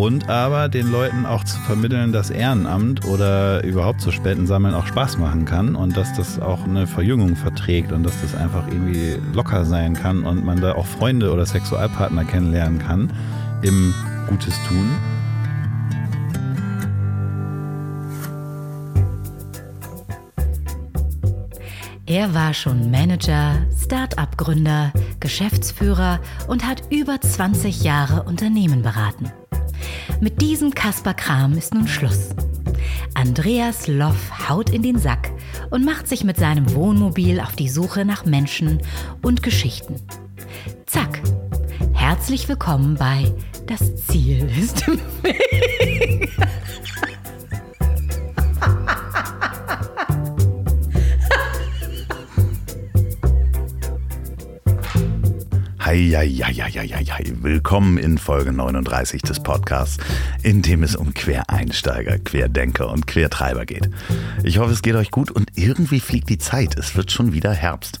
und 0.00 0.30
aber 0.30 0.70
den 0.70 0.90
Leuten 0.90 1.26
auch 1.26 1.44
zu 1.44 1.58
vermitteln, 1.60 2.10
dass 2.10 2.30
Ehrenamt 2.30 3.04
oder 3.04 3.62
überhaupt 3.62 4.00
so 4.00 4.10
Spenden 4.10 4.46
sammeln 4.46 4.74
auch 4.74 4.86
Spaß 4.86 5.18
machen 5.18 5.44
kann 5.44 5.76
und 5.76 5.94
dass 5.94 6.14
das 6.14 6.40
auch 6.40 6.64
eine 6.64 6.86
Verjüngung 6.86 7.36
verträgt 7.36 7.92
und 7.92 8.02
dass 8.02 8.18
das 8.22 8.34
einfach 8.34 8.66
irgendwie 8.68 9.18
locker 9.34 9.66
sein 9.66 9.92
kann 9.92 10.24
und 10.24 10.42
man 10.42 10.58
da 10.58 10.72
auch 10.72 10.86
Freunde 10.86 11.30
oder 11.30 11.44
Sexualpartner 11.44 12.24
kennenlernen 12.24 12.78
kann 12.78 13.12
im 13.60 13.94
Gutes 14.26 14.54
tun. 14.66 14.88
Er 22.06 22.32
war 22.32 22.54
schon 22.54 22.90
Manager, 22.90 23.56
Start-up-Gründer, 23.78 24.92
Geschäftsführer 25.20 26.20
und 26.48 26.66
hat 26.66 26.84
über 26.88 27.20
20 27.20 27.82
Jahre 27.82 28.22
Unternehmen 28.22 28.80
beraten. 28.80 29.30
Mit 30.18 30.42
diesem 30.42 30.74
Kasper 30.74 31.14
Kram 31.14 31.56
ist 31.56 31.74
nun 31.74 31.86
Schluss. 31.86 32.30
Andreas 33.14 33.86
Loff 33.86 34.48
haut 34.48 34.70
in 34.70 34.82
den 34.82 34.98
Sack 34.98 35.30
und 35.70 35.84
macht 35.84 36.08
sich 36.08 36.24
mit 36.24 36.36
seinem 36.36 36.74
Wohnmobil 36.74 37.40
auf 37.40 37.54
die 37.56 37.68
Suche 37.68 38.04
nach 38.04 38.24
Menschen 38.24 38.80
und 39.22 39.42
Geschichten. 39.42 39.96
Zack. 40.86 41.20
Herzlich 41.92 42.48
willkommen 42.48 42.96
bei 42.96 43.32
Das 43.66 44.06
Ziel 44.06 44.50
ist 44.58 44.88
im 44.88 44.98
Weg. 45.22 46.30
Heieieiei. 55.90 57.32
Willkommen 57.42 57.98
in 57.98 58.16
Folge 58.16 58.52
39 58.52 59.22
des 59.22 59.40
Podcasts, 59.42 59.98
in 60.44 60.62
dem 60.62 60.84
es 60.84 60.94
um 60.94 61.14
Quereinsteiger, 61.14 62.20
Querdenker 62.20 62.92
und 62.92 63.08
Quertreiber 63.08 63.66
geht. 63.66 63.90
Ich 64.44 64.58
hoffe, 64.58 64.72
es 64.72 64.82
geht 64.82 64.94
euch 64.94 65.10
gut 65.10 65.32
und 65.32 65.50
irgendwie 65.56 65.98
fliegt 65.98 66.28
die 66.28 66.38
Zeit. 66.38 66.78
Es 66.78 66.94
wird 66.94 67.10
schon 67.10 67.32
wieder 67.32 67.52
Herbst. 67.52 67.98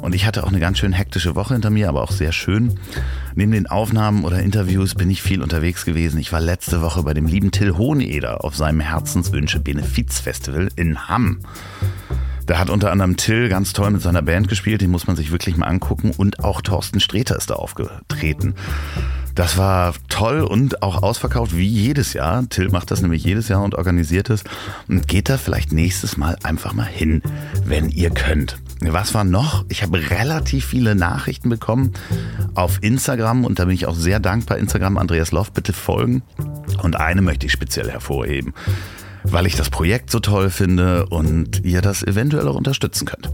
Und 0.00 0.14
ich 0.14 0.26
hatte 0.26 0.44
auch 0.44 0.48
eine 0.48 0.60
ganz 0.60 0.78
schön 0.78 0.92
hektische 0.92 1.34
Woche 1.34 1.54
hinter 1.54 1.70
mir, 1.70 1.88
aber 1.88 2.04
auch 2.04 2.12
sehr 2.12 2.30
schön. 2.30 2.78
Neben 3.34 3.50
den 3.50 3.66
Aufnahmen 3.66 4.24
oder 4.24 4.38
Interviews 4.38 4.94
bin 4.94 5.10
ich 5.10 5.20
viel 5.20 5.42
unterwegs 5.42 5.84
gewesen. 5.84 6.20
Ich 6.20 6.32
war 6.32 6.40
letzte 6.40 6.82
Woche 6.82 7.02
bei 7.02 7.14
dem 7.14 7.26
lieben 7.26 7.50
Till 7.50 7.76
Hoheneder 7.76 8.44
auf 8.44 8.54
seinem 8.54 8.78
Herzenswünsche 8.78 9.58
Benefizfestival 9.58 10.68
in 10.76 11.08
Hamm. 11.08 11.40
Da 12.46 12.58
hat 12.58 12.70
unter 12.70 12.92
anderem 12.92 13.16
Till 13.16 13.48
ganz 13.48 13.72
toll 13.72 13.90
mit 13.90 14.02
seiner 14.02 14.22
Band 14.22 14.48
gespielt, 14.48 14.80
den 14.80 14.90
muss 14.90 15.06
man 15.06 15.16
sich 15.16 15.30
wirklich 15.30 15.56
mal 15.56 15.66
angucken. 15.66 16.12
Und 16.16 16.40
auch 16.44 16.60
Thorsten 16.60 17.00
Streter 17.00 17.36
ist 17.36 17.50
da 17.50 17.54
aufgetreten. 17.54 18.54
Das 19.34 19.58
war 19.58 19.94
toll 20.08 20.42
und 20.42 20.82
auch 20.82 21.02
ausverkauft 21.02 21.56
wie 21.56 21.66
jedes 21.66 22.12
Jahr. 22.12 22.48
Till 22.48 22.68
macht 22.68 22.92
das 22.92 23.02
nämlich 23.02 23.24
jedes 23.24 23.48
Jahr 23.48 23.64
und 23.64 23.74
organisiert 23.74 24.30
es. 24.30 24.44
Und 24.88 25.08
geht 25.08 25.28
da 25.28 25.38
vielleicht 25.38 25.72
nächstes 25.72 26.16
Mal 26.16 26.36
einfach 26.44 26.72
mal 26.72 26.86
hin, 26.86 27.20
wenn 27.64 27.88
ihr 27.88 28.10
könnt. 28.10 28.58
Was 28.80 29.14
war 29.14 29.24
noch? 29.24 29.64
Ich 29.68 29.82
habe 29.82 29.98
relativ 30.10 30.66
viele 30.66 30.94
Nachrichten 30.94 31.48
bekommen 31.48 31.94
auf 32.54 32.78
Instagram 32.82 33.44
und 33.44 33.58
da 33.58 33.64
bin 33.64 33.74
ich 33.74 33.86
auch 33.86 33.96
sehr 33.96 34.20
dankbar. 34.20 34.58
Instagram 34.58 34.98
Andreas 34.98 35.32
Loff, 35.32 35.50
bitte 35.50 35.72
folgen. 35.72 36.22
Und 36.82 36.96
eine 36.96 37.22
möchte 37.22 37.46
ich 37.46 37.52
speziell 37.52 37.90
hervorheben 37.90 38.54
weil 39.24 39.46
ich 39.46 39.56
das 39.56 39.70
Projekt 39.70 40.10
so 40.10 40.20
toll 40.20 40.50
finde 40.50 41.06
und 41.06 41.64
ihr 41.64 41.80
das 41.82 42.02
eventuell 42.02 42.46
auch 42.46 42.54
unterstützen 42.54 43.06
könnt. 43.06 43.30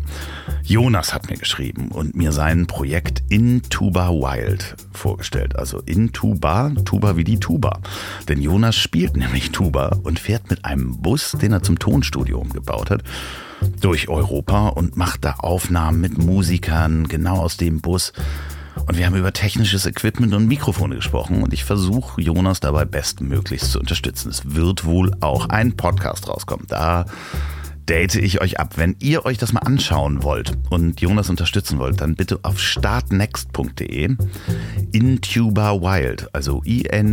Jonas 0.63 1.13
hat 1.13 1.29
mir 1.29 1.37
geschrieben 1.37 1.89
und 1.89 2.15
mir 2.15 2.33
sein 2.33 2.67
Projekt 2.67 3.23
In 3.29 3.63
Tuba 3.63 4.11
Wild 4.11 4.77
vorgestellt. 4.93 5.57
Also 5.57 5.81
in 5.85 6.13
Tuba, 6.13 6.73
Tuba 6.85 7.17
wie 7.17 7.25
die 7.25 7.41
Tuba. 7.41 7.81
Denn 8.29 8.41
Jonas 8.41 8.77
spielt 8.77 9.17
nämlich 9.17 9.51
Tuba 9.51 9.99
und 10.03 10.19
fährt 10.19 10.49
mit 10.49 10.65
einem 10.65 11.01
Bus, 11.01 11.33
den 11.33 11.53
er 11.53 11.63
zum 11.63 11.79
Tonstudio 11.79 12.39
umgebaut 12.39 12.91
hat, 12.91 13.03
durch 13.81 14.09
Europa 14.09 14.69
und 14.69 14.97
macht 14.97 15.25
da 15.25 15.35
Aufnahmen 15.39 16.01
mit 16.01 16.19
Musikern 16.19 17.09
genau 17.09 17.39
aus 17.39 17.57
dem 17.57 17.81
Bus. 17.81 18.13
Und 18.91 18.99
wir 18.99 19.07
haben 19.07 19.15
über 19.15 19.33
technisches 19.33 19.87
Equipment 19.87 20.35
und 20.35 20.49
Mikrofone 20.49 20.97
gesprochen 20.97 21.45
und 21.45 21.53
ich 21.53 21.63
versuche 21.63 22.21
Jonas 22.21 22.59
dabei 22.59 22.85
bestmöglichst 22.85 23.71
zu 23.71 23.79
unterstützen. 23.79 24.31
Es 24.31 24.57
wird 24.57 24.85
wohl 24.85 25.13
auch 25.21 25.49
ein 25.49 25.77
Podcast 25.77 26.29
rauskommen. 26.29 26.67
Da 26.67 27.05
date 27.89 28.17
ich 28.17 28.41
euch 28.41 28.59
ab. 28.59 28.73
Wenn 28.79 28.97
ihr 28.99 29.25
euch 29.25 29.39
das 29.39 29.53
mal 29.53 29.61
anschauen 29.61 30.25
wollt 30.25 30.59
und 30.71 31.01
Jonas 31.01 31.31
unterstützen 31.31 31.79
wollt, 31.79 32.01
dann 32.01 32.17
bitte 32.17 32.41
auf 32.43 32.59
startnext.de 32.59 34.17
Intuba 34.91 35.81
Wild, 35.81 36.29
also 36.35 36.61
I-N-T-U-B-A 36.67 37.13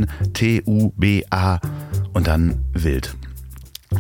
und 2.12 2.26
dann 2.26 2.66
wild. 2.74 3.16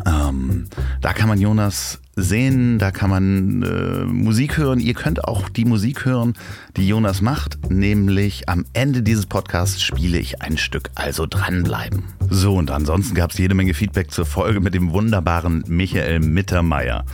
Ähm, 0.07 0.67
da 1.01 1.13
kann 1.13 1.29
man 1.29 1.39
Jonas 1.39 2.01
sehen, 2.17 2.79
da 2.79 2.91
kann 2.91 3.09
man 3.09 3.63
äh, 3.63 4.03
Musik 4.05 4.57
hören. 4.57 4.79
Ihr 4.79 4.95
könnt 4.95 5.23
auch 5.23 5.47
die 5.47 5.66
Musik 5.66 6.03
hören, 6.03 6.33
die 6.75 6.88
Jonas 6.88 7.22
macht, 7.22 7.72
nämlich 7.72 8.50
am 8.50 8.66
Ende 8.73 9.03
dieses 9.03 9.28
Podcasts 9.28 9.81
spiele 9.81 10.17
ich 10.17 10.41
ein 10.41 10.57
Stück, 10.57 10.89
also 10.95 11.27
dranbleiben. 11.27 12.03
So, 12.29 12.56
und 12.56 12.72
ansonsten 12.72 13.16
gab 13.16 13.31
es 13.31 13.38
jede 13.38 13.56
Menge 13.56 13.73
Feedback 13.73 14.11
zur 14.11 14.25
Folge 14.25 14.59
mit 14.59 14.73
dem 14.73 14.91
wunderbaren 14.91 15.63
Michael 15.67 16.19
Mittermeier. 16.19 17.06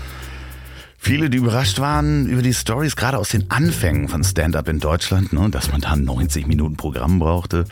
Viele, 1.06 1.30
die 1.30 1.40
überrascht 1.40 1.80
waren 1.80 2.30
über 2.30 2.42
die 2.42 2.54
Stories, 2.54 2.96
gerade 2.96 3.18
aus 3.18 3.28
den 3.28 3.52
Anfängen 3.52 4.08
von 4.08 4.24
Stand-Up 4.24 4.70
in 4.70 4.80
Deutschland, 4.80 5.34
ne, 5.34 5.50
dass 5.50 5.70
man 5.70 5.82
da 5.82 5.98
90 5.98 6.48
Minuten 6.48 6.78
Programm 6.78 7.20
brauchte. 7.20 7.66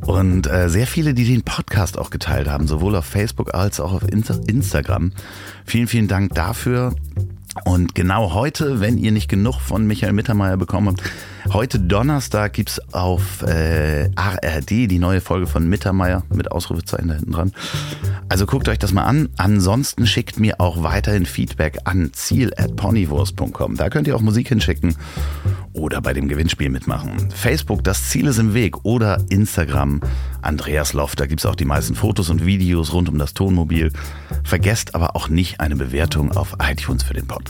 Und 0.00 0.46
äh, 0.46 0.70
sehr 0.70 0.86
viele, 0.86 1.12
die 1.12 1.26
den 1.26 1.42
Podcast 1.42 1.98
auch 1.98 2.08
geteilt 2.08 2.48
haben, 2.48 2.66
sowohl 2.66 2.96
auf 2.96 3.04
Facebook 3.04 3.52
als 3.52 3.78
auch 3.78 3.92
auf 3.92 4.04
Instagram. 4.08 5.12
Vielen, 5.66 5.86
vielen 5.86 6.08
Dank 6.08 6.34
dafür. 6.34 6.94
Und 7.64 7.94
genau 7.94 8.34
heute, 8.34 8.80
wenn 8.80 8.98
ihr 8.98 9.12
nicht 9.12 9.28
genug 9.28 9.60
von 9.60 9.86
Michael 9.86 10.12
Mittermeier 10.12 10.56
bekommen 10.56 10.88
habt, 10.88 11.02
heute 11.52 11.78
Donnerstag 11.78 12.52
gibt's 12.52 12.80
auf 12.92 13.42
äh, 13.42 14.10
ARD 14.14 14.70
die 14.70 14.98
neue 14.98 15.20
Folge 15.20 15.46
von 15.46 15.68
Mittermeier 15.68 16.22
mit 16.32 16.50
Ausrufezeichen 16.52 17.08
da 17.08 17.14
hinten 17.14 17.32
dran. 17.32 17.52
Also 18.28 18.46
guckt 18.46 18.68
euch 18.68 18.78
das 18.78 18.92
mal 18.92 19.04
an. 19.04 19.28
Ansonsten 19.36 20.06
schickt 20.06 20.38
mir 20.38 20.60
auch 20.60 20.82
weiterhin 20.82 21.26
Feedback 21.26 21.78
an 21.84 22.10
ziel.ponywurst.com. 22.12 23.76
Da 23.76 23.90
könnt 23.90 24.06
ihr 24.08 24.16
auch 24.16 24.20
Musik 24.20 24.48
hinschicken 24.48 24.96
oder 25.72 26.00
bei 26.00 26.12
dem 26.12 26.28
Gewinnspiel 26.28 26.70
mitmachen. 26.70 27.30
Facebook, 27.30 27.84
das 27.84 28.08
Ziel 28.08 28.26
ist 28.26 28.38
im 28.38 28.54
Weg 28.54 28.84
oder 28.84 29.22
Instagram, 29.28 30.00
Andreas 30.42 30.92
Loft. 30.92 31.20
Da 31.20 31.26
gibt 31.26 31.40
es 31.40 31.46
auch 31.46 31.54
die 31.54 31.64
meisten 31.64 31.94
Fotos 31.94 32.30
und 32.30 32.44
Videos 32.44 32.92
rund 32.92 33.08
um 33.08 33.18
das 33.18 33.34
Tonmobil. 33.34 33.92
Vergesst 34.42 34.94
aber 34.94 35.16
auch 35.16 35.28
nicht 35.28 35.60
eine 35.60 35.76
Bewertung 35.76 36.32
auf 36.32 36.56
iTunes 36.60 37.02
für 37.02 37.14
den 37.14 37.26
Podcast. 37.26 37.45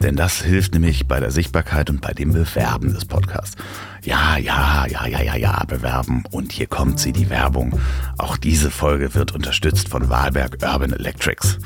Denn 0.00 0.16
das 0.16 0.42
hilft 0.42 0.74
nämlich 0.74 1.06
bei 1.06 1.20
der 1.20 1.30
Sichtbarkeit 1.30 1.90
und 1.90 2.00
bei 2.00 2.12
dem 2.12 2.32
Bewerben 2.32 2.92
des 2.92 3.04
Podcasts. 3.04 3.56
Ja, 4.02 4.36
ja, 4.36 4.86
ja, 4.86 5.06
ja, 5.06 5.22
ja, 5.22 5.36
ja, 5.36 5.64
bewerben. 5.64 6.24
Und 6.30 6.52
hier 6.52 6.66
kommt 6.66 7.00
sie, 7.00 7.12
die 7.12 7.30
Werbung. 7.30 7.80
Auch 8.18 8.36
diese 8.36 8.70
Folge 8.70 9.14
wird 9.14 9.32
unterstützt 9.32 9.88
von 9.88 10.08
Wahlberg 10.08 10.58
Urban 10.62 10.92
Electrics. 10.92 11.58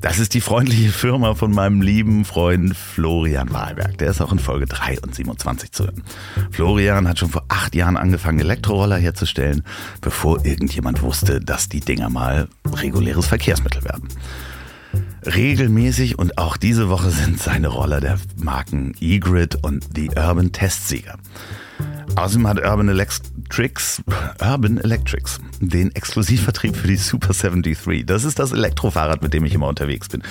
Das 0.00 0.18
ist 0.18 0.34
die 0.34 0.40
freundliche 0.40 0.90
Firma 0.90 1.34
von 1.34 1.52
meinem 1.52 1.80
lieben 1.80 2.24
Freund 2.24 2.76
Florian 2.76 3.50
Wahlberg. 3.52 3.96
Der 3.98 4.10
ist 4.10 4.20
auch 4.20 4.30
in 4.30 4.38
Folge 4.38 4.66
3 4.66 5.00
und 5.00 5.14
27 5.14 5.72
zu 5.72 5.84
hören. 5.84 6.02
Florian 6.50 7.08
hat 7.08 7.18
schon 7.18 7.30
vor 7.30 7.44
acht 7.48 7.74
Jahren 7.74 7.96
angefangen, 7.96 8.38
Elektroroller 8.38 8.98
herzustellen, 8.98 9.64
bevor 10.02 10.44
irgendjemand 10.44 11.02
wusste, 11.02 11.40
dass 11.40 11.68
die 11.68 11.80
Dinger 11.80 12.10
mal 12.10 12.48
reguläres 12.72 13.26
Verkehrsmittel 13.26 13.84
werden. 13.84 14.08
Regelmäßig 15.24 16.18
und 16.18 16.38
auch 16.38 16.56
diese 16.56 16.88
Woche 16.88 17.10
sind 17.10 17.40
seine 17.40 17.68
Roller 17.68 18.00
der 18.00 18.18
Marken 18.36 18.94
E-Grid 19.00 19.62
und 19.62 19.84
The 19.94 20.10
Urban 20.16 20.52
Testsieger. 20.52 21.18
Außerdem 22.14 22.48
hat 22.48 22.64
Urban 22.64 22.88
Electrics, 22.88 24.02
Urban 24.40 24.78
Electrics 24.78 25.38
den 25.60 25.94
Exklusivvertrieb 25.94 26.76
für 26.76 26.86
die 26.86 26.96
Super 26.96 27.34
73. 27.34 28.06
Das 28.06 28.24
ist 28.24 28.38
das 28.38 28.52
Elektrofahrrad, 28.52 29.22
mit 29.22 29.34
dem 29.34 29.44
ich 29.44 29.52
immer 29.52 29.66
unterwegs 29.66 30.08
bin. 30.08 30.22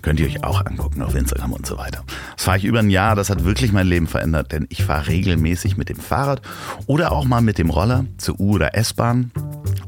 Könnt 0.00 0.20
ihr 0.20 0.26
euch 0.26 0.42
auch 0.44 0.64
angucken 0.64 1.02
auf 1.02 1.14
Instagram 1.14 1.52
und 1.52 1.66
so 1.66 1.76
weiter. 1.76 2.02
Das 2.36 2.44
fahre 2.44 2.58
ich 2.58 2.64
über 2.64 2.78
ein 2.78 2.90
Jahr, 2.90 3.14
das 3.16 3.28
hat 3.28 3.44
wirklich 3.44 3.72
mein 3.72 3.86
Leben 3.86 4.06
verändert, 4.06 4.52
denn 4.52 4.66
ich 4.70 4.84
fahre 4.84 5.08
regelmäßig 5.08 5.76
mit 5.76 5.88
dem 5.88 5.98
Fahrrad 5.98 6.40
oder 6.86 7.12
auch 7.12 7.24
mal 7.24 7.42
mit 7.42 7.58
dem 7.58 7.70
Roller 7.70 8.06
zur 8.16 8.40
U- 8.40 8.54
oder 8.54 8.74
S-Bahn 8.74 9.30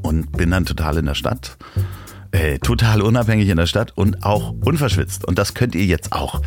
und 0.03 0.32
bin 0.32 0.50
dann 0.50 0.67
total 0.67 0.99
in 0.99 1.06
der 1.06 1.15
Stadt 1.15 1.56
äh, 2.37 2.59
total 2.59 3.00
unabhängig 3.00 3.49
in 3.49 3.56
der 3.56 3.67
Stadt 3.67 3.93
und 3.94 4.23
auch 4.23 4.55
unverschwitzt. 4.65 5.25
Und 5.25 5.38
das 5.38 5.55
könnt 5.55 5.75
ihr 5.75 5.87
jetzt 5.87 6.12
auch. 6.12 6.43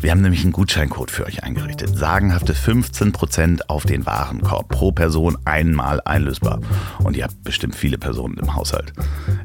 Wir 0.00 0.10
haben 0.10 0.22
nämlich 0.22 0.42
einen 0.42 0.52
Gutscheincode 0.52 1.10
für 1.10 1.24
euch 1.24 1.44
eingerichtet. 1.44 1.96
Sagenhafte 1.96 2.52
15% 2.52 3.60
auf 3.68 3.84
den 3.84 4.06
Warenkorb. 4.06 4.68
Pro 4.68 4.92
Person 4.92 5.38
einmal 5.44 6.00
einlösbar. 6.04 6.60
Und 7.04 7.16
ihr 7.16 7.24
habt 7.24 7.44
bestimmt 7.44 7.76
viele 7.76 7.96
Personen 7.96 8.38
im 8.38 8.54
Haushalt. 8.54 8.92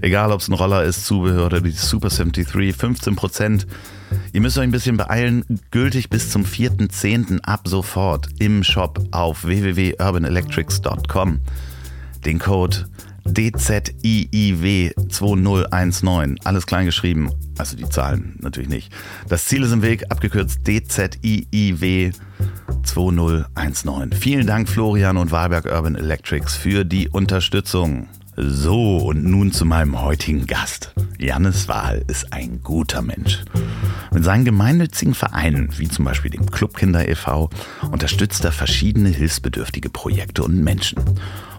Egal, 0.02 0.32
ob 0.32 0.42
es 0.42 0.48
ein 0.48 0.54
Roller 0.54 0.84
ist, 0.84 1.06
Zubehör 1.06 1.46
oder 1.46 1.62
die 1.62 1.72
Super 1.72 2.10
73, 2.10 2.48
15%. 2.48 3.68
Ihr 4.34 4.42
müsst 4.42 4.58
euch 4.58 4.64
ein 4.64 4.72
bisschen 4.72 4.98
beeilen. 4.98 5.46
Gültig 5.72 6.10
bis 6.10 6.32
zum 6.32 6.46
4.10. 6.46 7.42
ab 7.44 7.68
sofort 7.68 8.30
im 8.40 8.64
Shop 8.64 9.00
auf 9.12 9.46
www.urbanelectrics.com. 9.46 11.40
Den 12.26 12.40
Code 12.40 12.88
DZIIW 13.26 14.92
2019. 15.10 16.40
Alles 16.44 16.66
klein 16.66 16.86
geschrieben. 16.86 17.32
Also 17.58 17.76
die 17.76 17.90
Zahlen 17.90 18.38
natürlich 18.42 18.70
nicht. 18.70 18.92
Das 19.28 19.46
Ziel 19.46 19.64
ist 19.64 19.72
im 19.72 19.82
Weg, 19.82 20.12
abgekürzt 20.12 20.62
DZIIW 20.68 22.12
2019. 22.84 24.14
Vielen 24.14 24.48
Dank 24.48 24.70
Florian 24.70 25.18
und 25.18 25.32
Wahlberg 25.32 25.66
Urban 25.66 25.96
Electrics 25.96 26.56
für 26.56 26.86
die 26.86 27.10
Unterstützung. 27.10 28.08
So, 28.38 28.98
und 28.98 29.24
nun 29.24 29.54
zu 29.54 29.66
meinem 29.66 30.02
heutigen 30.02 30.46
Gast. 30.46 30.94
Jannis 31.18 31.70
Wahl 31.70 32.04
ist 32.08 32.34
ein 32.34 32.62
guter 32.62 33.02
Mensch. 33.02 33.46
Mit 34.12 34.26
seinen 34.26 34.44
gemeinnützigen 34.44 35.14
Vereinen, 35.14 35.70
wie 35.78 35.88
zum 35.88 36.04
Beispiel 36.04 36.32
dem 36.32 36.52
Clubkinder 36.52 37.08
e.V., 37.08 37.50
unterstützt 37.92 38.44
er 38.44 38.52
verschiedene 38.52 39.10
hilfsbedürftige 39.10 39.90
Projekte 39.90 40.44
und 40.44 40.62
Menschen. 40.62 41.00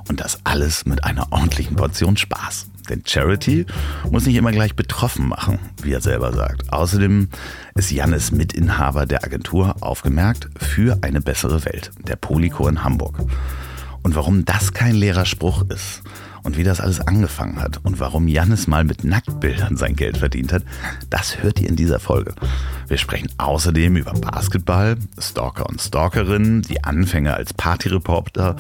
Und 0.09 0.21
das 0.21 0.39
alles 0.45 0.87
mit 0.87 1.05
einer 1.05 1.33
ordentlichen 1.33 1.77
Portion 1.77 2.17
Spaß. 2.17 2.67
Denn 2.89 3.03
Charity 3.05 3.67
muss 4.11 4.27
nicht 4.27 4.37
immer 4.37 4.53
gleich 4.53 4.77
betroffen 4.77 5.29
machen, 5.29 5.59
wie 5.83 5.93
er 5.93 6.01
selber 6.01 6.33
sagt. 6.33 6.73
Außerdem 6.73 7.29
ist 7.75 7.91
Jannis 7.91 8.31
Mitinhaber 8.31 9.07
der 9.07 9.25
Agentur 9.25 9.77
aufgemerkt 9.81 10.49
für 10.57 10.99
eine 11.03 11.21
bessere 11.21 11.65
Welt, 11.65 11.91
der 12.07 12.17
Polyco 12.17 12.69
in 12.69 12.85
Hamburg. 12.85 13.19
Und 14.03 14.15
warum 14.15 14.45
das 14.45 14.73
kein 14.73 14.95
leerer 14.95 15.27
Spruch 15.27 15.65
ist 15.69 16.03
und 16.47 16.57
wie 16.57 16.63
das 16.63 16.81
alles 16.81 17.01
angefangen 17.01 17.61
hat 17.61 17.81
und 17.83 17.99
warum 17.99 18.29
Jannis 18.29 18.69
mal 18.69 18.85
mit 18.85 19.03
Nacktbildern 19.03 19.77
sein 19.77 19.97
Geld 19.97 20.17
verdient 20.17 20.53
hat, 20.53 20.63
das 21.11 21.43
hört 21.43 21.61
ihr 21.61 21.69
in 21.69 21.75
dieser 21.75 21.99
Folge. 21.99 22.35
Wir 22.87 22.99
sprechen 22.99 23.29
außerdem 23.37 23.97
über 23.97 24.13
Basketball, 24.13 24.97
Stalker 25.19 25.69
und 25.69 25.83
Stalkerinnen, 25.83 26.63
die 26.63 26.85
Anfänge 26.85 27.35
als 27.35 27.53
Partyreporter 27.53 28.57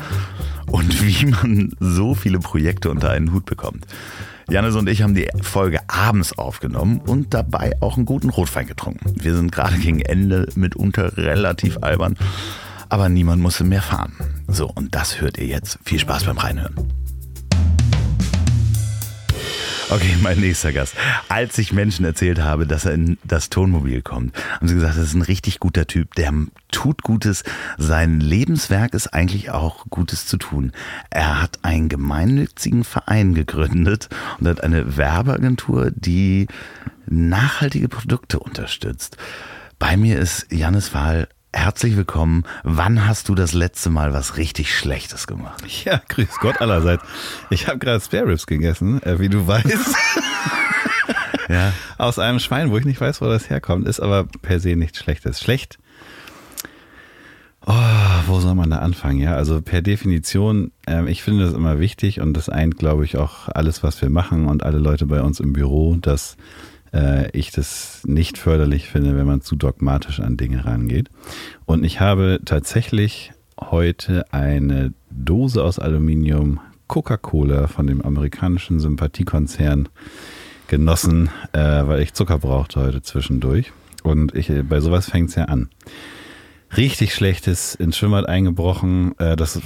und 0.66 1.00
wie 1.06 1.26
man 1.26 1.72
so 1.78 2.14
viele 2.14 2.40
Projekte 2.40 2.90
unter 2.90 3.10
einen 3.10 3.32
Hut 3.32 3.46
bekommt. 3.46 3.86
Janis 4.48 4.74
und 4.74 4.88
ich 4.88 5.02
haben 5.02 5.14
die 5.14 5.28
Folge 5.40 5.78
abends 5.88 6.36
aufgenommen 6.36 7.00
und 7.00 7.34
dabei 7.34 7.72
auch 7.80 7.96
einen 7.96 8.06
guten 8.06 8.30
Rotwein 8.30 8.66
getrunken. 8.66 9.14
Wir 9.16 9.34
sind 9.34 9.52
gerade 9.52 9.78
gegen 9.78 10.00
Ende 10.00 10.48
mitunter 10.56 11.16
relativ 11.16 11.78
albern, 11.82 12.16
aber 12.88 13.08
niemand 13.08 13.42
musste 13.42 13.64
mehr 13.64 13.82
fahren. 13.82 14.12
So, 14.48 14.70
und 14.72 14.94
das 14.94 15.20
hört 15.20 15.38
ihr 15.38 15.46
jetzt. 15.46 15.78
Viel 15.84 15.98
Spaß 15.98 16.24
beim 16.24 16.38
Reinhören. 16.38 16.74
Okay, 19.88 20.16
mein 20.22 20.40
nächster 20.40 20.72
Gast. 20.72 20.96
Als 21.28 21.56
ich 21.58 21.72
Menschen 21.72 22.04
erzählt 22.04 22.40
habe, 22.40 22.66
dass 22.66 22.84
er 22.84 22.94
in 22.94 23.18
das 23.22 23.50
Tonmobil 23.50 24.02
kommt, 24.02 24.36
haben 24.54 24.66
sie 24.66 24.74
gesagt, 24.74 24.96
das 24.96 25.04
ist 25.04 25.14
ein 25.14 25.22
richtig 25.22 25.60
guter 25.60 25.86
Typ, 25.86 26.14
der 26.14 26.32
tut 26.72 27.02
Gutes. 27.02 27.44
Sein 27.78 28.18
Lebenswerk 28.20 28.94
ist 28.94 29.08
eigentlich 29.08 29.50
auch 29.50 29.86
Gutes 29.88 30.26
zu 30.26 30.38
tun. 30.38 30.72
Er 31.10 31.40
hat 31.40 31.60
einen 31.62 31.88
gemeinnützigen 31.88 32.82
Verein 32.82 33.34
gegründet 33.34 34.08
und 34.40 34.48
hat 34.48 34.64
eine 34.64 34.96
Werbeagentur, 34.96 35.92
die 35.94 36.48
nachhaltige 37.06 37.88
Produkte 37.88 38.40
unterstützt. 38.40 39.16
Bei 39.78 39.96
mir 39.96 40.18
ist 40.18 40.50
Janis 40.50 40.94
Wahl 40.94 41.28
herzlich 41.56 41.96
willkommen. 41.96 42.44
Wann 42.64 43.06
hast 43.06 43.28
du 43.28 43.34
das 43.34 43.54
letzte 43.54 43.88
Mal 43.88 44.12
was 44.12 44.36
richtig 44.36 44.76
Schlechtes 44.76 45.26
gemacht? 45.26 45.64
Ja, 45.84 46.00
grüß 46.08 46.38
Gott 46.40 46.60
allerseits. 46.60 47.02
Ich 47.50 47.66
habe 47.66 47.78
gerade 47.78 48.00
Spare 48.00 48.28
Ribs 48.28 48.46
gegessen, 48.46 49.02
äh, 49.02 49.18
wie 49.18 49.28
du 49.28 49.46
weißt. 49.46 49.66
ja. 51.48 51.72
Aus 51.96 52.18
einem 52.18 52.40
Schwein, 52.40 52.70
wo 52.70 52.76
ich 52.76 52.84
nicht 52.84 53.00
weiß, 53.00 53.20
wo 53.22 53.26
das 53.26 53.48
herkommt, 53.48 53.88
ist 53.88 54.00
aber 54.00 54.24
per 54.42 54.60
se 54.60 54.76
nichts 54.76 54.98
Schlechtes. 54.98 55.40
Schlecht. 55.40 55.78
Oh, 57.64 57.72
wo 58.26 58.38
soll 58.38 58.54
man 58.54 58.70
da 58.70 58.78
anfangen? 58.78 59.18
Ja, 59.18 59.34
also 59.34 59.60
per 59.62 59.82
Definition, 59.82 60.72
äh, 60.86 61.10
ich 61.10 61.22
finde 61.22 61.46
das 61.46 61.54
immer 61.54 61.80
wichtig 61.80 62.20
und 62.20 62.34
das 62.34 62.48
eint, 62.48 62.76
glaube 62.76 63.04
ich, 63.04 63.16
auch 63.16 63.48
alles, 63.48 63.82
was 63.82 64.00
wir 64.02 64.10
machen 64.10 64.46
und 64.46 64.62
alle 64.62 64.78
Leute 64.78 65.06
bei 65.06 65.22
uns 65.22 65.40
im 65.40 65.54
Büro, 65.54 65.96
dass 65.96 66.36
äh, 66.96 67.30
ich 67.32 67.50
das 67.50 68.02
nicht 68.06 68.38
förderlich 68.38 68.88
finde, 68.88 69.16
wenn 69.16 69.26
man 69.26 69.42
zu 69.42 69.54
dogmatisch 69.54 70.20
an 70.20 70.36
Dinge 70.36 70.64
rangeht. 70.64 71.10
Und 71.66 71.84
ich 71.84 72.00
habe 72.00 72.40
tatsächlich 72.44 73.32
heute 73.60 74.32
eine 74.32 74.92
Dose 75.10 75.62
aus 75.62 75.78
Aluminium 75.78 76.60
Coca-Cola 76.88 77.66
von 77.66 77.86
dem 77.86 78.00
amerikanischen 78.00 78.80
Sympathiekonzern 78.80 79.88
genossen, 80.68 81.30
äh, 81.52 81.58
weil 81.86 82.00
ich 82.00 82.14
Zucker 82.14 82.38
brauchte 82.38 82.80
heute 82.80 83.02
zwischendurch. 83.02 83.72
Und 84.02 84.34
ich, 84.34 84.50
bei 84.68 84.80
sowas 84.80 85.10
fängt 85.10 85.30
es 85.30 85.34
ja 85.36 85.44
an 85.46 85.68
richtig 86.76 87.14
schlechtes 87.14 87.74
ins 87.74 87.96
Schwimmbad 87.96 88.28
eingebrochen. 88.28 89.18
Äh, 89.18 89.36
das 89.36 89.60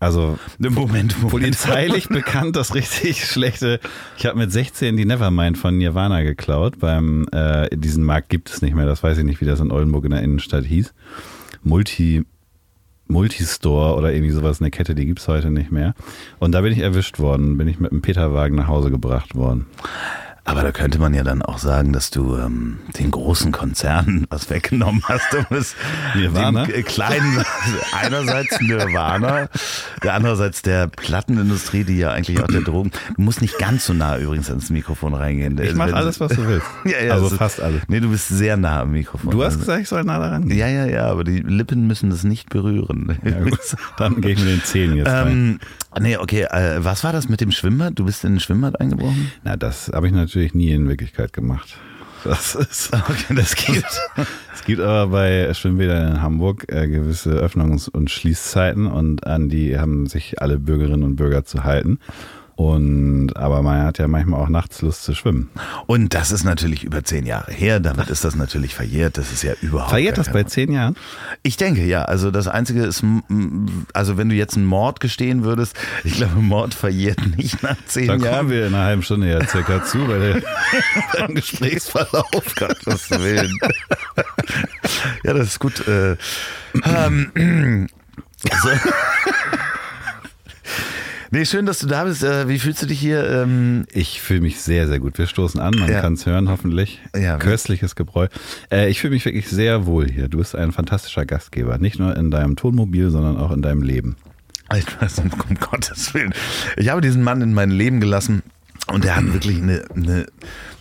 also 0.00 0.38
Moment, 0.58 0.84
Moment. 0.84 1.30
polizeilich 1.30 2.08
bekannt, 2.08 2.56
das 2.56 2.74
richtig 2.74 3.24
schlechte. 3.24 3.80
Ich 4.18 4.26
habe 4.26 4.38
mit 4.38 4.52
16 4.52 4.96
die 4.96 5.04
Nevermind 5.04 5.56
von 5.56 5.78
Nirvana 5.78 6.22
geklaut. 6.22 6.78
Beim 6.78 7.26
äh, 7.32 7.74
diesen 7.74 8.04
Markt 8.04 8.28
gibt 8.28 8.50
es 8.50 8.62
nicht 8.62 8.74
mehr. 8.74 8.86
Das 8.86 9.02
weiß 9.02 9.18
ich 9.18 9.24
nicht, 9.24 9.40
wie 9.40 9.46
das 9.46 9.60
in 9.60 9.70
Oldenburg 9.70 10.04
in 10.04 10.10
der 10.10 10.22
Innenstadt 10.22 10.64
hieß. 10.64 10.92
Multi 11.62 12.24
Multistore 13.06 13.96
oder 13.96 14.12
irgendwie 14.12 14.32
sowas, 14.32 14.60
eine 14.60 14.70
Kette, 14.70 14.94
die 14.94 15.06
gibt 15.06 15.20
es 15.20 15.28
heute 15.28 15.50
nicht 15.50 15.70
mehr. 15.70 15.94
Und 16.38 16.52
da 16.52 16.62
bin 16.62 16.72
ich 16.72 16.78
erwischt 16.78 17.18
worden, 17.18 17.58
bin 17.58 17.68
ich 17.68 17.78
mit 17.78 17.92
einem 17.92 18.02
Peterwagen 18.02 18.56
nach 18.56 18.68
Hause 18.68 18.90
gebracht 18.90 19.34
worden. 19.34 19.66
Aber 20.46 20.62
da 20.62 20.72
könnte 20.72 20.98
man 20.98 21.14
ja 21.14 21.24
dann 21.24 21.40
auch 21.40 21.58
sagen, 21.58 21.94
dass 21.94 22.10
du 22.10 22.36
ähm, 22.36 22.80
den 22.98 23.10
großen 23.10 23.50
Konzernen 23.50 24.26
was 24.30 24.50
weggenommen 24.50 25.02
hast, 25.04 25.34
um 25.34 25.56
es 25.56 25.74
Nirvana? 26.14 26.66
dem 26.66 26.84
kleinen, 26.84 27.44
einerseits 27.92 28.60
Nirvana, 28.60 29.48
der 30.02 30.14
andererseits 30.14 30.60
der 30.60 30.88
Plattenindustrie, 30.88 31.84
die 31.84 31.96
ja 31.96 32.12
eigentlich 32.12 32.42
auch 32.42 32.46
der 32.46 32.60
Drogen, 32.64 32.90
du 33.16 33.22
musst 33.22 33.40
nicht 33.40 33.58
ganz 33.58 33.86
so 33.86 33.94
nah 33.94 34.18
übrigens 34.18 34.50
ans 34.50 34.68
Mikrofon 34.68 35.14
reingehen. 35.14 35.58
Ich 35.62 35.74
mache 35.74 35.94
alles, 35.94 36.20
was 36.20 36.32
du 36.32 36.46
willst. 36.46 36.66
ja, 36.84 37.02
ja, 37.02 37.14
also 37.14 37.30
fast 37.30 37.62
alles. 37.62 37.82
Nee, 37.88 38.00
du 38.00 38.10
bist 38.10 38.28
sehr 38.28 38.58
nah 38.58 38.82
am 38.82 38.92
Mikrofon. 38.92 39.30
Du 39.30 39.42
hast 39.42 39.58
gesagt, 39.58 39.80
ich 39.80 39.88
soll 39.88 40.04
nah 40.04 40.18
daran 40.18 40.48
gehen. 40.48 40.58
Ja, 40.58 40.68
ja, 40.68 40.84
ja, 40.84 41.06
aber 41.06 41.24
die 41.24 41.40
Lippen 41.40 41.86
müssen 41.86 42.10
das 42.10 42.22
nicht 42.22 42.50
berühren. 42.50 43.18
Ja, 43.24 43.40
gut. 43.40 43.58
Dann 43.96 44.20
gehe 44.20 44.32
ich 44.32 44.38
mit 44.38 44.48
den 44.48 44.62
Zähnen 44.62 44.96
jetzt 44.98 45.10
ähm, 45.10 45.58
Nee, 46.00 46.16
okay, 46.16 46.42
äh, 46.42 46.84
was 46.84 47.04
war 47.04 47.12
das 47.12 47.28
mit 47.28 47.40
dem 47.40 47.52
Schwimmbad? 47.52 47.98
Du 47.98 48.04
bist 48.04 48.24
in 48.24 48.34
ein 48.34 48.40
Schwimmbad 48.40 48.80
eingebrochen? 48.80 49.30
Na, 49.44 49.56
das 49.56 49.90
habe 49.94 50.08
ich 50.08 50.12
natürlich 50.12 50.33
natürlich 50.34 50.54
nie 50.54 50.70
in 50.70 50.88
Wirklichkeit 50.88 51.32
gemacht. 51.32 51.76
Das 52.24 52.54
ist, 52.54 52.92
okay, 53.08 53.34
das 53.36 53.54
gibt. 53.54 53.84
es 54.54 54.64
gibt 54.64 54.80
aber 54.80 55.08
bei 55.08 55.54
Schwimmbädern 55.54 56.14
in 56.16 56.22
Hamburg 56.22 56.64
äh, 56.68 56.88
gewisse 56.88 57.30
Öffnungs- 57.30 57.88
und 57.88 58.10
Schließzeiten 58.10 58.86
und 58.86 59.26
an 59.26 59.48
die 59.48 59.78
haben 59.78 60.06
sich 60.06 60.40
alle 60.42 60.58
Bürgerinnen 60.58 61.04
und 61.04 61.16
Bürger 61.16 61.44
zu 61.44 61.62
halten. 61.62 62.00
Und 62.56 63.36
aber 63.36 63.62
man 63.62 63.82
hat 63.82 63.98
ja 63.98 64.06
manchmal 64.06 64.40
auch 64.40 64.48
nachts 64.48 64.80
Lust 64.80 65.02
zu 65.02 65.14
schwimmen. 65.14 65.50
Und 65.86 66.14
das 66.14 66.30
ist 66.30 66.44
natürlich 66.44 66.84
über 66.84 67.02
zehn 67.02 67.26
Jahre 67.26 67.50
her. 67.50 67.80
Damit 67.80 68.08
ist 68.10 68.24
das 68.24 68.36
natürlich 68.36 68.76
verjährt. 68.76 69.18
Das 69.18 69.32
ist 69.32 69.42
ja 69.42 69.54
überhaupt. 69.60 69.90
Verjährt 69.90 70.18
das 70.18 70.30
bei 70.30 70.44
zehn 70.44 70.70
Jahren? 70.70 70.94
Ich 71.42 71.56
denke 71.56 71.84
ja. 71.84 72.02
Also 72.02 72.30
das 72.30 72.46
Einzige 72.46 72.84
ist, 72.84 73.02
also 73.92 74.16
wenn 74.16 74.28
du 74.28 74.36
jetzt 74.36 74.56
einen 74.56 74.66
Mord 74.66 75.00
gestehen 75.00 75.42
würdest, 75.42 75.76
ich 76.04 76.14
glaube, 76.14 76.36
Mord 76.36 76.74
verjährt 76.74 77.36
nicht 77.36 77.62
nach 77.64 77.76
zehn 77.86 78.06
da 78.06 78.12
Jahren. 78.14 78.22
Da 78.22 78.36
kommen 78.36 78.50
wir 78.50 78.66
in 78.68 78.74
einer 78.74 78.84
halben 78.84 79.02
Stunde 79.02 79.30
ja 79.30 79.44
circa 79.48 79.82
zu 79.82 80.06
bei 80.06 80.18
dem 80.18 81.34
Gesprächsverlauf. 81.34 82.54
Gottes 82.54 83.10
Willen. 83.10 83.58
ja, 85.24 85.32
das 85.32 85.48
ist 85.48 85.58
gut. 85.58 85.86
Äh, 85.88 86.16
ähm, 86.84 87.88
so. 88.62 88.70
Nee, 91.34 91.46
schön, 91.46 91.66
dass 91.66 91.80
du 91.80 91.88
da 91.88 92.04
bist. 92.04 92.22
Äh, 92.22 92.48
wie 92.48 92.60
fühlst 92.60 92.80
du 92.82 92.86
dich 92.86 93.00
hier? 93.00 93.28
Ähm 93.28 93.86
ich 93.92 94.20
fühle 94.20 94.40
mich 94.40 94.60
sehr, 94.60 94.86
sehr 94.86 95.00
gut. 95.00 95.18
Wir 95.18 95.26
stoßen 95.26 95.58
an, 95.58 95.74
man 95.76 95.90
ja. 95.90 96.00
kann 96.00 96.12
es 96.12 96.26
hören, 96.26 96.48
hoffentlich. 96.48 97.00
Ja, 97.12 97.38
Köstliches 97.38 97.96
Gebräu. 97.96 98.28
Äh, 98.70 98.88
ich 98.88 99.00
fühle 99.00 99.14
mich 99.14 99.24
wirklich 99.24 99.48
sehr 99.48 99.84
wohl 99.84 100.08
hier. 100.08 100.28
Du 100.28 100.38
bist 100.38 100.54
ein 100.54 100.70
fantastischer 100.70 101.26
Gastgeber. 101.26 101.78
Nicht 101.78 101.98
nur 101.98 102.16
in 102.16 102.30
deinem 102.30 102.54
Tonmobil, 102.54 103.10
sondern 103.10 103.36
auch 103.36 103.50
in 103.50 103.62
deinem 103.62 103.82
Leben. 103.82 104.14
Ich 104.76 104.86
weiß, 105.00 105.18
um 105.18 105.30
Gottes 105.58 106.14
Willen. 106.14 106.32
Ich 106.76 106.90
habe 106.90 107.00
diesen 107.00 107.24
Mann 107.24 107.42
in 107.42 107.52
mein 107.52 107.72
Leben 107.72 107.98
gelassen. 107.98 108.44
Und 108.86 109.04
er 109.04 109.16
hat 109.16 109.32
wirklich 109.32 109.60
eine, 109.60 109.82
eine, 109.92 110.26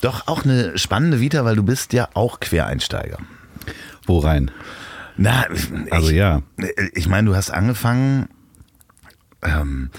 doch 0.01 0.27
auch 0.27 0.45
eine 0.45 0.77
spannende 0.77 1.19
Vita, 1.19 1.45
weil 1.45 1.55
du 1.55 1.63
bist 1.63 1.93
ja 1.93 2.09
auch 2.13 2.39
Quereinsteiger. 2.39 3.17
Wo 4.05 4.19
rein? 4.19 4.51
Na, 5.17 5.47
also 5.89 6.09
ich, 6.09 6.15
ja. 6.15 6.43
Ich 6.93 7.07
meine, 7.07 7.27
du 7.27 7.35
hast 7.35 7.49
angefangen 7.49 8.27
ähm, 9.43 9.89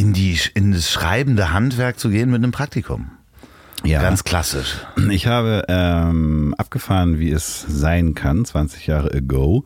in, 0.00 0.14
die, 0.14 0.38
in 0.54 0.72
das 0.72 0.90
schreibende 0.90 1.52
Handwerk 1.52 1.98
zu 1.98 2.08
gehen 2.08 2.30
mit 2.30 2.42
einem 2.42 2.52
Praktikum. 2.52 3.10
Ja. 3.84 4.00
Ganz 4.00 4.24
klassisch. 4.24 4.76
Ich 5.10 5.26
habe 5.26 5.64
ähm, 5.68 6.54
abgefahren, 6.56 7.18
wie 7.18 7.30
es 7.30 7.64
sein 7.68 8.14
kann, 8.14 8.44
20 8.44 8.86
Jahre 8.86 9.12
ago. 9.12 9.64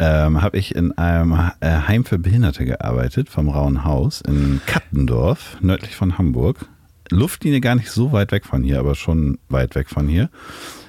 Ähm, 0.00 0.42
habe 0.42 0.56
ich 0.56 0.74
in 0.74 0.96
einem 0.98 1.32
äh, 1.60 1.68
Heim 1.86 2.04
für 2.04 2.18
Behinderte 2.18 2.64
gearbeitet, 2.64 3.28
vom 3.28 3.48
Rauen 3.48 3.84
Haus 3.84 4.22
in 4.22 4.60
Kattendorf, 4.66 5.58
nördlich 5.60 5.94
von 5.94 6.18
Hamburg. 6.18 6.66
Luftlinie 7.10 7.60
gar 7.60 7.74
nicht 7.74 7.90
so 7.90 8.10
weit 8.12 8.32
weg 8.32 8.46
von 8.46 8.62
hier, 8.62 8.78
aber 8.80 8.94
schon 8.94 9.38
weit 9.48 9.74
weg 9.74 9.88
von 9.88 10.08
hier. 10.08 10.30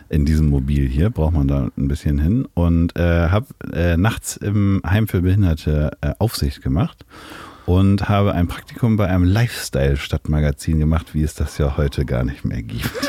In 0.09 0.25
diesem 0.25 0.50
Mobil 0.50 0.88
hier 0.88 1.09
braucht 1.09 1.33
man 1.33 1.47
da 1.47 1.69
ein 1.77 1.88
bisschen 1.88 2.19
hin. 2.19 2.47
Und 2.53 2.95
äh, 2.95 3.29
habe 3.29 3.47
äh, 3.73 3.97
nachts 3.97 4.38
im 4.38 4.81
Heim 4.88 5.07
für 5.07 5.21
Behinderte 5.21 5.97
äh, 6.01 6.13
Aufsicht 6.19 6.61
gemacht 6.61 7.05
und 7.71 8.09
habe 8.09 8.33
ein 8.33 8.47
Praktikum 8.47 8.97
bei 8.97 9.07
einem 9.07 9.23
Lifestyle-Stadtmagazin 9.23 10.77
gemacht, 10.77 11.13
wie 11.13 11.23
es 11.23 11.35
das 11.35 11.57
ja 11.57 11.77
heute 11.77 12.03
gar 12.03 12.25
nicht 12.25 12.43
mehr 12.43 12.61
gibt. 12.61 12.89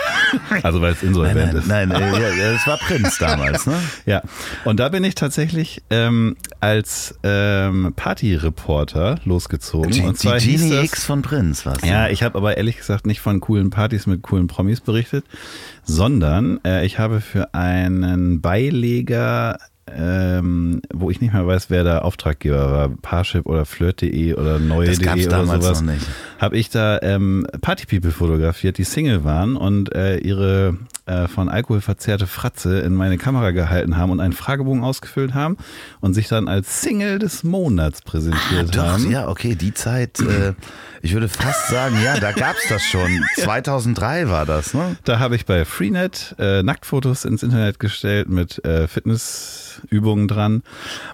Also 0.62 0.81
weil 0.81 0.95
es 0.95 1.02
insolvent 1.02 1.52
ist. 1.52 1.66
Nein, 1.66 1.90
nein, 1.90 2.14
äh, 2.14 2.38
ja, 2.38 2.52
das 2.54 2.66
war 2.66 2.78
Prinz 2.78 3.19
damals, 3.19 3.66
ne? 3.66 3.75
Ja, 4.07 4.23
und 4.64 4.81
da 4.81 4.88
bin 4.88 5.04
ich 5.04 5.14
tatsächlich 5.14 5.83
ähm, 5.90 6.37
als 6.59 7.19
ähm, 7.23 7.92
Partyreporter 7.95 9.21
losgezogen. 9.26 9.90
Die, 9.90 10.00
und 10.00 10.16
zwar 10.16 10.38
die 10.38 10.57
Genie 10.57 10.85
X 10.85 11.04
von 11.04 11.21
Prinz 11.21 11.66
war 11.66 11.76
Ja, 11.85 12.09
ich 12.09 12.23
habe 12.23 12.38
aber 12.38 12.57
ehrlich 12.57 12.78
gesagt 12.78 13.07
nicht 13.07 13.21
von 13.21 13.40
coolen 13.40 13.69
Partys 13.69 14.07
mit 14.07 14.23
coolen 14.23 14.47
Promis 14.47 14.81
berichtet, 14.81 15.26
sondern 15.85 16.61
äh, 16.64 16.87
ich 16.87 16.99
habe 16.99 17.21
für 17.21 17.52
einen 17.52 18.40
Beileger 18.40 19.59
ähm, 19.91 20.81
wo 20.95 21.11
ich 21.11 21.21
nicht 21.21 21.33
mehr 21.33 21.47
weiß, 21.47 21.69
wer 21.69 21.85
der 21.85 22.05
Auftraggeber 22.05 22.71
war, 22.71 22.89
Parship 22.89 23.47
oder 23.47 23.65
Flirt.de 23.65 24.35
oder 24.35 24.59
Neue.de 24.59 25.27
oder 25.27 25.39
damals 25.39 25.65
sowas, 25.65 25.85
habe 26.39 26.57
ich 26.57 26.71
da 26.71 27.01
ähm, 27.03 27.47
Partypeople 27.61 28.12
fotografiert, 28.12 28.79
die 28.79 28.85
Single 28.85 29.25
waren 29.25 29.57
und 29.57 29.95
äh, 29.95 30.19
ihre 30.19 30.79
äh, 31.06 31.26
von 31.28 31.49
Alkohol 31.49 31.80
verzerrte 31.80 32.26
Fratze 32.26 32.80
in 32.80 32.94
meine 32.94 33.18
Kamera 33.18 33.50
gehalten 33.50 33.97
haben 33.97 34.11
und 34.11 34.21
einen 34.21 34.32
Fragebogen 34.32 34.85
ausgefüllt 34.85 35.35
haben 35.35 35.56
und 36.00 36.14
sich 36.14 36.28
dann 36.28 36.47
als 36.49 36.80
Single 36.82 37.18
des 37.18 37.42
Monats 37.44 38.00
Ah, 38.04 38.09
präsentiert 38.11 38.76
doch, 38.76 38.85
haben. 38.85 39.11
ja, 39.11 39.28
okay, 39.28 39.54
die 39.54 39.75
Zeit, 39.75 40.21
äh, 40.21 40.54
ich 41.02 41.12
würde 41.14 41.28
fast 41.28 41.68
sagen, 41.68 41.97
ja, 42.04 42.18
da 42.21 42.32
gab's 42.32 42.68
das 42.68 42.82
schon. 42.85 43.23
2003 43.37 44.28
war 44.28 44.47
das, 44.47 44.75
ne? 44.75 44.97
Da 45.04 45.18
habe 45.18 45.35
ich 45.37 45.44
bei 45.47 45.64
Freenet 45.64 46.35
äh, 46.38 46.62
Nacktfotos 46.62 47.25
ins 47.25 47.42
Internet 47.42 47.80
gestellt 47.80 48.28
mit 48.28 48.64
äh, 48.64 48.87
Fitnessübungen 48.87 50.28
dran. 50.28 50.62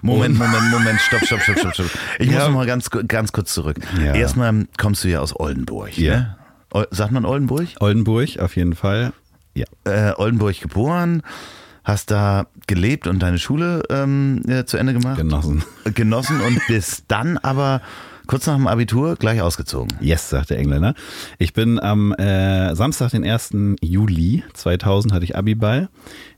Moment, 0.01 0.37
Moment, 0.37 0.69
Moment, 0.71 0.99
stopp, 1.01 1.25
stopp, 1.25 1.41
stopp, 1.41 1.57
stopp, 1.59 1.73
stopp. 1.73 1.89
Ich 2.19 2.27
Ja. 2.29 2.39
muss 2.39 2.47
noch 2.47 2.53
mal 2.55 2.65
ganz, 2.67 2.89
ganz 2.89 3.31
kurz 3.31 3.53
zurück. 3.53 3.77
Ja. 4.03 4.13
Erstmal 4.13 4.67
kommst 4.77 5.03
du 5.03 5.07
ja 5.09 5.19
aus 5.19 5.37
Oldenburg, 5.39 5.97
Ja. 5.97 6.15
ne? 6.17 6.35
Sagt 6.91 7.11
man 7.11 7.25
Oldenburg? 7.25 7.67
Oldenburg 7.79 8.37
auf 8.39 8.55
jeden 8.55 8.75
Fall. 8.75 9.11
Ja. 9.55 9.65
Äh, 9.83 10.13
Oldenburg 10.17 10.59
geboren, 10.61 11.21
hast 11.83 12.11
da 12.11 12.47
gelebt 12.67 13.07
und 13.07 13.19
deine 13.19 13.39
Schule 13.39 13.83
ähm, 13.89 14.41
ja, 14.47 14.65
zu 14.65 14.77
Ende 14.77 14.93
gemacht, 14.93 15.17
Genossen. 15.17 15.63
genossen 15.93 16.41
und 16.41 16.59
bist 16.67 17.05
dann 17.07 17.37
aber 17.37 17.81
kurz 18.27 18.45
nach 18.45 18.55
dem 18.55 18.67
Abitur 18.67 19.15
gleich 19.15 19.41
ausgezogen. 19.41 19.97
Yes, 19.99 20.29
sagt 20.29 20.51
der 20.51 20.59
Engländer. 20.59 20.93
Ich 21.39 21.53
bin 21.53 21.79
am 21.79 22.13
äh, 22.13 22.75
Samstag, 22.75 23.09
den 23.09 23.25
1. 23.25 23.51
Juli 23.81 24.43
2000, 24.53 25.13
hatte 25.13 25.25
ich 25.25 25.35
Abiball. 25.35 25.89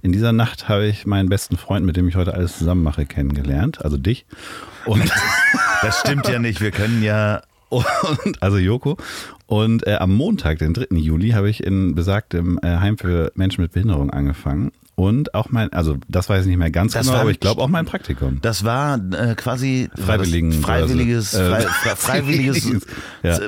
In 0.02 0.14
dieser 0.14 0.32
Nacht 0.32 0.70
habe 0.70 0.86
ich 0.88 1.06
meinen 1.06 1.28
besten 1.28 1.58
Freund, 1.58 1.86
mit 1.86 1.98
dem 1.98 2.08
ich 2.08 2.16
heute 2.16 2.34
alles 2.34 2.58
zusammen 2.58 2.82
mache, 2.82 3.06
kennengelernt. 3.06 3.84
Also 3.84 3.98
dich. 3.98 4.26
Und, 4.86 5.12
Das 5.82 6.00
stimmt 6.00 6.28
ja 6.30 6.40
nicht, 6.40 6.62
wir 6.62 6.72
können 6.72 7.02
ja 7.04 7.42
und 7.72 8.42
also 8.44 8.58
Joko. 8.58 8.98
Und 9.48 9.86
äh, 9.88 9.96
am 9.96 10.14
Montag, 10.16 10.60
den 10.60 10.74
3. 10.74 10.88
Juli, 10.96 11.32
habe 11.32 11.50
ich 11.50 11.64
in 11.64 11.94
besagtem 11.96 12.60
äh, 12.62 12.78
Heim 12.78 12.98
für 12.98 13.32
Menschen 13.36 13.62
mit 13.62 13.72
Behinderung 13.74 14.10
angefangen. 14.10 14.72
Und 14.96 15.34
auch 15.34 15.50
mein, 15.50 15.74
also 15.74 15.98
das 16.10 16.30
weiß 16.30 16.42
ich 16.44 16.48
nicht 16.48 16.58
mehr 16.58 16.70
ganz 16.70 16.94
Das 16.94 17.04
genau, 17.04 17.14
war- 17.16 17.22
aber 17.22 17.32
ich 17.32 17.40
glaube 17.40 17.62
auch 17.62 17.70
mein 17.70 17.86
Praktikum. 17.86 18.40
Das 18.42 18.64
war 18.64 19.00
äh, 19.14 19.36
quasi 19.36 19.90
Freiwilligen- 19.96 20.52
freiwilliges, 20.62 21.34
äh, 21.34 21.50
frei, 21.50 21.62
frei, 21.62 21.96
freiwilliges, 21.96 22.86
ja. 23.24 23.40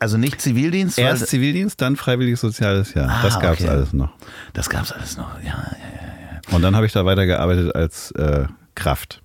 also 0.00 0.18
nicht 0.18 0.40
Zivildienst, 0.40 0.98
weil- 0.98 1.04
Erst 1.06 1.28
Zivildienst, 1.28 1.80
dann 1.80 1.96
freiwilliges 1.96 2.40
soziales 2.40 2.92
Jahr. 2.94 3.08
Ah, 3.08 3.22
das 3.22 3.40
gab's 3.40 3.60
okay. 3.62 3.70
alles 3.70 3.92
noch. 3.94 4.10
das 4.52 4.68
gab's 4.68 4.92
alles 4.92 5.16
noch. 5.16 5.38
Ja, 5.40 5.46
ja, 5.50 5.54
ja. 6.50 6.54
Und 6.54 6.62
dann 6.62 6.76
habe 6.76 6.84
ich 6.86 6.92
da 6.92 7.04
weitergearbeitet 7.06 7.74
als 7.74 8.10
äh, 8.12 8.46
Kraft. 8.74 9.22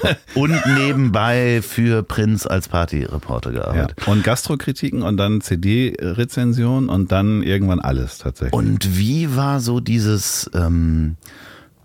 Und 0.34 0.54
nebenbei 0.78 1.60
für 1.62 2.02
Prinz 2.02 2.46
als 2.46 2.68
Partyreporter 2.68 3.52
Ja. 3.52 3.60
gearbeitet. 3.72 4.06
Und 4.06 4.24
Gastrokritiken 4.24 5.02
und 5.02 5.16
dann 5.16 5.40
CD-Rezension 5.40 6.88
und 6.88 7.12
dann 7.12 7.42
irgendwann 7.42 7.80
alles 7.80 8.18
tatsächlich. 8.18 8.52
Und 8.54 8.96
wie 8.96 9.36
war 9.36 9.60
so 9.60 9.80
dieses, 9.80 10.50
ähm, 10.54 11.16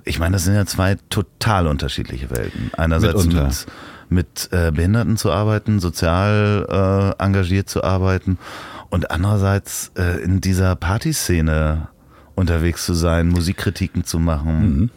ich 0.04 0.20
meine, 0.20 0.34
das 0.34 0.46
sind 0.46 0.56
ja 0.56 0.66
zwei 0.66 0.98
total 1.10 1.68
unterschiedliche 1.68 2.30
Welten. 2.30 2.72
Einerseits 2.78 3.26
Mitunter. 3.26 3.46
mit, 3.46 3.68
mit 4.10 4.50
äh, 4.52 4.72
Behinderten 4.72 5.18
zu 5.18 5.32
arbeiten, 5.32 5.80
sozial 5.80 7.14
äh, 7.20 7.24
engagiert 7.24 7.70
zu 7.70 7.84
arbeiten 7.84 8.38
und 8.90 9.12
andererseits 9.12 9.92
äh, 9.98 10.22
in 10.24 10.40
dieser 10.42 10.76
Partyszene 10.76 11.90
unterwegs 12.36 12.86
zu 12.86 12.94
sein, 12.94 13.28
Musikkritiken 13.30 14.04
zu 14.06 14.20
machen. 14.20 14.92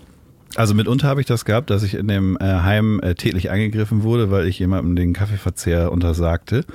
Also 0.60 0.74
mitunter 0.74 1.08
habe 1.08 1.22
ich 1.22 1.26
das 1.26 1.46
gehabt, 1.46 1.70
dass 1.70 1.82
ich 1.82 1.94
in 1.94 2.06
dem 2.06 2.36
äh, 2.38 2.44
Heim 2.44 3.00
äh, 3.02 3.14
tätlich 3.14 3.50
angegriffen 3.50 4.02
wurde, 4.02 4.30
weil 4.30 4.46
ich 4.46 4.58
jemandem 4.58 4.94
den 4.94 5.14
Kaffeeverzehr 5.14 5.90
untersagte 5.90 6.66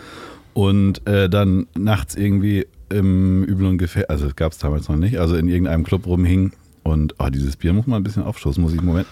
und 0.55 1.07
äh, 1.07 1.29
dann 1.29 1.67
nachts 1.77 2.15
irgendwie 2.15 2.65
im 2.89 3.43
Übel 3.43 3.67
und 3.67 3.77
Gefähr, 3.77 4.09
also 4.09 4.27
gab 4.35 4.53
es 4.53 4.57
damals 4.57 4.89
noch 4.89 4.95
nicht, 4.95 5.19
also 5.19 5.35
in 5.35 5.47
irgendeinem 5.47 5.83
Club 5.83 6.07
rumhing 6.07 6.51
und 6.81 7.13
oh, 7.19 7.29
dieses 7.29 7.57
Bier 7.57 7.73
muss 7.73 7.85
man 7.85 8.01
ein 8.01 8.03
bisschen 8.03 8.23
aufstoßen, 8.23 8.59
muss 8.59 8.73
ich 8.73 8.79
einen 8.79 8.87
Moment. 8.87 9.07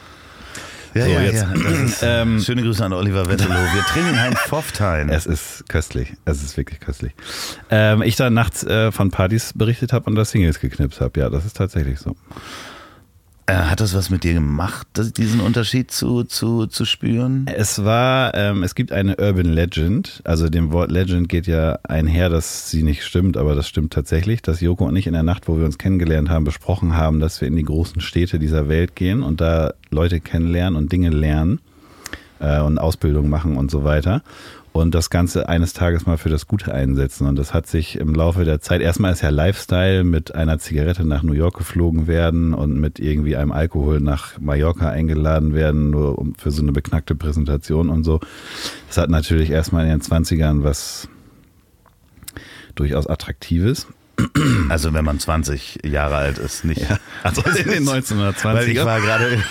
Ja, 0.96 1.06
So, 1.06 1.12
ja, 1.12 1.22
jetzt. 1.22 1.42
ja. 1.44 1.54
Das 1.54 1.80
ist, 1.80 2.00
Ähm, 2.04 2.40
schöne 2.40 2.64
Grüße 2.64 2.84
an 2.84 2.94
Oliver 2.94 3.28
Wettelow. 3.28 3.54
Wir 3.54 3.82
trinken 3.84 4.16
ein 4.16 4.34
Pfofftein. 4.34 5.10
Es 5.10 5.28
ist 5.28 5.66
köstlich. 5.70 6.14
Es 6.26 6.44
ist 6.44 6.58
wirklich 6.58 6.80
köstlich. 6.80 7.14
Ähm, 7.70 8.02
ich 8.02 8.16
dann 8.16 8.34
nachts 8.34 8.64
äh, 8.64 8.92
von 8.92 9.12
Partys 9.12 9.54
berichtet 9.56 9.94
habe 9.94 10.06
und 10.10 10.16
da 10.16 10.26
Singles 10.26 10.60
geknipst 10.60 11.00
habe. 11.00 11.20
Ja, 11.20 11.30
das 11.30 11.46
ist 11.46 11.58
tatsächlich 11.58 12.00
so. 12.00 12.16
Äh, 13.46 13.54
hat 13.54 13.82
das 13.82 13.94
was 13.94 14.10
mit 14.10 14.24
dir 14.24 14.34
gemacht, 14.34 14.88
diesen 15.18 15.42
Unterschied 15.42 15.92
zu, 15.92 16.24
zu, 16.24 16.66
zu 16.66 16.86
spüren? 16.86 17.46
Es 17.54 17.84
war, 17.84 18.34
ähm, 18.36 18.64
es 18.64 18.74
gibt 18.74 18.94
eine 18.94 19.18
Urban 19.18 19.48
Legend. 19.48 20.22
Also 20.24 20.48
dem 20.48 20.72
Wort 20.72 20.92
Legend 20.92 21.28
geht 21.28 21.46
ja 21.46 21.78
einher, 21.84 22.30
dass 22.30 22.70
sie 22.72 22.84
nicht 22.84 23.04
stimmt, 23.04 23.36
aber 23.36 23.54
das 23.54 23.68
stimmt 23.68 23.92
tatsächlich, 23.92 24.42
dass 24.42 24.62
Joko 24.62 24.86
und 24.86 24.96
ich 24.96 25.08
in 25.08 25.14
der 25.14 25.24
Nacht, 25.24 25.50
wo 25.50 25.58
wir 25.58 25.66
uns 25.66 25.78
kennengelernt 25.78 26.30
haben, 26.30 26.46
besprochen 26.46 26.96
haben, 26.96 27.20
dass 27.20 27.42
wir 27.42 27.50
in 27.50 27.58
die 27.58 27.64
großen 27.64 28.00
Städte 28.00 28.40
dieser 28.40 28.70
Welt 28.70 28.96
gehen 28.96 29.24
und 29.24 29.42
da 29.42 29.74
Leute 29.90 30.22
kennenlernen 30.22 30.78
und 30.78 30.94
Dinge 30.94 31.10
lernen 31.10 31.60
äh, 32.40 32.62
und 32.62 32.78
Ausbildung 32.78 33.30
machen 33.30 33.58
und 33.58 33.70
so 33.70 33.84
weiter. 33.84 34.24
Und 34.74 34.96
das 34.96 35.12
Ganze 35.12 35.48
eines 35.48 35.74
Tages 35.74 36.08
mal 36.08 36.18
für 36.18 36.30
das 36.30 36.48
Gute 36.48 36.74
einsetzen. 36.74 37.28
Und 37.28 37.38
das 37.38 37.54
hat 37.54 37.68
sich 37.68 37.96
im 38.00 38.16
Laufe 38.16 38.44
der 38.44 38.60
Zeit, 38.60 38.82
erstmal 38.82 39.14
ist 39.14 39.22
ja 39.22 39.30
Lifestyle 39.30 40.04
mit 40.04 40.34
einer 40.34 40.58
Zigarette 40.58 41.06
nach 41.06 41.22
New 41.22 41.34
York 41.34 41.56
geflogen 41.56 42.08
werden 42.08 42.56
und 42.56 42.80
mit 42.80 43.00
irgendwie 43.00 43.36
einem 43.36 43.52
Alkohol 43.52 44.00
nach 44.00 44.40
Mallorca 44.40 44.90
eingeladen 44.90 45.54
werden, 45.54 45.92
nur 45.92 46.18
um 46.18 46.34
für 46.34 46.50
so 46.50 46.64
eine 46.64 46.72
beknackte 46.72 47.14
Präsentation 47.14 47.90
und 47.90 48.04
so. 48.04 48.20
Das 48.88 48.98
hat 48.98 49.12
natürlich 49.12 49.52
erstmal 49.52 49.86
in 49.86 49.92
den 49.92 50.02
20ern 50.02 50.64
was 50.64 51.08
durchaus 52.74 53.06
Attraktives. 53.06 53.88
Also 54.70 54.94
wenn 54.94 55.04
man 55.06 55.20
20 55.20 55.80
Jahre 55.86 56.16
alt 56.16 56.38
ist, 56.38 56.66
nicht. 56.66 56.86
Also 57.24 57.42
in 57.58 57.70
den 57.70 57.90
1920ern. 57.90 58.54
Weil 58.54 58.70
ich 58.70 58.84
war 58.84 59.02
gerade, 59.02 59.38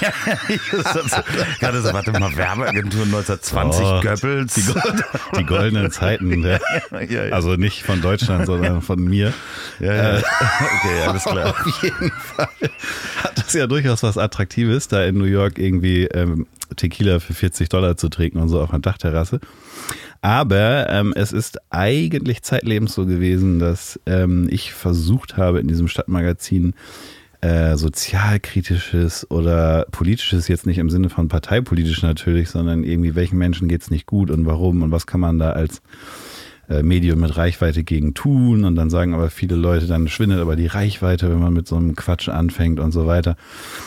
gerade 1.61 1.83
so, 1.83 1.92
warte 1.92 2.12
mal, 2.12 2.35
Werbeagentur 2.37 3.02
1920 3.02 3.85
Oh, 3.85 4.00
Goebbels. 4.00 4.54
Die, 4.54 4.62
Gold, 4.62 5.04
die 5.38 5.45
goldenen 5.45 5.90
Zeiten. 5.90 6.33
Ja, 6.92 7.25
ja. 7.26 7.33
also 7.33 7.57
nicht 7.57 7.83
von 7.83 8.00
Deutschland, 8.00 8.47
sondern 8.47 8.83
von 8.83 9.02
mir. 9.02 9.33
ja, 9.81 9.95
ja. 9.95 10.19
Okay, 10.19 11.02
alles 11.07 11.25
klar. 11.25 11.50
Auf 11.50 11.83
jeden 11.83 12.11
Fall 12.11 12.49
hat 13.23 13.38
das 13.38 13.52
ja 13.52 13.66
durchaus 13.66 14.02
was 14.02 14.19
Attraktives, 14.19 14.88
da 14.88 15.04
in 15.04 15.19
New 15.19 15.25
York 15.25 15.59
irgendwie 15.59 16.04
ähm, 16.07 16.47
Tequila 16.75 17.21
für 17.21 17.35
40 17.35 17.69
Dollar 17.69 17.97
zu 17.97 18.09
trinken 18.09 18.38
und 18.38 18.49
so 18.49 18.61
auf 18.61 18.71
einer 18.71 18.81
Dachterrasse. 18.81 19.41
Aber 20.21 20.88
ähm, 20.88 21.12
es 21.17 21.33
ist 21.33 21.59
eigentlich 21.71 22.43
zeitlebens 22.43 22.95
so 22.95 23.07
gewesen, 23.07 23.59
dass 23.59 23.99
ähm, 24.07 24.49
ich 24.50 24.73
versucht 24.73 25.37
habe, 25.37 25.61
in 25.61 25.69
diesem 25.69 25.88
Stadtmagazin 25.88 26.75
äh, 27.41 27.76
sozialkritisches 27.76 29.29
oder 29.31 29.87
politisches, 29.91 30.47
jetzt 30.47 30.64
nicht 30.64 30.79
im 30.79 30.91
Sinne 30.91 31.11
von 31.11 31.26
parteipolitisch 31.26 32.02
natürlich, 32.02 32.50
sondern 32.50 32.85
irgendwie, 32.85 33.17
welchen 33.17 33.37
Menschen 33.37 33.67
geht's 33.67 33.91
nicht 33.91 34.07
gut 34.07 34.31
und 34.31 34.47
warum 34.47 34.83
und 34.83 34.93
was 34.93 35.07
kann 35.07 35.21
man 35.21 35.41
da 35.41 35.50
als 35.50 35.83
Medium 36.83 37.21
mit 37.21 37.37
Reichweite 37.37 37.85
gegen 37.85 38.14
tun 38.14 38.64
und 38.64 38.76
dann 38.76 38.88
sagen 38.88 39.14
aber 39.14 39.31
viele 39.31 39.57
Leute, 39.57 39.87
dann 39.87 40.09
schwindet 40.09 40.41
aber 40.41 40.57
die 40.57 40.67
Reichweite, 40.67 41.29
wenn 41.29 41.41
man 41.41 41.52
mit 41.52 41.67
so 41.67 41.76
einem 41.76 41.97
Quatsch 41.97 42.29
anfängt 42.29 42.81
und 42.81 42.93
so 42.93 43.07
weiter. 43.07 43.37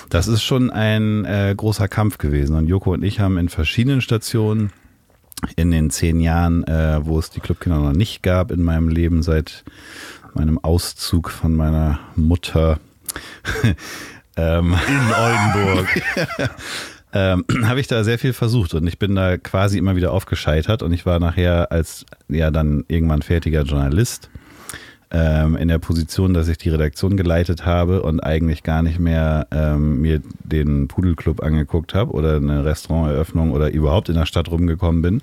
Das 0.10 0.27
ist 0.27 0.44
schon 0.44 0.70
ein 0.70 1.25
äh, 1.25 1.54
großer 1.56 1.88
Kampf 1.88 2.18
gewesen 2.18 2.56
und 2.56 2.68
Joko 2.68 2.94
und 2.94 3.04
ich 3.04 3.20
haben 3.20 3.38
in 3.38 3.50
verschiedenen 3.50 4.01
Stationen 4.01 4.72
in 5.56 5.72
den 5.72 5.89
zehn 5.89 6.20
Jahren, 6.20 6.63
äh, 6.65 7.00
wo 7.06 7.20
es 7.20 7.30
die 7.30 7.39
Clubkinder 7.39 7.80
noch 7.80 7.94
nicht 7.94 8.24
gab 8.24 8.51
in 8.51 8.63
meinem 8.63 8.89
Leben, 8.89 9.24
seit 9.24 9.63
meinem 10.34 10.60
Auszug 10.60 11.30
von 11.30 11.56
meiner 11.56 12.00
Mutter 12.15 12.80
ähm, 14.38 14.75
In 14.88 15.13
Oldenburg. 15.13 16.01
ähm, 17.16 17.46
habe 17.64 17.80
ich 17.80 17.88
da 17.88 18.04
sehr 18.04 18.20
viel 18.20 18.34
versucht 18.34 18.76
und 18.76 18.86
ich 18.86 19.00
bin 19.00 19.16
da 19.16 19.38
quasi 19.38 19.80
immer 19.80 19.96
wieder 19.96 20.12
aufgescheitert 20.12 20.84
und 20.84 20.94
ich 20.94 21.06
war 21.06 21.20
nachher 21.20 21.72
als 21.72 22.06
ja 22.28 22.52
dann 22.52 22.84
irgendwann 22.88 23.24
fertiger 23.24 23.64
Journalist 23.64 24.30
ähm, 25.12 25.56
in 25.56 25.70
der 25.70 25.80
Position, 25.80 26.34
dass 26.34 26.50
ich 26.50 26.58
die 26.58 26.70
Redaktion 26.70 27.16
geleitet 27.16 27.66
habe 27.66 28.02
und 28.02 28.20
eigentlich 28.20 28.64
gar 28.64 28.84
nicht 28.84 29.00
mehr 29.00 29.48
ähm, 29.52 30.02
mir 30.02 30.22
den 30.44 30.90
Pudelclub 30.90 31.42
angeguckt 31.42 31.94
habe 31.94 32.12
oder 32.12 32.36
eine 32.36 32.66
Restauranteröffnung 32.66 33.52
oder 33.52 33.72
überhaupt 33.72 34.10
in 34.10 34.16
der 34.16 34.26
Stadt 34.26 34.52
rumgekommen 34.52 35.02
bin, 35.02 35.22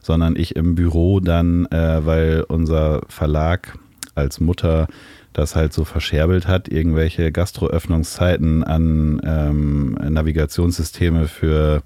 sondern 0.00 0.36
ich 0.36 0.56
im 0.56 0.74
Büro 0.74 1.20
dann, 1.20 1.66
äh, 1.66 2.06
weil 2.06 2.44
unser 2.48 3.02
Verlag 3.08 3.76
als 4.14 4.40
Mutter 4.40 4.86
das 5.36 5.56
halt 5.56 5.72
so 5.72 5.84
verscherbelt 5.84 6.46
hat, 6.46 6.68
irgendwelche 6.68 7.32
Gastroöffnungszeiten 7.32 8.64
an 8.64 9.20
ähm, 9.24 9.92
Navigationssysteme 9.92 11.28
für 11.28 11.82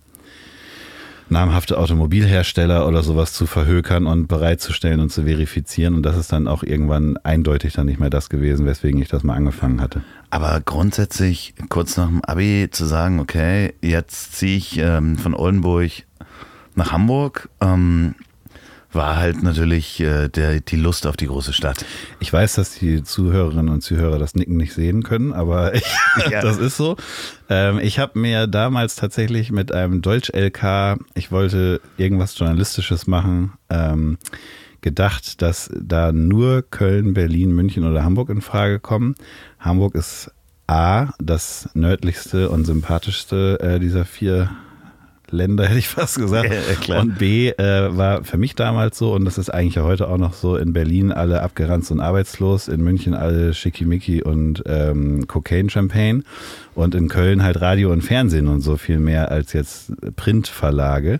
namhafte 1.30 1.78
Automobilhersteller 1.78 2.86
oder 2.86 3.02
sowas 3.02 3.32
zu 3.32 3.46
verhökern 3.46 4.06
und 4.06 4.26
bereitzustellen 4.26 5.00
und 5.00 5.10
zu 5.10 5.24
verifizieren. 5.24 5.94
Und 5.94 6.02
das 6.02 6.16
ist 6.16 6.32
dann 6.32 6.48
auch 6.48 6.62
irgendwann 6.62 7.16
eindeutig 7.18 7.72
dann 7.72 7.86
nicht 7.86 8.00
mehr 8.00 8.10
das 8.10 8.28
gewesen, 8.28 8.66
weswegen 8.66 9.00
ich 9.00 9.08
das 9.08 9.22
mal 9.22 9.34
angefangen 9.34 9.80
hatte. 9.80 10.02
Aber 10.30 10.60
grundsätzlich 10.64 11.54
kurz 11.68 11.96
nach 11.96 12.08
dem 12.08 12.24
Abi 12.24 12.68
zu 12.70 12.84
sagen, 12.84 13.20
okay, 13.20 13.74
jetzt 13.80 14.34
ziehe 14.34 14.56
ich 14.56 14.78
ähm, 14.78 15.16
von 15.16 15.34
Oldenburg 15.34 15.90
nach 16.74 16.92
Hamburg. 16.92 17.48
Ähm, 17.60 18.14
war 18.92 19.16
halt 19.16 19.42
natürlich 19.42 20.00
äh, 20.00 20.28
der, 20.28 20.60
die 20.60 20.76
Lust 20.76 21.06
auf 21.06 21.16
die 21.16 21.26
große 21.26 21.52
Stadt. 21.52 21.84
Ich 22.18 22.32
weiß, 22.32 22.54
dass 22.54 22.74
die 22.74 23.02
Zuhörerinnen 23.02 23.68
und 23.68 23.82
Zuhörer 23.82 24.18
das 24.18 24.34
Nicken 24.34 24.56
nicht 24.56 24.72
sehen 24.72 25.02
können, 25.02 25.32
aber 25.32 25.74
ich, 25.74 25.84
ja. 26.30 26.40
das 26.40 26.58
ist 26.58 26.76
so. 26.76 26.96
Ähm, 27.48 27.78
ich 27.78 27.98
habe 27.98 28.18
mir 28.18 28.46
damals 28.46 28.96
tatsächlich 28.96 29.52
mit 29.52 29.72
einem 29.72 30.02
Deutsch-LK, 30.02 30.98
ich 31.14 31.30
wollte 31.30 31.80
irgendwas 31.96 32.38
Journalistisches 32.38 33.06
machen, 33.06 33.52
ähm, 33.68 34.18
gedacht, 34.80 35.42
dass 35.42 35.70
da 35.74 36.12
nur 36.12 36.62
Köln, 36.62 37.14
Berlin, 37.14 37.52
München 37.52 37.84
oder 37.84 38.02
Hamburg 38.02 38.30
in 38.30 38.40
Frage 38.40 38.80
kommen. 38.80 39.14
Hamburg 39.58 39.94
ist 39.94 40.32
A, 40.66 41.12
das 41.18 41.68
nördlichste 41.74 42.48
und 42.48 42.64
sympathischste 42.64 43.58
äh, 43.60 43.78
dieser 43.80 44.04
vier 44.04 44.50
Länder, 45.30 45.66
hätte 45.66 45.78
ich 45.78 45.88
fast 45.88 46.16
gesagt. 46.16 46.50
Ja, 46.86 47.00
und 47.00 47.18
B 47.18 47.48
äh, 47.50 47.96
war 47.96 48.24
für 48.24 48.38
mich 48.38 48.54
damals 48.54 48.98
so, 48.98 49.12
und 49.12 49.24
das 49.24 49.38
ist 49.38 49.50
eigentlich 49.50 49.76
ja 49.76 49.82
heute 49.82 50.08
auch 50.08 50.18
noch 50.18 50.34
so, 50.34 50.56
in 50.56 50.72
Berlin 50.72 51.12
alle 51.12 51.42
abgeranzt 51.42 51.90
und 51.90 52.00
arbeitslos, 52.00 52.68
in 52.68 52.82
München 52.82 53.14
alle 53.14 53.54
Schickimicki 53.54 54.22
und 54.22 54.62
ähm, 54.66 55.26
Cocaine 55.26 55.70
Champagne 55.70 56.22
und 56.74 56.94
in 56.94 57.08
Köln 57.08 57.42
halt 57.42 57.60
Radio 57.60 57.92
und 57.92 58.02
Fernsehen 58.02 58.48
und 58.48 58.60
so 58.60 58.76
viel 58.76 58.98
mehr 58.98 59.30
als 59.30 59.52
jetzt 59.52 59.92
Printverlage. 60.16 61.18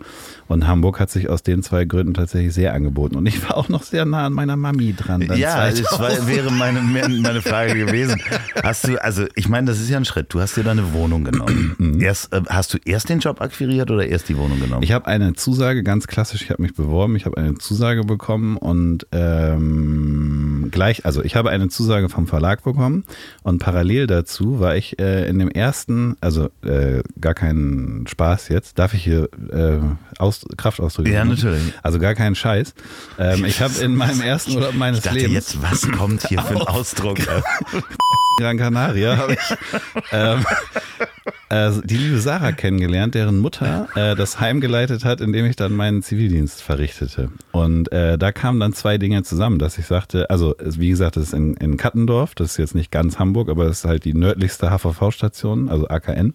Und 0.49 0.67
Hamburg 0.67 0.99
hat 0.99 1.11
sich 1.11 1.29
aus 1.29 1.45
den 1.45 1.63
zwei 1.63 1.85
Gründen 1.85 2.15
tatsächlich 2.15 2.53
sehr 2.53 2.75
angeboten. 2.75 3.15
Und 3.17 3.27
ich 3.27 3.49
war 3.49 3.57
auch 3.57 3.69
noch 3.69 3.85
sehr 3.85 4.05
nah 4.05 4.27
an 4.27 4.33
meiner 4.33 4.57
Mami 4.57 4.95
dran. 4.97 5.23
ja, 5.37 5.71
das 5.71 5.99
war, 5.99 6.27
wäre 6.27 6.51
meine, 6.51 6.81
meine 6.81 7.41
Frage 7.41 7.75
gewesen. 7.75 8.21
Hast 8.63 8.89
du, 8.89 9.03
also 9.03 9.27
ich 9.37 9.49
meine, 9.49 9.69
das 9.69 9.79
ist 9.81 9.91
ja 9.91 9.97
ein 9.97 10.05
Schritt. 10.05 10.35
Du 10.35 10.41
hast 10.41 10.57
dir 10.57 10.65
deine 10.65 10.93
Wohnung 10.93 11.25
genommen. 11.25 11.77
Mhm. 11.79 12.01
erst, 12.01 12.33
äh, 12.33 12.43
hast 12.49 12.75
du 12.75 12.79
erst 12.85 13.09
den 13.11 13.21
Job 13.21 13.41
akquiriert 13.41 13.91
oder 13.91 14.00
erst 14.05 14.29
die 14.29 14.37
Wohnung 14.37 14.61
genommen? 14.61 14.83
Ich 14.83 14.93
habe 14.93 15.07
eine 15.07 15.35
Zusage, 15.35 15.83
ganz 15.83 16.07
klassisch, 16.07 16.43
ich 16.43 16.51
habe 16.51 16.63
mich 16.63 16.75
beworben, 16.75 17.17
ich 17.17 17.27
habe 17.27 17.37
eine 17.37 17.57
Zusage 17.57 18.05
bekommen 18.05 18.57
und 18.57 19.07
ähm, 19.13 20.69
gleich, 20.71 21.05
also 21.05 21.23
ich 21.23 21.37
habe 21.37 21.51
eine 21.51 21.69
Zusage 21.69 22.09
vom 22.09 22.27
Verlag 22.27 22.63
bekommen 22.63 23.05
und 23.43 23.59
parallel 23.59 24.07
dazu 24.07 24.61
war 24.61 24.77
ich 24.77 24.99
äh, 24.99 25.29
in 25.29 25.39
dem 25.39 25.51
ersten, 25.51 26.17
also 26.21 26.49
äh, 26.65 27.03
gar 27.21 27.35
keinen 27.35 28.07
Spaß 28.07 28.49
jetzt, 28.49 28.79
darf 28.79 28.95
ich 28.95 29.05
hier 29.05 29.29
äh, 29.53 29.79
aus, 30.19 30.47
Kraftausdrücke. 30.57 31.11
Ja, 31.11 31.25
natürlich. 31.25 31.73
Also 31.83 31.99
gar 31.99 32.15
keinen 32.15 32.35
Scheiß. 32.35 32.75
Ähm, 33.19 33.45
ich 33.45 33.61
habe 33.61 33.75
in 33.81 33.97
meinem 33.97 34.21
ersten 34.21 34.55
Urlaub 34.55 34.75
meines 34.75 34.99
ich 34.99 35.05
dachte 35.05 35.19
Lebens. 35.19 35.35
jetzt, 35.35 35.63
was 35.63 35.91
kommt 35.91 36.27
hier 36.27 36.41
für 36.43 36.57
ein 36.57 36.67
Ausdruck? 36.67 37.19
Gran 38.39 38.57
Canaria 38.57 39.17
habe 39.17 39.35
ich 39.35 39.57
ähm, 40.13 40.45
äh, 41.51 41.71
die 41.85 41.97
liebe 41.97 42.21
Sarah 42.21 42.53
kennengelernt, 42.53 43.15
deren 43.15 43.39
Mutter 43.39 43.89
äh, 43.95 44.15
das 44.15 44.41
Heim 44.41 44.61
geleitet 44.61 45.05
hat, 45.05 45.21
in 45.21 45.33
dem 45.33 45.47
ich 45.47 45.57
dann 45.57 45.75
meinen 45.75 46.03
Zivildienst 46.03 46.63
verrichtete. 46.63 47.31
Und 47.53 47.93
äh, 47.93 48.19
da 48.19 48.33
kamen 48.33 48.61
dann 48.61 48.73
zwei 48.73 48.99
Dinge 48.99 49.23
zusammen, 49.23 49.59
dass 49.59 49.79
ich 49.79 49.87
sagte, 49.87 50.31
also 50.31 50.55
wie 50.61 50.91
gesagt, 50.91 51.17
das 51.17 51.25
ist 51.25 51.35
in, 51.35 51.55
in 51.55 51.77
Kattendorf, 51.77 52.35
das 52.35 52.53
ist 52.53 52.57
jetzt 52.59 52.75
nicht 52.75 52.91
ganz 52.91 53.19
Hamburg, 53.19 53.49
aber 53.49 53.65
das 53.65 53.79
ist 53.79 53.85
halt 53.85 54.05
die 54.05 54.15
nördlichste 54.15 54.71
HVV-Station, 54.71 55.69
also 55.69 55.89
AKN. 55.89 56.35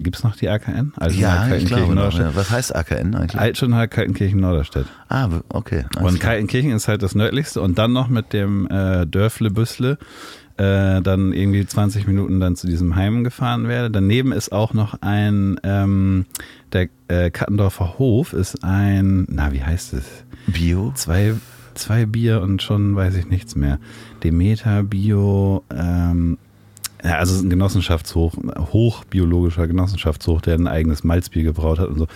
Gibt 0.00 0.16
es 0.16 0.22
noch 0.22 0.36
die 0.36 0.50
AKN? 0.50 0.92
Also 0.96 1.18
ja, 1.18 1.48
ich 1.54 1.64
glaube 1.64 1.94
noch, 1.94 2.12
ja. 2.18 2.34
Was 2.34 2.50
heißt 2.50 2.76
AKN 2.76 3.14
eigentlich? 3.14 3.40
Altschönheit, 3.40 3.90
Kaltenkirchen, 3.90 4.38
Norderstedt. 4.38 4.86
Ah, 5.08 5.28
okay. 5.48 5.86
Und 5.98 6.20
Kaltenkirchen 6.20 6.72
ist 6.72 6.88
halt 6.88 7.02
das 7.02 7.14
nördlichste 7.14 7.62
und 7.62 7.78
dann 7.78 7.94
noch 7.94 8.08
mit 8.08 8.34
dem 8.34 8.68
äh, 8.70 9.06
Dörfle 9.06 9.50
Büssle 9.50 9.96
äh, 10.58 11.00
dann 11.00 11.32
irgendwie 11.32 11.64
20 11.64 12.06
Minuten 12.06 12.40
dann 12.40 12.56
zu 12.56 12.66
diesem 12.66 12.96
Heim 12.96 13.24
gefahren 13.24 13.68
werde. 13.68 13.90
Daneben 13.90 14.32
ist 14.32 14.52
auch 14.52 14.74
noch 14.74 15.00
ein, 15.00 15.58
ähm, 15.62 16.26
der 16.72 16.88
äh, 17.08 17.30
Kattendorfer 17.30 17.98
Hof 17.98 18.32
ist 18.32 18.64
ein, 18.64 19.26
na, 19.30 19.52
wie 19.52 19.62
heißt 19.62 19.94
es? 19.94 20.04
Bio? 20.46 20.92
Zwei, 20.94 21.34
zwei 21.74 22.06
Bier 22.06 22.42
und 22.42 22.62
schon 22.62 22.96
weiß 22.96 23.14
ich 23.16 23.28
nichts 23.28 23.54
mehr. 23.54 23.78
Demeter, 24.22 24.82
Bio, 24.82 25.62
ähm, 25.74 26.38
ja, 27.04 27.18
also 27.18 27.32
es 27.32 27.38
ist 27.38 27.44
ein 27.44 27.50
Genossenschaftshoch, 27.50 28.34
hochbiologischer 28.72 29.68
Genossenschaftshoch, 29.68 30.40
der 30.40 30.54
ein 30.54 30.66
eigenes 30.66 31.04
Malzbier 31.04 31.44
gebraut 31.44 31.78
hat 31.78 31.88
und 31.88 31.98
so. 31.98 32.08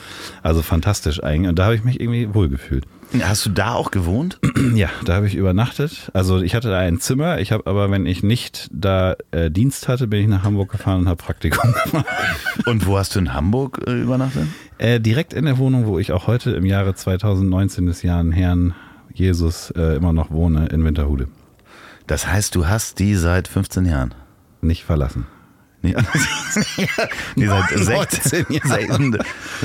Also 0.43 0.63
fantastisch 0.63 1.23
eigentlich. 1.23 1.49
Und 1.49 1.59
da 1.59 1.67
habe 1.67 1.77
ich 1.77 1.85
mich 1.85 2.01
irgendwie 2.01 2.35
wohlgefühlt. 2.35 2.85
Hast 3.21 3.47
du 3.47 3.51
da 3.51 3.75
auch 3.75 3.91
gewohnt? 3.91 4.39
Ja, 4.75 4.89
da 5.05 5.15
habe 5.17 5.27
ich 5.27 5.35
übernachtet. 5.35 6.11
Also 6.15 6.41
ich 6.41 6.55
hatte 6.55 6.71
da 6.71 6.79
ein 6.79 7.01
Zimmer. 7.01 7.41
Ich 7.41 7.53
habe 7.53 7.67
aber, 7.67 7.91
wenn 7.91 8.07
ich 8.07 8.23
nicht 8.23 8.69
da 8.73 9.17
äh, 9.33 9.51
Dienst 9.51 9.89
hatte, 9.89 10.07
bin 10.07 10.21
ich 10.21 10.29
nach 10.29 10.45
Hamburg 10.45 10.71
gefahren 10.71 11.01
und 11.01 11.09
habe 11.09 11.23
Praktikum 11.23 11.75
gemacht. 11.85 12.07
Und 12.65 12.87
wo 12.87 12.97
hast 12.97 13.15
du 13.15 13.19
in 13.19 13.35
Hamburg 13.35 13.83
äh, 13.87 14.01
übernachtet? 14.01 14.47
Äh, 14.79 15.01
direkt 15.01 15.35
in 15.35 15.45
der 15.45 15.59
Wohnung, 15.59 15.87
wo 15.87 15.99
ich 15.99 16.13
auch 16.13 16.27
heute 16.27 16.53
im 16.53 16.65
Jahre 16.65 16.95
2019 16.95 17.87
des 17.87 18.03
Jahren 18.03 18.33
Herrn 18.33 18.75
Jesus 19.13 19.71
äh, 19.73 19.97
immer 19.97 20.13
noch 20.13 20.31
wohne, 20.31 20.67
in 20.67 20.85
Winterhude. 20.85 21.29
Das 22.07 22.27
heißt, 22.29 22.55
du 22.55 22.67
hast 22.67 22.99
die 22.99 23.17
seit 23.17 23.49
15 23.49 23.85
Jahren? 23.85 24.15
nicht 24.63 24.85
verlassen. 24.85 25.27
Nee, 25.83 25.97
nee, 27.35 27.49
seit 27.77 28.11
16 28.13 28.47
Jahren. 28.51 29.19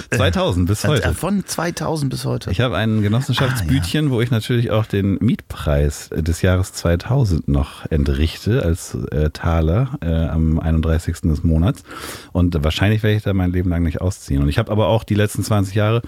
2000 0.09 0.67
bis 0.67 0.83
heute. 0.85 1.13
Von 1.13 1.45
2000 1.45 2.09
bis 2.09 2.25
heute. 2.25 2.49
Ich 2.49 2.59
habe 2.59 2.75
ein 2.75 3.03
Genossenschaftsbütchen, 3.03 4.05
ah, 4.05 4.09
ja. 4.09 4.11
wo 4.11 4.21
ich 4.21 4.31
natürlich 4.31 4.71
auch 4.71 4.87
den 4.87 5.19
Mietpreis 5.21 6.09
des 6.11 6.41
Jahres 6.41 6.73
2000 6.73 7.47
noch 7.47 7.85
entrichte 7.91 8.63
als 8.63 8.95
äh, 9.11 9.29
Taler 9.29 9.99
äh, 10.01 10.07
am 10.07 10.59
31. 10.59 11.21
des 11.21 11.43
Monats. 11.43 11.83
Und 12.31 12.63
wahrscheinlich 12.63 13.03
werde 13.03 13.17
ich 13.17 13.23
da 13.23 13.33
mein 13.33 13.51
Leben 13.51 13.69
lang 13.69 13.83
nicht 13.83 14.01
ausziehen. 14.01 14.41
Und 14.41 14.49
ich 14.49 14.57
habe 14.57 14.71
aber 14.71 14.87
auch 14.87 15.03
die 15.03 15.15
letzten 15.15 15.43
20 15.43 15.75
Jahre, 15.75 16.01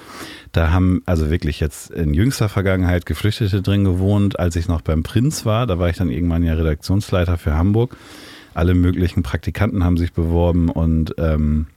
da 0.53 0.71
haben 0.71 1.03
also 1.05 1.29
wirklich 1.29 1.59
jetzt 1.59 1.91
in 1.91 2.15
jüngster 2.15 2.49
Vergangenheit 2.49 3.05
Geflüchtete 3.05 3.61
drin 3.61 3.83
gewohnt. 3.83 4.39
Als 4.39 4.55
ich 4.55 4.67
noch 4.67 4.81
beim 4.81 5.03
Prinz 5.03 5.45
war, 5.45 5.67
da 5.67 5.77
war 5.77 5.89
ich 5.89 5.97
dann 5.97 6.09
irgendwann 6.09 6.43
ja 6.43 6.55
Redaktionsleiter 6.55 7.37
für 7.37 7.55
Hamburg 7.55 7.95
alle 8.59 8.75
möglichen 8.75 9.23
Praktikanten 9.23 9.85
haben 9.85 9.95
sich 9.95 10.11
beworben 10.11 10.69
und 10.69 11.15
ähm, 11.17 11.67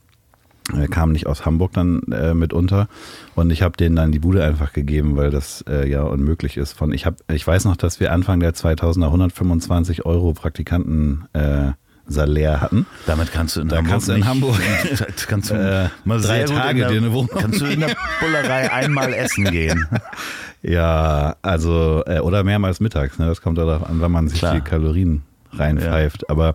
kamen 0.91 1.13
nicht 1.13 1.27
aus 1.27 1.45
Hamburg 1.45 1.71
dann 1.73 2.01
äh, 2.11 2.33
mit 2.33 2.51
unter 2.51 2.87
und 3.35 3.51
ich 3.51 3.61
habe 3.61 3.77
denen 3.77 3.95
dann 3.95 4.11
die 4.11 4.19
Bude 4.19 4.43
einfach 4.43 4.73
gegeben, 4.73 5.15
weil 5.15 5.29
das 5.29 5.63
äh, 5.67 5.89
ja 5.89 6.03
unmöglich 6.03 6.57
ist. 6.57 6.73
Von 6.73 6.91
ich 6.91 7.05
habe, 7.05 7.17
ich 7.31 7.45
weiß 7.45 7.65
noch, 7.65 7.77
dass 7.77 7.99
wir 7.99 8.11
Anfang 8.11 8.41
der 8.41 8.53
2000er 8.53 9.05
125 9.05 10.05
Euro 10.05 10.33
Praktikanten 10.33 11.25
äh, 11.33 11.71
Salär 12.05 12.59
hatten. 12.59 12.85
Damit 13.05 13.31
kannst 13.31 13.55
du 13.55 13.61
in 13.61 13.69
da 13.69 13.77
Hamburg 13.77 13.91
kannst 13.91 14.07
du 14.09 14.13
in 14.13 14.25
Hamburg 14.27 14.59
kannst 15.27 15.49
du 15.51 15.53
äh, 15.55 15.89
mal 16.03 16.19
drei 16.19 16.43
Tage 16.43 16.79
der, 16.79 16.89
dir 16.89 16.97
eine 16.97 17.13
Wohnung. 17.13 17.29
Kannst 17.33 17.61
du 17.61 17.65
in 17.65 17.79
der 17.79 17.95
Bullerei 18.19 18.71
einmal 18.71 19.13
essen 19.13 19.45
gehen? 19.45 19.87
Ja, 20.65 21.35
also 21.41 22.03
äh, 22.05 22.19
oder 22.19 22.45
mehrmals 22.45 22.79
mittags. 22.79 23.19
Ne? 23.19 23.25
Das 23.25 23.41
kommt 23.41 23.57
darauf 23.57 23.85
an, 23.85 23.99
wann 23.99 24.13
man 24.13 24.29
sich 24.29 24.39
Klar. 24.39 24.55
die 24.55 24.61
Kalorien 24.61 25.21
reinpfeift. 25.57 26.21
Ja. 26.23 26.29
Aber 26.29 26.53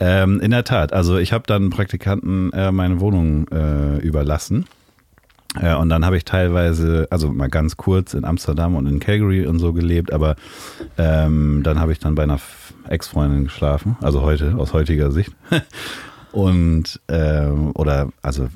ähm, 0.00 0.40
in 0.40 0.50
der 0.50 0.64
Tat, 0.64 0.92
also 0.92 1.16
ich 1.18 1.32
habe 1.32 1.44
dann 1.46 1.70
Praktikanten 1.70 2.52
äh, 2.52 2.72
meine 2.72 3.00
Wohnung 3.00 3.48
äh, 3.48 3.98
überlassen. 3.98 4.66
Ja, 5.60 5.76
und 5.76 5.88
dann 5.88 6.04
habe 6.04 6.16
ich 6.16 6.24
teilweise, 6.24 7.06
also 7.10 7.30
mal 7.30 7.48
ganz 7.48 7.76
kurz 7.76 8.14
in 8.14 8.24
Amsterdam 8.24 8.74
und 8.74 8.86
in 8.86 8.98
Calgary 8.98 9.46
und 9.46 9.60
so 9.60 9.72
gelebt, 9.72 10.12
aber 10.12 10.34
ähm, 10.98 11.62
dann 11.62 11.78
habe 11.78 11.92
ich 11.92 12.00
dann 12.00 12.16
bei 12.16 12.24
einer 12.24 12.40
Ex-Freundin 12.88 13.44
geschlafen, 13.44 13.96
also 14.00 14.22
heute, 14.22 14.56
aus 14.56 14.72
heutiger 14.72 15.12
Sicht. 15.12 15.30
und 16.32 17.00
ähm, 17.06 17.70
oder 17.74 18.08
also 18.20 18.48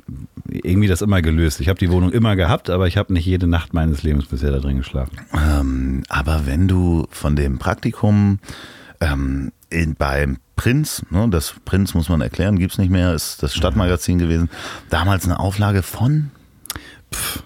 irgendwie 0.48 0.88
das 0.88 1.00
immer 1.00 1.22
gelöst. 1.22 1.60
Ich 1.60 1.68
habe 1.68 1.78
die 1.78 1.90
Wohnung 1.90 2.10
immer 2.10 2.34
gehabt, 2.34 2.68
aber 2.70 2.88
ich 2.88 2.96
habe 2.96 3.12
nicht 3.12 3.26
jede 3.26 3.46
Nacht 3.46 3.72
meines 3.72 4.02
Lebens 4.02 4.26
bisher 4.26 4.50
da 4.50 4.58
drin 4.58 4.78
geschlafen. 4.78 5.16
Ähm, 5.32 6.02
aber 6.08 6.46
wenn 6.46 6.66
du 6.66 7.06
von 7.10 7.36
dem 7.36 7.58
Praktikum 7.58 8.40
ähm, 9.00 9.52
in, 9.70 9.94
beim 9.94 10.38
Prinz, 10.56 11.02
ne, 11.10 11.28
das 11.30 11.54
Prinz 11.64 11.94
muss 11.94 12.08
man 12.08 12.20
erklären, 12.20 12.58
gibt 12.58 12.72
es 12.72 12.78
nicht 12.78 12.90
mehr, 12.90 13.14
ist 13.14 13.42
das 13.42 13.54
Stadtmagazin 13.54 14.18
gewesen. 14.18 14.50
Damals 14.90 15.24
eine 15.24 15.38
Auflage 15.38 15.82
von? 15.82 16.30
Pff, 17.14 17.42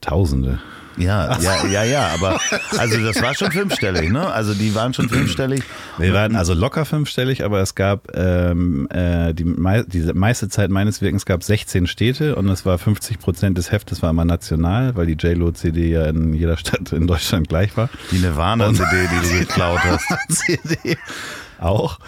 Tausende. 0.00 0.60
Ja, 0.98 1.38
ja, 1.40 1.66
ja, 1.66 1.84
ja, 1.84 2.08
aber 2.08 2.40
also 2.76 2.98
das 2.98 3.22
war 3.22 3.34
schon 3.34 3.52
fünfstellig, 3.52 4.10
ne? 4.10 4.30
Also 4.30 4.54
die 4.54 4.74
waren 4.74 4.94
schon 4.94 5.08
fünfstellig. 5.08 5.62
Wir 5.98 6.12
waren 6.12 6.36
also 6.36 6.54
locker 6.54 6.84
fünfstellig, 6.84 7.44
aber 7.44 7.60
es 7.60 7.74
gab 7.74 8.08
ähm, 8.16 8.88
äh, 8.90 9.32
die, 9.34 9.44
mei 9.44 9.82
die 9.82 10.12
meiste 10.12 10.48
Zeit 10.48 10.70
meines 10.70 11.00
Wirkens 11.00 11.24
gab 11.24 11.42
16 11.42 11.86
Städte 11.86 12.36
und 12.36 12.48
es 12.48 12.66
war 12.66 12.78
50 12.78 13.18
Prozent 13.18 13.58
des 13.58 13.70
Heftes 13.70 14.02
war 14.02 14.10
immer 14.10 14.24
national, 14.24 14.96
weil 14.96 15.06
die 15.06 15.16
JLo-CD 15.18 15.90
ja 15.90 16.06
in 16.06 16.34
jeder 16.34 16.56
Stadt 16.56 16.92
in 16.92 17.06
Deutschland 17.06 17.48
gleich 17.48 17.76
war. 17.76 17.88
Die 18.10 18.18
Nirvana-CD, 18.18 19.08
die 19.12 19.28
du 19.28 19.38
geklaut 19.40 19.80
hast. 19.84 20.04
CD 20.28 20.96
auch. 21.58 21.98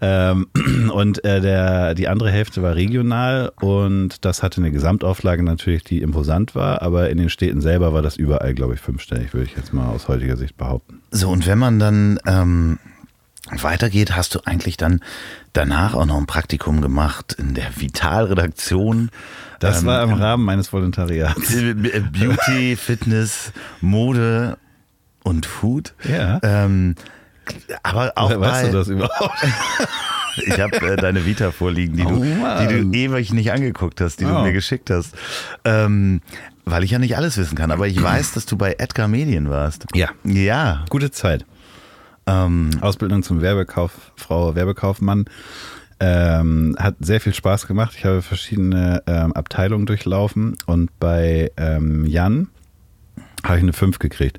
Ähm, 0.00 0.46
und 0.92 1.24
äh, 1.24 1.40
der, 1.40 1.94
die 1.94 2.08
andere 2.08 2.30
Hälfte 2.30 2.62
war 2.62 2.76
regional 2.76 3.52
und 3.60 4.24
das 4.24 4.42
hatte 4.42 4.60
eine 4.60 4.70
Gesamtauflage 4.70 5.42
natürlich, 5.42 5.82
die 5.82 6.02
imposant 6.02 6.54
war, 6.54 6.82
aber 6.82 7.10
in 7.10 7.18
den 7.18 7.30
Städten 7.30 7.60
selber 7.60 7.92
war 7.92 8.02
das 8.02 8.16
überall, 8.16 8.54
glaube 8.54 8.74
ich, 8.74 8.80
fünfstellig, 8.80 9.34
würde 9.34 9.46
ich 9.46 9.56
jetzt 9.56 9.72
mal 9.72 9.88
aus 9.88 10.08
heutiger 10.08 10.36
Sicht 10.36 10.56
behaupten. 10.56 11.00
So, 11.10 11.30
und 11.30 11.46
wenn 11.46 11.58
man 11.58 11.78
dann 11.78 12.20
ähm, 12.26 12.78
weitergeht, 13.50 14.14
hast 14.14 14.34
du 14.34 14.40
eigentlich 14.44 14.76
dann 14.76 15.00
danach 15.52 15.94
auch 15.94 16.06
noch 16.06 16.18
ein 16.18 16.26
Praktikum 16.26 16.80
gemacht 16.80 17.34
in 17.38 17.54
der 17.54 17.76
Vital-Redaktion. 17.76 19.10
Das 19.58 19.80
ähm, 19.80 19.86
war 19.86 20.02
im 20.02 20.12
Rahmen 20.12 20.44
meines 20.44 20.72
Volontariats. 20.72 21.56
Beauty, 22.12 22.76
Fitness, 22.76 23.52
Mode 23.80 24.58
und 25.24 25.46
Food. 25.46 25.94
Ja. 26.08 26.38
Ähm, 26.42 26.94
aber 27.82 28.12
auch 28.16 28.28
Woher 28.30 28.40
weißt 28.40 28.68
du 28.68 28.72
das 28.72 28.88
überhaupt? 28.88 29.38
Ich 30.46 30.60
habe 30.60 30.76
äh, 30.86 30.94
deine 30.96 31.26
Vita 31.26 31.50
vorliegen, 31.50 31.96
die, 31.96 32.04
Oh 32.04 32.10
du, 32.10 32.24
Mann. 32.24 32.68
die 32.68 32.72
du 32.72 32.96
ewig 32.96 33.32
nicht 33.32 33.50
angeguckt 33.50 34.00
hast, 34.00 34.20
die 34.20 34.24
du 34.24 34.30
Oh. 34.38 34.42
mir 34.44 34.52
geschickt 34.52 34.88
hast. 34.88 35.12
Ähm, 35.64 36.20
weil 36.64 36.84
ich 36.84 36.92
ja 36.92 37.00
nicht 37.00 37.16
alles 37.16 37.36
wissen 37.38 37.56
kann. 37.56 37.72
Aber 37.72 37.88
ich 37.88 38.00
weiß, 38.00 38.34
dass 38.34 38.46
du 38.46 38.56
bei 38.56 38.76
Edgar 38.78 39.08
Medien 39.08 39.50
warst. 39.50 39.86
Ja. 39.94 40.10
Ja. 40.22 40.84
Gute 40.90 41.10
Zeit. 41.10 41.44
Ähm, 42.28 42.70
Ausbildung 42.80 43.24
zum 43.24 43.40
Werbekauffrau, 43.40 44.54
Werbekaufmann. 44.54 45.24
Ähm, 45.98 46.76
hat 46.78 46.94
sehr 47.00 47.20
viel 47.20 47.34
Spaß 47.34 47.66
gemacht. 47.66 47.94
Ich 47.98 48.04
habe 48.04 48.22
verschiedene 48.22 49.02
ähm, 49.08 49.32
Abteilungen 49.32 49.86
durchlaufen 49.86 50.56
und 50.66 50.96
bei 51.00 51.50
ähm, 51.56 52.04
Jan 52.06 52.46
habe 53.44 53.56
ich 53.56 53.62
eine 53.62 53.72
5 53.72 53.98
gekriegt. 53.98 54.38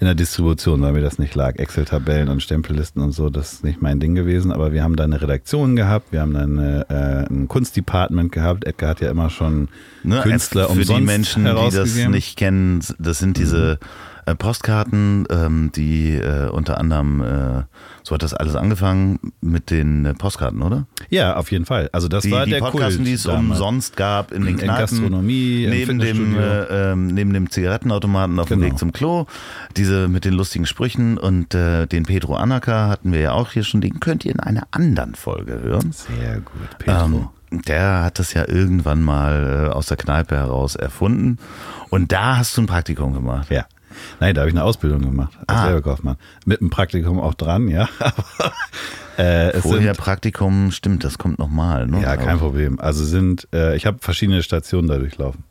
In 0.00 0.06
der 0.06 0.14
Distribution, 0.14 0.82
weil 0.82 0.92
mir 0.92 1.00
das 1.00 1.18
nicht 1.18 1.34
lag. 1.34 1.56
Excel-Tabellen 1.56 2.28
und 2.28 2.42
Stempellisten 2.42 3.02
und 3.02 3.12
so, 3.12 3.30
das 3.30 3.54
ist 3.54 3.64
nicht 3.64 3.80
mein 3.82 4.00
Ding 4.00 4.14
gewesen. 4.14 4.52
Aber 4.52 4.72
wir 4.72 4.82
haben 4.82 4.96
da 4.96 5.04
eine 5.04 5.20
Redaktion 5.20 5.76
gehabt, 5.76 6.12
wir 6.12 6.20
haben 6.20 6.34
da 6.34 6.40
eine, 6.40 6.86
äh, 6.88 7.32
ein 7.32 7.48
Kunstdepartment 7.48 8.32
gehabt. 8.32 8.66
Edgar 8.66 8.90
hat 8.90 9.00
ja 9.00 9.10
immer 9.10 9.30
schon 9.30 9.68
ne, 10.02 10.20
Künstler 10.22 10.66
für 10.66 10.72
umsonst 10.72 11.00
die 11.00 11.04
Menschen, 11.04 11.44
die 11.44 11.70
das 11.76 11.94
nicht 11.94 12.36
kennen, 12.36 12.80
das 12.98 13.18
sind 13.18 13.36
diese 13.36 13.78
äh, 14.26 14.34
Postkarten, 14.34 15.26
ähm, 15.30 15.70
die 15.74 16.14
äh, 16.16 16.48
unter 16.48 16.78
anderem, 16.78 17.20
äh, 17.22 17.62
so 18.02 18.14
hat 18.14 18.22
das 18.22 18.34
alles 18.34 18.54
angefangen 18.56 19.32
mit 19.40 19.70
den 19.70 20.04
äh, 20.06 20.14
Postkarten, 20.14 20.62
oder? 20.62 20.86
Ja, 21.08 21.36
auf 21.36 21.50
jeden 21.52 21.64
Fall. 21.66 21.88
Also 21.92 22.08
das 22.08 22.24
Die, 22.24 22.30
war 22.30 22.44
die 22.44 22.52
der 22.52 22.60
Podcasten, 22.60 22.96
Kult 22.98 23.08
die 23.08 23.12
es 23.12 23.22
damals. 23.24 23.42
umsonst 23.60 23.96
gab 23.96 24.32
in 24.32 24.42
den 24.42 24.54
In 24.58 24.64
Kneipen. 24.64 24.78
Gastronomie, 24.80 25.64
im 25.64 25.70
neben 25.70 25.98
dem, 25.98 26.38
äh, 26.38 26.90
ähm, 26.92 27.06
neben 27.08 27.32
dem 27.32 27.50
Zigarettenautomaten 27.50 28.38
auf 28.38 28.48
dem 28.48 28.60
Genau. 28.60 28.72
Weg 28.72 28.78
zum 28.78 28.92
Klo. 28.92 29.26
Diese 29.76 30.08
mit 30.08 30.24
den 30.24 30.34
lustigen 30.34 30.66
Sprüchen 30.66 31.18
und 31.18 31.52
den 31.52 32.04
Pedro 32.04 32.36
Anaka 32.36 32.88
hatten 32.88 33.12
wir 33.12 33.20
ja 33.20 33.32
auch 33.32 33.50
hier 33.52 33.64
schon. 33.64 33.80
Den 33.80 34.00
könnt 34.00 34.24
ihr 34.24 34.32
in 34.32 34.40
einer 34.40 34.66
anderen 34.70 35.14
Folge 35.14 35.60
hören. 35.62 35.92
Sehr 35.92 36.36
gut, 36.40 36.78
Pedro. 36.78 37.04
Ähm, 37.52 37.60
der 37.66 38.02
hat 38.04 38.18
das 38.18 38.32
ja 38.32 38.46
irgendwann 38.48 39.02
mal 39.02 39.70
aus 39.72 39.86
der 39.86 39.96
Kneipe 39.96 40.36
heraus 40.36 40.76
erfunden. 40.76 41.38
Und 41.90 42.12
da 42.12 42.36
hast 42.36 42.56
du 42.56 42.62
ein 42.62 42.66
Praktikum 42.66 43.12
gemacht. 43.12 43.50
Ja. 43.50 43.64
Nein, 44.20 44.34
da 44.34 44.42
habe 44.42 44.50
ich 44.50 44.54
eine 44.56 44.64
Ausbildung 44.64 45.00
gemacht 45.02 45.32
als 45.46 45.58
Ah. 45.58 45.66
Werbekaufmann. 45.68 46.16
Mit 46.44 46.60
einem 46.60 46.70
Praktikum 46.70 47.20
auch 47.20 47.34
dran, 47.34 47.68
ja. 47.68 47.88
Aber 47.98 48.52
äh, 49.16 49.60
Vorher 49.60 49.94
sind, 49.94 49.98
Praktikum, 49.98 50.70
stimmt, 50.70 51.04
das 51.04 51.18
kommt 51.18 51.38
nochmal. 51.38 51.86
Ne? 51.86 52.02
ja, 52.02 52.16
kein 52.16 52.38
Problem. 52.38 52.80
Also 52.80 53.04
sind, 53.04 53.48
äh, 53.54 53.76
ich 53.76 53.86
habe 53.86 53.98
verschiedene 54.00 54.42
Stationen 54.42 54.88
da 54.88 54.98
durchlaufen. 54.98 55.44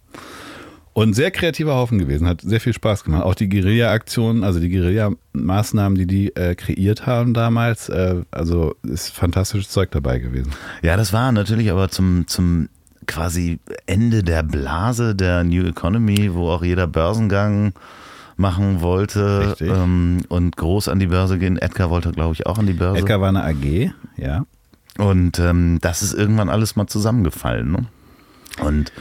Und 0.94 1.14
sehr 1.14 1.32
kreativer 1.32 1.76
Haufen 1.76 2.00
gewesen, 2.00 2.28
hat 2.28 2.42
sehr 2.42 2.60
viel 2.60 2.74
Spaß 2.74 3.04
gemacht. 3.04 3.24
Auch 3.24 3.36
die 3.36 3.48
Guerilla-Aktionen, 3.48 4.44
also 4.44 4.60
die 4.60 4.70
Guerilla-Maßnahmen, 4.70 5.98
die 5.98 6.08
die 6.08 6.36
äh, 6.36 6.56
kreiert 6.56 7.06
haben 7.06 7.34
damals, 7.34 7.90
äh, 7.90 8.16
also 8.32 8.76
ist 8.84 9.10
fantastisches 9.10 9.70
Zeug 9.70 9.92
dabei 9.92 10.20
gewesen. 10.20 10.52
Ja, 10.82 10.98
das 10.98 11.14
war 11.14 11.32
natürlich 11.32 11.72
aber 11.72 11.90
zum, 11.90 12.28
zum 12.28 12.70
quasi 13.06 13.60
Ende 13.86 14.24
der 14.24 14.44
Blase 14.44 15.16
der 15.16 15.44
New 15.44 15.64
Economy, 15.66 16.34
wo 16.34 16.50
auch 16.50 16.64
jeder 16.64 16.88
Börsengang 16.88 17.74
machen 18.40 18.82
wollte 18.82 19.56
ähm, 19.60 20.22
und 20.30 20.56
groß 20.56 20.88
an 20.88 21.00
die 21.00 21.08
Börse 21.08 21.38
gehen. 21.38 21.58
Edgar 21.58 21.90
wollte, 21.90 22.12
glaube 22.12 22.34
ich, 22.34 22.48
auch 22.48 22.58
an 22.58 22.66
die 22.66 22.74
Börse. 22.74 23.00
Edgar 23.00 23.22
war 23.22 23.30
eine 23.30 23.44
AG, 23.44 23.92
ja. 24.18 24.46
Und 24.98 25.40
ähm, 25.40 25.80
das 25.82 26.02
ist 26.02 26.14
irgendwann 26.14 26.50
alles 26.50 26.76
mal 26.76 26.88
zusammengefallen. 26.88 27.72
Ne? 27.72 27.86
Und 28.62 28.92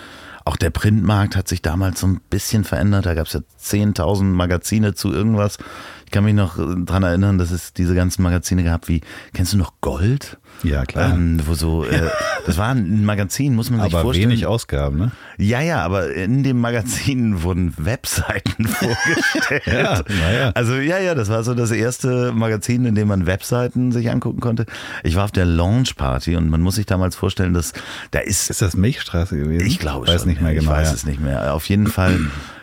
auch 0.45 0.57
der 0.57 0.71
Printmarkt 0.71 1.37
hat 1.37 1.47
sich 1.47 1.61
damals 1.61 2.01
so 2.01 2.07
ein 2.07 2.21
bisschen 2.31 2.65
verändert. 2.65 3.07
Da 3.07 3.15
gab 3.15 3.27
es 3.27 3.33
ja 3.35 3.41
10.000 3.61 4.25
Magazine 4.25 4.95
zu 4.95 5.13
irgendwas. 5.13 5.59
Ich 6.05 6.11
kann 6.11 6.25
mich 6.25 6.35
noch 6.35 6.57
dran 6.57 7.03
erinnern, 7.03 7.37
dass 7.37 7.51
es 7.51 7.75
diese 7.75 7.95
ganzen 7.95 8.23
Magazine 8.23 8.65
gab 8.65 8.89
wie, 8.89 9.03
kennst 9.35 9.53
du 9.53 9.59
noch 9.59 9.75
Gold? 9.81 10.38
Ja, 10.65 10.85
klar. 10.85 11.13
Ähm, 11.15 11.41
wo 11.47 11.55
so, 11.55 11.85
äh, 11.85 12.09
das 12.47 12.59
war 12.59 12.69
ein 12.71 13.05
Magazin, 13.05 13.55
muss 13.55 13.71
man 13.71 13.81
sich 13.81 13.93
Aber 13.95 14.03
vorstellen. 14.03 14.31
wenig 14.31 14.47
Ausgaben, 14.47 14.99
ne? 14.99 15.13
Ja, 15.39 15.61
ja, 15.61 15.85
aber 15.85 16.13
in 16.13 16.43
dem 16.43 16.61
Magazin 16.61 17.43
wurden 17.43 17.75
Webseiten 17.77 18.65
vorgestellt. 18.67 19.63
Ja, 19.67 20.03
ja. 20.33 20.51
Also 20.55 20.75
ja, 20.75 20.99
ja, 20.99 21.15
das 21.15 21.29
war 21.29 21.45
so 21.45 21.55
das 21.55 21.71
erste 21.71 22.33
Magazin, 22.33 22.85
in 22.87 22.95
dem 22.95 23.09
man 23.09 23.27
Webseiten 23.27 23.93
sich 23.93 24.11
angucken 24.11 24.41
konnte. 24.41 24.67
Ich 25.05 25.15
war 25.15 25.25
auf 25.25 25.33
der 25.33 25.45
Launch 25.45 25.95
Party 25.97 26.35
und 26.37 26.51
man 26.51 26.61
muss 26.61 26.75
sich 26.75 26.87
damals 26.87 27.15
vorstellen, 27.15 27.55
dass 27.55 27.73
da 28.11 28.19
ist, 28.19 28.51
Ist 28.51 28.61
das 28.63 28.77
Milchstraße 28.77 29.37
gewesen? 29.39 29.67
ich 29.67 29.79
glaube 29.79 30.07
Weiß 30.09 30.21
schon, 30.23 30.29
nicht 30.31 30.41
mehr 30.41 30.55
genau. 30.55 30.71
Ich 30.73 30.77
weiß 30.77 30.89
ja. 30.89 30.95
es 30.95 31.07
nicht 31.07 31.21
mehr. 31.21 31.55
Auf 31.55 31.69
jeden 31.69 31.87
Fall 31.87 32.19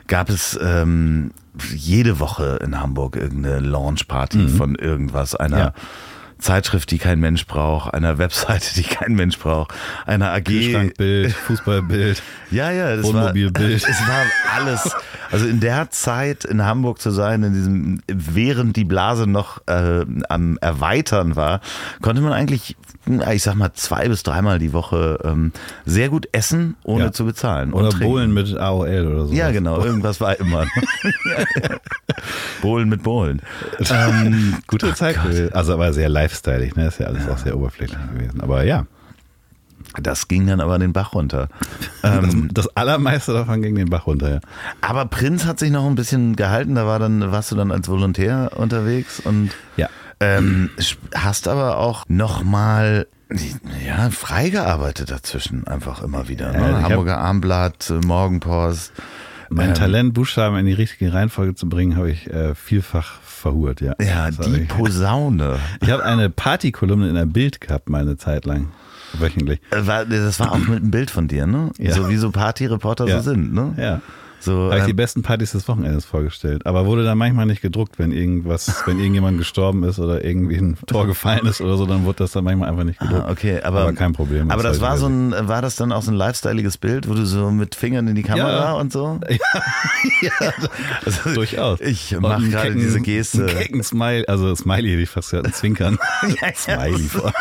gab 0.08 0.30
es 0.30 0.60
ähm, 0.62 1.32
jede 1.74 2.20
Woche 2.20 2.60
in 2.64 2.80
Hamburg 2.80 3.16
irgendeine 3.16 3.60
Launch 3.60 4.08
Party 4.10 4.50
von 4.50 4.76
irgendwas, 4.76 5.34
einer 5.36 5.56
Mhm. 5.56 5.62
Ja. 5.64 5.74
Zeitschrift, 6.46 6.92
die 6.92 7.00
kein 7.00 7.20
Mensch 7.20 7.48
braucht, 7.48 7.94
einer 7.94 8.18
Webseite, 8.20 8.76
die 8.76 8.84
kein 8.84 9.14
Mensch 9.16 9.38
braucht, 9.40 9.74
einer 10.06 10.32
AG. 10.32 10.44
Kühlschrankbild, 10.44 11.34
Fußballbild. 11.34 12.22
Ja, 12.52 12.70
ja, 12.72 12.96
das 12.96 13.06
war, 13.08 13.14
Wohnmobilbild. 13.24 13.84
es 13.90 14.00
war 14.08 14.24
alles. 14.56 14.96
Also 15.32 15.48
in 15.48 15.60
der 15.60 15.90
Zeit 15.90 16.46
in 16.46 16.64
Hamburg 16.64 17.02
zu 17.02 17.10
sein, 17.10 17.42
in 17.42 17.54
diesem, 17.54 18.02
während 18.08 18.76
die 18.78 18.86
Blase 18.86 19.26
noch 19.28 19.62
äh, 19.68 20.06
am 20.30 20.58
Erweitern 20.62 21.36
war, 21.36 21.60
konnte 22.04 22.22
man 22.22 22.32
eigentlich, 22.34 22.78
ich 23.34 23.42
sag 23.44 23.56
mal, 23.56 23.74
zwei 23.74 24.08
bis 24.08 24.22
dreimal 24.22 24.60
die 24.60 24.72
Woche 24.74 25.20
ähm, 25.24 25.52
sehr 25.86 26.10
gut 26.10 26.30
essen, 26.34 26.76
ohne 26.84 27.06
Ja. 27.06 27.12
zu 27.12 27.26
bezahlen. 27.26 27.74
Oder. 27.74 27.90
Bohlen 27.98 28.32
mit 28.34 28.56
AOL 28.56 29.08
oder 29.08 29.26
so. 29.26 29.34
Ja, 29.34 29.50
genau, 29.50 29.84
irgendwas 29.84 30.22
war 30.22 30.40
immer. 30.40 30.66
Bohlen 32.62 32.88
mit 32.90 33.04
Bohlen. 33.04 33.42
Ähm, 33.90 34.58
Gute 34.68 34.94
Zeit. 34.94 35.18
Also 35.54 35.74
aber 35.74 35.94
sehr 35.94 36.10
lifestyleig, 36.44 36.76
ne? 36.76 36.88
Ist 36.88 37.00
ja 37.00 37.08
alles 37.08 37.28
auch 37.28 37.38
sehr 37.38 37.58
oberflächlich 37.58 37.98
gewesen. 38.14 38.42
Aber 38.42 38.64
ja, 38.64 38.86
Das 40.02 40.28
ging 40.28 40.48
dann 40.48 40.62
aber 40.62 40.78
den 40.80 40.94
Bach 40.94 41.14
runter. 41.14 41.48
Ähm, 42.04 42.50
das, 42.54 42.66
das 42.66 42.78
allermeiste 42.78 43.34
davon 43.34 43.64
ging 43.64 43.74
den 43.76 43.90
Bach 43.90 44.06
runter, 44.06 44.34
ja. 44.36 44.40
aber 44.82 45.06
Prinz 45.06 45.46
hat 45.46 45.58
sich 45.58 45.72
noch 45.72 45.88
ein 45.88 45.96
bisschen 45.96 46.36
gehalten. 46.36 46.76
Da 46.76 46.86
war 46.86 47.00
dann, 47.00 47.32
warst 47.32 47.52
du 47.52 47.56
dann 47.56 47.72
als 47.72 47.88
Volontär 47.90 48.52
unterwegs 48.56 49.20
und 49.20 49.50
Ja. 49.76 49.90
ähm, 50.20 50.70
hast 51.16 51.48
aber 51.48 51.80
auch 51.80 52.04
nochmal 52.08 53.08
ja, 53.84 54.12
freigearbeitet 54.12 55.10
dazwischen 55.10 55.66
einfach 55.66 56.04
immer 56.04 56.28
wieder. 56.28 56.54
Ja, 56.54 56.60
Ne? 56.60 56.76
hab- 56.76 56.84
Hamburger 56.84 57.18
Armblatt, 57.18 57.90
äh, 57.90 57.94
Morgenpost. 58.06 58.92
Mein 59.50 59.70
Ähm, 59.70 59.74
Talent, 59.76 60.14
Buchstaben 60.14 60.58
in 60.58 60.66
die 60.66 60.74
richtige 60.74 61.14
Reihenfolge 61.14 61.56
zu 61.56 61.68
bringen, 61.70 61.96
habe 61.96 62.12
ich 62.12 62.28
äh, 62.32 62.56
vielfach 62.56 63.20
verhurt, 63.22 63.82
ja. 63.82 63.94
Ja, 64.02 64.32
Das 64.32 64.46
die 64.48 64.62
ich 64.62 64.68
Posaune. 64.68 65.60
ich 65.82 65.90
habe 65.92 66.04
eine 66.04 66.30
Partykolumne 66.30 67.08
in 67.10 67.16
der 67.16 67.26
Bild 67.26 67.62
gehabt, 67.62 67.90
meine 67.90 68.18
Zeit 68.18 68.46
lang. 68.46 68.70
Wöchentlich. 69.20 69.60
Äh, 69.72 69.86
war- 69.88 70.06
Das 70.06 70.40
war 70.40 70.52
auch 70.52 70.58
mit 70.58 70.82
einem 70.82 70.92
Bild 70.92 71.12
von 71.12 71.28
dir, 71.28 71.46
ne? 71.48 71.72
Ja. 71.78 71.94
So 71.94 72.10
wie 72.10 72.18
so 72.18 72.32
Partyreporter 72.32 73.08
Ja. 73.08 73.22
so 73.22 73.32
sind, 73.32 73.54
ne? 73.54 73.74
Ja. 73.78 74.02
So, 74.46 74.66
Habe 74.66 74.78
ich 74.78 74.84
die 74.86 74.92
ähm, 74.92 74.96
besten 74.96 75.22
Partys 75.24 75.52
des 75.54 75.68
Wochenendes 75.68 76.06
vorgestellt. 76.06 76.66
Aber 76.66 76.86
wurde 76.86 77.04
dann 77.04 77.18
manchmal 77.18 77.46
nicht 77.48 77.62
gedruckt, 77.62 77.98
wenn 78.00 78.12
irgendwas, 78.12 78.82
wenn 78.86 79.00
irgendjemand 79.00 79.38
gestorben 79.38 79.84
ist 79.84 80.00
oder 80.00 80.24
irgendwie 80.24 80.58
ein 80.58 80.78
Tor 80.88 81.08
gefallen 81.08 81.46
ist 81.48 81.62
oder 81.62 81.78
so, 81.78 81.86
dann 81.86 82.06
wurde 82.06 82.20
das 82.20 82.32
dann 82.32 82.44
manchmal 82.44 82.70
einfach 82.70 82.84
nicht 82.84 83.00
gedruckt. 83.00 83.24
Ah, 83.28 83.32
okay, 83.32 83.62
aber, 83.62 83.82
aber 83.82 83.94
kein 83.94 84.14
Problem. 84.14 84.52
Aber 84.52 84.64
das 84.64 84.80
war 84.82 84.98
so 84.98 85.08
ein, 85.08 85.34
war 85.48 85.62
das 85.62 85.76
dann 85.76 85.92
auch 85.92 86.02
so 86.04 86.12
ein 86.12 86.16
lifestyleiges 86.18 86.78
Bild, 86.78 87.10
wo 87.10 87.14
du 87.14 87.26
so 87.26 87.50
mit 87.52 87.76
Fingern 87.76 88.08
in 88.08 88.16
die 88.16 88.24
Kamera 88.24 88.66
Ja. 88.66 88.74
und 88.74 88.92
so? 88.94 89.20
ja, 90.22 90.32
Also, 91.06 91.34
durchaus. 91.34 91.82
Ich 91.82 92.18
mache 92.20 92.44
gerade 92.50 92.70
kecken- 92.70 92.80
diese 92.80 93.02
Geste. 93.02 93.46
Kecken 93.48 93.84
Smiley, 93.84 94.26
also 94.28 94.54
Smiley 94.56 94.90
hätte 94.92 95.02
ich 95.02 95.10
fast 95.10 95.32
gesagt, 95.32 95.48
ein 95.48 95.54
Zwinkern. 95.54 95.98
Smiley 96.56 97.04
vor. 97.04 97.34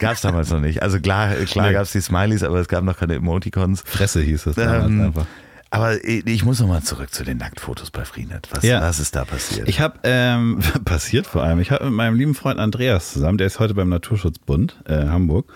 Gab's 0.00 0.20
damals 0.20 0.50
noch 0.50 0.60
nicht. 0.60 0.82
Also 0.82 1.00
klar, 1.00 1.34
klar 1.46 1.68
Nee. 1.68 1.72
gab's 1.72 1.92
die 1.92 2.00
Smileys, 2.00 2.42
aber 2.42 2.58
es 2.60 2.68
gab 2.68 2.84
noch 2.84 2.96
keine 2.98 3.14
Emoticons. 3.14 3.82
Fresse 3.86 4.20
hieß 4.20 4.46
es 4.46 4.56
damals 4.56 4.86
Ähm, 4.86 5.00
einfach. 5.02 5.26
Aber 5.70 6.02
ich 6.04 6.44
muss 6.44 6.60
nochmal 6.60 6.82
zurück 6.82 7.12
zu 7.12 7.24
den 7.24 7.36
Nacktfotos 7.38 7.90
bei 7.90 8.04
Freenet. 8.06 8.48
Was, 8.52 8.64
Ja. 8.64 8.80
was 8.80 9.00
ist 9.00 9.14
da 9.14 9.24
passiert? 9.26 9.68
Ich 9.68 9.80
habe, 9.80 9.98
ähm, 10.02 10.60
passiert 10.84 11.26
vor 11.26 11.42
allem, 11.42 11.60
ich 11.60 11.70
habe 11.70 11.84
mit 11.86 11.94
meinem 11.94 12.16
lieben 12.16 12.34
Freund 12.34 12.58
Andreas 12.58 13.12
zusammen, 13.12 13.36
der 13.38 13.46
ist 13.48 13.58
heute 13.60 13.74
beim 13.74 13.90
Naturschutzbund 13.90 14.76
äh, 14.86 15.06
Hamburg, 15.08 15.52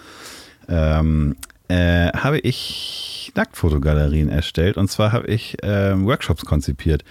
ähm, 0.69 1.37
äh, 1.69 2.13
habe 2.13 2.39
ich 2.41 3.12
Nacktfotogalerien 3.35 4.29
erstellt 4.29 4.77
und 4.77 4.91
zwar 4.91 5.13
habe 5.13 5.27
ich 5.27 5.57
ähm, 5.63 6.07
Workshops 6.07 6.45
konzipiert. 6.45 7.05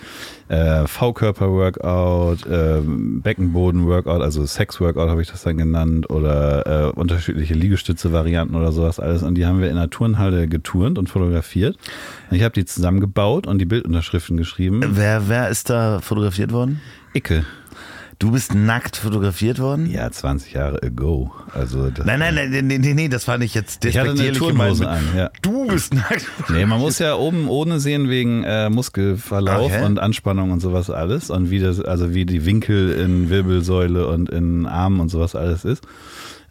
Äh, 0.50 0.86
V-Körper-Workout, 0.88 2.40
ähm, 2.50 3.22
Beckenboden-Workout, 3.22 4.22
also 4.22 4.46
Sex-Workout 4.46 5.10
habe 5.10 5.22
ich 5.22 5.30
das 5.30 5.44
dann 5.44 5.58
genannt 5.58 6.10
oder 6.10 6.90
äh, 6.90 6.92
unterschiedliche 6.92 7.54
Liegestütze-Varianten 7.54 8.56
oder 8.56 8.72
sowas 8.72 9.00
alles 9.00 9.24
und 9.24 9.36
die 9.36 9.46
haben 9.46 9.62
wir 9.62 9.70
in 9.70 9.78
der 9.78 9.90
Turnhalle 9.90 10.48
geturnt 10.48 10.98
und 10.98 11.10
fotografiert. 11.10 11.78
Und 12.30 12.38
ich 12.38 12.44
habe 12.44 12.54
die 12.54 12.66
zusammengebaut 12.66 13.48
und 13.48 13.60
die 13.60 13.66
Bildunterschriften 13.66 14.38
geschrieben. 14.38 14.82
wer, 14.92 15.28
wer 15.30 15.50
ist 15.50 15.70
da 15.70 16.00
fotografiert 16.02 16.52
worden? 16.52 16.82
Icke. 17.14 17.46
Du 18.22 18.30
bist 18.30 18.54
nackt 18.54 18.98
fotografiert 18.98 19.58
worden? 19.58 19.90
Ja, 19.90 20.12
20 20.12 20.54
Jahre 20.54 20.84
ago. 20.84 21.32
Also 21.56 21.90
das, 21.90 22.06
Nein, 22.06 22.20
nein, 22.20 22.36
nein, 22.36 22.68
nee, 22.68 22.78
nee, 22.78 22.94
nee, 22.94 23.10
das 23.10 23.24
fand 23.24 23.44
ich 23.44 23.56
jetzt 23.56 23.84
Ich 23.84 23.98
hatte 23.98 24.12
eine 24.12 24.32
Turnhose 24.34 24.88
an, 24.88 25.02
ja. 25.18 25.32
Du 25.42 25.66
bist 25.66 25.96
nackt. 25.96 26.28
Nee, 26.50 26.68
man 26.68 26.80
muss 26.80 27.00
ja 27.00 27.16
oben 27.16 27.50
ohne 27.50 27.80
sehen 27.80 28.10
wegen 28.10 28.44
äh, 28.44 28.70
Muskelverlauf 28.70 29.72
Okay. 29.72 29.84
und 29.86 29.98
Anspannung 29.98 30.52
und 30.52 30.60
sowas 30.60 30.92
alles 30.92 31.32
und 31.32 31.50
wie 31.50 31.58
das, 31.58 31.82
also 31.82 32.14
wie 32.14 32.28
die 32.28 32.46
Winkel 32.46 32.92
in 32.92 33.32
Wirbelsäule 33.32 34.06
und 34.06 34.30
in 34.30 34.68
Armen 34.68 35.00
und 35.00 35.10
sowas 35.10 35.36
alles 35.36 35.66
ist. 35.66 35.84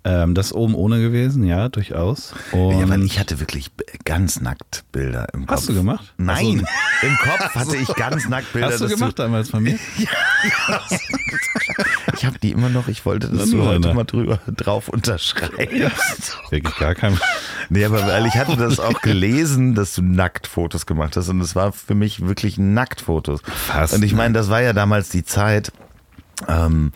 Ähm, 0.03 0.35
das 0.35 0.55
oben 0.55 0.75
ohne 0.75 0.99
gewesen, 1.01 1.45
ja, 1.45 1.69
durchaus. 1.69 2.33
Und 2.53 2.81
Ja, 2.81 2.89
weil 2.89 3.03
ich 3.03 3.19
hatte 3.19 3.39
wirklich 3.39 3.71
ganz 4.05 4.41
nackt 4.41 4.85
Bilder 4.93 5.27
im 5.35 5.47
Kopf. 5.47 5.59
Hast 5.59 5.69
du 5.69 5.75
gemacht? 5.75 6.15
Nein, 6.17 6.67
im 7.03 7.17
Kopf 7.17 7.55
hatte 7.55 7.77
ich 7.77 7.89
ganz 7.97 8.27
nackt 8.27 8.51
Bilder. 8.55 8.69
Hast 8.69 8.81
du 8.81 8.89
gemacht 8.89 9.19
damals 9.19 9.51
von 9.51 9.63
mir? 9.63 9.79
Ich 12.17 12.27
habe 12.27 12.39
die 12.39 12.51
immer 12.51 12.69
noch, 12.69 12.89
ich 12.89 13.07
wollte, 13.07 13.29
dass 13.29 13.49
Na, 13.49 13.57
du 13.57 13.65
heute 13.65 13.95
mal 13.95 14.05
drüber 14.05 14.41
drauf 14.47 14.89
unterschreibst. 14.89 16.37
Wirklich 16.51 16.77
gar 16.77 16.95
kein. 16.95 17.19
Nee, 17.71 17.85
aber 17.85 18.07
weil 18.07 18.27
ich 18.27 18.35
hatte 18.35 18.57
das 18.57 18.79
auch 18.79 19.01
gelesen, 19.01 19.75
dass 19.75 19.95
du 19.95 20.03
Nacktfotos 20.03 20.85
gemacht 20.85 21.17
hast 21.17 21.31
und 21.31 21.41
es 21.41 21.55
war 21.57 21.73
für 21.73 21.95
mich 21.95 22.27
wirklich 22.27 22.59
Nacktfotos. 22.59 23.41
Fast, 23.43 23.95
und 23.95 24.03
ich 24.03 24.13
ne? 24.13 24.19
meine, 24.19 24.35
das 24.35 24.51
war 24.51 24.61
ja 24.61 24.75
damals 24.75 25.09
die 25.09 25.25
Zeit, 25.25 25.73
ähm, 26.47 26.93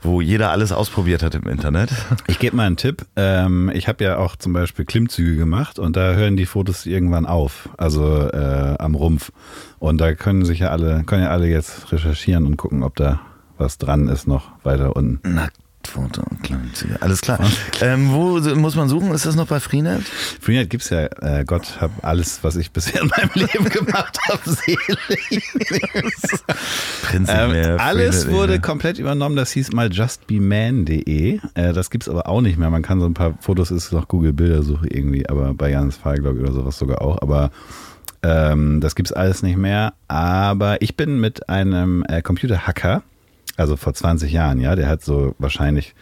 wo 0.00 0.20
jeder 0.20 0.50
alles 0.50 0.72
ausprobiert 0.72 1.22
hat 1.22 1.34
im 1.34 1.48
Internet. 1.48 1.90
Ich 2.26 2.38
gebe 2.38 2.56
mal 2.56 2.66
einen 2.66 2.76
Tipp. 2.76 3.06
Ähm, 3.16 3.70
ich 3.74 3.88
habe 3.88 4.04
ja 4.04 4.18
auch 4.18 4.36
zum 4.36 4.52
Beispiel 4.52 4.84
Klimmzüge 4.84 5.36
gemacht 5.36 5.78
und 5.78 5.96
da 5.96 6.14
hören 6.14 6.36
die 6.36 6.46
Fotos 6.46 6.86
irgendwann 6.86 7.26
auf, 7.26 7.68
also 7.76 8.28
äh, 8.28 8.76
am 8.78 8.94
Rumpf. 8.94 9.32
Und 9.78 10.00
da 10.00 10.14
können 10.14 10.44
sich 10.44 10.60
ja 10.60 10.70
alle, 10.70 11.04
können 11.04 11.22
ja 11.22 11.30
alle 11.30 11.48
jetzt 11.48 11.90
recherchieren 11.92 12.46
und 12.46 12.56
gucken, 12.56 12.82
ob 12.82 12.96
da 12.96 13.20
was 13.56 13.78
dran 13.78 14.08
ist 14.08 14.26
noch 14.26 14.52
weiter 14.62 14.94
unten. 14.96 15.40
Nacktfoto, 15.78 16.22
Klimmzüge, 16.42 17.00
alles 17.00 17.20
klar. 17.20 17.38
Ähm, 17.80 18.12
wo 18.12 18.38
muss 18.56 18.74
man 18.74 18.88
suchen? 18.88 19.12
Ist 19.12 19.26
das 19.26 19.36
noch 19.36 19.46
bei 19.46 19.60
Freenet? 19.60 20.02
Freenet 20.40 20.70
gibt's 20.70 20.90
ja, 20.90 21.06
äh, 21.20 21.44
Gott, 21.46 21.80
hab 21.80 21.90
alles, 22.04 22.42
was 22.42 22.56
ich 22.56 22.70
bisher 22.72 23.02
in 23.02 23.08
meinem 23.08 23.30
Leben 23.34 23.64
gemacht 23.64 24.18
habe, 24.28 24.40
selig. 24.44 25.42
Ähm, 27.12 27.78
alles 27.78 28.24
Freenet, 28.24 28.36
wurde 28.36 28.60
komplett 28.60 28.98
übernommen. 28.98 29.36
Das 29.36 29.52
hieß 29.52 29.72
mal 29.72 29.92
justbeman.de. 29.92 31.40
Äh, 31.54 31.72
das 31.72 31.90
gibt's 31.90 32.08
aber 32.08 32.28
auch 32.28 32.40
nicht 32.40 32.58
mehr. 32.58 32.70
Man 32.70 32.82
kann 32.82 33.00
so 33.00 33.06
ein 33.06 33.14
paar 33.14 33.34
Fotos, 33.40 33.70
ist 33.70 33.92
noch 33.92 34.08
Google 34.08 34.32
Bildersuche 34.32 34.86
irgendwie, 34.88 35.28
aber 35.28 35.54
bei 35.54 35.70
Janis 35.70 35.98
ich, 35.98 36.20
oder 36.20 36.52
sowas 36.52 36.78
sogar 36.78 37.02
auch. 37.02 37.22
Aber 37.22 37.50
ähm, 38.22 38.80
das 38.80 38.94
gibt's 38.94 39.12
alles 39.12 39.42
nicht 39.42 39.56
mehr. 39.56 39.94
Aber 40.08 40.82
ich 40.82 40.96
bin 40.96 41.20
mit 41.20 41.48
einem 41.48 42.04
äh, 42.08 42.20
Computerhacker, 42.22 43.02
also 43.58 43.76
vor 43.76 43.92
20 43.92 44.32
Jahren, 44.32 44.60
ja, 44.60 44.76
der 44.76 44.88
hat 44.88 45.02
so 45.02 45.34
wahrscheinlich 45.38 45.94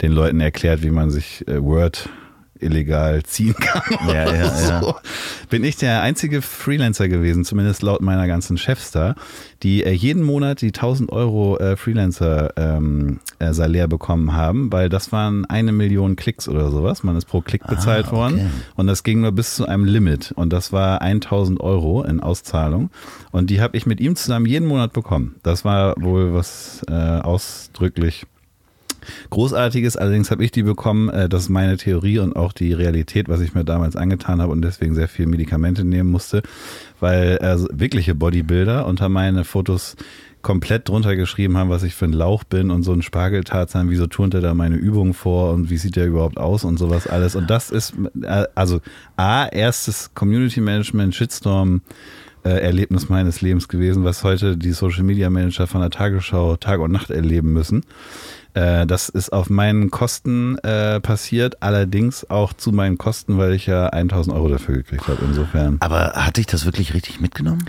den 0.00 0.12
Leuten 0.12 0.40
erklärt, 0.40 0.82
wie 0.82 0.90
man 0.90 1.10
sich 1.10 1.46
äh, 1.48 1.62
Word 1.62 2.08
illegal 2.62 3.22
ziehen 3.24 3.54
kann. 3.54 3.82
Ja, 4.08 4.32
ja, 4.34 4.48
so. 4.50 4.70
ja. 4.88 4.94
Bin 5.50 5.64
ich 5.64 5.76
der 5.76 6.02
einzige 6.02 6.42
Freelancer 6.42 7.08
gewesen, 7.08 7.44
zumindest 7.44 7.82
laut 7.82 8.00
meiner 8.00 8.26
ganzen 8.26 8.56
Chefs 8.58 8.90
da, 8.90 9.14
die 9.62 9.84
äh, 9.84 9.90
jeden 9.92 10.22
Monat 10.22 10.60
die 10.62 10.68
1000 10.68 11.10
Euro 11.12 11.58
äh, 11.58 11.76
Freelancer 11.76 12.52
ähm, 12.56 13.20
äh, 13.38 13.52
Salär 13.52 13.88
bekommen 13.88 14.32
haben, 14.34 14.72
weil 14.72 14.88
das 14.88 15.12
waren 15.12 15.44
eine 15.44 15.72
Million 15.72 16.16
Klicks 16.16 16.48
oder 16.48 16.70
sowas. 16.70 17.02
Man 17.02 17.16
ist 17.16 17.26
pro 17.26 17.40
Klick 17.40 17.66
bezahlt 17.66 18.06
Ah, 18.06 18.08
okay. 18.08 18.16
worden 18.16 18.50
und 18.76 18.86
das 18.86 19.02
ging 19.02 19.20
nur 19.20 19.32
bis 19.32 19.56
zu 19.56 19.66
einem 19.66 19.84
Limit 19.84 20.32
und 20.32 20.52
das 20.52 20.72
war 20.72 21.02
1000 21.02 21.60
Euro 21.60 22.02
in 22.02 22.20
Auszahlung 22.20 22.90
und 23.30 23.50
die 23.50 23.60
habe 23.60 23.76
ich 23.76 23.86
mit 23.86 24.00
ihm 24.00 24.16
zusammen 24.16 24.46
jeden 24.46 24.66
Monat 24.68 24.92
bekommen. 24.92 25.36
Das 25.42 25.64
war 25.64 25.94
wohl 26.00 26.32
was 26.34 26.82
äh, 26.88 26.92
ausdrücklich 26.92 28.26
Großartiges, 29.30 29.96
allerdings 29.96 30.30
habe 30.30 30.44
ich 30.44 30.50
die 30.50 30.62
bekommen, 30.62 31.08
äh, 31.08 31.28
das 31.28 31.44
ist 31.44 31.48
meine 31.48 31.76
Theorie 31.76 32.18
und 32.18 32.36
auch 32.36 32.52
die 32.52 32.72
Realität, 32.72 33.28
was 33.28 33.40
ich 33.40 33.54
mir 33.54 33.64
damals 33.64 33.96
angetan 33.96 34.40
habe 34.40 34.52
und 34.52 34.62
deswegen 34.62 34.94
sehr 34.94 35.08
viel 35.08 35.26
Medikamente 35.26 35.84
nehmen 35.84 36.10
musste, 36.10 36.42
weil 37.00 37.38
äh, 37.40 37.56
wirkliche 37.72 38.14
Bodybuilder 38.14 38.86
unter 38.86 39.08
meine 39.08 39.44
Fotos 39.44 39.96
komplett 40.42 40.88
drunter 40.88 41.16
geschrieben 41.16 41.56
haben, 41.56 41.70
was 41.70 41.84
ich 41.84 41.94
für 41.94 42.04
ein 42.04 42.12
Lauch 42.12 42.44
bin 42.44 42.70
und 42.70 42.82
so 42.82 42.92
ein 42.92 43.02
Spargeltarzan, 43.02 43.90
wieso 43.90 44.08
turnt 44.08 44.34
er 44.34 44.40
da 44.40 44.54
meine 44.54 44.76
Übungen 44.76 45.14
vor 45.14 45.52
und 45.52 45.70
wie 45.70 45.78
sieht 45.78 45.96
der 45.96 46.06
überhaupt 46.06 46.36
aus 46.36 46.64
und 46.64 46.78
sowas 46.78 47.06
alles. 47.06 47.36
Und 47.36 47.48
das 47.48 47.70
ist, 47.70 47.94
äh, 48.22 48.44
also 48.54 48.80
A, 49.16 49.46
erstes 49.46 50.14
Community 50.14 50.60
Management, 50.60 51.14
Shitstorm, 51.14 51.82
äh, 52.44 52.60
Erlebnis 52.60 53.08
meines 53.08 53.40
Lebens 53.40 53.68
gewesen, 53.68 54.04
was 54.04 54.24
heute 54.24 54.56
die 54.56 54.72
Social 54.72 55.04
Media 55.04 55.30
Manager 55.30 55.66
von 55.66 55.80
der 55.80 55.90
Tagesschau 55.90 56.56
Tag 56.56 56.80
und 56.80 56.90
Nacht 56.90 57.10
erleben 57.10 57.52
müssen. 57.52 57.84
Äh, 58.54 58.86
das 58.86 59.08
ist 59.08 59.32
auf 59.32 59.50
meinen 59.50 59.90
Kosten 59.90 60.58
äh, 60.58 61.00
passiert, 61.00 61.62
allerdings 61.62 62.28
auch 62.28 62.52
zu 62.52 62.72
meinen 62.72 62.98
Kosten, 62.98 63.38
weil 63.38 63.52
ich 63.52 63.66
ja 63.66 63.86
1000 63.88 64.34
Euro 64.36 64.48
dafür 64.48 64.76
gekriegt 64.76 65.08
habe. 65.08 65.24
Insofern. 65.24 65.76
Aber 65.80 66.12
hat 66.12 66.36
dich 66.36 66.46
das 66.46 66.64
wirklich 66.64 66.94
richtig 66.94 67.20
mitgenommen? 67.20 67.64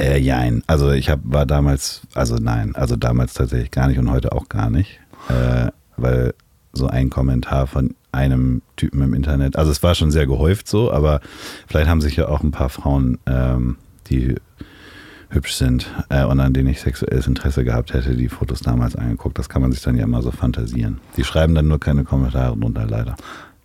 Äh, 0.00 0.18
jein. 0.18 0.62
Also 0.66 0.90
ich 0.92 1.10
hab, 1.10 1.20
war 1.22 1.46
damals, 1.46 2.02
also 2.14 2.36
nein, 2.36 2.74
also 2.74 2.96
damals 2.96 3.34
tatsächlich 3.34 3.70
gar 3.70 3.88
nicht 3.88 3.98
und 3.98 4.10
heute 4.10 4.32
auch 4.32 4.48
gar 4.48 4.70
nicht. 4.70 5.00
Äh, 5.28 5.70
weil 5.96 6.34
so 6.72 6.86
ein 6.86 7.10
Kommentar 7.10 7.66
von 7.66 7.94
einem 8.12 8.62
Typen 8.76 9.02
im 9.02 9.14
Internet, 9.14 9.56
also 9.56 9.70
es 9.70 9.82
war 9.82 9.94
schon 9.94 10.10
sehr 10.10 10.26
gehäuft 10.26 10.68
so, 10.68 10.92
aber 10.92 11.20
vielleicht 11.66 11.88
haben 11.88 12.00
sich 12.00 12.16
ja 12.16 12.28
auch 12.28 12.42
ein 12.42 12.52
paar 12.52 12.68
Frauen, 12.68 13.18
ähm, 13.26 13.76
die 14.08 14.36
hübsch 15.30 15.54
sind 15.54 15.86
äh, 16.08 16.24
und 16.24 16.40
an 16.40 16.52
denen 16.54 16.68
ich 16.70 16.80
sexuelles 16.80 17.26
Interesse 17.26 17.64
gehabt 17.64 17.92
hätte, 17.92 18.14
die 18.14 18.28
Fotos 18.28 18.60
damals 18.60 18.96
angeguckt. 18.96 19.38
Das 19.38 19.48
kann 19.48 19.60
man 19.62 19.72
sich 19.72 19.82
dann 19.82 19.96
ja 19.96 20.04
immer 20.04 20.22
so 20.22 20.30
fantasieren. 20.30 21.00
Die 21.16 21.24
schreiben 21.24 21.54
dann 21.54 21.68
nur 21.68 21.80
keine 21.80 22.04
Kommentare 22.04 22.56
drunter, 22.56 22.86
leider. 22.86 23.16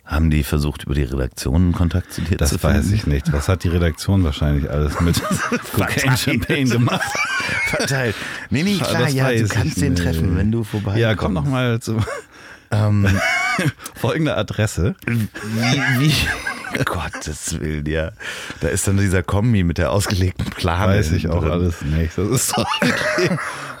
Haben 0.04 0.28
die 0.28 0.42
versucht, 0.42 0.84
über 0.84 0.94
die 0.94 1.04
Redaktion 1.04 1.72
Kontakt 1.72 2.12
zu 2.12 2.20
dir 2.20 2.36
Das 2.36 2.50
zu 2.50 2.62
weiß 2.62 2.80
finden? 2.82 2.94
ich 2.94 3.06
nicht. 3.06 3.32
Was 3.32 3.48
hat 3.48 3.64
die 3.64 3.68
Redaktion 3.68 4.22
wahrscheinlich 4.22 4.68
alles 4.70 5.00
mit 5.00 5.22
Cocaine 5.74 6.16
Champagne 6.18 6.64
gemacht? 6.66 7.00
Verteilt. 7.68 8.14
Nee, 8.50 8.64
nee, 8.64 8.76
klar, 8.76 9.02
Das 9.04 9.14
ja, 9.14 9.24
weiß 9.24 9.48
du 9.48 9.54
kannst 9.54 9.80
den 9.80 9.96
treffen, 9.96 10.36
wenn 10.36 10.52
du 10.52 10.62
vorbei 10.62 10.98
Ja, 10.98 11.14
komm 11.14 11.32
noch 11.32 11.46
mal 11.46 11.80
zu 11.80 11.96
Ähm, 12.70 13.06
folgende 13.94 14.36
Adresse. 14.36 14.94
wie, 15.06 15.80
wie, 16.00 16.12
Gottes 16.84 17.60
Willen, 17.60 17.86
ja. 17.86 18.12
Da 18.60 18.68
ist 18.68 18.86
dann 18.88 18.96
dieser 18.96 19.22
Kombi 19.22 19.62
mit 19.64 19.78
der 19.78 19.92
ausgelegten 19.92 20.46
Plane. 20.46 20.92
Weiß 20.94 21.12
ich 21.12 21.28
auch 21.28 21.40
drin. 21.40 21.50
alles 21.52 21.82
nicht. 21.82 22.16
Das 22.18 22.28
ist 22.28 22.48
so 22.48 22.64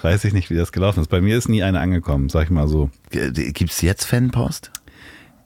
Weiß 0.02 0.24
ich 0.24 0.32
nicht, 0.32 0.50
wie 0.50 0.56
das 0.56 0.72
gelaufen 0.72 1.00
ist. 1.00 1.08
Bei 1.08 1.20
mir 1.20 1.36
ist 1.36 1.48
nie 1.48 1.62
eine 1.62 1.80
angekommen, 1.80 2.28
sag 2.28 2.44
ich 2.44 2.50
mal 2.50 2.68
so. 2.68 2.90
Gibt's 3.10 3.80
jetzt 3.80 4.04
Fanpost? 4.04 4.70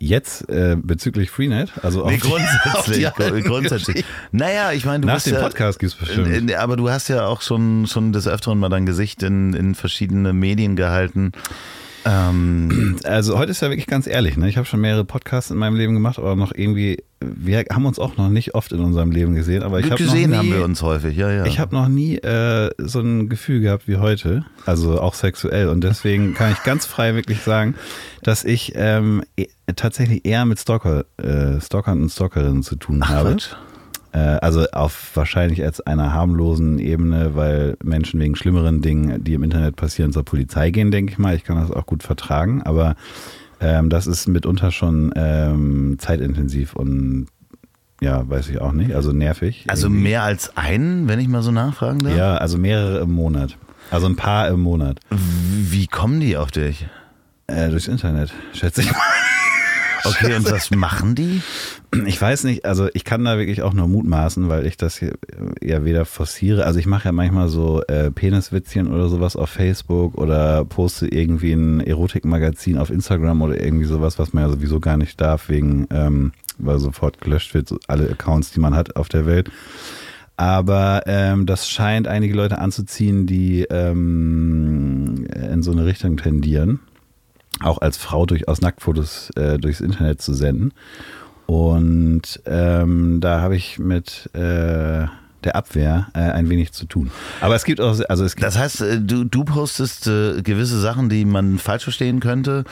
Jetzt 0.00 0.48
äh, 0.48 0.76
bezüglich 0.80 1.30
Freenet, 1.30 1.72
also 1.82 2.06
Nee, 2.06 2.18
grundsätzlich. 2.20 3.44
grundsätzlich. 3.44 4.04
Naja, 4.30 4.70
ich 4.72 4.84
meine, 4.84 5.00
du 5.00 5.06
Nach 5.08 5.20
dem 5.20 5.34
ja, 5.34 5.40
Podcast 5.40 5.80
gibt's 5.80 5.96
bestimmt. 5.96 6.50
Äh, 6.50 6.54
Aber 6.54 6.76
du 6.76 6.88
hast 6.88 7.08
ja 7.08 7.26
auch 7.26 7.42
schon, 7.42 7.88
schon 7.88 8.12
des 8.12 8.28
Öfteren 8.28 8.58
mal 8.61 8.68
dein 8.68 8.87
Gesicht 8.87 9.24
in, 9.24 9.54
in 9.54 9.74
verschiedene 9.74 10.32
Medien 10.32 10.76
gehalten. 10.76 11.32
Ähm, 12.04 12.96
Also 13.04 13.38
heute 13.38 13.50
ist 13.50 13.61
ja 13.62 13.68
wirklich 13.70 13.87
ganz 13.87 14.06
ehrlich, 14.06 14.37
ne? 14.37 14.48
Ich 14.48 14.56
habe 14.56 14.66
schon 14.66 14.80
mehrere 14.80 15.04
Podcasts 15.04 15.50
in 15.50 15.56
meinem 15.58 15.76
Leben 15.76 15.94
gemacht, 15.94 16.18
aber 16.18 16.37
noch 16.37 16.52
irgendwie, 16.54 17.02
wir 17.20 17.64
haben 17.72 17.87
uns 17.87 17.98
auch 17.98 18.16
noch 18.16 18.28
nicht 18.28 18.54
oft 18.54 18.72
in 18.72 18.80
unserem 18.80 19.11
Leben 19.11 19.34
gesehen, 19.34 19.62
aber 19.62 19.80
ich 19.80 19.90
habe 19.90 20.02
noch 20.02 20.12
gesehen 20.12 20.30
nie, 20.30 20.37
haben 20.37 20.50
wir 20.52 20.64
uns 20.64 20.82
häufig, 20.82 21.16
ja, 21.16 21.30
ja. 21.30 21.44
Ich 21.46 21.58
habe 21.58 21.74
noch 21.74 21.88
nie 21.88 22.16
äh, 22.16 22.70
so 22.78 23.00
ein 23.00 23.28
Gefühl 23.28 23.61
gehabt 23.61 23.88
wie 23.88 23.96
heute, 23.96 24.44
also 24.66 25.00
auch 25.00 25.14
sexuell. 25.14 25.68
Und 25.68 25.82
deswegen 25.82 26.34
kann 26.34 26.52
ich 26.52 26.62
ganz 26.62 26.87
frei 26.87 27.14
wirklich 27.14 27.40
sagen, 27.42 27.74
dass 28.22 28.44
ich 28.44 28.72
ähm, 28.76 29.22
e- 29.37 29.46
tatsächlich 29.76 30.24
eher 30.24 30.44
mit 30.44 30.58
Stalker, 30.61 31.04
äh, 31.18 31.61
Stalkern 31.61 32.02
und 32.02 32.11
Stalkerinnen 32.11 32.62
zu 32.62 32.76
tun 32.76 33.00
Ach, 33.02 33.08
habe. 33.11 33.30
Quatsch. 33.32 33.50
Äh, 34.12 34.18
also 34.18 34.66
auf 34.72 35.10
wahrscheinlich 35.14 35.62
als 35.62 35.80
einer 35.80 36.12
harmlosen 36.12 36.78
Ebene, 36.78 37.34
weil 37.34 37.76
Menschen 37.82 38.20
wegen 38.20 38.36
schlimmeren 38.36 38.80
Dingen, 38.80 39.22
die 39.22 39.34
im 39.34 39.42
Internet 39.42 39.76
passieren, 39.76 40.12
zur 40.12 40.24
Polizei 40.24 40.70
gehen, 40.70 40.90
denke 40.90 41.12
ich 41.12 41.18
mal. 41.18 41.34
Ich 41.34 41.44
kann 41.44 41.56
das 41.56 41.70
auch 41.70 41.86
gut 41.86 42.02
vertragen, 42.02 42.62
aber 42.62 42.96
ähm, 43.60 43.90
das 43.90 44.06
ist 44.06 44.28
mitunter 44.28 44.70
schon 44.70 45.12
ähm, 45.16 45.96
zeitintensiv 45.98 46.74
und 46.74 47.26
ja, 48.00 48.28
weiß 48.28 48.48
ich 48.48 48.60
auch 48.60 48.72
nicht. 48.72 48.94
Also 48.94 49.12
nervig. 49.12 49.64
Also 49.66 49.88
irgendwie. 49.88 50.04
mehr 50.04 50.22
als 50.22 50.56
einen, 50.56 51.08
wenn 51.08 51.18
ich 51.18 51.28
mal 51.28 51.42
so 51.42 51.50
nachfragen 51.50 52.00
darf? 52.00 52.16
Ja, 52.16 52.36
also 52.36 52.56
mehrere 52.56 53.00
im 53.00 53.10
Monat. 53.10 53.56
Also 53.90 54.06
ein 54.06 54.16
paar 54.16 54.48
im 54.48 54.60
Monat. 54.60 55.00
Wie 55.10 55.86
kommen 55.86 56.20
die 56.20 56.36
auf 56.36 56.50
dich? 56.50 56.86
Äh, 57.46 57.70
durchs 57.70 57.88
Internet, 57.88 58.32
schätze 58.52 58.82
ich 58.82 58.92
mal. 58.92 58.98
Okay, 60.04 60.34
und 60.34 60.50
was 60.50 60.70
machen 60.70 61.14
die? 61.14 61.42
Ich 62.06 62.20
weiß 62.20 62.44
nicht, 62.44 62.64
also 62.64 62.88
ich 62.92 63.04
kann 63.04 63.24
da 63.24 63.38
wirklich 63.38 63.62
auch 63.62 63.72
nur 63.72 63.88
mutmaßen, 63.88 64.48
weil 64.48 64.66
ich 64.66 64.76
das 64.76 64.98
hier 64.98 65.14
eher 65.61 65.84
weder 65.84 66.04
forciere. 66.04 66.64
Also 66.64 66.78
ich 66.78 66.87
mache 66.87 67.06
ja 67.06 67.12
manchmal 67.12 67.48
so 67.48 67.82
äh, 67.88 68.11
Peniswitzchen 68.11 68.88
oder 68.88 69.08
sowas 69.08 69.37
auf 69.37 69.50
Facebook 69.50 70.16
oder 70.16 70.64
poste 70.64 71.08
irgendwie 71.08 71.52
ein 71.52 71.80
Erotikmagazin 71.80 72.78
auf 72.78 72.90
Instagram 72.90 73.42
oder 73.42 73.62
irgendwie 73.62 73.87
sowas, 73.87 74.18
was 74.18 74.32
man 74.32 74.44
ja 74.44 74.50
sowieso 74.50 74.80
gar 74.80 74.96
nicht 74.96 75.20
darf, 75.20 75.48
wegen, 75.48 75.87
ähm, 75.90 76.32
weil 76.58 76.78
sofort 76.78 77.20
gelöscht 77.20 77.54
wird, 77.54 77.68
so 77.68 77.78
alle 77.87 78.11
Accounts, 78.11 78.52
die 78.52 78.61
man 78.61 78.74
hat 78.74 78.96
auf 78.96 79.08
der 79.08 79.26
Welt. 79.26 79.50
Aber 80.37 81.02
ähm, 81.06 81.46
das 81.46 81.68
scheint 81.68 82.06
einige 82.06 82.34
Leute 82.34 82.58
anzuziehen, 82.58 83.26
die 83.26 83.62
ähm, 83.62 85.26
in 85.26 85.62
so 85.62 85.72
eine 85.72 85.84
Richtung 85.84 86.16
tendieren 86.16 86.80
auch 87.60 87.78
als 87.80 87.96
Frau 87.96 88.26
durchaus 88.26 88.60
Nacktfotos 88.60 89.30
äh, 89.36 89.58
durchs 89.58 89.80
Internet 89.80 90.22
zu 90.22 90.34
senden. 90.34 90.72
Und 91.46 92.42
ähm, 92.44 93.20
da 93.20 93.40
habe 93.40 93.56
ich 93.56 93.78
mit 93.78 94.28
äh, 94.34 95.06
der 95.44 95.56
Abwehr 95.56 96.08
äh, 96.14 96.18
ein 96.18 96.50
wenig 96.50 96.72
zu 96.72 96.84
tun. 96.84 97.10
Aber 97.40 97.54
es 97.54 97.64
gibt 97.64 97.80
auch, 97.80 97.98
also 98.08 98.24
es 98.24 98.36
gibt, 98.36 98.46
Das 98.46 98.58
heißt, 98.58 98.80
äh, 98.82 99.00
du, 99.00 99.24
du 99.24 99.44
postest 99.44 100.06
äh, 100.06 100.42
gewisse 100.42 100.78
Sachen, 100.80 101.08
die 101.08 101.24
man 101.24 101.58
falsch 101.58 101.84
verstehen 101.84 102.20
könnte. 102.20 102.64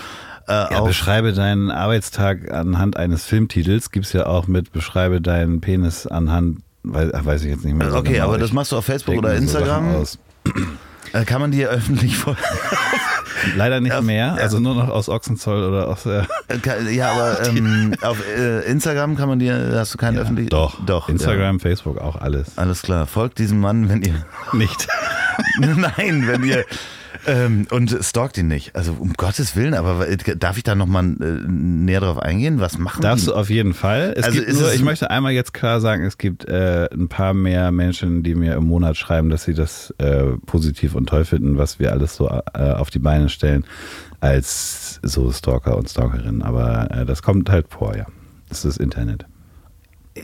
Äh, 0.49 0.53
ja, 0.53 0.81
beschreibe 0.83 1.33
deinen 1.33 1.71
Arbeitstag 1.71 2.53
anhand 2.53 2.97
eines 2.97 3.25
Filmtitels. 3.25 3.91
Gibt 3.91 4.07
es 4.07 4.13
ja 4.13 4.27
auch 4.27 4.47
mit 4.47 4.73
beschreibe 4.73 5.21
deinen 5.21 5.61
Penis 5.61 6.07
anhand, 6.07 6.61
weiß, 6.83 7.11
weiß 7.13 7.43
ich 7.45 7.51
jetzt 7.51 7.65
nicht 7.65 7.75
mehr. 7.75 7.91
so 7.91 7.97
okay, 7.97 8.15
genau. 8.15 8.27
aber 8.27 8.39
das 8.39 8.53
machst 8.53 8.73
du 8.73 8.77
auf 8.77 8.85
Facebook 8.85 9.17
oder 9.17 9.41
mir 9.41 9.47
so 9.47 9.59
Äh, 11.13 11.25
kann 11.25 11.41
man 11.41 11.51
dir 11.51 11.69
öffentlich 11.71 12.17
vor. 12.17 12.37
Leider 13.57 13.81
nicht 13.81 13.93
Ja, 13.93 14.01
mehr, 14.01 14.35
ja. 14.39 14.43
also 14.43 14.59
nur 14.61 14.75
noch 14.75 14.89
aus 14.89 15.09
Ochsenzoll 15.09 15.63
oder 15.65 15.89
aus. 15.89 16.07
Äh, 16.07 16.23
kann- 16.63 16.93
ja, 16.93 17.13
aber 17.13 17.47
ähm, 17.49 17.95
auf 18.03 18.19
äh, 18.27 18.61
Instagram 18.71 19.17
kann 19.17 19.29
man 19.29 19.39
dir, 19.39 19.73
hast 19.75 19.95
du 19.95 19.99
keinen 19.99 20.19
öffentlich. 20.19 20.49
Doch, 20.49 20.85
Doch. 20.85 21.09
Instagram, 21.09 21.61
Facebook, 21.61 21.99
auch 21.99 22.17
alles. 22.17 22.49
Ja. 22.57 22.63
Alles 22.63 22.83
klar. 22.83 23.07
Folgt 23.07 23.39
diesem 23.39 23.61
Mann, 23.61 23.89
wenn 23.89 24.03
ihr. 24.03 24.25
Nicht. 24.53 24.89
Nein, 25.61 26.25
wenn 26.27 26.43
ihr. 26.45 26.65
Ähm, 27.27 27.67
und 27.71 27.97
stalkt 28.03 28.39
ihn 28.39 28.49
nicht. 28.49 28.77
Also 28.77 28.95
um 28.99 29.13
Gottes 29.15 29.57
Willen, 29.57 29.75
aber 29.75 30.09
äh, 30.09 30.17
darf 30.37 30.57
ich 30.57 30.63
da 30.63 30.75
nochmal 30.75 31.05
äh, 31.05 31.47
näher 31.47 32.01
drauf 32.01 32.19
eingehen? 32.19 32.61
Was 32.61 32.79
machen 32.79 33.03
Darfst 33.03 33.27
die? 33.27 33.31
du 33.31 33.37
auf 33.37 33.51
jeden 33.51 33.75
Fall. 33.75 34.15
Es 34.17 34.25
Also 34.25 34.41
nur, 34.41 34.73
ich 34.73 34.83
möchte 34.83 35.11
einmal 35.11 35.33
jetzt 35.33 35.53
klar 35.53 35.81
sagen, 35.81 36.05
es 36.05 36.19
gibt 36.19 36.47
äh, 36.47 36.89
ein 36.93 37.09
paar 37.09 37.35
mehr 37.35 37.73
Menschen, 37.73 38.23
die 38.23 38.35
mir 38.35 38.55
im 38.55 38.65
Monat 38.65 38.97
schreiben, 38.97 39.31
dass 39.31 39.45
sie 39.45 39.55
das 39.55 39.93
äh, 39.99 40.25
positiv 40.47 40.95
und 40.95 41.09
toll 41.09 41.25
finden, 41.25 41.59
was 41.59 41.79
wir 41.79 41.93
alles 41.93 42.17
so 42.17 42.29
äh, 42.29 42.73
auf 42.73 42.91
die 42.91 42.99
Beine 42.99 43.29
stellen, 43.29 43.65
als 44.21 45.01
so 45.03 45.31
Stalker 45.33 45.77
und 45.77 45.89
Stalkerinnen. 45.91 46.43
Aber 46.43 46.91
äh, 46.91 47.05
das 47.05 47.23
kommt 47.23 47.51
halt 47.51 47.67
vor, 47.69 47.97
ja. 47.97 48.07
Das 48.49 48.59
ist 48.59 48.65
das 48.65 48.77
Internet. 48.77 49.27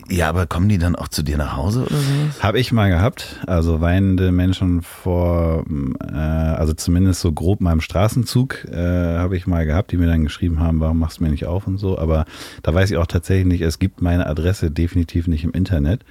Ja, 0.09 0.29
aber 0.29 0.47
kommen 0.47 0.69
die 0.69 0.79
dann 0.79 0.97
auch 0.97 1.09
zu 1.09 1.23
dir 1.23 1.37
nach 1.37 1.57
Hause 1.57 1.83
oder 1.83 1.97
sowas? 1.97 2.43
Habe 2.43 2.59
ich 2.61 2.73
mal 2.73 2.89
gehabt, 2.89 3.41
also 3.47 3.81
weinende 3.81 4.33
Menschen 4.33 4.83
vor, 4.83 5.65
äh, 6.11 6.15
also 6.17 6.73
zumindest 6.73 7.21
so 7.21 7.33
grob 7.33 7.61
meinem 7.61 7.81
Straßenzug 7.81 8.65
äh, 8.71 8.77
habe 9.19 9.37
ich 9.37 9.47
mal 9.47 9.67
gehabt, 9.67 9.93
die 9.93 9.97
mir 9.97 10.07
dann 10.07 10.25
geschrieben 10.25 10.61
haben, 10.61 10.81
warum 10.81 10.99
machst 10.99 11.21
du 11.21 11.25
mir 11.25 11.31
nicht 11.31 11.47
auf 11.47 11.67
und 11.67 11.79
so. 11.79 11.99
Aber 11.99 12.25
da 12.63 12.73
weiß 12.75 12.91
ich 12.91 12.97
auch 12.97 13.07
tatsächlich 13.07 13.47
nicht, 13.47 13.61
es 13.63 13.79
gibt 13.79 14.01
meine 14.03 14.27
Adresse 14.27 14.71
definitiv 14.71 15.27
nicht 15.27 15.45
im 15.45 15.53
Internet. 15.53 16.03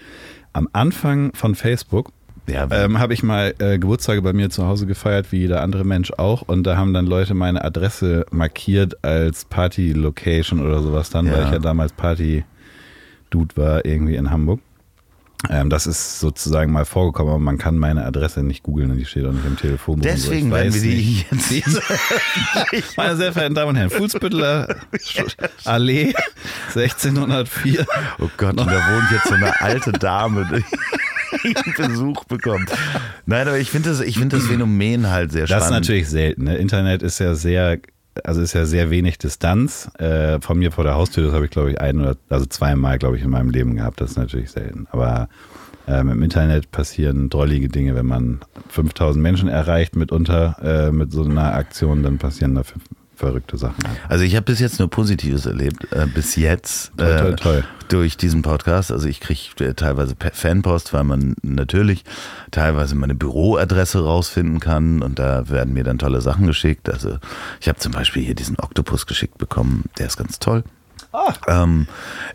Am 0.54 0.68
Anfang 0.74 1.32
von 1.34 1.56
Facebook 1.56 2.12
Ja, 2.48 2.68
ähm, 2.72 3.00
habe 3.00 3.14
ich 3.14 3.24
mal 3.24 3.54
äh, 3.60 3.80
Geburtstage 3.80 4.22
bei 4.22 4.34
mir 4.34 4.50
zu 4.50 4.68
Hause 4.68 4.86
gefeiert, 4.86 5.32
wie 5.32 5.38
jeder 5.40 5.62
andere 5.62 5.86
Mensch 5.86 6.12
auch. 6.18 6.42
Und 6.42 6.64
da 6.66 6.76
haben 6.78 6.94
dann 6.94 7.06
Leute 7.06 7.34
meine 7.34 7.64
Adresse 7.64 8.26
markiert 8.32 9.04
als 9.04 9.46
Party-Location 9.46 10.60
oder 10.60 10.82
sowas 10.82 11.10
dann, 11.10 11.26
weil 11.32 11.40
Ja. 11.40 11.46
ich 11.46 11.52
ja 11.54 11.60
damals 11.60 11.94
Party-Dude 13.32 13.58
war 13.58 13.86
irgendwie 13.86 14.16
in 14.16 14.30
Hamburg. 14.30 14.60
Ähm, 15.50 15.72
das 15.72 15.88
ist 15.88 16.20
sozusagen 16.20 16.72
mal 16.72 16.86
vorgekommen, 16.86 17.32
aber 17.34 17.40
man 17.42 17.58
kann 17.58 17.76
meine 17.76 18.06
Adresse 18.06 18.44
nicht 18.44 18.62
googeln 18.62 18.92
und 18.92 18.98
die 18.98 19.06
steht 19.06 19.26
auch 19.26 19.32
nicht 19.32 19.46
im 19.46 19.58
Telefonbuch. 19.58 20.08
und 20.08 20.18
so. 20.20 20.30
deswegen 20.30 20.48
Ich 20.50 20.54
werden 20.54 20.68
weiß 20.74 20.84
wir 20.84 20.92
die 20.92 21.26
nicht. 21.32 21.52
jetzt. 21.52 21.82
Meine 22.98 23.16
sehr 23.16 23.34
verehrten 23.34 23.56
Damen 23.56 23.70
und 23.70 23.76
Herren, 23.78 23.90
Fußbütteler 23.90 24.76
Allee 25.66 26.14
1604. 26.76 27.88
Oh 28.20 28.30
Gott, 28.38 28.52
und 28.52 28.68
da 28.68 28.72
wohnt 28.94 29.12
jetzt 29.12 29.30
so 29.30 29.34
eine 29.34 29.60
alte 29.62 29.92
Dame, 29.94 30.48
die 31.44 31.56
Besuch 31.82 32.24
bekommt. 32.26 32.70
Nein, 33.26 33.48
aber 33.48 33.58
ich 33.58 33.72
finde 33.72 33.90
das, 33.90 34.00
ich 34.02 34.20
finde 34.20 34.38
das 34.38 34.46
Phänomen 34.46 35.10
halt 35.10 35.32
sehr 35.32 35.48
Das 35.48 35.50
spannend. 35.50 35.66
ist 35.66 35.72
natürlich 35.90 36.08
selten. 36.10 36.44
Ne? 36.44 36.58
Internet 36.58 37.02
ist 37.02 37.18
ja 37.18 37.34
sehr, 37.34 37.80
also 38.24 38.42
ist 38.42 38.54
ja 38.54 38.66
sehr 38.66 38.90
wenig 38.90 39.18
Distanz. 39.18 39.90
Äh, 39.98 40.40
von 40.42 40.60
mir 40.60 40.72
vor 40.72 40.84
der 40.84 40.96
Haustür, 40.96 41.26
das 41.26 41.34
habe 41.34 41.46
ich 41.46 41.52
glaube 41.52 41.72
ich 41.72 41.80
ein 41.80 42.00
oder 42.00 42.16
also 42.30 42.46
zweimal, 42.46 42.98
glaube 42.98 43.18
ich, 43.18 43.24
in 43.24 43.30
meinem 43.30 43.50
Leben 43.50 43.76
gehabt. 43.76 44.02
Das 44.02 44.12
ist 44.12 44.18
natürlich 44.18 44.52
selten. 44.52 44.88
Aber 44.92 45.30
ähm, 45.88 46.10
im 46.10 46.22
Internet 46.24 46.72
passieren 46.72 47.30
drollige 47.30 47.70
Dinge, 47.70 47.96
wenn 47.96 48.06
man 48.06 48.40
5000 48.70 49.22
Menschen 49.22 49.50
erreicht 49.50 49.96
mitunter 49.96 50.58
äh, 50.62 50.92
mit 50.92 51.12
so 51.12 51.24
einer 51.24 51.56
Aktion, 51.56 52.04
dann 52.04 52.18
passieren 52.18 52.56
da 52.56 52.64
verrückte 53.22 53.58
Sachen. 53.58 53.76
Also 54.10 54.24
ich 54.24 54.36
habe 54.36 54.46
bis 54.46 54.60
jetzt 54.60 54.80
nur 54.80 54.90
Positives 54.90 55.46
erlebt, 55.46 55.92
äh, 55.94 56.08
bis 56.08 56.36
jetzt 56.36 56.92
Toi, 56.98 57.06
toi, 57.06 57.30
äh, 57.30 57.36
toi. 57.36 57.62
durch 57.88 58.18
diesen 58.18 58.42
Podcast. 58.42 58.92
Also 58.92 59.08
ich 59.08 59.20
kriege 59.20 59.40
äh, 59.64 59.74
teilweise 59.76 60.16
Fanpost, 60.34 60.92
weil 60.94 61.04
man 61.04 61.36
natürlich 61.44 62.04
teilweise 62.50 62.96
meine 62.96 63.16
Büroadresse 63.16 64.04
rausfinden 64.04 64.60
kann 64.60 65.02
und 65.04 65.20
da 65.20 65.48
werden 65.50 65.74
mir 65.74 65.84
dann 65.84 66.00
tolle 66.00 66.22
Sachen 66.22 66.48
geschickt. 66.48 66.90
Also 66.90 67.18
ich 67.62 67.70
habe 67.70 67.80
zum 67.80 67.92
Beispiel 67.92 68.24
hier 68.24 68.36
diesen 68.36 68.58
Oktopus 68.60 69.06
geschickt 69.06 69.38
bekommen, 69.38 69.86
der 70.00 70.08
ist 70.08 70.18
ganz 70.18 70.40
toll. 70.40 70.64
Ähm, 71.48 71.88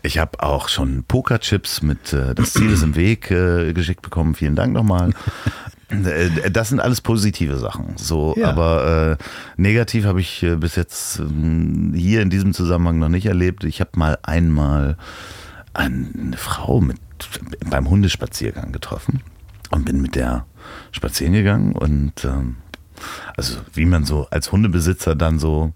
ich 0.03 0.19
habe 0.19 0.41
auch 0.41 0.69
schon 0.69 1.03
Pokerchips 1.03 1.81
mit 1.81 2.13
äh, 2.13 2.35
Das 2.35 2.53
Ziel 2.53 2.69
ist 2.71 2.83
im 2.83 2.95
Weg 2.95 3.31
äh, 3.31 3.73
geschickt 3.73 4.03
bekommen. 4.03 4.35
Vielen 4.35 4.55
Dank 4.55 4.73
nochmal. 4.73 5.11
Äh, 5.89 6.51
Das 6.51 6.69
sind 6.69 6.79
alles 6.79 7.01
positive 7.01 7.57
Sachen. 7.57 7.93
So, 7.97 8.35
Ja. 8.37 8.49
aber 8.49 9.17
äh, 9.19 9.23
negativ 9.61 10.05
habe 10.05 10.19
ich 10.19 10.43
äh, 10.43 10.55
bis 10.55 10.75
jetzt 10.75 11.19
ähm, 11.19 11.93
hier 11.95 12.21
in 12.21 12.29
diesem 12.29 12.53
Zusammenhang 12.53 12.99
noch 12.99 13.09
nicht 13.09 13.25
erlebt. 13.25 13.63
Ich 13.63 13.79
habe 13.79 13.91
mal 13.95 14.17
einmal 14.23 14.97
eine 15.73 16.35
Frau 16.37 16.81
mit 16.81 16.97
beim 17.69 17.89
Hundespaziergang 17.89 18.71
getroffen 18.71 19.21
und 19.71 19.85
bin 19.85 20.01
mit 20.01 20.15
der 20.15 20.45
spazieren 20.91 21.33
gegangen 21.33 21.73
und 21.73 22.25
ähm, 22.25 22.57
also 23.35 23.57
wie 23.73 23.85
man 23.85 24.03
so 24.05 24.27
als 24.31 24.51
Hundebesitzer 24.51 25.15
dann 25.15 25.37
so 25.39 25.73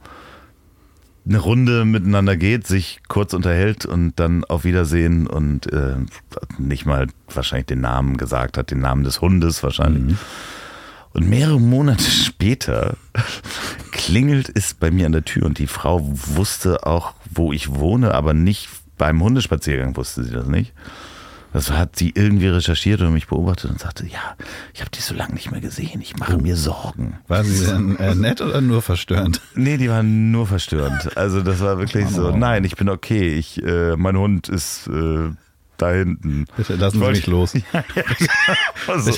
eine 1.25 1.37
Runde 1.37 1.85
miteinander 1.85 2.35
geht, 2.35 2.65
sich 2.65 3.01
kurz 3.07 3.33
unterhält 3.33 3.85
und 3.85 4.19
dann 4.19 4.43
auf 4.43 4.63
Wiedersehen 4.63 5.27
und 5.27 5.71
äh, 5.71 5.95
nicht 6.57 6.85
mal 6.85 7.07
wahrscheinlich 7.33 7.67
den 7.67 7.81
Namen 7.81 8.17
gesagt 8.17 8.57
hat, 8.57 8.71
den 8.71 8.79
Namen 8.79 9.03
des 9.03 9.21
Hundes 9.21 9.61
wahrscheinlich. 9.61 10.17
Und 11.13 11.29
mehrere 11.29 11.59
Monate 11.59 12.03
später 12.09 12.95
klingelt 13.91 14.51
es 14.53 14.73
bei 14.73 14.89
mir 14.91 15.05
an 15.05 15.11
der 15.11 15.25
Tür 15.25 15.45
und 15.45 15.59
die 15.59 15.67
Frau 15.67 16.01
wusste 16.03 16.85
auch, 16.85 17.13
wo 17.29 17.53
ich 17.53 17.75
wohne, 17.75 18.13
aber 18.13 18.33
nicht 18.33 18.69
beim 18.97 19.21
Hundespaziergang 19.21 19.95
wusste 19.97 20.23
sie 20.23 20.33
das 20.33 20.47
nicht. 20.47 20.73
Das 21.53 21.69
hat 21.71 21.97
sie 21.97 22.11
irgendwie 22.15 22.47
recherchiert 22.47 23.01
und 23.01 23.11
mich 23.13 23.27
beobachtet 23.27 23.71
und 23.71 23.79
sagte, 23.79 24.05
ja, 24.07 24.35
ich 24.73 24.79
habe 24.81 24.89
dich 24.91 25.03
so 25.03 25.13
lange 25.13 25.33
nicht 25.33 25.51
mehr 25.51 25.59
gesehen, 25.59 25.99
ich 26.01 26.15
mache 26.17 26.37
mir 26.37 26.55
Sorgen. 26.55 27.17
War 27.27 27.43
sie 27.43 27.65
denn 27.65 27.97
äh, 27.97 28.15
nett 28.15 28.39
oder 28.41 28.61
nur 28.61 28.81
verstörend? 28.81 29.41
Nee, 29.55 29.77
die 29.77 29.89
waren 29.89 30.31
nur 30.31 30.47
verstörend. 30.47 31.17
Also 31.17 31.41
das 31.41 31.59
war 31.59 31.77
wirklich 31.77 32.07
so, 32.07 32.29
Oh. 32.29 32.37
nein, 32.37 32.63
ich 32.63 32.75
bin 32.77 32.87
okay. 32.87 33.33
Ich, 33.33 33.61
äh, 33.63 33.95
mein 33.97 34.17
Hund 34.17 34.47
ist 34.47 34.87
äh, 34.87 35.29
da 35.77 35.91
hinten. 35.91 36.45
Bitte 36.55 36.75
lassen 36.75 36.99
Sie 36.99 37.05
mich 37.07 37.27
los. 37.27 37.53
Also, 38.87 39.11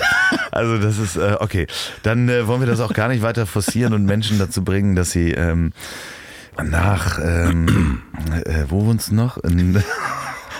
also 0.52 0.78
das 0.78 0.98
ist, 0.98 1.16
äh, 1.16 1.36
okay. 1.40 1.68
Dann 2.04 2.30
äh, 2.30 2.48
wollen 2.48 2.62
wir 2.62 2.68
das 2.68 2.80
auch 2.80 2.94
gar 2.94 3.10
nicht 3.10 3.22
weiter 3.22 3.46
forcieren 3.46 3.94
und 3.94 4.06
Menschen 4.06 4.40
dazu 4.40 4.64
bringen, 4.64 4.96
dass 4.96 5.12
sie 5.12 5.32
ähm, 5.32 5.72
nach, 6.62 7.20
ähm, 7.24 8.02
äh, 8.46 8.66
wo 8.70 8.86
wohnst 8.86 9.12
du 9.12 9.16
noch? 9.16 9.38
In, 9.38 9.82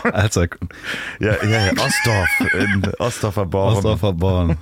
Er 0.14 0.30
ja, 1.20 1.44
ja, 1.44 1.66
ja, 1.66 1.72
Ostdorf, 1.72 2.30
in 2.54 2.84
Ostdorfer 3.00 3.46
Born. 3.46 3.76
Ostdorfer 3.76 4.14
Born. 4.14 4.58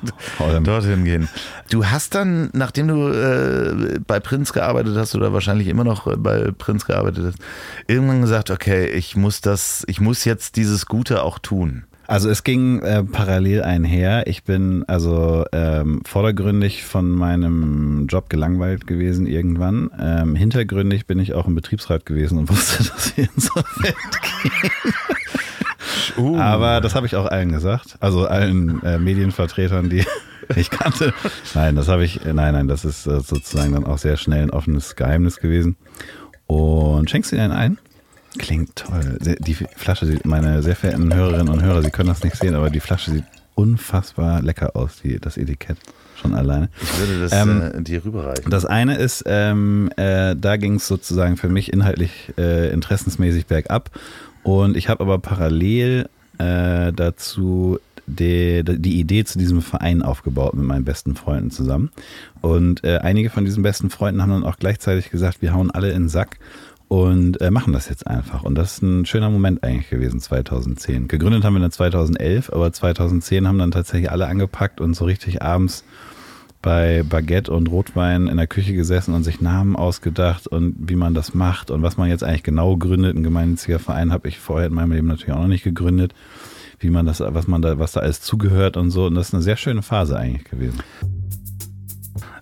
Dorthin 0.63 1.03
gehen. 1.03 1.29
Du 1.69 1.85
hast 1.85 2.15
dann, 2.15 2.49
nachdem 2.53 2.87
du 2.87 3.07
äh, 3.09 3.99
bei 4.05 4.19
Prinz 4.19 4.53
gearbeitet 4.53 4.95
hast 4.97 5.15
oder 5.15 5.33
wahrscheinlich 5.33 5.67
immer 5.67 5.83
noch 5.83 6.07
äh, 6.07 6.15
bei 6.17 6.51
Prinz 6.51 6.85
gearbeitet 6.85 7.25
hast, 7.27 7.37
irgendwann 7.87 8.21
gesagt, 8.21 8.51
okay, 8.51 8.87
ich 8.87 9.15
muss 9.15 9.41
das, 9.41 9.83
ich 9.87 9.99
muss 9.99 10.25
jetzt 10.25 10.55
dieses 10.57 10.85
Gute 10.85 11.23
auch 11.23 11.39
tun. 11.39 11.85
Also 12.11 12.29
es 12.29 12.43
ging 12.43 12.81
äh, 12.81 13.05
parallel 13.05 13.63
einher. 13.63 14.27
Ich 14.27 14.43
bin 14.43 14.83
also 14.85 15.45
ähm, 15.53 16.01
vordergründig 16.05 16.83
von 16.83 17.09
meinem 17.09 18.05
Job 18.07 18.29
gelangweilt 18.29 18.85
gewesen 18.85 19.25
irgendwann. 19.25 19.89
Ähm, 19.97 20.35
hintergründig 20.35 21.05
bin 21.07 21.19
ich 21.19 21.33
auch 21.33 21.47
im 21.47 21.55
Betriebsrat 21.55 22.05
gewesen 22.05 22.37
und 22.37 22.49
wusste, 22.49 22.83
dass 22.83 23.15
wir 23.15 23.29
insolvent 23.33 23.95
gehen. 24.43 24.71
Uh. 26.17 26.37
Aber 26.37 26.81
das 26.81 26.95
habe 26.95 27.05
ich 27.05 27.15
auch 27.15 27.27
allen 27.27 27.53
gesagt. 27.53 27.95
Also 28.01 28.27
allen 28.27 28.83
äh, 28.83 28.99
Medienvertretern, 28.99 29.89
die 29.89 30.03
ich 30.57 30.69
kannte. 30.69 31.13
Nein, 31.53 31.77
das 31.77 31.87
habe 31.87 32.03
ich, 32.03 32.25
nein, 32.25 32.53
nein, 32.53 32.67
das 32.67 32.83
ist 32.83 33.07
äh, 33.07 33.21
sozusagen 33.21 33.71
dann 33.71 33.85
auch 33.85 33.99
sehr 33.99 34.17
schnell 34.17 34.43
ein 34.43 34.49
offenes 34.49 34.97
Geheimnis 34.97 35.37
gewesen. 35.37 35.77
Und 36.45 37.09
schenkst 37.09 37.31
du 37.31 37.37
dir 37.37 37.43
einen 37.43 37.53
ein? 37.53 37.77
Klingt 38.37 38.75
toll. 38.75 39.17
Die 39.21 39.53
Flasche, 39.53 40.19
meine 40.23 40.63
sehr 40.63 40.75
verehrten 40.75 41.13
Hörerinnen 41.13 41.49
und 41.49 41.61
Hörer, 41.61 41.81
Sie 41.81 41.91
können 41.91 42.09
das 42.09 42.23
nicht 42.23 42.37
sehen, 42.37 42.55
aber 42.55 42.69
die 42.69 42.79
Flasche 42.79 43.11
sieht 43.11 43.25
unfassbar 43.55 44.41
lecker 44.41 44.75
aus, 44.75 45.01
die, 45.03 45.19
das 45.19 45.37
Etikett 45.37 45.77
schon 46.21 46.33
alleine. 46.33 46.69
Ich 46.81 46.99
würde 46.99 47.19
das 47.19 47.33
ähm, 47.33 47.61
äh, 47.61 47.81
dir 47.81 48.05
rüberreichen. 48.05 48.49
Das 48.49 48.65
eine 48.65 48.95
ist, 48.95 49.23
ähm, 49.25 49.89
äh, 49.97 50.35
da 50.35 50.57
ging 50.57 50.75
es 50.75 50.87
sozusagen 50.87 51.37
für 51.37 51.49
mich 51.49 51.73
inhaltlich 51.73 52.33
äh, 52.37 52.71
interessensmäßig 52.71 53.47
bergab. 53.47 53.89
Und 54.43 54.77
ich 54.77 54.89
habe 54.89 55.03
aber 55.03 55.19
parallel 55.19 56.09
äh, 56.37 56.93
dazu 56.93 57.79
die, 58.07 58.63
die 58.63 58.99
Idee 58.99 59.23
zu 59.23 59.37
diesem 59.37 59.61
Verein 59.61 60.01
aufgebaut 60.01 60.53
mit 60.53 60.65
meinen 60.65 60.85
besten 60.85 61.15
Freunden 61.15 61.51
zusammen. 61.51 61.91
Und 62.41 62.83
äh, 62.83 62.97
einige 62.97 63.29
von 63.29 63.45
diesen 63.45 63.63
besten 63.63 63.89
Freunden 63.89 64.21
haben 64.21 64.31
dann 64.31 64.43
auch 64.43 64.57
gleichzeitig 64.57 65.11
gesagt, 65.11 65.41
wir 65.41 65.53
hauen 65.53 65.71
alle 65.71 65.89
in 65.91 66.03
den 66.03 66.09
Sack 66.09 66.37
und 66.91 67.39
äh, 67.39 67.51
machen 67.51 67.71
das 67.71 67.87
jetzt 67.87 68.05
einfach. 68.05 68.43
Und 68.43 68.55
das 68.55 68.73
ist 68.73 68.81
ein 68.81 69.05
schöner 69.05 69.29
Moment 69.29 69.63
eigentlich 69.63 69.89
gewesen, 69.89 70.19
2010. 70.19 71.07
Gegründet 71.07 71.45
haben 71.45 71.53
wir 71.53 71.61
dann 71.61 71.71
2011, 71.71 72.51
aber 72.51 72.73
2010 72.73 73.47
haben 73.47 73.59
dann 73.59 73.71
tatsächlich 73.71 74.11
alle 74.11 74.27
angepackt 74.27 74.81
und 74.81 74.93
so 74.93 75.05
richtig 75.05 75.41
abends 75.41 75.85
bei 76.61 77.03
Baguette 77.03 77.53
und 77.53 77.67
Rotwein 77.67 78.27
in 78.27 78.35
der 78.35 78.47
Küche 78.47 78.73
gesessen 78.73 79.13
und 79.13 79.23
sich 79.23 79.39
Namen 79.39 79.77
ausgedacht 79.77 80.47
und 80.47 80.75
wie 80.79 80.97
man 80.97 81.13
das 81.13 81.33
macht 81.33 81.71
und 81.71 81.81
was 81.81 81.95
man 81.95 82.09
jetzt 82.09 82.25
eigentlich 82.25 82.43
genau 82.43 82.75
gründet. 82.75 83.15
Ein 83.15 83.23
gemeinnütziger 83.23 83.79
Verein 83.79 84.11
habe 84.11 84.27
ich 84.27 84.39
vorher 84.39 84.67
in 84.67 84.73
meinem 84.73 84.91
Leben 84.91 85.07
natürlich 85.07 85.33
auch 85.33 85.39
noch 85.43 85.47
nicht 85.47 85.63
gegründet. 85.63 86.13
Wie 86.79 86.89
man 86.89 87.05
das, 87.05 87.21
was 87.21 87.47
man 87.47 87.61
da, 87.61 87.79
was 87.79 87.93
da 87.93 88.01
alles 88.01 88.19
zugehört 88.19 88.75
und 88.75 88.91
so. 88.91 89.05
Und 89.05 89.15
das 89.15 89.29
ist 89.29 89.33
eine 89.33 89.43
sehr 89.43 89.55
schöne 89.55 89.81
Phase 89.81 90.17
eigentlich 90.17 90.43
gewesen. 90.43 90.79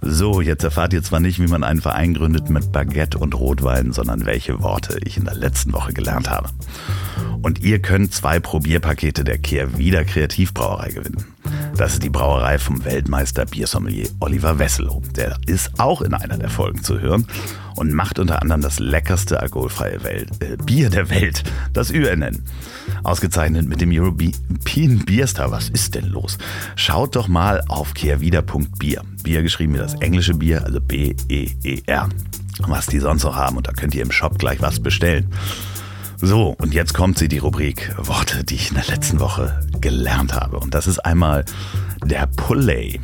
So, 0.02 0.42
jetzt 0.42 0.64
erfahrt 0.64 0.94
ihr 0.94 1.04
zwar 1.04 1.20
nicht, 1.20 1.40
wie 1.40 1.48
man 1.48 1.64
einen 1.64 1.82
Verein 1.82 2.14
gründet 2.14 2.50
mit 2.50 2.72
Baguette 2.72 3.18
und 3.18 3.36
Rotwein, 3.36 3.92
sondern 3.92 4.26
welche 4.26 4.62
Worte 4.62 4.98
ich 5.04 5.18
in 5.18 5.26
der 5.26 5.36
letzten 5.36 5.74
Woche 5.74 5.94
gelernt 5.94 6.30
habe. 6.30 6.50
Und 7.42 7.60
ihr 7.60 7.80
könnt 7.80 8.14
zwei 8.14 8.40
Probierpakete 8.40 9.24
der 9.24 9.38
Kehrwieder 9.38 10.04
Kreativbrauerei 10.04 10.90
gewinnen. 10.90 11.26
Das 11.76 11.94
ist 11.94 12.04
die 12.04 12.10
Brauerei 12.10 12.60
vom 12.60 12.84
Weltmeister 12.84 13.46
Biersommelier 13.46 14.10
Oliver 14.20 14.60
Wesselow. 14.60 15.02
Der 15.16 15.38
ist 15.46 15.80
auch 15.80 16.02
in 16.02 16.14
einer 16.14 16.38
der 16.38 16.50
Folgen 16.50 16.84
zu 16.84 17.00
hören 17.00 17.26
und 17.80 17.94
macht 17.94 18.20
unter 18.20 18.42
anderem 18.42 18.62
das 18.62 18.80
leckerste 18.80 19.40
alkoholfreie 19.40 20.04
Welt, 20.04 20.30
äh, 20.42 20.58
Bier 20.58 20.90
der 20.90 21.10
Welt, 21.10 21.44
das 21.72 21.92
UNN. 21.92 22.44
Ausgezeichnet 23.04 23.68
mit 23.68 23.80
dem 23.80 23.90
European 23.92 25.06
Beer 25.06 25.28
Star. 25.28 25.52
Was 25.52 25.70
ist 25.70 25.96
denn 25.96 26.06
los? 26.06 26.38
Schaut 26.76 27.16
doch 27.16 27.30
mal 27.30 27.64
auf 27.70 27.94
kehrwieder.bier. 27.94 29.02
Bier 29.24 29.44
geschrieben 29.44 29.76
wie 29.76 29.78
das 29.78 29.94
englische 29.96 30.34
Bier, 30.34 30.66
also 30.66 30.82
B-E-E-R. 30.82 32.10
Was 32.68 32.88
die 32.88 33.00
sonst 33.00 33.24
noch 33.24 33.38
haben 33.38 33.56
und 33.56 33.68
da 33.68 33.72
könnt 33.72 33.96
ihr 33.96 34.04
im 34.04 34.12
Shop 34.12 34.38
gleich 34.38 34.62
was 34.62 34.82
bestellen. 34.82 35.30
So, 36.18 36.54
und 36.60 36.74
jetzt 36.74 36.94
kommt 36.94 37.18
sie, 37.18 37.30
die 37.30 37.38
Rubrik 37.38 37.96
Worte, 37.98 38.44
die 38.44 38.56
ich 38.56 38.72
in 38.72 38.76
der 38.76 38.88
letzten 38.88 39.22
Woche 39.22 39.62
gelernt 39.80 40.34
habe. 40.34 40.60
Und 40.60 40.74
das 40.74 40.86
ist 40.86 41.00
einmal 41.00 41.46
der 42.04 42.28
Pulley. 42.28 43.00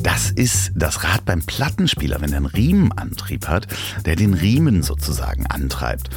Das 0.00 0.30
ist 0.30 0.72
das 0.74 1.04
Rad 1.04 1.24
beim 1.24 1.42
Plattenspieler, 1.42 2.20
wenn 2.20 2.32
er 2.32 2.38
einen 2.38 2.46
Riemenantrieb 2.46 3.48
hat, 3.48 3.66
der 4.04 4.16
den 4.16 4.34
Riemen 4.34 4.82
sozusagen 4.82 5.46
antreibt. 5.46 6.10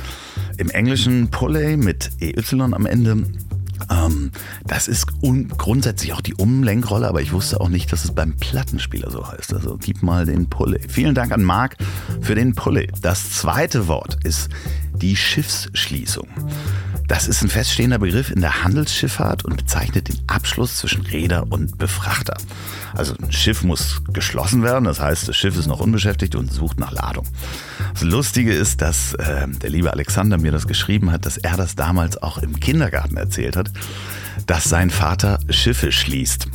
Im 0.57 0.69
Englischen 0.69 1.29
Pulley 1.29 1.77
mit 1.77 2.11
EY 2.21 2.61
am 2.61 2.85
Ende 2.85 3.25
ähm, 3.89 4.31
das 4.65 4.87
ist 4.87 5.07
grundsätzlich 5.57 6.13
auch 6.13 6.21
die 6.21 6.35
Umlenkrolle, 6.35 7.07
aber 7.07 7.21
ich 7.21 7.31
wusste 7.31 7.61
auch 7.61 7.69
nicht, 7.69 7.91
dass 7.91 8.05
es 8.05 8.13
beim 8.13 8.35
Plattenspieler 8.37 9.09
so 9.11 9.27
heißt. 9.27 9.53
Also 9.53 9.77
gib 9.77 10.03
mal 10.03 10.25
den 10.25 10.49
Pulley. 10.49 10.79
Vielen 10.87 11.15
Dank 11.15 11.31
an 11.31 11.43
Marc 11.43 11.77
für 12.21 12.35
den 12.35 12.55
Pulley. 12.55 12.91
Das 13.01 13.31
zweite 13.31 13.87
Wort 13.87 14.17
ist 14.23 14.49
die 14.95 15.15
Schiffsschließung. 15.15 16.27
Das 17.07 17.27
ist 17.27 17.43
ein 17.43 17.49
feststehender 17.49 17.99
Begriff 17.99 18.31
in 18.31 18.41
der 18.41 18.63
Handelsschifffahrt 18.63 19.45
und 19.45 19.57
bezeichnet 19.57 20.07
den 20.07 20.17
Abschluss 20.25 20.77
zwischen 20.77 21.05
Räder 21.05 21.45
und 21.51 21.77
Befrachter. 21.77 22.35
Also 22.95 23.13
ein 23.21 23.31
Schiff 23.31 23.63
muss 23.63 24.01
geschlossen 24.11 24.63
werden, 24.63 24.85
das 24.85 24.99
heißt, 24.99 25.27
das 25.27 25.35
Schiff 25.35 25.55
ist 25.57 25.67
noch 25.67 25.79
unbeschäftigt 25.79 26.35
und 26.35 26.51
sucht 26.51 26.79
nach 26.79 26.91
Ladung. 26.91 27.27
Das 27.93 28.01
Lustige 28.01 28.53
ist, 28.53 28.81
dass 28.81 29.13
äh, 29.13 29.47
der 29.47 29.69
liebe 29.69 29.91
Alexander 29.93 30.39
mir 30.39 30.51
das 30.51 30.67
geschrieben 30.67 31.11
hat, 31.11 31.25
dass 31.27 31.37
er 31.37 31.57
das 31.57 31.75
damals 31.75 32.21
auch 32.21 32.39
im 32.39 32.59
Kindergarten 32.59 33.17
erzählt 33.17 33.55
hat, 33.55 33.64
dass 34.47 34.65
sein 34.65 34.89
Vater 34.89 35.39
Schiffe 35.49 35.91
schließt. 35.91 36.47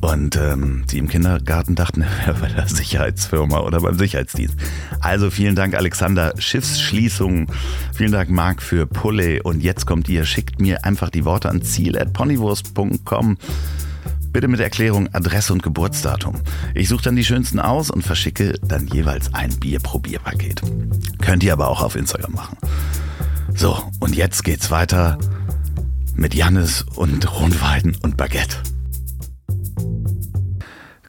Und 0.00 0.36
ähm, 0.36 0.84
die 0.90 0.98
im 0.98 1.08
Kindergarten 1.08 1.74
dachten, 1.74 2.04
er 2.26 2.34
bei 2.34 2.48
der 2.48 2.68
Sicherheitsfirma 2.68 3.60
oder 3.60 3.80
beim 3.80 3.98
Sicherheitsdienst. 3.98 4.56
Also 5.00 5.30
vielen 5.30 5.56
Dank, 5.56 5.74
Alexander. 5.74 6.34
Schiffsschließung. 6.38 7.50
Vielen 7.94 8.12
Dank, 8.12 8.30
Marc, 8.30 8.62
für 8.62 8.86
Pulle. 8.86 9.42
Und 9.42 9.62
jetzt 9.62 9.86
kommt 9.86 10.08
ihr, 10.08 10.24
schickt 10.24 10.60
mir 10.60 10.84
einfach 10.84 11.10
die 11.10 11.24
Worte 11.24 11.48
an 11.48 11.62
ziel.ponywurst.com. 11.62 13.38
Bitte 14.30 14.46
mit 14.46 14.60
Erklärung, 14.60 15.08
Adresse 15.14 15.52
und 15.52 15.62
Geburtsdatum. 15.62 16.36
Ich 16.74 16.88
suche 16.88 17.02
dann 17.02 17.16
die 17.16 17.24
schönsten 17.24 17.58
aus 17.58 17.90
und 17.90 18.02
verschicke 18.02 18.54
dann 18.62 18.86
jeweils 18.86 19.34
ein 19.34 19.58
Bier-Probierpaket. 19.58 20.62
Könnt 21.20 21.42
ihr 21.42 21.52
aber 21.54 21.68
auch 21.68 21.82
auf 21.82 21.96
Instagram 21.96 22.32
machen. 22.32 22.56
So, 23.54 23.82
und 23.98 24.14
jetzt 24.14 24.44
geht's 24.44 24.70
weiter 24.70 25.18
mit 26.18 26.34
Jannis 26.34 26.84
und 26.96 27.32
Rundweiden 27.32 27.96
und 28.02 28.16
Baguette. 28.16 28.56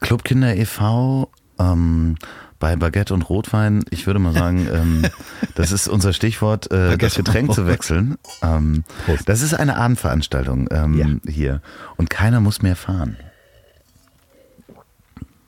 Clubkinder 0.00 0.56
e.V. 0.56 1.30
Ähm, 1.58 2.16
bei 2.60 2.76
Baguette 2.76 3.12
und 3.12 3.22
Rotwein, 3.28 3.84
ich 3.90 4.06
würde 4.06 4.20
mal 4.20 4.32
sagen, 4.32 4.68
ähm, 4.72 5.06
das 5.56 5.72
ist 5.72 5.88
unser 5.88 6.12
Stichwort, 6.12 6.70
äh, 6.70 6.96
das 6.96 7.16
Getränk 7.16 7.52
zu 7.52 7.66
wechseln. 7.66 8.18
Ähm, 8.40 8.84
das 9.26 9.42
ist 9.42 9.54
eine 9.54 9.76
Abendveranstaltung 9.76 10.68
ähm, 10.70 11.20
ja. 11.24 11.30
hier 11.30 11.60
und 11.96 12.08
keiner 12.08 12.40
muss 12.40 12.62
mehr 12.62 12.76
fahren. 12.76 13.16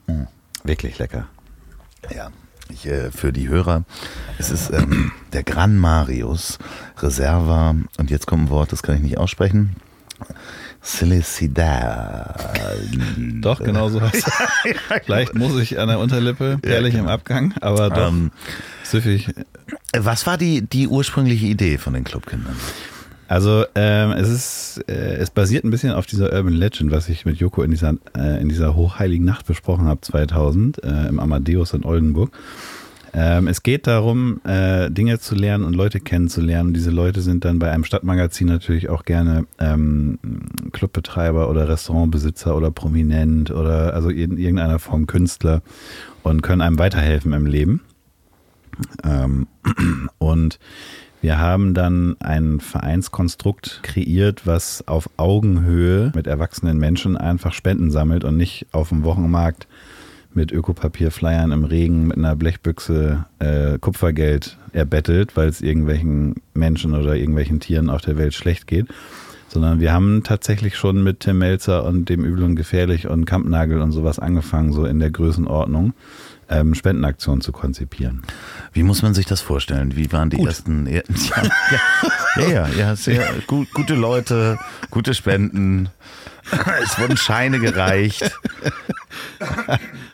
Mhm. 0.08 0.26
Wirklich 0.64 0.98
lecker. 0.98 1.28
Ja, 2.14 2.30
ich, 2.72 2.86
äh, 2.86 3.10
für 3.10 3.32
die 3.32 3.48
Hörer, 3.48 3.84
es 4.38 4.50
ist 4.50 4.70
ähm, 4.70 5.12
der 5.32 5.42
Gran 5.42 5.76
Marius 5.78 6.58
Reserva 6.98 7.74
und 7.98 8.10
jetzt 8.10 8.26
kommt 8.26 8.44
ein 8.44 8.50
Wort, 8.50 8.72
das 8.72 8.82
kann 8.82 8.96
ich 8.96 9.02
nicht 9.02 9.18
aussprechen. 9.18 9.76
Silicidad. 10.82 12.58
Doch, 13.40 13.62
genau 13.62 13.88
so 13.88 14.00
heißt 14.00 14.14
es. 14.64 14.72
Vielleicht 15.04 15.34
muss 15.34 15.56
ich 15.60 15.78
an 15.78 15.88
der 15.88 16.00
Unterlippe, 16.00 16.58
perlig 16.60 16.94
im 16.94 17.06
Abgang, 17.06 17.54
aber 17.60 17.90
doch 17.90 18.08
ähm, 18.08 18.32
süffig. 18.82 19.32
Was 19.96 20.26
war 20.26 20.36
die, 20.36 20.62
die 20.62 20.88
ursprüngliche 20.88 21.46
Idee 21.46 21.78
von 21.78 21.92
den 21.92 22.02
Clubkindern? 22.02 22.56
Also 23.32 23.64
ähm, 23.76 24.10
es 24.10 24.28
ist, 24.28 24.84
äh, 24.88 25.14
es 25.14 25.30
basiert 25.30 25.64
ein 25.64 25.70
bisschen 25.70 25.92
auf 25.92 26.04
dieser 26.04 26.34
Urban 26.34 26.52
Legend, 26.52 26.90
was 26.90 27.08
ich 27.08 27.24
mit 27.24 27.38
Joko 27.38 27.62
in 27.62 27.70
dieser, 27.70 27.94
äh, 28.14 28.38
in 28.42 28.50
dieser 28.50 28.76
hochheiligen 28.76 29.24
Nacht 29.24 29.46
besprochen 29.46 29.86
habe, 29.86 30.02
2000 30.02 30.84
äh, 30.84 31.08
im 31.08 31.18
Amadeus 31.18 31.72
in 31.72 31.82
Oldenburg. 31.82 32.30
Ähm, 33.14 33.48
es 33.48 33.62
geht 33.62 33.86
darum, 33.86 34.42
äh, 34.44 34.90
Dinge 34.90 35.18
zu 35.18 35.34
lernen 35.34 35.64
und 35.64 35.72
Leute 35.72 35.98
kennenzulernen. 35.98 36.74
Diese 36.74 36.90
Leute 36.90 37.22
sind 37.22 37.46
dann 37.46 37.58
bei 37.58 37.70
einem 37.70 37.84
Stadtmagazin 37.84 38.48
natürlich 38.48 38.90
auch 38.90 39.06
gerne 39.06 39.46
ähm, 39.58 40.18
Clubbetreiber 40.72 41.48
oder 41.48 41.70
Restaurantbesitzer 41.70 42.54
oder 42.54 42.70
prominent 42.70 43.50
oder 43.50 43.94
also 43.94 44.10
in 44.10 44.36
irgendeiner 44.36 44.78
Form 44.78 45.06
Künstler 45.06 45.62
und 46.22 46.42
können 46.42 46.60
einem 46.60 46.78
weiterhelfen 46.78 47.32
im 47.32 47.46
Leben. 47.46 47.80
Ähm, 49.04 49.46
und 50.18 50.58
wir 51.22 51.38
haben 51.38 51.72
dann 51.72 52.16
ein 52.18 52.58
Vereinskonstrukt 52.58 53.80
kreiert, 53.84 54.44
was 54.44 54.86
auf 54.88 55.08
Augenhöhe 55.16 56.10
mit 56.16 56.26
erwachsenen 56.26 56.78
Menschen 56.78 57.16
einfach 57.16 57.52
Spenden 57.52 57.92
sammelt 57.92 58.24
und 58.24 58.36
nicht 58.36 58.66
auf 58.72 58.88
dem 58.88 59.04
Wochenmarkt 59.04 59.68
mit 60.34 60.50
Ökopapierflyern 60.50 61.52
im 61.52 61.62
Regen 61.64 62.08
mit 62.08 62.16
einer 62.16 62.34
Blechbüchse 62.34 63.26
äh, 63.38 63.78
Kupfergeld 63.78 64.58
erbettelt, 64.72 65.36
weil 65.36 65.48
es 65.48 65.60
irgendwelchen 65.60 66.34
Menschen 66.54 66.92
oder 66.92 67.14
irgendwelchen 67.14 67.60
Tieren 67.60 67.88
auf 67.88 68.00
der 68.00 68.18
Welt 68.18 68.34
schlecht 68.34 68.66
geht. 68.66 68.88
Sondern 69.46 69.78
wir 69.78 69.92
haben 69.92 70.24
tatsächlich 70.24 70.76
schon 70.76 71.04
mit 71.04 71.20
Tim 71.20 71.38
Melzer 71.38 71.84
und 71.84 72.08
dem 72.08 72.24
Übel 72.24 72.42
und 72.42 72.56
Gefährlich 72.56 73.06
und 73.06 73.26
Kampnagel 73.26 73.80
und 73.80 73.92
sowas 73.92 74.18
angefangen, 74.18 74.72
so 74.72 74.86
in 74.86 74.98
der 74.98 75.10
Größenordnung, 75.10 75.92
ähm, 76.48 76.74
Spendenaktionen 76.74 77.40
zu 77.40 77.52
konzipieren. 77.52 78.22
Wie 78.72 78.82
muss 78.82 79.02
man 79.02 79.14
sich 79.14 79.26
das 79.26 79.40
vorstellen? 79.40 79.96
Wie 79.96 80.12
waren 80.12 80.30
die 80.30 80.36
Gut. 80.36 80.48
ersten? 80.48 80.86
Ja, 80.86 81.02
ja, 82.36 82.48
ja, 82.48 82.68
ja, 82.68 82.96
sehr 82.96 83.26
gut, 83.46 83.72
gute 83.72 83.94
Leute, 83.94 84.58
gute 84.90 85.14
Spenden. 85.14 85.88
Es 86.82 86.98
wurden 86.98 87.16
Scheine 87.16 87.60
gereicht. 87.60 88.30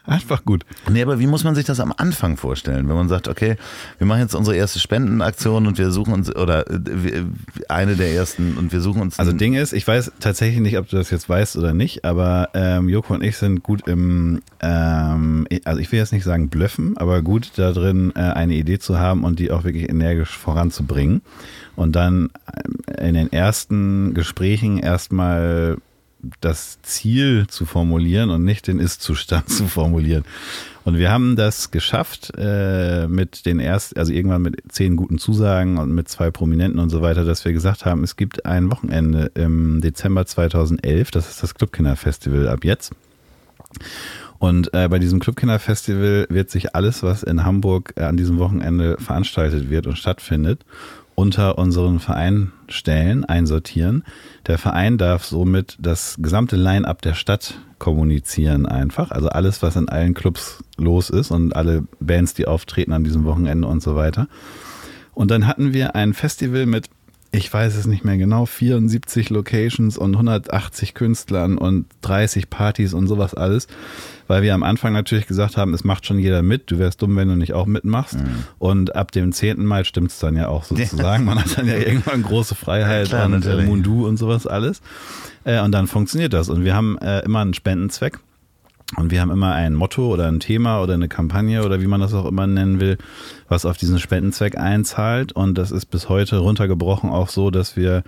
Einfach 0.04 0.44
gut. 0.44 0.64
Nee, 0.88 1.02
aber 1.02 1.18
wie 1.18 1.26
muss 1.26 1.44
man 1.44 1.54
sich 1.54 1.66
das 1.66 1.80
am 1.80 1.92
Anfang 1.96 2.36
vorstellen, 2.36 2.88
wenn 2.88 2.96
man 2.96 3.08
sagt, 3.08 3.28
okay, 3.28 3.56
wir 3.98 4.06
machen 4.06 4.20
jetzt 4.20 4.34
unsere 4.34 4.56
erste 4.56 4.78
Spendenaktion 4.78 5.66
und 5.66 5.76
wir 5.76 5.90
suchen 5.90 6.14
uns, 6.14 6.34
oder 6.34 6.68
äh, 6.70 7.24
eine 7.68 7.94
der 7.94 8.12
ersten 8.12 8.56
und 8.56 8.72
wir 8.72 8.80
suchen 8.80 9.02
uns. 9.02 9.18
Also 9.18 9.32
Ding 9.32 9.54
ist, 9.54 9.72
ich 9.72 9.86
weiß 9.86 10.12
tatsächlich 10.18 10.60
nicht, 10.60 10.78
ob 10.78 10.88
du 10.88 10.96
das 10.96 11.10
jetzt 11.10 11.28
weißt 11.28 11.56
oder 11.56 11.74
nicht, 11.74 12.04
aber 12.06 12.48
ähm, 12.54 12.88
Joko 12.88 13.14
und 13.14 13.22
ich 13.22 13.36
sind 13.36 13.62
gut 13.62 13.86
im, 13.86 14.40
ähm, 14.60 15.46
also 15.64 15.80
ich 15.80 15.92
will 15.92 15.98
jetzt 15.98 16.12
nicht 16.12 16.24
sagen 16.24 16.48
blöffen, 16.48 16.96
aber 16.96 17.20
gut 17.20 17.52
da 17.56 17.72
drin, 17.72 18.12
äh, 18.16 18.20
eine 18.20 18.54
Idee 18.54 18.78
zu 18.78 18.98
haben 18.98 19.24
und 19.24 19.38
die 19.38 19.50
auch 19.50 19.64
wirklich 19.64 19.90
energisch 19.90 20.36
voranzubringen. 20.36 21.20
Und 21.76 21.94
dann 21.94 22.30
äh, 22.96 23.08
in 23.08 23.14
den 23.14 23.32
ersten 23.32 24.14
Gesprächen 24.14 24.78
erstmal 24.78 25.76
das 26.40 26.80
Ziel 26.82 27.46
zu 27.48 27.66
formulieren 27.66 28.30
und 28.30 28.44
nicht 28.44 28.66
den 28.66 28.78
Ist-Zustand 28.78 29.48
zu 29.50 29.66
formulieren. 29.66 30.24
Und 30.84 30.96
wir 30.96 31.10
haben 31.10 31.36
das 31.36 31.70
geschafft 31.70 32.32
äh, 32.38 33.06
mit 33.08 33.44
den 33.44 33.60
ersten, 33.60 33.98
also 33.98 34.12
irgendwann 34.12 34.42
mit 34.42 34.62
zehn 34.72 34.96
guten 34.96 35.18
Zusagen 35.18 35.76
und 35.76 35.92
mit 35.92 36.08
zwei 36.08 36.30
Prominenten 36.30 36.80
und 36.80 36.88
so 36.88 37.02
weiter, 37.02 37.24
dass 37.24 37.44
wir 37.44 37.52
gesagt 37.52 37.84
haben, 37.84 38.02
es 38.04 38.16
gibt 38.16 38.46
ein 38.46 38.70
Wochenende 38.70 39.30
im 39.34 39.82
Dezember 39.82 40.24
2011, 40.24 41.10
das 41.10 41.28
ist 41.28 41.42
das 41.42 41.54
Clubkinderfestival 41.54 42.48
ab 42.48 42.64
jetzt. 42.64 42.92
Und 44.38 44.72
äh, 44.72 44.88
bei 44.88 44.98
diesem 44.98 45.18
Clubkinderfestival 45.18 46.26
wird 46.30 46.50
sich 46.50 46.74
alles, 46.74 47.02
was 47.02 47.22
in 47.22 47.44
Hamburg 47.44 47.92
äh, 47.96 48.04
an 48.04 48.16
diesem 48.16 48.38
Wochenende 48.38 48.96
veranstaltet 48.98 49.68
wird 49.68 49.86
und 49.86 49.98
stattfindet, 49.98 50.64
unter 51.18 51.58
unseren 51.58 51.98
Verein 51.98 52.52
stellen, 52.68 53.24
einsortieren. 53.24 54.04
Der 54.46 54.56
Verein 54.56 54.98
darf 54.98 55.24
somit 55.24 55.76
das 55.80 56.14
gesamte 56.20 56.54
Line-up 56.54 57.02
der 57.02 57.14
Stadt 57.14 57.58
kommunizieren 57.80 58.66
einfach. 58.66 59.10
Also 59.10 59.28
alles, 59.28 59.60
was 59.60 59.74
in 59.74 59.88
allen 59.88 60.14
Clubs 60.14 60.62
los 60.76 61.10
ist 61.10 61.32
und 61.32 61.56
alle 61.56 61.82
Bands, 61.98 62.34
die 62.34 62.46
auftreten 62.46 62.92
an 62.92 63.02
diesem 63.02 63.24
Wochenende 63.24 63.66
und 63.66 63.82
so 63.82 63.96
weiter. 63.96 64.28
Und 65.12 65.32
dann 65.32 65.48
hatten 65.48 65.72
wir 65.72 65.96
ein 65.96 66.14
Festival 66.14 66.66
mit, 66.66 66.88
ich 67.30 67.52
weiß 67.52 67.76
es 67.76 67.86
nicht 67.86 68.04
mehr 68.04 68.16
genau, 68.16 68.46
74 68.46 69.30
Locations 69.30 69.98
und 69.98 70.12
180 70.12 70.94
Künstlern 70.94 71.58
und 71.58 71.86
30 72.02 72.50
Partys 72.50 72.94
und 72.94 73.06
sowas 73.06 73.34
alles 73.34 73.68
weil 74.28 74.42
wir 74.42 74.54
am 74.54 74.62
Anfang 74.62 74.92
natürlich 74.92 75.26
gesagt 75.26 75.56
haben, 75.56 75.74
es 75.74 75.82
macht 75.82 76.06
schon 76.06 76.18
jeder 76.18 76.42
mit. 76.42 76.70
Du 76.70 76.78
wärst 76.78 77.02
dumm, 77.02 77.16
wenn 77.16 77.28
du 77.28 77.34
nicht 77.34 77.54
auch 77.54 77.66
mitmachst. 77.66 78.18
Mhm. 78.18 78.44
Und 78.58 78.94
ab 78.94 79.10
dem 79.10 79.32
10. 79.32 79.64
Mai 79.64 79.84
stimmt 79.84 80.10
es 80.10 80.18
dann 80.18 80.36
ja 80.36 80.48
auch 80.48 80.64
sozusagen. 80.64 81.24
Man 81.24 81.42
hat 81.42 81.58
dann 81.58 81.66
ja 81.66 81.76
irgendwann 81.76 82.22
große 82.22 82.54
Freiheit 82.54 83.08
ja, 83.08 83.26
klar, 83.26 83.26
und 83.26 83.44
äh, 83.44 83.62
Mundu 83.62 84.06
und 84.06 84.18
sowas 84.18 84.46
alles. 84.46 84.82
Äh, 85.44 85.60
und 85.62 85.72
dann 85.72 85.86
funktioniert 85.86 86.34
das. 86.34 86.50
Und 86.50 86.62
wir 86.62 86.74
haben 86.74 86.98
äh, 86.98 87.20
immer 87.20 87.40
einen 87.40 87.54
Spendenzweck. 87.54 88.20
Und 88.96 89.10
wir 89.10 89.20
haben 89.20 89.30
immer 89.30 89.52
ein 89.52 89.74
Motto 89.74 90.08
oder 90.08 90.28
ein 90.28 90.40
Thema 90.40 90.82
oder 90.82 90.94
eine 90.94 91.08
Kampagne 91.08 91.64
oder 91.64 91.82
wie 91.82 91.86
man 91.86 92.00
das 92.00 92.14
auch 92.14 92.24
immer 92.24 92.46
nennen 92.46 92.80
will, 92.80 92.96
was 93.46 93.66
auf 93.66 93.76
diesen 93.76 93.98
Spendenzweck 93.98 94.56
einzahlt. 94.56 95.32
Und 95.32 95.58
das 95.58 95.70
ist 95.70 95.86
bis 95.86 96.08
heute 96.08 96.38
runtergebrochen 96.38 97.10
auch 97.10 97.28
so, 97.28 97.50
dass 97.50 97.76
wir 97.76 98.02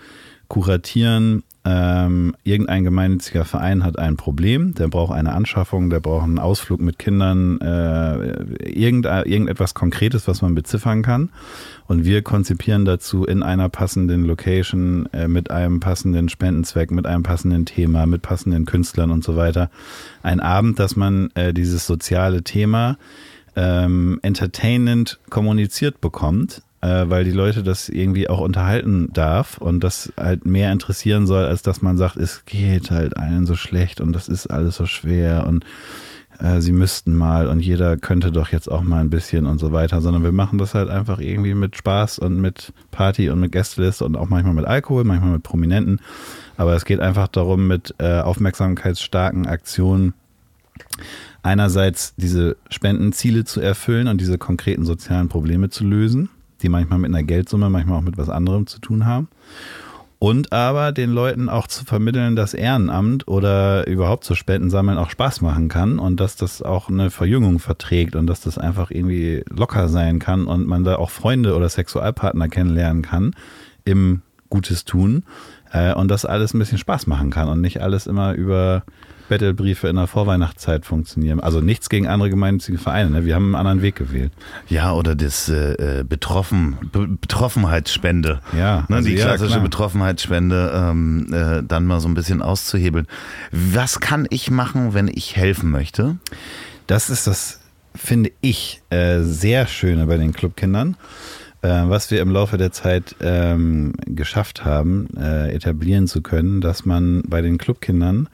kuratieren. 0.51 1.44
Ähm, 1.62 2.34
irgendein 2.42 2.84
gemeinnütziger 2.84 3.44
Verein 3.44 3.84
hat 3.84 3.98
ein 3.98 4.16
Problem, 4.16 4.74
der 4.74 4.88
braucht 4.88 5.12
eine 5.12 5.32
Anschaffung, 5.32 5.90
der 5.90 6.01
braucht 6.01 6.24
einen 6.24 6.38
Ausflug 6.38 6.80
mit 6.80 6.98
Kindern, 6.98 7.61
äh, 7.61 8.68
irgend, 8.68 9.05
irgendetwas 9.05 9.74
Konkretes, 9.74 10.26
was 10.26 10.40
man 10.42 10.55
beziffern 10.55 11.03
kann. 11.03 11.28
Und 11.86 12.05
wir 12.05 12.22
konzipieren 12.22 12.86
dazu 12.86 13.24
in 13.24 13.42
einer 13.42 13.68
passenden 13.68 14.24
Location, 14.24 15.07
äh, 15.12 15.28
mit 15.28 15.51
einem 15.51 15.80
passenden 15.80 16.30
Spendenzweck, 16.30 16.90
mit 16.90 17.07
einem 17.07 17.22
passenden 17.22 17.66
Thema, 17.66 18.07
mit 18.07 18.22
passenden 18.22 18.64
Künstlern 18.64 19.11
und 19.11 19.22
so 19.22 19.36
weiter, 19.36 19.70
ein 20.22 20.40
Abend, 20.40 20.78
dass 20.78 20.96
man 20.96 21.30
äh, 21.34 21.53
dieses 21.53 21.86
soziale 21.86 22.42
Thema 22.42 22.96
ähm, 23.55 24.18
entertainend 24.22 25.20
kommuniziert 25.28 26.01
bekommt 26.01 26.62
äh, 26.82 27.04
weil 27.08 27.24
die 27.24 27.30
Leute 27.30 27.62
das 27.62 27.88
irgendwie 27.88 28.28
auch 28.28 28.40
unterhalten 28.40 29.12
darf 29.12 29.58
und 29.58 29.84
das 29.84 30.12
halt 30.16 30.46
mehr 30.46 30.72
interessieren 30.72 31.26
soll, 31.26 31.44
als 31.44 31.62
dass 31.62 31.82
man 31.82 31.96
sagt, 31.96 32.16
es 32.16 32.44
geht 32.46 32.90
halt 32.90 33.16
allen 33.16 33.46
so 33.46 33.54
schlecht 33.54 34.00
und 34.00 34.12
das 34.12 34.28
ist 34.28 34.46
alles 34.46 34.76
so 34.76 34.86
schwer 34.86 35.46
und 35.46 35.64
äh, 36.38 36.60
sie 36.60 36.72
müssten 36.72 37.14
mal 37.14 37.48
und 37.48 37.60
jeder 37.60 37.98
könnte 37.98 38.32
doch 38.32 38.48
jetzt 38.48 38.70
auch 38.70 38.82
mal 38.82 39.00
ein 39.00 39.10
bisschen 39.10 39.44
und 39.44 39.58
so 39.58 39.72
weiter, 39.72 40.00
sondern 40.00 40.22
wir 40.22 40.32
machen 40.32 40.58
das 40.58 40.74
halt 40.74 40.88
einfach 40.88 41.20
irgendwie 41.20 41.54
mit 41.54 41.76
Spaß 41.76 42.18
und 42.18 42.40
mit 42.40 42.72
Party 42.90 43.28
und 43.28 43.40
mit 43.40 43.52
Gästeliste 43.52 44.04
und 44.06 44.16
auch 44.16 44.30
manchmal 44.30 44.54
mit 44.54 44.64
Alkohol, 44.64 45.04
manchmal 45.04 45.32
mit 45.32 45.42
Prominenten. 45.42 46.00
Aber 46.56 46.74
es 46.74 46.84
geht 46.84 47.00
einfach 47.00 47.28
darum, 47.28 47.66
mit 47.66 47.94
äh, 47.98 48.20
aufmerksamkeitsstarken 48.20 49.46
Aktionen 49.46 50.14
einerseits 51.42 52.14
diese 52.16 52.56
Spendenziele 52.70 53.44
zu 53.44 53.60
erfüllen 53.60 54.08
und 54.08 54.20
diese 54.20 54.38
konkreten 54.38 54.84
sozialen 54.84 55.28
Probleme 55.28 55.68
zu 55.68 55.84
lösen 55.84 56.30
die 56.62 56.68
manchmal 56.68 56.98
mit 56.98 57.11
einer 57.11 57.22
Geldsumme, 57.22 57.70
manchmal 57.70 57.98
auch 57.98 58.04
mit 58.04 58.18
was 58.18 58.28
anderem 58.28 58.66
zu 58.66 58.78
tun 58.80 59.06
haben. 59.06 59.28
Und 60.18 60.52
aber 60.52 60.92
den 60.92 61.12
Leuten 61.12 61.48
auch 61.48 61.66
zu 61.66 61.86
vermitteln, 61.86 62.36
dass 62.36 62.52
Ehrenamt 62.52 63.26
oder 63.26 63.86
überhaupt 63.86 64.24
zu 64.24 64.34
Spenden 64.34 64.68
sammeln 64.68 64.98
auch 64.98 65.08
Spaß 65.08 65.40
machen 65.40 65.68
kann 65.68 65.98
und 65.98 66.20
dass 66.20 66.36
das 66.36 66.61
auch 66.61 66.90
eine 66.90 67.11
Verjüngung 67.11 67.58
verträgt 67.58 68.14
und 68.14 68.26
dass 68.26 68.42
das 68.42 68.58
einfach 68.58 68.90
irgendwie 68.90 69.42
locker 69.48 69.88
sein 69.88 70.18
kann 70.18 70.44
und 70.44 70.66
man 70.66 70.84
da 70.84 70.96
auch 70.96 71.08
Freunde 71.08 71.56
oder 71.56 71.70
Sexualpartner 71.70 72.48
kennenlernen 72.48 73.00
kann 73.00 73.34
im 73.86 74.20
Gutes 74.50 74.84
tun 74.84 75.24
äh, 75.72 75.94
und 75.94 76.08
das 76.11 76.26
alles 76.26 76.52
ein 76.52 76.58
bisschen 76.58 76.76
Spaß 76.76 77.06
machen 77.06 77.30
kann 77.30 77.48
und 77.48 77.62
nicht 77.62 77.80
alles 77.80 78.06
immer 78.06 78.34
über 78.34 78.84
Battlebriefe 79.30 79.88
in 79.88 79.96
der 79.96 80.08
Vorweihnachtszeit 80.08 80.84
funktionieren. 80.84 81.38
Also 81.38 81.60
nichts 81.60 81.88
gegen 81.88 82.08
andere 82.08 82.30
gemeinnützige 82.30 82.78
Vereine. 82.78 83.10
Ne? 83.10 83.24
Wir 83.24 83.36
haben 83.36 83.46
einen 83.46 83.54
anderen 83.54 83.80
Weg 83.80 83.94
gewählt. 83.94 84.32
Ja, 84.68 84.92
oder 84.92 85.14
das 85.14 85.48
äh, 85.48 86.00
äh 86.00 86.04
Betroffen, 86.04 86.76
Be 86.92 87.06
Betroffenheitsspende. 87.06 88.40
Ja, 88.58 88.84
ne? 88.88 88.96
also 88.96 89.08
die 89.08 89.14
klassische 89.14 89.54
ja, 89.54 89.60
Betroffenheitsspende 89.60 90.72
ähm, 90.74 91.32
äh, 91.32 91.62
dann 91.62 91.86
mal 91.86 92.00
so 92.00 92.08
ein 92.08 92.14
bisschen 92.14 92.42
auszuhebeln. 92.42 93.06
Was 93.52 94.00
kann 94.00 94.26
ich 94.30 94.50
machen, 94.50 94.94
wenn 94.94 95.06
ich 95.06 95.36
helfen 95.36 95.70
möchte? 95.70 96.16
Das 96.88 97.08
ist 97.08 97.28
das, 97.28 97.60
finde 97.94 98.32
ich, 98.40 98.82
äh, 98.90 99.20
sehr 99.20 99.68
Schöne 99.68 100.06
bei 100.06 100.16
den 100.16 100.32
Clubkindern. 100.32 100.96
Äh, 101.62 101.68
was 101.68 102.10
wir 102.10 102.20
im 102.20 102.30
Laufe 102.30 102.58
der 102.58 102.72
Zeit 102.72 103.14
ähm, 103.20 103.92
geschafft 104.06 104.64
haben, 104.64 105.08
äh, 105.16 105.54
etablieren 105.54 106.08
zu 106.08 106.20
können, 106.20 106.60
dass 106.60 106.84
man 106.84 107.22
bei 107.28 107.42
den 107.42 107.58
Clubkindern 107.58 108.28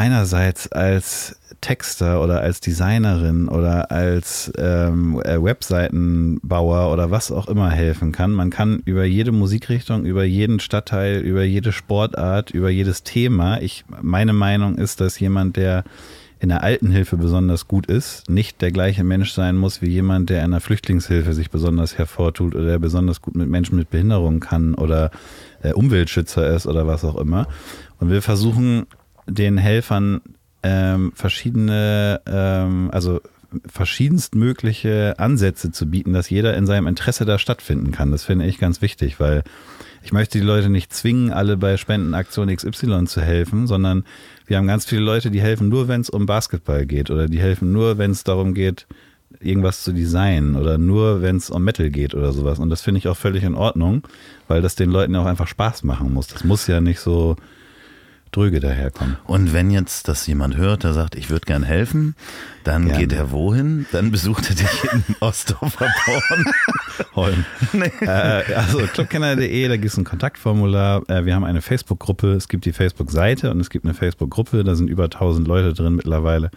einerseits 0.00 0.72
als 0.72 1.36
Texter 1.60 2.22
oder 2.22 2.40
als 2.40 2.60
Designerin 2.60 3.48
oder 3.48 3.90
als 3.90 4.50
ähm, 4.56 5.20
äh, 5.22 5.42
Webseitenbauer 5.42 6.90
oder 6.90 7.10
was 7.10 7.30
auch 7.30 7.48
immer 7.48 7.70
helfen 7.70 8.10
kann. 8.10 8.32
Man 8.32 8.48
kann 8.48 8.80
über 8.86 9.04
jede 9.04 9.30
Musikrichtung, 9.30 10.06
über 10.06 10.24
jeden 10.24 10.58
Stadtteil, 10.58 11.20
über 11.20 11.44
jede 11.44 11.72
Sportart, 11.72 12.50
über 12.50 12.70
jedes 12.70 13.02
Thema. 13.02 13.60
Ich, 13.60 13.84
meine 14.00 14.32
Meinung 14.32 14.78
ist, 14.78 15.02
dass 15.02 15.20
jemand, 15.20 15.58
der 15.58 15.84
in 16.38 16.48
der 16.48 16.62
Altenhilfe 16.62 17.18
besonders 17.18 17.68
gut 17.68 17.84
ist, 17.84 18.30
nicht 18.30 18.62
der 18.62 18.72
gleiche 18.72 19.04
Mensch 19.04 19.32
sein 19.32 19.58
muss 19.58 19.82
wie 19.82 19.90
jemand, 19.90 20.30
der 20.30 20.42
in 20.42 20.52
der 20.52 20.60
Flüchtlingshilfe 20.60 21.34
sich 21.34 21.50
besonders 21.50 21.98
hervortut 21.98 22.54
oder 22.54 22.64
der 22.64 22.78
besonders 22.78 23.20
gut 23.20 23.34
mit 23.34 23.50
Menschen 23.50 23.76
mit 23.76 23.90
Behinderung 23.90 24.40
kann 24.40 24.74
oder 24.74 25.10
äh, 25.62 25.74
Umweltschützer 25.74 26.48
ist 26.56 26.66
oder 26.66 26.86
was 26.86 27.04
auch 27.04 27.16
immer. 27.16 27.48
Und 27.98 28.08
wir 28.08 28.22
versuchen 28.22 28.86
den 29.30 29.58
Helfern 29.58 30.20
ähm, 30.62 31.12
verschiedene, 31.14 32.20
ähm, 32.26 32.90
also 32.92 33.20
verschiedenst 33.66 34.34
mögliche 34.34 35.18
Ansätze 35.18 35.72
zu 35.72 35.86
bieten, 35.86 36.12
dass 36.12 36.30
jeder 36.30 36.56
in 36.56 36.66
seinem 36.66 36.86
Interesse 36.86 37.24
da 37.24 37.38
stattfinden 37.38 37.90
kann. 37.90 38.12
Das 38.12 38.24
finde 38.24 38.46
ich 38.46 38.58
ganz 38.58 38.80
wichtig, 38.80 39.18
weil 39.18 39.42
ich 40.02 40.12
möchte 40.12 40.38
die 40.38 40.44
Leute 40.44 40.70
nicht 40.70 40.92
zwingen, 40.92 41.32
alle 41.32 41.56
bei 41.56 41.76
Spendenaktion 41.76 42.54
XY 42.54 43.06
zu 43.06 43.20
helfen, 43.20 43.66
sondern 43.66 44.04
wir 44.46 44.56
haben 44.56 44.66
ganz 44.66 44.84
viele 44.84 45.02
Leute, 45.02 45.30
die 45.30 45.40
helfen 45.40 45.68
nur, 45.68 45.88
wenn 45.88 46.00
es 46.00 46.10
um 46.10 46.26
Basketball 46.26 46.86
geht 46.86 47.10
oder 47.10 47.26
die 47.26 47.40
helfen 47.40 47.72
nur, 47.72 47.98
wenn 47.98 48.12
es 48.12 48.24
darum 48.24 48.54
geht, 48.54 48.86
irgendwas 49.40 49.84
zu 49.84 49.92
designen 49.92 50.56
oder 50.56 50.78
nur, 50.78 51.22
wenn 51.22 51.36
es 51.36 51.50
um 51.50 51.62
Metal 51.62 51.90
geht 51.90 52.14
oder 52.14 52.32
sowas. 52.32 52.58
Und 52.58 52.70
das 52.70 52.82
finde 52.82 52.98
ich 52.98 53.08
auch 53.08 53.16
völlig 53.16 53.44
in 53.44 53.54
Ordnung, 53.54 54.02
weil 54.48 54.62
das 54.62 54.74
den 54.74 54.90
Leuten 54.90 55.16
auch 55.16 55.26
einfach 55.26 55.48
Spaß 55.48 55.84
machen 55.84 56.12
muss. 56.12 56.26
Das 56.26 56.44
muss 56.44 56.66
ja 56.66 56.80
nicht 56.80 57.00
so 57.00 57.36
dröge 58.32 58.60
daherkommen. 58.60 59.16
Und 59.26 59.52
wenn 59.52 59.70
jetzt 59.70 60.08
das 60.08 60.26
jemand 60.26 60.56
hört, 60.56 60.84
der 60.84 60.92
sagt, 60.92 61.14
ich 61.14 61.30
würde 61.30 61.46
gern 61.46 61.62
helfen, 61.62 62.14
dann 62.64 62.86
Gerne. 62.86 62.98
geht 63.00 63.12
er 63.12 63.32
wohin? 63.32 63.86
Dann 63.92 64.10
besucht 64.10 64.50
er 64.50 64.56
dich 64.56 64.92
in 64.92 65.02
Ostdorfer 65.20 65.88
Born. 66.06 66.44
Holm. 67.14 67.44
Nee. 67.72 67.90
Äh, 68.00 68.54
also 68.54 68.78
clubkenner.de, 68.78 69.68
da 69.68 69.76
gibt 69.76 69.92
es 69.92 69.96
ein 69.96 70.04
Kontaktformular. 70.04 71.08
Äh, 71.08 71.24
wir 71.24 71.34
haben 71.34 71.44
eine 71.44 71.62
Facebook-Gruppe, 71.62 72.32
es 72.32 72.48
gibt 72.48 72.64
die 72.64 72.72
Facebook-Seite 72.72 73.50
und 73.50 73.60
es 73.60 73.70
gibt 73.70 73.84
eine 73.84 73.94
Facebook-Gruppe, 73.94 74.64
da 74.64 74.74
sind 74.74 74.88
über 74.88 75.04
1000 75.04 75.48
Leute 75.48 75.72
drin 75.72 75.96
mittlerweile. 75.96 76.50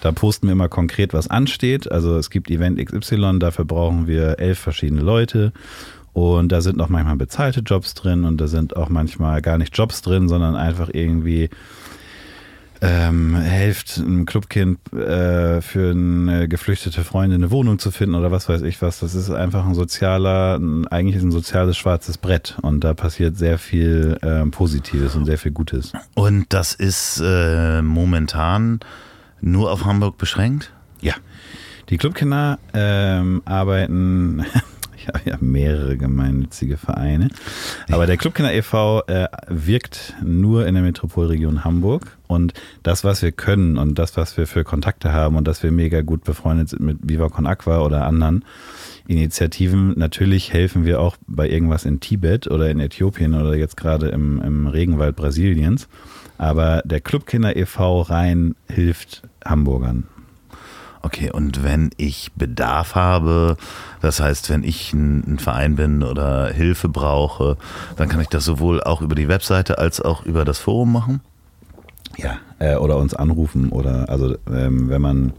Da 0.00 0.12
posten 0.12 0.46
wir 0.46 0.52
immer 0.52 0.68
konkret, 0.68 1.14
was 1.14 1.28
ansteht. 1.28 1.90
Also 1.90 2.16
es 2.18 2.30
gibt 2.30 2.50
Event 2.50 2.78
XY, 2.78 3.38
dafür 3.38 3.64
brauchen 3.64 4.06
wir 4.06 4.38
elf 4.38 4.58
verschiedene 4.58 5.00
Leute. 5.00 5.52
Und 6.16 6.50
da 6.50 6.62
sind 6.62 6.80
auch 6.80 6.88
manchmal 6.88 7.16
bezahlte 7.16 7.60
Jobs 7.60 7.92
drin 7.92 8.24
und 8.24 8.40
da 8.40 8.46
sind 8.46 8.74
auch 8.74 8.88
manchmal 8.88 9.42
gar 9.42 9.58
nicht 9.58 9.76
Jobs 9.76 10.00
drin, 10.00 10.30
sondern 10.30 10.56
einfach 10.56 10.88
irgendwie 10.90 11.50
ähm, 12.80 13.36
helft 13.36 13.98
einem 13.98 14.24
Clubkind 14.24 14.78
äh, 14.94 15.60
für 15.60 15.90
eine 15.90 16.48
geflüchtete 16.48 17.04
Freundin 17.04 17.42
eine 17.42 17.50
Wohnung 17.50 17.78
zu 17.78 17.90
finden 17.90 18.14
oder 18.14 18.32
was 18.32 18.48
weiß 18.48 18.62
ich 18.62 18.80
was. 18.80 19.00
Das 19.00 19.14
ist 19.14 19.28
einfach 19.28 19.66
ein 19.66 19.74
sozialer, 19.74 20.58
eigentlich 20.90 21.16
ist 21.16 21.22
ein 21.22 21.32
soziales 21.32 21.76
schwarzes 21.76 22.16
Brett 22.16 22.56
und 22.62 22.82
da 22.82 22.94
passiert 22.94 23.36
sehr 23.36 23.58
viel 23.58 24.16
äh, 24.22 24.42
Positives 24.46 25.16
und 25.16 25.26
sehr 25.26 25.36
viel 25.36 25.52
Gutes. 25.52 25.92
Und 26.14 26.46
das 26.48 26.72
ist 26.72 27.20
äh, 27.22 27.82
momentan 27.82 28.80
nur 29.42 29.70
auf 29.70 29.84
Hamburg 29.84 30.16
beschränkt? 30.16 30.72
Ja. 31.02 31.12
Die 31.90 31.98
Clubkinder 31.98 32.58
ähm, 32.72 33.42
arbeiten 33.44 34.46
habe 35.08 35.20
ja 35.24 35.36
mehrere 35.40 35.96
gemeinnützige 35.96 36.76
Vereine. 36.76 37.28
Aber 37.90 38.06
der 38.06 38.16
Clubkinder 38.16 38.52
e.V. 38.52 39.02
Äh, 39.06 39.28
wirkt 39.48 40.14
nur 40.22 40.66
in 40.66 40.74
der 40.74 40.82
Metropolregion 40.82 41.64
Hamburg. 41.64 42.16
Und 42.26 42.54
das, 42.82 43.04
was 43.04 43.22
wir 43.22 43.32
können 43.32 43.78
und 43.78 43.98
das, 43.98 44.16
was 44.16 44.36
wir 44.36 44.46
für 44.46 44.64
Kontakte 44.64 45.12
haben 45.12 45.36
und 45.36 45.46
dass 45.46 45.62
wir 45.62 45.70
mega 45.70 46.02
gut 46.02 46.24
befreundet 46.24 46.70
sind 46.70 46.82
mit 46.82 46.98
Viva 47.02 47.28
Con 47.28 47.46
Aqua 47.46 47.80
oder 47.82 48.04
anderen 48.04 48.44
Initiativen, 49.06 49.94
natürlich 49.96 50.52
helfen 50.52 50.84
wir 50.84 51.00
auch 51.00 51.16
bei 51.28 51.48
irgendwas 51.48 51.84
in 51.84 52.00
Tibet 52.00 52.48
oder 52.48 52.68
in 52.70 52.80
Äthiopien 52.80 53.34
oder 53.34 53.54
jetzt 53.54 53.76
gerade 53.76 54.08
im, 54.08 54.42
im 54.42 54.66
Regenwald 54.66 55.14
Brasiliens. 55.14 55.88
Aber 56.38 56.82
der 56.84 57.00
Clubkinder 57.00 57.56
e.V. 57.56 58.02
rein 58.02 58.56
hilft 58.68 59.22
Hamburgern. 59.44 60.08
Okay, 61.06 61.30
und 61.30 61.62
wenn 61.62 61.90
ich 61.98 62.32
Bedarf 62.34 62.96
habe, 62.96 63.56
das 64.00 64.18
heißt, 64.18 64.50
wenn 64.50 64.64
ich 64.64 64.92
ein, 64.92 65.22
ein, 65.34 65.38
Verein 65.38 65.76
bin 65.76 66.02
oder 66.02 66.48
Hilfe 66.48 66.88
brauche, 66.88 67.56
dann 67.94 68.08
kann 68.08 68.20
ich 68.20 68.26
das 68.26 68.44
sowohl 68.44 68.82
auch 68.82 69.02
über 69.02 69.14
die 69.14 69.28
Webseite 69.28 69.78
als 69.78 70.00
auch 70.00 70.26
über 70.26 70.44
das 70.44 70.58
Forum 70.58 70.90
machen? 70.90 71.20
Ja, 72.16 72.38
äh, 72.58 72.74
oder 72.74 72.96
uns 72.96 73.14
anrufen 73.14 73.68
oder 73.68 74.08
also 74.08 74.36
ähm, 74.52 74.88
wenn 74.88 75.00
man 75.00 75.32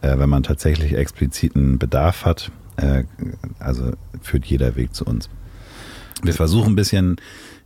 äh, 0.00 0.16
wenn 0.16 0.28
man 0.28 0.44
tatsächlich 0.44 0.94
expliziten 0.94 1.80
Bedarf 1.80 2.24
hat, 2.24 2.52
äh, 2.76 3.02
also 3.58 3.94
führt 4.22 4.44
jeder 4.44 4.76
Weg 4.76 4.94
zu 4.94 5.04
uns. 5.04 5.28
Wir 6.22 6.34
versuchen 6.34 6.72
ein 6.72 6.76
bisschen 6.76 7.16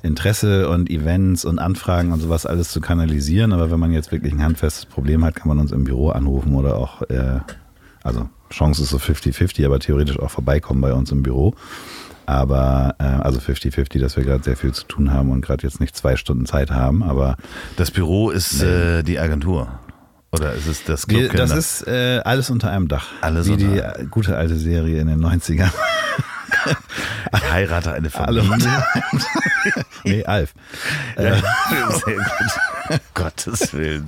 Interesse 0.02 0.68
und 0.68 0.90
Events 0.90 1.44
und 1.44 1.58
Anfragen 1.58 2.12
und 2.12 2.20
sowas 2.20 2.46
alles 2.46 2.70
zu 2.70 2.80
kanalisieren. 2.80 3.52
Aber 3.52 3.70
wenn 3.70 3.78
man 3.78 3.92
jetzt 3.92 4.12
wirklich 4.12 4.32
ein 4.32 4.42
handfestes 4.42 4.86
Problem 4.86 5.24
hat, 5.24 5.34
kann 5.34 5.48
man 5.48 5.58
uns 5.58 5.72
im 5.72 5.84
Büro 5.84 6.10
anrufen 6.10 6.54
oder 6.54 6.76
auch, 6.76 7.02
äh, 7.02 7.40
also 8.02 8.28
Chance 8.50 8.82
ist 8.82 8.90
so 8.90 8.98
50-50, 8.98 9.64
aber 9.64 9.78
theoretisch 9.78 10.18
auch 10.18 10.30
vorbeikommen 10.30 10.80
bei 10.80 10.92
uns 10.92 11.10
im 11.10 11.22
Büro. 11.22 11.54
Aber 12.26 12.94
äh, 12.98 13.04
also 13.04 13.40
50-50, 13.40 13.98
dass 14.00 14.16
wir 14.16 14.24
gerade 14.24 14.44
sehr 14.44 14.56
viel 14.56 14.72
zu 14.72 14.84
tun 14.84 15.12
haben 15.12 15.30
und 15.30 15.40
gerade 15.40 15.64
jetzt 15.66 15.80
nicht 15.80 15.96
zwei 15.96 16.16
Stunden 16.16 16.46
Zeit 16.46 16.70
haben. 16.70 17.02
Aber 17.02 17.36
das 17.76 17.90
Büro 17.90 18.30
ist 18.30 18.62
nee. 18.62 18.98
äh, 18.98 19.02
die 19.02 19.18
Agentur. 19.18 19.68
Oder 20.32 20.54
ist 20.54 20.66
es 20.66 20.84
das 20.84 21.06
Club 21.06 21.32
Das 21.36 21.50
ist 21.50 21.86
äh, 21.86 22.20
alles 22.24 22.48
unter 22.48 22.70
einem 22.70 22.88
Dach. 22.88 23.08
Alles 23.20 23.48
wie 23.48 23.56
die 23.56 23.82
gute 24.10 24.36
alte 24.36 24.56
Serie 24.56 25.00
in 25.00 25.08
den 25.08 25.22
90ern. 25.22 25.70
Ich 27.34 27.50
heirate 27.52 27.92
eine 27.92 28.10
Familie. 28.10 28.44
nee, 30.04 30.24
Alf. 30.24 30.54
Ja, 31.16 31.36
äh. 31.36 31.42
sehr 32.04 32.16
gut. 32.16 33.00
Gottes 33.14 33.72
Willen. 33.72 34.06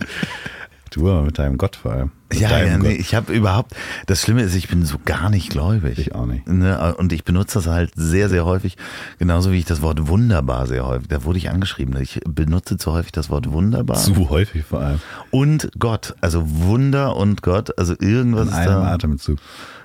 Du 0.91 1.11
aber 1.11 1.23
mit 1.23 1.39
deinem 1.41 1.59
Gott 1.59 1.75
vor 1.75 1.93
allem. 1.93 2.13
Ja, 2.33 2.63
ja, 2.63 2.79
nee, 2.79 2.93
ich 2.93 3.17
habe 3.17 3.33
überhaupt, 3.33 3.75
das 4.07 4.23
Schlimme 4.23 4.43
ist, 4.43 4.55
ich 4.55 4.69
bin 4.69 4.85
so 4.85 4.99
gar 5.05 5.29
nicht 5.29 5.51
gläubig. 5.51 5.99
Ich 5.99 6.15
auch 6.15 6.27
nicht. 6.27 6.47
Ne? 6.47 6.95
Und 6.97 7.13
ich 7.13 7.25
benutze 7.25 7.59
das 7.59 7.67
halt 7.67 7.91
sehr, 7.97 8.29
sehr 8.29 8.45
häufig, 8.45 8.77
genauso 9.19 9.51
wie 9.51 9.59
ich 9.59 9.65
das 9.65 9.83
Wort 9.83 10.07
wunderbar 10.07 10.69
sehr 10.69 10.87
häufig, 10.87 11.09
da 11.09 11.25
wurde 11.25 11.39
ich 11.39 11.51
angeschrieben, 11.51 12.01
ich 12.01 12.21
benutze 12.29 12.77
zu 12.77 12.93
häufig 12.93 13.11
das 13.11 13.29
Wort 13.29 13.51
wunderbar. 13.51 13.97
Zu 13.97 14.31
häufig 14.31 14.65
vor 14.65 14.81
allem. 14.81 15.01
Und 15.33 15.71
Gott, 15.79 16.15
also 16.21 16.43
Wunder 16.47 17.17
und 17.17 17.43
Gott, 17.43 17.77
also 17.77 17.95
irgendwas 17.99 18.49
In 18.49 18.55
einem 18.55 18.83
da, 18.83 18.93
Atemzug. 18.93 19.39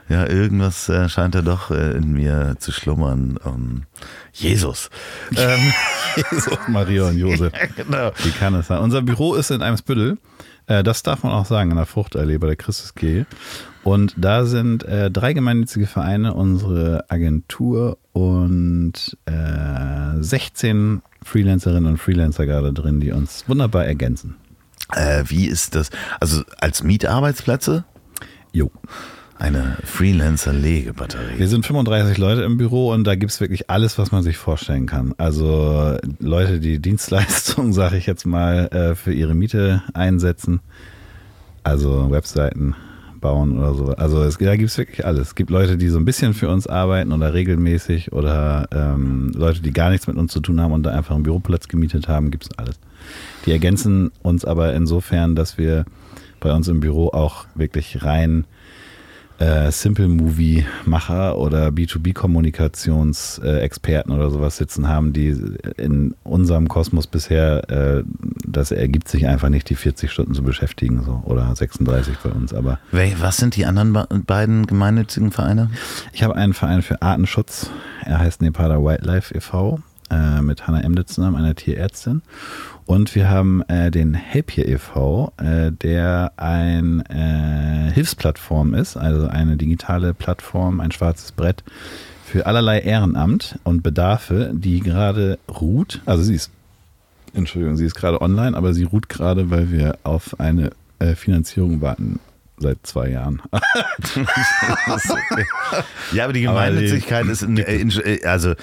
Ja, 0.09 0.27
irgendwas 0.27 0.89
äh, 0.89 1.07
scheint 1.07 1.35
da 1.35 1.41
doch 1.43 1.69
äh, 1.69 1.91
in 1.91 2.13
mir 2.13 2.55
zu 2.57 2.71
schlummern. 2.71 3.39
Ähm, 3.45 3.83
Jesus. 4.33 4.89
Ähm, 5.37 5.73
Jesus, 6.15 6.57
Maria 6.67 7.07
und 7.07 7.17
Josef. 7.17 7.53
Ja, 7.77 7.83
genau. 7.83 8.11
Wie 8.23 8.31
kann 8.31 8.55
es 8.55 8.67
sein? 8.67 8.79
Unser 8.79 9.03
Büro 9.03 9.35
ist 9.35 9.51
in 9.51 9.61
einem 9.61 9.77
Spüttel. 9.77 10.17
Äh, 10.65 10.83
das 10.83 11.03
darf 11.03 11.23
man 11.23 11.31
auch 11.33 11.45
sagen, 11.45 11.69
in 11.69 11.77
der 11.77 11.85
Fruchtallee 11.85 12.39
bei 12.39 12.47
der 12.47 12.55
Christus 12.55 12.95
G. 12.95 13.25
Und 13.83 14.15
da 14.17 14.45
sind 14.45 14.83
äh, 14.83 15.11
drei 15.11 15.33
gemeinnützige 15.33 15.85
Vereine, 15.85 16.33
unsere 16.33 17.05
Agentur 17.09 17.97
und 18.11 19.17
äh, 19.25 20.21
16 20.21 21.01
Freelancerinnen 21.23 21.85
und 21.85 21.97
Freelancer 21.97 22.45
gerade 22.45 22.73
drin, 22.73 22.99
die 22.99 23.11
uns 23.11 23.47
wunderbar 23.47 23.85
ergänzen. 23.85 24.35
Äh, 24.95 25.23
wie 25.27 25.45
ist 25.45 25.75
das? 25.75 25.91
Also 26.19 26.43
als 26.59 26.83
Mietarbeitsplätze? 26.83 27.85
Jo. 28.51 28.71
Eine 29.39 29.77
Freelancer-Legebatterie. 29.85 31.37
Wir 31.37 31.47
sind 31.47 31.65
35 31.65 32.17
Leute 32.17 32.41
im 32.41 32.57
Büro 32.57 32.91
und 32.91 33.05
da 33.05 33.15
gibt 33.15 33.31
es 33.31 33.39
wirklich 33.39 33.69
alles, 33.69 33.97
was 33.97 34.11
man 34.11 34.21
sich 34.21 34.35
vorstellen 34.35 34.85
kann. 34.85 35.15
Also 35.17 35.97
Leute, 36.19 36.59
die 36.59 36.79
Dienstleistungen, 36.79 37.71
sage 37.73 37.95
ich 37.95 38.05
jetzt 38.05 38.25
mal, 38.25 38.67
äh, 38.67 38.95
für 38.95 39.13
ihre 39.13 39.33
Miete 39.35 39.81
einsetzen. 39.93 40.59
Also 41.63 42.11
Webseiten 42.11 42.75
bauen 43.21 43.57
oder 43.57 43.75
so. 43.75 43.85
Also 43.95 44.21
es, 44.23 44.37
da 44.37 44.57
gibt 44.57 44.71
es 44.71 44.77
wirklich 44.77 45.05
alles. 45.05 45.29
Es 45.29 45.35
gibt 45.35 45.51
Leute, 45.51 45.77
die 45.77 45.87
so 45.87 45.99
ein 45.99 46.05
bisschen 46.05 46.33
für 46.33 46.49
uns 46.49 46.67
arbeiten 46.67 47.13
oder 47.13 47.33
regelmäßig 47.33 48.11
oder 48.11 48.67
ähm, 48.73 49.31
Leute, 49.33 49.61
die 49.61 49.71
gar 49.71 49.89
nichts 49.89 50.05
mit 50.07 50.17
uns 50.17 50.33
zu 50.33 50.41
tun 50.41 50.59
haben 50.59 50.73
und 50.73 50.83
da 50.83 50.91
einfach 50.91 51.15
einen 51.15 51.23
Büroplatz 51.23 51.69
gemietet 51.69 52.09
haben, 52.09 52.29
gibt 52.29 52.43
es 52.43 52.57
alles. 52.57 52.77
Die 53.45 53.51
ergänzen 53.53 54.11
uns 54.21 54.43
aber 54.43 54.73
insofern, 54.73 55.35
dass 55.35 55.57
wir 55.57 55.85
bei 56.41 56.53
uns 56.53 56.67
im 56.67 56.81
Büro 56.81 57.07
auch 57.07 57.45
wirklich 57.55 58.03
rein 58.03 58.43
äh, 59.39 59.71
Simple 59.71 60.07
Movie 60.07 60.65
Macher 60.85 61.37
oder 61.37 61.69
B2B 61.69 62.13
Kommunikationsexperten 62.13 64.11
äh, 64.11 64.15
oder 64.15 64.29
sowas 64.29 64.57
sitzen 64.57 64.87
haben, 64.87 65.13
die 65.13 65.35
in 65.77 66.13
unserem 66.23 66.67
Kosmos 66.67 67.07
bisher, 67.07 67.69
äh, 67.69 68.03
das 68.45 68.71
ergibt 68.71 69.07
sich 69.07 69.27
einfach 69.27 69.49
nicht, 69.49 69.69
die 69.69 69.75
40 69.75 70.11
Stunden 70.11 70.33
zu 70.33 70.43
beschäftigen 70.43 71.03
so 71.03 71.23
oder 71.25 71.55
36 71.55 72.17
bei 72.23 72.29
uns. 72.29 72.53
Aber 72.53 72.79
was 72.91 73.37
sind 73.37 73.55
die 73.55 73.65
anderen 73.65 73.97
beiden 74.25 74.67
gemeinnützigen 74.67 75.31
Vereine? 75.31 75.69
Ich 76.13 76.23
habe 76.23 76.35
einen 76.35 76.53
Verein 76.53 76.81
für 76.81 77.01
Artenschutz. 77.01 77.69
Er 78.03 78.19
heißt 78.19 78.41
Nepal 78.41 78.69
Wildlife 78.83 79.33
e.V. 79.33 79.79
Äh, 80.11 80.41
mit 80.41 80.65
Hannah 80.65 80.81
Emde 80.81 81.05
zusammen, 81.05 81.35
einer 81.35 81.53
Tierärztin. 81.53 82.23
Und 82.87 83.13
wir 83.13 83.29
haben 83.29 83.61
äh, 83.67 83.91
den 83.91 84.15
Help 84.15 84.51
Here 84.51 84.67
e.V., 84.67 85.31
äh, 85.37 85.71
der 85.71 86.31
ein 86.37 87.05
äh, 87.05 87.91
Hilfsplattform 87.93 88.73
ist, 88.73 88.97
also 88.97 89.27
eine 89.27 89.57
digitale 89.57 90.15
Plattform, 90.15 90.79
ein 90.79 90.91
schwarzes 90.91 91.31
Brett 91.31 91.63
für 92.25 92.47
allerlei 92.47 92.79
Ehrenamt 92.79 93.59
und 93.63 93.83
Bedarfe, 93.83 94.49
die 94.53 94.79
gerade 94.79 95.37
ruht. 95.47 96.01
Also 96.07 96.23
sie 96.23 96.33
ist, 96.33 96.49
Entschuldigung, 97.35 97.77
sie 97.77 97.85
ist 97.85 97.93
gerade 97.93 98.19
online, 98.19 98.57
aber 98.57 98.73
sie 98.73 98.85
ruht 98.85 99.09
gerade, 99.09 99.51
weil 99.51 99.71
wir 99.71 99.99
auf 100.01 100.39
eine 100.39 100.71
äh, 100.97 101.13
Finanzierung 101.13 101.81
warten 101.81 102.19
seit 102.57 102.79
zwei 102.83 103.09
Jahren. 103.09 103.43
ja, 106.13 106.23
aber 106.23 106.33
die 106.33 106.41
Gemeinnützigkeit 106.41 107.27
ist, 107.27 107.43
in, 107.43 107.57
in, 107.57 107.93
also 108.25 108.55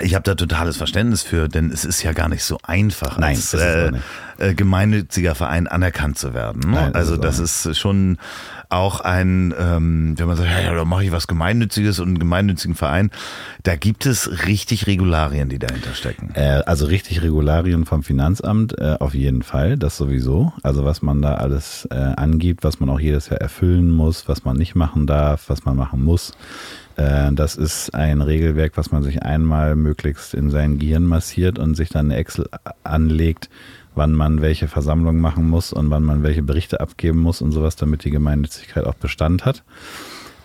ich 0.00 0.14
habe 0.14 0.22
da 0.22 0.34
totales 0.34 0.76
Verständnis 0.76 1.22
für, 1.22 1.48
denn 1.48 1.70
es 1.70 1.84
ist 1.84 2.02
ja 2.02 2.12
gar 2.12 2.28
nicht 2.28 2.44
so 2.44 2.58
einfach, 2.62 3.18
Nein, 3.18 3.36
als 3.36 3.54
äh, 3.54 3.92
äh, 4.38 4.54
gemeinnütziger 4.54 5.34
Verein 5.34 5.66
anerkannt 5.66 6.18
zu 6.18 6.34
werden. 6.34 6.70
Ne? 6.70 6.76
Nein, 6.76 6.94
also 6.94 7.16
das 7.16 7.38
ist 7.38 7.76
schon 7.78 8.18
auch 8.68 9.00
ein, 9.00 9.54
ähm, 9.58 10.14
wenn 10.16 10.26
man 10.26 10.36
sagt, 10.36 10.50
ja, 10.50 10.74
da 10.74 10.84
mache 10.84 11.04
ich 11.04 11.12
was 11.12 11.26
Gemeinnütziges 11.26 12.00
und 12.00 12.08
einen 12.08 12.18
gemeinnützigen 12.18 12.74
Verein, 12.74 13.10
da 13.62 13.76
gibt 13.76 14.06
es 14.06 14.46
richtig 14.46 14.86
Regularien, 14.86 15.48
die 15.48 15.58
dahinter 15.58 15.94
stecken. 15.94 16.30
Äh, 16.34 16.62
also 16.66 16.86
richtig 16.86 17.22
Regularien 17.22 17.84
vom 17.84 18.02
Finanzamt 18.02 18.78
äh, 18.78 18.96
auf 18.98 19.14
jeden 19.14 19.42
Fall, 19.42 19.76
das 19.76 19.96
sowieso. 19.96 20.52
Also 20.62 20.84
was 20.84 21.02
man 21.02 21.22
da 21.22 21.34
alles 21.34 21.86
äh, 21.90 21.94
angibt, 21.94 22.64
was 22.64 22.80
man 22.80 22.90
auch 22.90 23.00
jedes 23.00 23.28
Jahr 23.28 23.40
erfüllen 23.40 23.90
muss, 23.90 24.28
was 24.28 24.44
man 24.44 24.56
nicht 24.56 24.74
machen 24.74 25.06
darf, 25.06 25.48
was 25.48 25.64
man 25.64 25.76
machen 25.76 26.02
muss. 26.02 26.32
Äh, 26.96 27.32
das 27.32 27.56
ist 27.56 27.94
ein 27.94 28.22
Regelwerk, 28.22 28.76
was 28.76 28.90
man 28.90 29.02
sich 29.02 29.22
einmal 29.22 29.76
möglichst 29.76 30.34
in 30.34 30.50
sein 30.50 30.78
Gehirn 30.78 31.04
massiert 31.04 31.58
und 31.58 31.74
sich 31.74 31.90
dann 31.90 32.06
eine 32.06 32.16
Excel 32.16 32.48
anlegt, 32.84 33.48
wann 33.96 34.12
man 34.12 34.40
welche 34.42 34.68
Versammlungen 34.68 35.20
machen 35.20 35.48
muss 35.48 35.72
und 35.72 35.90
wann 35.90 36.04
man 36.04 36.22
welche 36.22 36.42
Berichte 36.42 36.80
abgeben 36.80 37.18
muss 37.18 37.42
und 37.42 37.52
sowas, 37.52 37.76
damit 37.76 38.04
die 38.04 38.10
Gemeinnützigkeit 38.10 38.84
auch 38.84 38.94
Bestand 38.94 39.44
hat. 39.44 39.64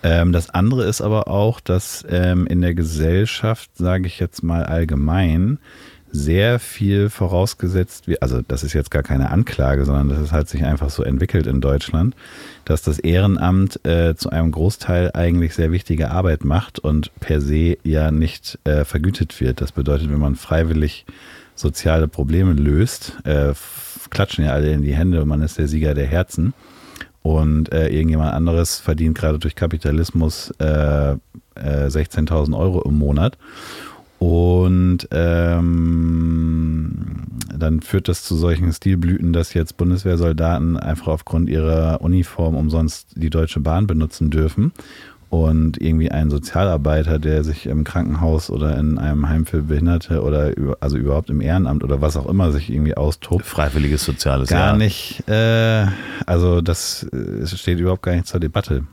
Ähm, 0.02 0.32
das 0.32 0.50
andere 0.50 0.84
ist 0.84 1.00
aber 1.00 1.28
auch, 1.28 1.60
dass 1.60 2.04
ähm, 2.08 2.46
in 2.46 2.60
der 2.60 2.74
Gesellschaft, 2.74 3.70
sage 3.76 4.06
ich 4.06 4.18
jetzt 4.18 4.42
mal 4.42 4.64
allgemein, 4.64 5.58
sehr 6.14 6.58
viel 6.58 7.08
vorausgesetzt 7.08 8.06
wird, 8.06 8.22
also 8.22 8.42
das 8.46 8.64
ist 8.64 8.74
jetzt 8.74 8.90
gar 8.90 9.02
keine 9.02 9.30
Anklage, 9.30 9.86
sondern 9.86 10.10
das 10.10 10.30
halt 10.30 10.48
sich 10.48 10.62
einfach 10.62 10.90
so 10.90 11.02
entwickelt 11.02 11.46
in 11.46 11.62
Deutschland, 11.62 12.14
dass 12.66 12.82
das 12.82 12.98
Ehrenamt 12.98 13.84
äh, 13.86 14.14
zu 14.14 14.28
einem 14.28 14.52
Großteil 14.52 15.12
eigentlich 15.14 15.54
sehr 15.54 15.72
wichtige 15.72 16.10
Arbeit 16.10 16.44
macht 16.44 16.78
und 16.78 17.10
per 17.20 17.40
se 17.40 17.78
ja 17.82 18.10
nicht 18.10 18.58
äh, 18.64 18.84
vergütet 18.84 19.40
wird. 19.40 19.62
Das 19.62 19.72
bedeutet, 19.72 20.10
wenn 20.10 20.20
man 20.20 20.36
freiwillig 20.36 21.06
soziale 21.62 22.08
Probleme 22.08 22.52
löst, 22.52 23.16
äh, 23.24 23.54
klatschen 24.10 24.44
ja 24.44 24.52
alle 24.52 24.72
in 24.72 24.82
die 24.82 24.94
Hände 24.94 25.22
und 25.22 25.28
man 25.28 25.40
ist 25.40 25.58
der 25.58 25.68
Sieger 25.68 25.94
der 25.94 26.06
Herzen. 26.06 26.52
Und 27.22 27.72
äh, 27.72 27.88
irgendjemand 27.88 28.34
anderes 28.34 28.80
verdient 28.80 29.16
gerade 29.16 29.38
durch 29.38 29.54
Kapitalismus 29.54 30.50
äh, 30.58 31.14
16.000 31.56 32.52
äh, 32.52 32.56
Euro 32.56 32.82
im 32.82 32.98
Monat. 32.98 33.38
Und 34.18 35.08
ähm, 35.10 37.22
dann 37.56 37.80
führt 37.80 38.08
das 38.08 38.22
zu 38.22 38.36
solchen 38.36 38.72
Stilblüten, 38.72 39.32
dass 39.32 39.54
jetzt 39.54 39.76
Bundeswehrsoldaten 39.76 40.76
einfach 40.76 41.08
aufgrund 41.08 41.48
ihrer 41.48 42.00
Uniform 42.00 42.56
umsonst 42.56 43.08
die 43.16 43.30
Deutsche 43.30 43.60
Bahn 43.60 43.86
benutzen 43.86 44.30
dürfen 44.30 44.72
und 45.32 45.80
irgendwie 45.80 46.10
ein 46.10 46.28
Sozialarbeiter, 46.28 47.18
der 47.18 47.42
sich 47.42 47.64
im 47.64 47.84
Krankenhaus 47.84 48.50
oder 48.50 48.76
in 48.76 48.98
einem 48.98 49.30
Heim 49.30 49.46
für 49.46 49.62
Behinderte 49.62 50.20
oder 50.20 50.52
also 50.78 50.98
überhaupt 50.98 51.30
im 51.30 51.40
Ehrenamt 51.40 51.82
oder 51.82 52.02
was 52.02 52.18
auch 52.18 52.26
immer 52.26 52.52
sich 52.52 52.68
irgendwie 52.68 52.98
austobt. 52.98 53.46
Freiwilliges 53.46 54.04
soziales 54.04 54.50
Gar 54.50 54.60
Jahr. 54.60 54.76
nicht. 54.76 55.26
Äh, 55.30 55.86
also 56.26 56.60
das 56.60 57.04
äh, 57.04 57.46
steht 57.46 57.80
überhaupt 57.80 58.02
gar 58.02 58.12
nicht 58.12 58.26
zur 58.26 58.40
Debatte. 58.40 58.84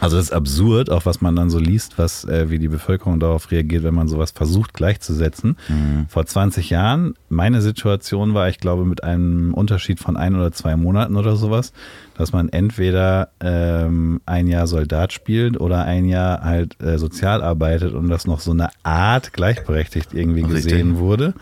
Also 0.00 0.16
das 0.16 0.26
ist 0.26 0.32
absurd, 0.32 0.90
auch 0.90 1.06
was 1.06 1.20
man 1.20 1.36
dann 1.36 1.50
so 1.50 1.58
liest, 1.58 1.98
was 1.98 2.24
äh, 2.24 2.50
wie 2.50 2.58
die 2.58 2.68
Bevölkerung 2.68 3.20
darauf 3.20 3.50
reagiert, 3.50 3.84
wenn 3.84 3.94
man 3.94 4.08
sowas 4.08 4.32
versucht 4.32 4.74
gleichzusetzen. 4.74 5.56
Mhm. 5.68 6.06
Vor 6.08 6.26
20 6.26 6.70
Jahren, 6.70 7.14
meine 7.28 7.62
Situation 7.62 8.34
war, 8.34 8.48
ich 8.48 8.58
glaube, 8.58 8.84
mit 8.84 9.04
einem 9.04 9.54
Unterschied 9.54 10.00
von 10.00 10.16
ein 10.16 10.34
oder 10.34 10.52
zwei 10.52 10.76
Monaten 10.76 11.16
oder 11.16 11.36
sowas, 11.36 11.72
dass 12.16 12.32
man 12.32 12.48
entweder 12.48 13.28
ähm, 13.40 14.20
ein 14.26 14.46
Jahr 14.46 14.66
Soldat 14.66 15.12
spielt 15.12 15.60
oder 15.60 15.84
ein 15.84 16.04
Jahr 16.04 16.42
halt 16.42 16.80
äh, 16.82 16.98
sozial 16.98 17.42
arbeitet 17.42 17.94
und 17.94 18.08
das 18.08 18.26
noch 18.26 18.40
so 18.40 18.50
eine 18.50 18.70
Art 18.82 19.32
gleichberechtigt 19.32 20.14
irgendwie 20.14 20.42
Richtig. 20.42 20.64
gesehen 20.64 20.98
wurde. 20.98 21.34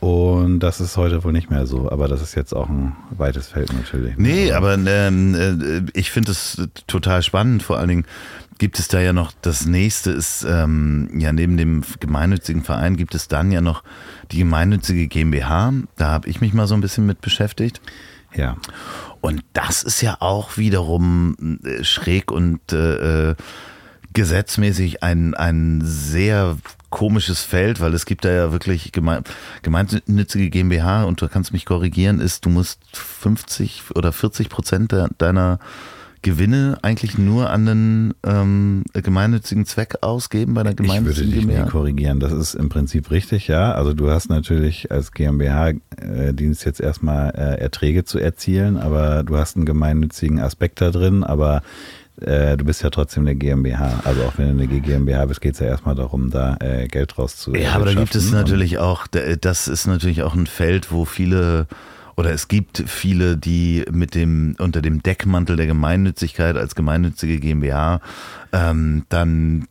Und 0.00 0.60
das 0.60 0.80
ist 0.80 0.96
heute 0.96 1.24
wohl 1.24 1.32
nicht 1.32 1.50
mehr 1.50 1.66
so, 1.66 1.90
aber 1.90 2.06
das 2.06 2.22
ist 2.22 2.36
jetzt 2.36 2.54
auch 2.54 2.68
ein 2.68 2.94
weites 3.10 3.48
Feld 3.48 3.72
natürlich. 3.72 4.16
Nee, 4.16 4.52
aber 4.52 4.74
ähm, 4.74 5.34
äh, 5.34 5.98
ich 5.98 6.12
finde 6.12 6.30
es 6.30 6.68
total 6.86 7.22
spannend. 7.22 7.64
Vor 7.64 7.78
allen 7.78 7.88
Dingen 7.88 8.04
gibt 8.58 8.78
es 8.78 8.86
da 8.88 9.00
ja 9.00 9.12
noch, 9.12 9.32
das 9.42 9.66
nächste 9.66 10.10
ist, 10.10 10.44
ähm, 10.48 11.10
ja, 11.18 11.32
neben 11.32 11.56
dem 11.56 11.82
gemeinnützigen 11.98 12.62
Verein 12.62 12.96
gibt 12.96 13.14
es 13.14 13.26
dann 13.26 13.50
ja 13.50 13.60
noch 13.60 13.82
die 14.30 14.38
gemeinnützige 14.38 15.08
GmbH. 15.08 15.72
Da 15.96 16.06
habe 16.06 16.28
ich 16.28 16.40
mich 16.40 16.52
mal 16.52 16.68
so 16.68 16.74
ein 16.74 16.80
bisschen 16.80 17.06
mit 17.06 17.20
beschäftigt. 17.20 17.80
Ja. 18.34 18.56
Und 19.20 19.42
das 19.52 19.82
ist 19.82 20.00
ja 20.00 20.18
auch 20.20 20.58
wiederum 20.58 21.58
äh, 21.64 21.82
schräg 21.82 22.30
und 22.30 22.72
äh, 22.72 23.30
äh, 23.30 23.34
gesetzmäßig 24.12 25.02
ein, 25.02 25.34
ein 25.34 25.80
sehr 25.82 26.56
komisches 26.90 27.42
Feld, 27.42 27.80
weil 27.80 27.94
es 27.94 28.06
gibt 28.06 28.24
da 28.24 28.30
ja 28.30 28.52
wirklich 28.52 28.92
geme 28.92 29.22
gemeinnützige 29.62 30.50
GmbH 30.50 31.04
und 31.04 31.20
du 31.20 31.28
kannst 31.28 31.52
mich 31.52 31.64
korrigieren, 31.64 32.20
ist, 32.20 32.44
du 32.46 32.50
musst 32.50 32.80
50 32.92 33.84
oder 33.94 34.12
40 34.12 34.48
Prozent 34.48 34.92
de 34.92 35.06
deiner 35.18 35.58
Gewinne 36.22 36.78
eigentlich 36.82 37.16
nur 37.16 37.50
an 37.50 37.66
den 37.66 38.14
ähm, 38.26 38.84
gemeinnützigen 38.92 39.66
Zweck 39.66 39.98
ausgeben 40.00 40.54
bei 40.54 40.64
der 40.64 40.74
gemeinnützigen 40.74 41.30
GmbH? 41.30 41.40
Ich 41.40 41.46
würde 41.46 41.46
dich 41.46 41.54
GmbH? 41.56 41.70
korrigieren. 41.70 42.20
Das 42.20 42.32
ist 42.32 42.54
im 42.54 42.68
Prinzip 42.68 43.10
richtig, 43.10 43.46
ja. 43.46 43.72
Also 43.72 43.94
du 43.94 44.10
hast 44.10 44.28
natürlich 44.28 44.90
als 44.90 45.12
GmbH 45.12 45.68
äh, 45.68 46.34
Dienst 46.34 46.64
jetzt 46.64 46.80
erstmal 46.80 47.30
äh, 47.30 47.60
Erträge 47.60 48.04
zu 48.04 48.18
erzielen, 48.18 48.76
aber 48.76 49.22
du 49.22 49.36
hast 49.36 49.56
einen 49.56 49.64
gemeinnützigen 49.64 50.40
Aspekt 50.40 50.80
da 50.80 50.90
drin, 50.90 51.22
aber 51.22 51.62
äh, 52.20 52.56
du 52.56 52.64
bist 52.64 52.82
ja 52.82 52.90
trotzdem 52.90 53.24
eine 53.24 53.34
GmbH. 53.34 54.00
Also 54.04 54.22
auch 54.24 54.32
wenn 54.36 54.56
du 54.56 54.62
eine 54.62 54.80
GmbH 54.80 55.26
bist, 55.26 55.40
geht 55.40 55.54
es 55.54 55.60
ja 55.60 55.66
erstmal 55.66 55.94
darum, 55.94 56.30
da 56.30 56.56
äh, 56.60 56.88
Geld 56.88 57.18
rauszuholen. 57.18 57.62
Ja, 57.62 57.74
aber 57.74 57.86
da 57.86 57.94
gibt 57.94 58.14
es 58.14 58.30
natürlich 58.30 58.78
auch, 58.78 59.06
das 59.06 59.68
ist 59.68 59.86
natürlich 59.86 60.22
auch 60.22 60.34
ein 60.34 60.46
Feld, 60.46 60.90
wo 60.92 61.04
viele 61.04 61.66
oder 62.16 62.32
es 62.32 62.48
gibt 62.48 62.82
viele, 62.86 63.36
die 63.36 63.84
mit 63.92 64.16
dem 64.16 64.56
unter 64.58 64.82
dem 64.82 65.04
Deckmantel 65.04 65.56
der 65.56 65.66
Gemeinnützigkeit 65.66 66.56
als 66.56 66.74
gemeinnützige 66.74 67.38
GmbH 67.38 68.00
ähm, 68.52 69.04
dann 69.08 69.68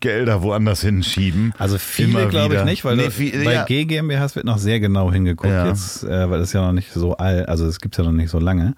Gelder 0.00 0.42
woanders 0.42 0.80
hinschieben. 0.80 1.52
Also 1.58 1.78
viele 1.78 2.28
glaube 2.28 2.56
ich 2.56 2.64
nicht, 2.64 2.84
weil 2.84 2.96
nee, 2.96 3.10
viel, 3.10 3.44
bei 3.44 3.54
ja. 3.54 3.64
GmbHs 3.64 4.36
wird 4.36 4.46
noch 4.46 4.58
sehr 4.58 4.80
genau 4.80 5.12
hingeguckt 5.12 5.52
ja. 5.52 5.68
jetzt, 5.68 6.04
äh, 6.04 6.28
weil 6.30 6.38
das 6.40 6.52
ja 6.52 6.60
noch 6.60 6.72
nicht 6.72 6.92
so 6.92 7.16
all, 7.16 7.46
also 7.46 7.66
es 7.66 7.80
gibt 7.80 7.96
ja 7.96 8.04
noch 8.04 8.12
nicht 8.12 8.30
so 8.30 8.38
lange. 8.38 8.74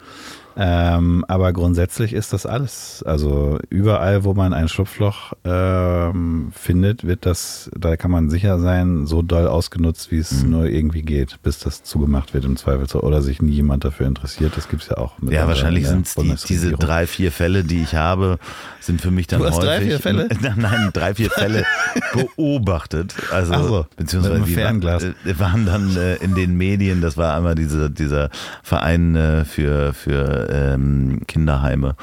Ähm, 0.58 1.24
aber 1.28 1.52
grundsätzlich 1.52 2.14
ist 2.14 2.32
das 2.32 2.46
alles. 2.46 3.02
Also 3.06 3.58
überall, 3.68 4.24
wo 4.24 4.32
man 4.32 4.54
ein 4.54 4.68
Schlupfloch 4.68 5.34
ähm, 5.44 6.50
findet, 6.54 7.06
wird 7.06 7.26
das, 7.26 7.70
da 7.76 7.96
kann 7.96 8.10
man 8.10 8.30
sicher 8.30 8.58
sein, 8.58 9.06
so 9.06 9.20
doll 9.20 9.48
ausgenutzt, 9.48 10.10
wie 10.10 10.18
es 10.18 10.42
mhm. 10.42 10.50
nur 10.50 10.66
irgendwie 10.66 11.02
geht, 11.02 11.42
bis 11.42 11.58
das 11.58 11.82
zugemacht 11.82 12.32
wird 12.32 12.46
im 12.46 12.56
Zweifelsfall 12.56 13.02
oder 13.02 13.20
sich 13.20 13.42
nie 13.42 13.52
jemand 13.52 13.84
dafür 13.84 14.06
interessiert. 14.06 14.56
Das 14.56 14.68
gibt 14.68 14.82
es 14.82 14.88
ja 14.88 14.96
auch. 14.96 15.18
Mit 15.18 15.34
ja, 15.34 15.46
wahrscheinlich 15.46 15.86
sind 15.86 16.06
es 16.06 16.14
die, 16.14 16.34
diese 16.48 16.72
drei, 16.72 17.06
vier 17.06 17.32
Fälle, 17.32 17.62
die 17.62 17.82
ich 17.82 17.94
habe, 17.94 18.38
sind 18.80 19.02
für 19.02 19.10
mich 19.10 19.26
dann 19.26 19.40
du 19.40 19.46
hast 19.46 19.56
häufig. 19.56 19.68
Drei, 19.68 19.80
vier 19.84 20.00
Fälle? 20.00 20.28
Nein, 20.56 20.90
drei, 20.94 21.14
vier 21.14 21.30
Fälle 21.30 21.64
beobachtet. 22.14 23.14
Also 23.30 23.62
so, 23.62 23.86
beziehungsweise 23.96 24.42
die 24.42 24.54
Fernglas. 24.54 25.04
Äh, 25.04 25.14
waren 25.38 25.66
dann 25.66 25.96
äh, 25.96 26.16
in 26.16 26.34
den 26.34 26.56
Medien. 26.56 27.02
Das 27.02 27.18
war 27.18 27.36
einmal 27.36 27.54
diese, 27.54 27.90
dieser 27.90 28.30
Verein 28.62 29.16
äh, 29.16 29.44
für 29.44 29.92
für 29.92 30.45
ähm, 30.50 31.20
Kinderheime, 31.26 31.96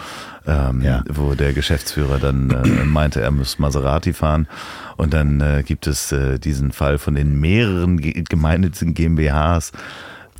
ähm, 0.46 0.82
ja. 0.82 1.04
wo 1.10 1.36
der 1.36 1.54
Geschäftsführer 1.54 2.20
dann 2.20 2.50
äh, 2.50 2.86
meinte, 2.86 3.22
er 3.22 3.32
muss 3.32 3.60
Maserati 3.60 4.14
fahren. 4.14 4.48
Und 4.98 5.14
dann 5.14 5.42
äh, 5.42 5.64
gibt 5.66 5.88
es 5.88 6.12
äh, 6.12 6.40
diesen 6.40 6.72
Fall 6.72 6.98
von 6.98 7.16
den 7.16 7.40
mehreren 7.40 7.98
gemeinnützigen 7.98 8.94
GmbHs, 8.94 9.72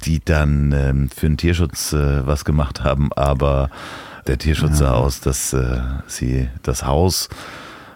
die 0.06 0.24
dann 0.24 0.72
ähm, 0.72 1.10
für 1.10 1.28
den 1.28 1.38
Tierschutz 1.38 1.94
äh, 1.94 2.26
was 2.26 2.46
gemacht 2.46 2.84
haben, 2.84 3.12
aber 3.14 3.70
der 4.28 4.38
Tierschutz 4.38 4.80
ja. 4.80 4.88
sah 4.88 4.94
aus, 4.94 5.22
dass 5.22 5.54
äh, 5.54 5.82
sie 6.08 6.50
das 6.62 6.86
Haus 6.86 7.30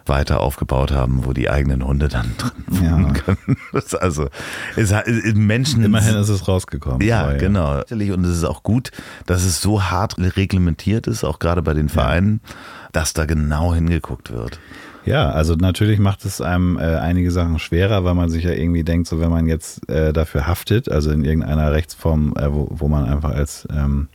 weiter 0.09 0.39
aufgebaut 0.41 0.91
haben, 0.91 1.25
wo 1.25 1.33
die 1.33 1.49
eigenen 1.49 1.85
Hunde 1.85 2.07
dann 2.07 2.33
drin 2.37 2.51
wohnen 2.67 3.07
ja. 3.07 3.13
können. 3.13 3.57
Also 3.99 4.27
es, 4.75 4.93
Menschen. 5.35 5.83
Immerhin 5.83 6.15
ist 6.15 6.29
es 6.29 6.47
rausgekommen. 6.47 7.01
Ja, 7.01 7.31
ja, 7.31 7.37
genau. 7.37 7.81
Und 7.89 8.25
es 8.25 8.37
ist 8.37 8.43
auch 8.43 8.63
gut, 8.63 8.91
dass 9.25 9.43
es 9.43 9.61
so 9.61 9.83
hart 9.83 10.17
reglementiert 10.17 11.07
ist, 11.07 11.23
auch 11.23 11.39
gerade 11.39 11.61
bei 11.61 11.73
den 11.73 11.89
Vereinen, 11.89 12.41
ja. 12.43 12.53
dass 12.91 13.13
da 13.13 13.25
genau 13.25 13.73
hingeguckt 13.73 14.31
wird. 14.31 14.59
Ja, 15.07 15.29
also 15.29 15.55
natürlich 15.55 15.99
macht 15.99 16.25
es 16.25 16.41
einem 16.41 16.77
äh, 16.77 16.81
einige 16.81 17.31
Sachen 17.31 17.59
schwerer, 17.59 18.03
weil 18.03 18.13
man 18.13 18.29
sich 18.29 18.43
ja 18.43 18.51
irgendwie 18.51 18.83
denkt, 18.83 19.07
so 19.07 19.21
wenn 19.21 19.29
man 19.29 19.47
jetzt 19.47 19.89
äh, 19.89 20.11
dafür 20.11 20.47
haftet, 20.47 20.91
also 20.91 21.11
in 21.11 21.23
irgendeiner 21.23 21.71
Rechtsform, 21.71 22.33
äh, 22.37 22.51
wo, 22.51 22.67
wo 22.71 22.89
man 22.89 23.05
einfach 23.05 23.31
als 23.31 23.65
ähm, 23.71 24.09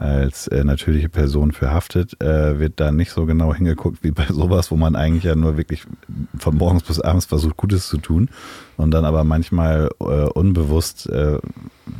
als 0.00 0.48
äh, 0.48 0.64
natürliche 0.64 1.10
Person 1.10 1.52
verhaftet, 1.52 2.20
äh, 2.22 2.58
wird 2.58 2.80
da 2.80 2.90
nicht 2.90 3.12
so 3.12 3.26
genau 3.26 3.54
hingeguckt 3.54 4.02
wie 4.02 4.10
bei 4.10 4.26
sowas, 4.28 4.70
wo 4.70 4.76
man 4.76 4.96
eigentlich 4.96 5.24
ja 5.24 5.36
nur 5.36 5.58
wirklich 5.58 5.84
von 6.38 6.56
morgens 6.56 6.84
bis 6.84 7.00
abends 7.00 7.26
versucht, 7.26 7.58
Gutes 7.58 7.86
zu 7.86 7.98
tun 7.98 8.30
und 8.78 8.92
dann 8.92 9.04
aber 9.04 9.24
manchmal 9.24 9.90
äh, 10.00 10.04
unbewusst 10.04 11.06
äh, 11.10 11.38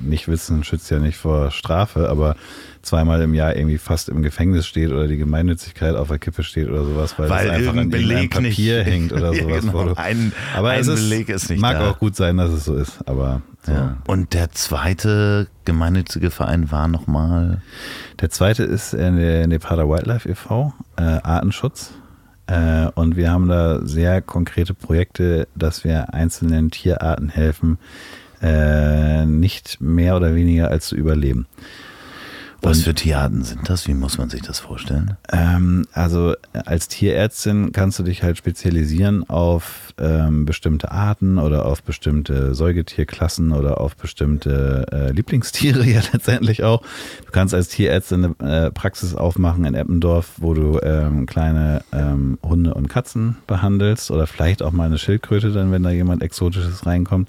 nicht 0.02 0.28
wissen, 0.28 0.64
schützt 0.64 0.90
ja 0.90 0.98
nicht 0.98 1.18
vor 1.18 1.50
Strafe, 1.50 2.08
aber 2.08 2.36
zweimal 2.82 3.20
im 3.20 3.34
Jahr 3.34 3.56
irgendwie 3.56 3.78
fast 3.78 4.08
im 4.08 4.22
Gefängnis 4.22 4.66
steht 4.66 4.90
oder 4.90 5.06
die 5.06 5.16
Gemeinnützigkeit 5.16 5.94
auf 5.94 6.08
der 6.08 6.18
Kippe 6.18 6.42
steht 6.42 6.68
oder 6.68 6.84
sowas, 6.84 7.18
weil, 7.18 7.28
weil 7.28 7.46
es 7.46 7.52
einfach 7.52 7.76
an 7.76 7.90
Beleg 7.90 8.30
Papier 8.30 8.78
nicht. 8.78 8.86
hängt 8.86 9.12
oder 9.12 9.34
sowas. 9.34 9.60
genau, 9.60 9.94
ein, 9.94 10.32
aber 10.54 10.70
ein 10.70 10.80
es 10.80 10.86
Beleg 10.86 11.28
ist 11.28 11.50
nicht 11.50 11.60
mag 11.60 11.78
da. 11.78 11.90
auch 11.90 11.98
gut 11.98 12.16
sein, 12.16 12.36
dass 12.36 12.50
es 12.50 12.64
so 12.64 12.74
ist, 12.74 12.98
aber 13.06 13.42
so. 13.62 13.72
ja. 13.72 13.98
Und 14.06 14.32
der 14.32 14.50
zweite 14.52 15.48
gemeinnützige 15.64 16.30
Verein 16.30 16.70
war 16.70 16.88
nochmal? 16.88 17.60
Der 18.20 18.30
zweite 18.30 18.64
ist 18.64 18.92
der 18.92 19.46
Nepada 19.46 19.88
Wildlife 19.88 20.28
e.V., 20.28 20.72
äh, 20.96 21.02
Artenschutz. 21.02 21.92
Äh, 22.46 22.88
und 22.94 23.16
wir 23.16 23.30
haben 23.30 23.48
da 23.48 23.80
sehr 23.86 24.22
konkrete 24.22 24.74
Projekte, 24.74 25.46
dass 25.54 25.84
wir 25.84 26.12
einzelnen 26.12 26.70
Tierarten 26.70 27.28
helfen, 27.28 27.78
äh, 28.42 29.24
nicht 29.24 29.80
mehr 29.80 30.16
oder 30.16 30.34
weniger 30.34 30.68
als 30.68 30.88
zu 30.88 30.96
überleben. 30.96 31.46
Was 32.62 32.82
für 32.82 32.94
Tierarten 32.94 33.42
sind 33.42 33.68
das? 33.68 33.88
Wie 33.88 33.94
muss 33.94 34.18
man 34.18 34.28
sich 34.28 34.42
das 34.42 34.58
vorstellen? 34.58 35.16
Ähm, 35.32 35.86
also 35.92 36.34
als 36.52 36.88
Tierärztin 36.88 37.72
kannst 37.72 37.98
du 37.98 38.02
dich 38.02 38.22
halt 38.22 38.36
spezialisieren 38.36 39.28
auf 39.28 39.94
ähm, 39.98 40.44
bestimmte 40.44 40.90
Arten 40.90 41.38
oder 41.38 41.66
auf 41.66 41.82
bestimmte 41.82 42.54
Säugetierklassen 42.54 43.52
oder 43.52 43.80
auf 43.80 43.96
bestimmte 43.96 44.86
äh, 44.92 45.12
Lieblingstiere 45.12 45.84
ja 45.86 46.00
letztendlich 46.12 46.62
auch. 46.62 46.82
Du 47.24 47.32
kannst 47.32 47.54
als 47.54 47.68
Tierärztin 47.68 48.34
eine 48.38 48.66
äh, 48.66 48.70
Praxis 48.70 49.14
aufmachen 49.14 49.64
in 49.64 49.74
Eppendorf, 49.74 50.32
wo 50.36 50.54
du 50.54 50.78
ähm, 50.82 51.26
kleine 51.26 51.82
ähm, 51.92 52.38
Hunde 52.42 52.74
und 52.74 52.88
Katzen 52.88 53.36
behandelst 53.46 54.10
oder 54.10 54.26
vielleicht 54.26 54.62
auch 54.62 54.72
mal 54.72 54.84
eine 54.84 54.98
Schildkröte, 54.98 55.52
dann 55.52 55.72
wenn 55.72 55.82
da 55.82 55.90
jemand 55.90 56.22
Exotisches 56.22 56.84
reinkommt. 56.86 57.28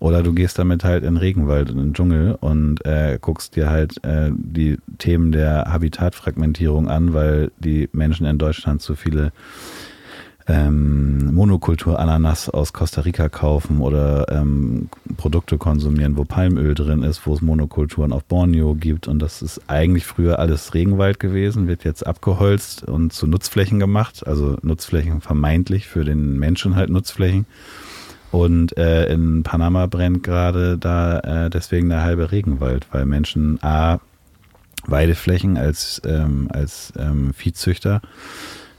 Oder 0.00 0.22
du 0.22 0.32
gehst 0.32 0.58
damit 0.58 0.82
halt 0.82 1.04
in 1.04 1.14
den 1.14 1.16
Regenwald, 1.18 1.68
in 1.68 1.76
den 1.76 1.92
Dschungel 1.92 2.36
und 2.40 2.84
äh, 2.86 3.18
guckst 3.20 3.54
dir 3.54 3.68
halt 3.68 4.02
äh, 4.02 4.30
die 4.32 4.78
Themen 4.96 5.30
der 5.30 5.66
Habitatfragmentierung 5.70 6.88
an, 6.88 7.12
weil 7.12 7.52
die 7.58 7.88
Menschen 7.92 8.26
in 8.26 8.38
Deutschland 8.38 8.80
zu 8.80 8.96
viele 8.96 9.30
ähm, 10.48 11.34
Monokultur 11.34 11.98
Ananas 11.98 12.48
aus 12.48 12.72
Costa 12.72 13.02
Rica 13.02 13.28
kaufen 13.28 13.82
oder 13.82 14.26
ähm, 14.30 14.88
Produkte 15.18 15.58
konsumieren, 15.58 16.16
wo 16.16 16.24
Palmöl 16.24 16.74
drin 16.74 17.02
ist, 17.02 17.26
wo 17.26 17.34
es 17.34 17.42
Monokulturen 17.42 18.12
auf 18.12 18.24
Borneo 18.24 18.74
gibt. 18.74 19.06
Und 19.06 19.20
das 19.20 19.42
ist 19.42 19.60
eigentlich 19.68 20.06
früher 20.06 20.38
alles 20.38 20.74
Regenwald 20.74 21.20
gewesen, 21.20 21.68
wird 21.68 21.84
jetzt 21.84 22.06
abgeholzt 22.06 22.84
und 22.84 23.12
zu 23.12 23.26
Nutzflächen 23.26 23.78
gemacht. 23.78 24.26
Also 24.26 24.56
Nutzflächen 24.62 25.20
vermeintlich 25.20 25.86
für 25.86 26.04
den 26.04 26.38
Menschen 26.38 26.74
halt 26.74 26.90
Nutzflächen. 26.90 27.44
Und 28.30 28.76
äh, 28.76 29.12
in 29.12 29.42
Panama 29.42 29.86
brennt 29.86 30.22
gerade 30.22 30.78
da 30.78 31.18
äh, 31.20 31.50
deswegen 31.50 31.88
der 31.88 32.02
halbe 32.02 32.30
Regenwald, 32.30 32.86
weil 32.92 33.06
Menschen 33.06 33.62
A 33.62 34.00
Weideflächen 34.86 35.56
als, 35.56 36.00
ähm, 36.04 36.48
als 36.52 36.92
ähm, 36.96 37.34
Viehzüchter 37.34 38.00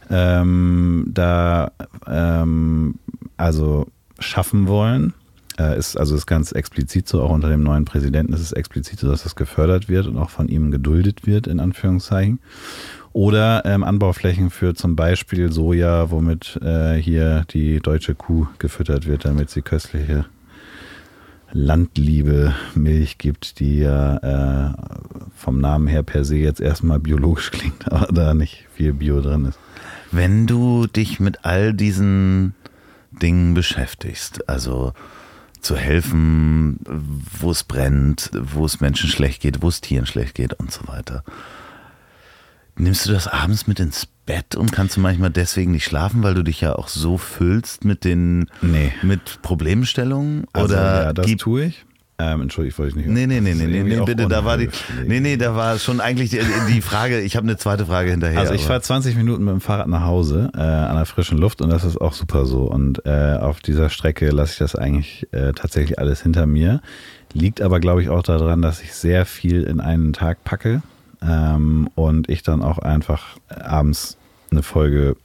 ähm, 0.09 1.05
da 1.07 1.71
ähm, 2.07 2.95
also 3.37 3.87
schaffen 4.19 4.67
wollen. 4.67 5.13
Äh, 5.59 5.77
ist, 5.77 5.97
also 5.97 6.15
ist 6.15 6.25
ganz 6.25 6.53
explizit 6.53 7.07
so, 7.07 7.21
auch 7.21 7.29
unter 7.29 7.49
dem 7.49 7.63
neuen 7.63 7.85
Präsidenten 7.85 8.33
ist 8.33 8.41
es 8.41 8.51
explizit 8.51 8.99
so, 8.99 9.09
dass 9.09 9.23
das 9.23 9.35
gefördert 9.35 9.89
wird 9.89 10.07
und 10.07 10.17
auch 10.17 10.29
von 10.29 10.47
ihm 10.47 10.71
geduldet 10.71 11.27
wird, 11.27 11.47
in 11.47 11.59
Anführungszeichen. 11.59 12.39
Oder 13.13 13.63
ähm, 13.65 13.83
Anbauflächen 13.83 14.49
für 14.49 14.73
zum 14.73 14.95
Beispiel 14.95 15.51
Soja, 15.51 16.11
womit 16.11 16.57
äh, 16.61 16.95
hier 16.95 17.45
die 17.49 17.79
deutsche 17.79 18.15
Kuh 18.15 18.47
gefüttert 18.57 19.05
wird, 19.05 19.25
damit 19.25 19.49
sie 19.49 19.61
köstliche 19.61 20.25
Landliebe 21.53 22.55
Milch 22.75 23.17
gibt, 23.17 23.59
die 23.59 23.79
ja 23.79 24.69
äh, 24.69 24.73
vom 25.35 25.59
Namen 25.59 25.87
her 25.87 26.03
per 26.03 26.23
se 26.23 26.37
jetzt 26.37 26.61
erstmal 26.61 26.99
biologisch 26.99 27.51
klingt, 27.51 27.91
aber 27.91 28.07
da 28.13 28.33
nicht 28.33 28.65
viel 28.73 28.93
Bio 28.93 29.19
drin 29.19 29.45
ist. 29.45 29.59
Wenn 30.11 30.47
du 30.47 30.87
dich 30.87 31.19
mit 31.19 31.43
all 31.43 31.73
diesen 31.73 32.53
Dingen 33.11 33.53
beschäftigst, 33.53 34.47
also 34.47 34.93
zu 35.59 35.75
helfen, 35.75 36.79
wo 37.39 37.51
es 37.51 37.63
brennt, 37.63 38.31
wo 38.33 38.65
es 38.65 38.79
Menschen 38.79 39.09
schlecht 39.09 39.41
geht, 39.41 39.61
wo 39.61 39.67
es 39.67 39.81
Tieren 39.81 40.05
schlecht 40.05 40.35
geht 40.35 40.53
und 40.53 40.71
so 40.71 40.87
weiter. 40.87 41.23
Nimmst 42.77 43.05
du 43.07 43.11
das 43.11 43.27
abends 43.27 43.67
mit 43.67 43.79
ins 43.79 44.07
Bett 44.25 44.55
und 44.55 44.71
kannst 44.71 44.97
du 44.97 45.01
manchmal 45.01 45.29
deswegen 45.29 45.71
nicht 45.71 45.85
schlafen, 45.85 46.23
weil 46.23 46.33
du 46.33 46.43
dich 46.43 46.61
ja 46.61 46.75
auch 46.75 46.87
so 46.87 47.17
füllst 47.17 47.85
mit 47.85 48.05
den 48.05 48.49
nee. 48.61 48.93
mit 49.01 49.41
Problemstellungen? 49.41 50.45
Also, 50.53 50.73
oder 50.73 51.03
ja, 51.03 51.13
das 51.13 51.35
tue 51.37 51.65
ich. 51.65 51.85
Ähm, 52.21 52.41
Entschuldigung, 52.41 52.71
ich 52.71 52.79
wollte 52.79 52.97
nicht. 52.97 53.09
Nee, 53.09 53.25
nee, 53.25 53.41
nee, 53.41 53.55
nee, 53.55 53.65
nee, 53.65 53.83
nee 53.83 54.05
bitte, 54.05 54.27
da 54.27 54.45
war 54.45 54.57
die. 54.57 54.69
Nee, 55.07 55.19
nee, 55.19 55.37
da 55.37 55.55
war 55.55 55.79
schon 55.79 55.99
eigentlich 55.99 56.29
die, 56.29 56.39
die 56.69 56.81
Frage, 56.81 57.19
ich 57.19 57.35
habe 57.35 57.47
eine 57.47 57.57
zweite 57.57 57.85
Frage 57.85 58.11
hinterher. 58.11 58.39
Also 58.39 58.53
ich 58.53 58.63
fahre 58.63 58.81
20 58.81 59.15
Minuten 59.15 59.43
mit 59.43 59.53
dem 59.53 59.61
Fahrrad 59.61 59.87
nach 59.87 60.03
Hause 60.03 60.51
äh, 60.55 60.59
an 60.59 60.97
der 60.97 61.05
frischen 61.05 61.37
Luft 61.37 61.61
und 61.61 61.69
das 61.69 61.83
ist 61.83 61.99
auch 61.99 62.13
super 62.13 62.45
so. 62.45 62.63
Und 62.63 63.05
äh, 63.05 63.37
auf 63.39 63.59
dieser 63.59 63.89
Strecke 63.89 64.29
lasse 64.29 64.53
ich 64.53 64.59
das 64.59 64.75
eigentlich 64.75 65.27
äh, 65.31 65.53
tatsächlich 65.53 65.97
alles 65.97 66.21
hinter 66.21 66.45
mir. 66.45 66.81
Liegt 67.33 67.61
aber, 67.61 67.79
glaube 67.79 68.03
ich, 68.03 68.09
auch 68.09 68.23
daran, 68.23 68.61
dass 68.61 68.81
ich 68.81 68.93
sehr 68.93 69.25
viel 69.25 69.63
in 69.63 69.79
einen 69.79 70.13
Tag 70.13 70.43
packe 70.43 70.83
ähm, 71.21 71.89
und 71.95 72.29
ich 72.29 72.43
dann 72.43 72.61
auch 72.61 72.79
einfach 72.79 73.37
abends 73.49 74.17
eine 74.51 74.63
Folge 74.63 75.15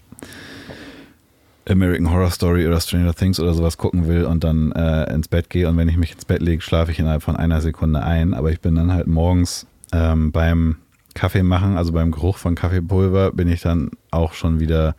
American 1.69 2.11
Horror 2.11 2.31
Story 2.31 2.67
oder 2.67 2.81
Stranger 2.81 3.15
Things 3.15 3.41
oder 3.41 3.53
sowas 3.55 3.77
gucken 3.77 4.07
will 4.07 4.25
und 4.25 4.45
dann 4.45 4.73
äh, 4.73 5.13
ins 5.13 5.29
Bett 5.29 5.51
gehe 5.51 5.69
und 5.69 5.77
wenn 5.77 5.89
ich 5.89 5.97
mich 5.97 6.13
ins 6.13 6.25
Bett 6.25 6.41
lege, 6.41 6.63
schlafe 6.63 6.93
ich 6.93 6.99
innerhalb 6.99 7.23
von 7.23 7.37
einer 7.37 7.61
Sekunde 7.61 8.03
ein. 8.03 8.35
Aber 8.35 8.53
ich 8.53 8.61
bin 8.61 8.77
dann 8.77 8.93
halt 8.93 9.09
morgens 9.09 9.67
ähm, 9.93 10.31
beim 10.31 10.77
Kaffee 11.15 11.43
machen, 11.43 11.77
also 11.77 11.93
beim 11.93 12.13
Geruch 12.13 12.39
von 12.39 12.55
Kaffeepulver, 12.55 13.33
bin 13.33 13.49
ich 13.49 13.63
dann 13.63 13.91
auch 14.11 14.35
schon 14.35 14.61
wieder 14.61 14.95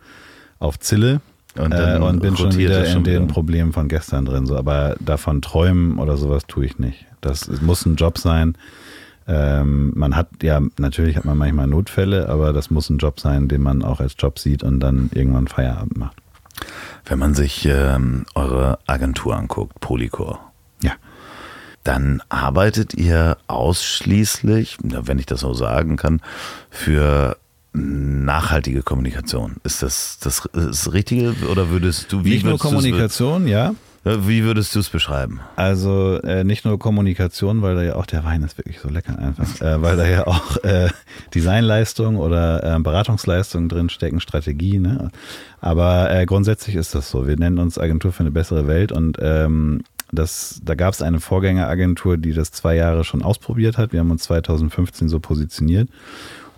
auf 0.58 0.78
Zille 0.78 1.20
und, 1.56 1.72
äh, 1.72 1.98
und 1.98 2.20
bin 2.20 2.36
schon 2.36 2.56
wieder 2.56 2.84
in 2.84 2.92
schon 2.92 3.04
den 3.04 3.24
wieder. 3.24 3.32
Problemen 3.32 3.72
von 3.72 3.88
gestern 3.88 4.26
drin. 4.26 4.46
So, 4.46 4.56
aber 4.56 4.96
davon 5.00 5.40
träumen 5.40 5.98
oder 5.98 6.16
sowas 6.16 6.46
tue 6.46 6.66
ich 6.66 6.78
nicht. 6.78 7.06
Das 7.20 7.48
muss 7.62 7.86
ein 7.86 7.96
Job 7.96 8.18
sein. 8.18 8.56
Ähm, 9.28 9.92
man 9.94 10.16
hat 10.16 10.28
ja, 10.42 10.60
natürlich 10.78 11.16
hat 11.16 11.26
man 11.26 11.36
manchmal 11.36 11.66
Notfälle, 11.66 12.28
aber 12.30 12.54
das 12.54 12.70
muss 12.70 12.88
ein 12.88 12.96
Job 12.96 13.20
sein, 13.20 13.46
den 13.46 13.62
man 13.62 13.82
auch 13.84 14.00
als 14.00 14.14
Job 14.18 14.38
sieht 14.38 14.62
und 14.62 14.80
dann 14.80 15.10
irgendwann 15.12 15.48
Feierabend 15.48 15.98
macht. 15.98 16.16
Wenn 17.04 17.18
man 17.18 17.34
sich 17.34 17.66
ähm, 17.66 18.24
eure 18.34 18.78
Agentur 18.86 19.36
anguckt, 19.36 19.80
Polycor. 19.80 20.40
Ja. 20.82 20.92
Dann 21.84 22.22
arbeitet 22.30 22.94
ihr 22.94 23.36
ausschließlich, 23.46 24.78
wenn 24.82 25.18
ich 25.18 25.26
das 25.26 25.40
so 25.40 25.52
sagen 25.52 25.96
kann, 25.96 26.20
für 26.70 27.36
nachhaltige 27.72 28.82
Kommunikation. 28.82 29.56
Ist 29.62 29.82
das 29.82 30.18
das, 30.20 30.48
das 30.52 30.92
Richtige 30.92 31.34
oder 31.50 31.68
würdest 31.68 32.12
du 32.12 32.24
wie 32.24 32.30
Nicht 32.30 32.44
nur 32.44 32.58
Kommunikation, 32.58 33.46
ja. 33.46 33.74
Wie 34.08 34.42
würdest 34.42 34.74
du 34.74 34.80
es 34.80 34.88
beschreiben? 34.88 35.40
Also 35.56 36.20
äh, 36.22 36.42
nicht 36.42 36.64
nur 36.64 36.78
Kommunikation, 36.78 37.60
weil 37.60 37.74
da 37.74 37.82
ja 37.82 37.96
auch 37.96 38.06
der 38.06 38.24
Wein 38.24 38.42
ist 38.42 38.56
wirklich 38.56 38.80
so 38.80 38.88
lecker 38.88 39.18
einfach, 39.18 39.60
äh, 39.60 39.82
weil 39.82 39.96
da 39.96 40.06
ja 40.08 40.26
auch 40.26 40.56
äh, 40.64 40.88
Designleistung 41.34 42.16
oder 42.16 42.76
äh, 42.76 42.78
Beratungsleistung 42.78 43.68
drin 43.68 43.90
stecken, 43.90 44.20
Strategie. 44.20 44.78
Ne? 44.78 45.10
Aber 45.60 46.10
äh, 46.10 46.24
grundsätzlich 46.24 46.76
ist 46.76 46.94
das 46.94 47.10
so. 47.10 47.26
Wir 47.26 47.36
nennen 47.36 47.58
uns 47.58 47.78
Agentur 47.78 48.12
für 48.12 48.20
eine 48.20 48.30
bessere 48.30 48.66
Welt 48.66 48.92
und 48.92 49.18
ähm, 49.20 49.82
das, 50.10 50.60
da 50.64 50.74
gab 50.74 50.94
es 50.94 51.02
eine 51.02 51.20
Vorgängeragentur, 51.20 52.16
die 52.16 52.32
das 52.32 52.50
zwei 52.50 52.76
Jahre 52.76 53.04
schon 53.04 53.22
ausprobiert 53.22 53.76
hat. 53.76 53.92
Wir 53.92 54.00
haben 54.00 54.10
uns 54.10 54.22
2015 54.22 55.08
so 55.08 55.20
positioniert. 55.20 55.90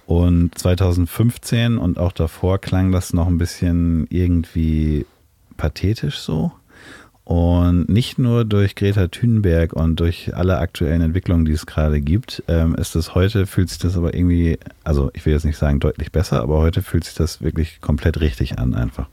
Und 0.07 0.57
2015 0.57 1.79
und 1.79 1.99
auch 1.99 2.13
davor 2.13 2.59
klang 2.59 2.91
das 2.93 3.13
noch 3.13 3.27
ein 3.27 3.39
bisschen 3.39 4.07
irgendwie 4.11 5.07
pathetisch 5.57 6.19
so. 6.19 6.53
Und 7.31 7.89
nicht 7.89 8.19
nur 8.19 8.45
durch 8.45 8.75
Greta 8.75 9.07
Thunberg 9.07 9.73
und 9.73 10.01
durch 10.01 10.35
alle 10.35 10.59
aktuellen 10.59 11.01
Entwicklungen, 11.01 11.45
die 11.45 11.53
es 11.53 11.65
gerade 11.65 12.01
gibt, 12.01 12.43
ähm, 12.49 12.75
ist 12.75 12.97
es 12.97 13.15
heute, 13.15 13.47
fühlt 13.47 13.69
sich 13.69 13.79
das 13.79 13.97
aber 13.97 14.15
irgendwie, 14.15 14.59
also 14.83 15.13
ich 15.15 15.25
will 15.25 15.35
jetzt 15.35 15.45
nicht 15.45 15.57
sagen 15.57 15.79
deutlich 15.79 16.11
besser, 16.11 16.43
aber 16.43 16.59
heute 16.59 16.83
fühlt 16.83 17.05
sich 17.05 17.15
das 17.15 17.41
wirklich 17.41 17.81
komplett 17.81 18.19
richtig 18.21 18.59
an 18.59 18.75
einfach. 18.75 19.07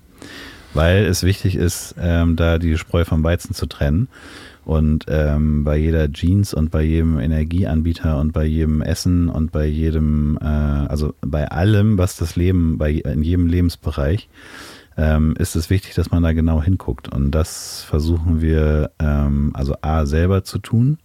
Weil 0.73 1.05
es 1.05 1.21
wichtig 1.21 1.55
ist, 1.55 1.93
ähm, 2.01 2.35
da 2.35 2.57
die 2.57 2.79
Spreu 2.79 3.05
vom 3.05 3.23
Weizen 3.23 3.53
zu 3.53 3.67
trennen. 3.67 4.07
Und 4.65 5.05
ähm, 5.09 5.63
bei 5.63 5.77
jeder 5.77 6.11
Jeans 6.11 6.55
und 6.55 6.71
bei 6.71 6.81
jedem 6.81 7.19
Energieanbieter 7.19 8.17
und 8.17 8.33
bei 8.33 8.45
jedem 8.45 8.81
Essen 8.81 9.29
und 9.29 9.51
bei 9.51 9.67
jedem, 9.67 10.39
äh, 10.41 10.43
also 10.43 11.13
bei 11.21 11.47
allem, 11.49 11.99
was 11.99 12.17
das 12.17 12.35
Leben, 12.35 12.79
bei 12.79 12.93
in 12.93 13.21
jedem 13.21 13.45
Lebensbereich 13.45 14.27
ähm, 14.97 15.35
ist 15.37 15.55
es 15.55 15.69
wichtig, 15.69 15.93
dass 15.95 16.11
man 16.11 16.23
da 16.23 16.33
genau 16.33 16.61
hinguckt. 16.61 17.07
Und 17.07 17.31
das 17.31 17.83
versuchen 17.83 18.41
wir 18.41 18.91
ähm, 18.99 19.51
also 19.53 19.75
A 19.81 20.05
selber 20.05 20.43
zu 20.43 20.57
tun, 20.57 20.97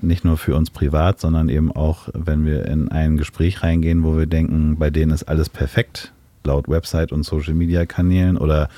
nicht 0.00 0.24
nur 0.24 0.36
für 0.36 0.54
uns 0.54 0.70
privat, 0.70 1.20
sondern 1.20 1.48
eben 1.48 1.72
auch, 1.72 2.08
wenn 2.12 2.44
wir 2.44 2.66
in 2.66 2.90
ein 2.90 3.16
Gespräch 3.16 3.62
reingehen, 3.62 4.04
wo 4.04 4.18
wir 4.18 4.26
denken, 4.26 4.76
bei 4.78 4.90
denen 4.90 5.12
ist 5.12 5.24
alles 5.24 5.48
perfekt, 5.48 6.12
laut 6.44 6.68
Website 6.68 7.12
und 7.12 7.22
Social 7.22 7.54
Media 7.54 7.86
Kanälen 7.86 8.36
oder 8.36 8.68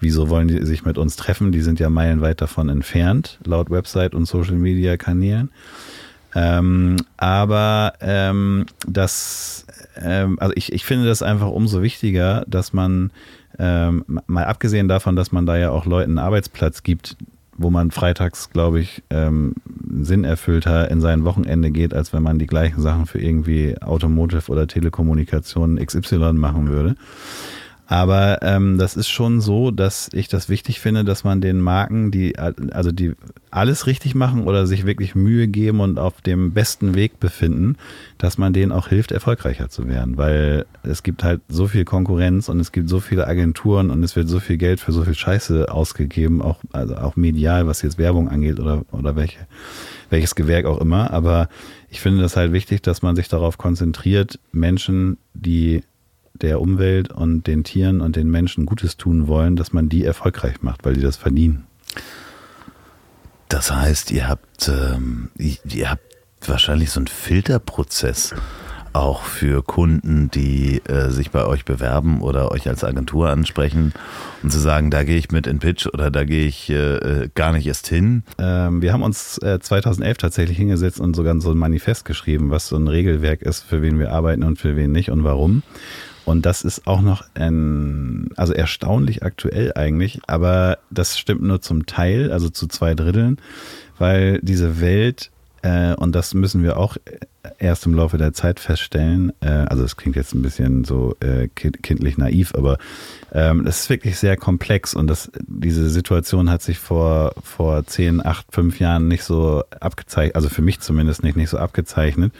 wieso 0.00 0.28
wollen 0.28 0.48
die 0.48 0.64
sich 0.66 0.84
mit 0.84 0.98
uns 0.98 1.16
treffen? 1.16 1.52
Die 1.52 1.62
sind 1.62 1.80
ja 1.80 1.88
meilenweit 1.88 2.40
davon 2.40 2.68
entfernt, 2.68 3.38
laut 3.44 3.70
Website 3.70 4.14
und 4.14 4.26
Social 4.26 4.56
Media 4.56 4.96
Kanälen. 4.96 5.50
Ähm, 6.34 6.96
aber 7.16 7.92
ähm, 8.00 8.66
das, 8.86 9.66
ähm, 9.96 10.38
also 10.40 10.54
ich, 10.56 10.72
ich 10.72 10.84
finde 10.84 11.06
das 11.06 11.22
einfach 11.22 11.48
umso 11.48 11.82
wichtiger, 11.82 12.44
dass 12.48 12.72
man 12.72 13.10
ähm, 13.58 14.04
mal 14.26 14.44
abgesehen 14.44 14.88
davon, 14.88 15.16
dass 15.16 15.32
man 15.32 15.46
da 15.46 15.56
ja 15.56 15.70
auch 15.70 15.86
Leuten 15.86 16.12
einen 16.12 16.18
Arbeitsplatz 16.18 16.82
gibt, 16.82 17.16
wo 17.56 17.70
man 17.70 17.90
freitags, 17.90 18.50
glaube 18.50 18.80
ich, 18.80 19.02
ähm, 19.10 19.54
sinnerfüllter 20.00 20.90
in 20.90 21.00
sein 21.00 21.24
Wochenende 21.24 21.70
geht, 21.70 21.94
als 21.94 22.12
wenn 22.12 22.22
man 22.22 22.38
die 22.38 22.46
gleichen 22.46 22.80
Sachen 22.80 23.06
für 23.06 23.20
irgendwie 23.20 23.80
Automotive 23.80 24.50
oder 24.50 24.66
Telekommunikation 24.66 25.76
XY 25.76 26.32
machen 26.32 26.68
würde. 26.68 26.96
Aber 27.92 28.38
ähm, 28.40 28.78
das 28.78 28.96
ist 28.96 29.10
schon 29.10 29.42
so, 29.42 29.70
dass 29.70 30.08
ich 30.14 30.28
das 30.28 30.48
wichtig 30.48 30.80
finde, 30.80 31.04
dass 31.04 31.24
man 31.24 31.42
den 31.42 31.60
Marken, 31.60 32.10
die 32.10 32.38
also 32.38 32.90
die 32.90 33.12
alles 33.50 33.86
richtig 33.86 34.14
machen 34.14 34.44
oder 34.44 34.66
sich 34.66 34.86
wirklich 34.86 35.14
Mühe 35.14 35.46
geben 35.46 35.80
und 35.80 35.98
auf 35.98 36.22
dem 36.22 36.52
besten 36.52 36.94
Weg 36.94 37.20
befinden, 37.20 37.76
dass 38.16 38.38
man 38.38 38.54
denen 38.54 38.72
auch 38.72 38.88
hilft, 38.88 39.12
erfolgreicher 39.12 39.68
zu 39.68 39.88
werden. 39.88 40.16
Weil 40.16 40.64
es 40.82 41.02
gibt 41.02 41.22
halt 41.22 41.42
so 41.50 41.66
viel 41.66 41.84
Konkurrenz 41.84 42.48
und 42.48 42.60
es 42.60 42.72
gibt 42.72 42.88
so 42.88 42.98
viele 42.98 43.26
Agenturen 43.26 43.90
und 43.90 44.02
es 44.02 44.16
wird 44.16 44.26
so 44.26 44.40
viel 44.40 44.56
Geld 44.56 44.80
für 44.80 44.92
so 44.92 45.04
viel 45.04 45.14
Scheiße 45.14 45.70
ausgegeben, 45.70 46.40
auch, 46.40 46.60
also 46.72 46.96
auch 46.96 47.16
medial, 47.16 47.66
was 47.66 47.82
jetzt 47.82 47.98
Werbung 47.98 48.30
angeht 48.30 48.58
oder, 48.58 48.86
oder 48.90 49.16
welche, 49.16 49.40
welches 50.08 50.34
Gewerk 50.34 50.64
auch 50.64 50.80
immer. 50.80 51.10
Aber 51.10 51.50
ich 51.90 52.00
finde 52.00 52.22
das 52.22 52.36
halt 52.36 52.54
wichtig, 52.54 52.80
dass 52.80 53.02
man 53.02 53.16
sich 53.16 53.28
darauf 53.28 53.58
konzentriert, 53.58 54.38
Menschen, 54.50 55.18
die 55.34 55.82
der 56.34 56.60
Umwelt 56.60 57.12
und 57.12 57.46
den 57.46 57.64
Tieren 57.64 58.00
und 58.00 58.16
den 58.16 58.30
Menschen 58.30 58.66
Gutes 58.66 58.96
tun 58.96 59.28
wollen, 59.28 59.56
dass 59.56 59.72
man 59.72 59.88
die 59.88 60.04
erfolgreich 60.04 60.62
macht, 60.62 60.84
weil 60.84 60.94
die 60.94 61.00
das 61.00 61.16
verdienen. 61.16 61.66
Das 63.48 63.70
heißt, 63.70 64.10
ihr 64.10 64.28
habt, 64.28 64.68
ähm, 64.68 65.30
ihr 65.36 65.90
habt 65.90 66.02
wahrscheinlich 66.46 66.90
so 66.90 67.00
einen 67.00 67.06
Filterprozess 67.06 68.34
auch 68.92 69.22
für 69.22 69.62
Kunden, 69.62 70.30
die 70.30 70.82
äh, 70.86 71.10
sich 71.10 71.30
bei 71.30 71.44
euch 71.44 71.64
bewerben 71.64 72.20
oder 72.20 72.50
euch 72.50 72.68
als 72.68 72.84
Agentur 72.84 73.30
ansprechen 73.30 73.92
und 74.42 74.50
zu 74.50 74.58
sagen, 74.58 74.90
da 74.90 75.02
gehe 75.04 75.16
ich 75.16 75.30
mit 75.30 75.46
in 75.46 75.58
Pitch 75.58 75.86
oder 75.86 76.10
da 76.10 76.24
gehe 76.24 76.46
ich 76.46 76.68
äh, 76.70 76.96
äh 76.96 77.28
gar 77.34 77.52
nicht 77.52 77.66
erst 77.66 77.88
hin? 77.88 78.22
Ähm, 78.38 78.82
wir 78.82 78.92
haben 78.92 79.02
uns 79.02 79.38
äh, 79.38 79.58
2011 79.60 80.18
tatsächlich 80.18 80.58
hingesetzt 80.58 81.00
und 81.00 81.16
sogar 81.16 81.38
so 81.40 81.50
ein 81.50 81.58
Manifest 81.58 82.04
geschrieben, 82.04 82.50
was 82.50 82.68
so 82.68 82.76
ein 82.76 82.88
Regelwerk 82.88 83.42
ist, 83.42 83.62
für 83.62 83.82
wen 83.82 83.98
wir 83.98 84.12
arbeiten 84.12 84.42
und 84.42 84.58
für 84.58 84.76
wen 84.76 84.92
nicht 84.92 85.10
und 85.10 85.24
warum. 85.24 85.62
Und 86.24 86.46
das 86.46 86.62
ist 86.62 86.86
auch 86.86 87.00
noch 87.00 87.24
ein, 87.34 88.30
also 88.36 88.52
erstaunlich 88.52 89.22
aktuell 89.22 89.72
eigentlich, 89.74 90.20
aber 90.26 90.78
das 90.90 91.18
stimmt 91.18 91.42
nur 91.42 91.60
zum 91.60 91.86
Teil, 91.86 92.30
also 92.32 92.48
zu 92.48 92.68
zwei 92.68 92.94
Dritteln, 92.94 93.38
weil 93.98 94.38
diese 94.40 94.80
Welt, 94.80 95.30
äh, 95.62 95.94
und 95.94 96.14
das 96.14 96.34
müssen 96.34 96.62
wir 96.62 96.76
auch 96.76 96.96
erst 97.58 97.86
im 97.86 97.94
Laufe 97.94 98.18
der 98.18 98.32
Zeit 98.32 98.60
feststellen, 98.60 99.32
äh, 99.40 99.48
also 99.48 99.82
es 99.82 99.96
klingt 99.96 100.14
jetzt 100.14 100.32
ein 100.32 100.42
bisschen 100.42 100.84
so 100.84 101.16
äh, 101.20 101.48
kindlich 101.48 102.18
naiv, 102.18 102.54
aber 102.54 102.78
ähm, 103.32 103.64
das 103.64 103.80
ist 103.80 103.90
wirklich 103.90 104.16
sehr 104.16 104.36
komplex 104.36 104.94
und 104.94 105.08
das, 105.08 105.30
diese 105.40 105.90
Situation 105.90 106.50
hat 106.50 106.62
sich 106.62 106.78
vor, 106.78 107.32
vor 107.42 107.84
10, 107.84 108.24
8, 108.24 108.46
5 108.52 108.78
Jahren 108.78 109.08
nicht 109.08 109.24
so 109.24 109.64
abgezeichnet, 109.80 110.36
also 110.36 110.48
für 110.48 110.62
mich 110.62 110.78
zumindest 110.78 111.24
nicht, 111.24 111.36
nicht 111.36 111.50
so 111.50 111.58
abgezeichnet 111.58 112.32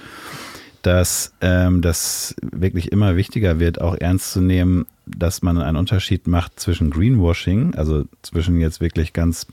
dass 0.83 1.33
ähm, 1.41 1.81
das 1.81 2.35
wirklich 2.43 2.93
immer 2.93 3.17
wichtiger 3.17 3.61
wird, 3.61 3.81
auch 3.81 3.97
ernst 3.99 4.33
zu 4.33 4.41
nehmen, 4.41 4.87
dass 5.07 5.43
man 5.43 5.59
einen 5.59 5.77
Unterschied 5.77 6.27
macht 6.27 6.59
zwischen 6.59 6.91
Greenwashing, 6.91 7.75
also 7.75 8.05
zwischen 8.23 8.61
jetzt 8.61 8.81
wirklich 8.81 9.13
ganz 9.13 9.47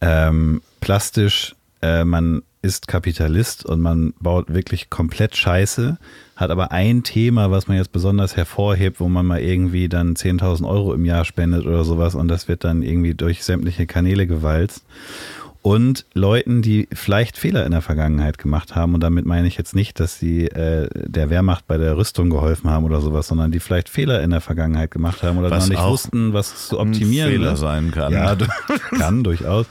ähm, 0.00 0.62
plastisch, 0.80 1.54
äh, 1.82 2.04
man 2.04 2.42
ist 2.62 2.88
Kapitalist 2.88 3.64
und 3.64 3.80
man 3.80 4.12
baut 4.18 4.52
wirklich 4.52 4.90
komplett 4.90 5.36
Scheiße, 5.36 5.98
hat 6.34 6.50
aber 6.50 6.72
ein 6.72 7.04
Thema, 7.04 7.50
was 7.50 7.68
man 7.68 7.76
jetzt 7.76 7.92
besonders 7.92 8.36
hervorhebt, 8.36 8.98
wo 8.98 9.08
man 9.08 9.24
mal 9.24 9.40
irgendwie 9.40 9.88
dann 9.88 10.14
10.000 10.14 10.66
Euro 10.68 10.92
im 10.92 11.04
Jahr 11.04 11.24
spendet 11.24 11.64
oder 11.64 11.84
sowas 11.84 12.14
und 12.14 12.28
das 12.28 12.48
wird 12.48 12.64
dann 12.64 12.82
irgendwie 12.82 13.14
durch 13.14 13.44
sämtliche 13.44 13.86
Kanäle 13.86 14.26
gewalzt 14.26 14.84
und 15.66 16.06
Leuten, 16.14 16.62
die 16.62 16.86
vielleicht 16.92 17.36
Fehler 17.36 17.66
in 17.66 17.72
der 17.72 17.82
Vergangenheit 17.82 18.38
gemacht 18.38 18.76
haben. 18.76 18.94
Und 18.94 19.00
damit 19.00 19.26
meine 19.26 19.48
ich 19.48 19.56
jetzt 19.56 19.74
nicht, 19.74 19.98
dass 19.98 20.16
sie 20.16 20.46
äh, 20.46 20.88
der 20.94 21.28
Wehrmacht 21.28 21.66
bei 21.66 21.76
der 21.76 21.96
Rüstung 21.96 22.30
geholfen 22.30 22.70
haben 22.70 22.84
oder 22.84 23.00
sowas, 23.00 23.26
sondern 23.26 23.50
die 23.50 23.58
vielleicht 23.58 23.88
Fehler 23.88 24.22
in 24.22 24.30
der 24.30 24.40
Vergangenheit 24.40 24.92
gemacht 24.92 25.24
haben 25.24 25.38
oder 25.38 25.50
was 25.50 25.64
noch 25.64 25.70
nicht 25.70 25.84
wussten, 25.84 26.32
was 26.32 26.68
zu 26.68 26.78
optimieren. 26.78 27.30
Ein 27.30 27.38
Fehler 27.38 27.56
sein 27.56 27.90
kann. 27.90 28.12
Ja, 28.12 28.36
kann 28.96 29.24
durchaus 29.24 29.66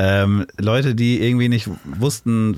ähm, 0.00 0.46
Leute, 0.56 0.94
die 0.94 1.20
irgendwie 1.20 1.48
nicht 1.48 1.68
wussten, 1.84 2.56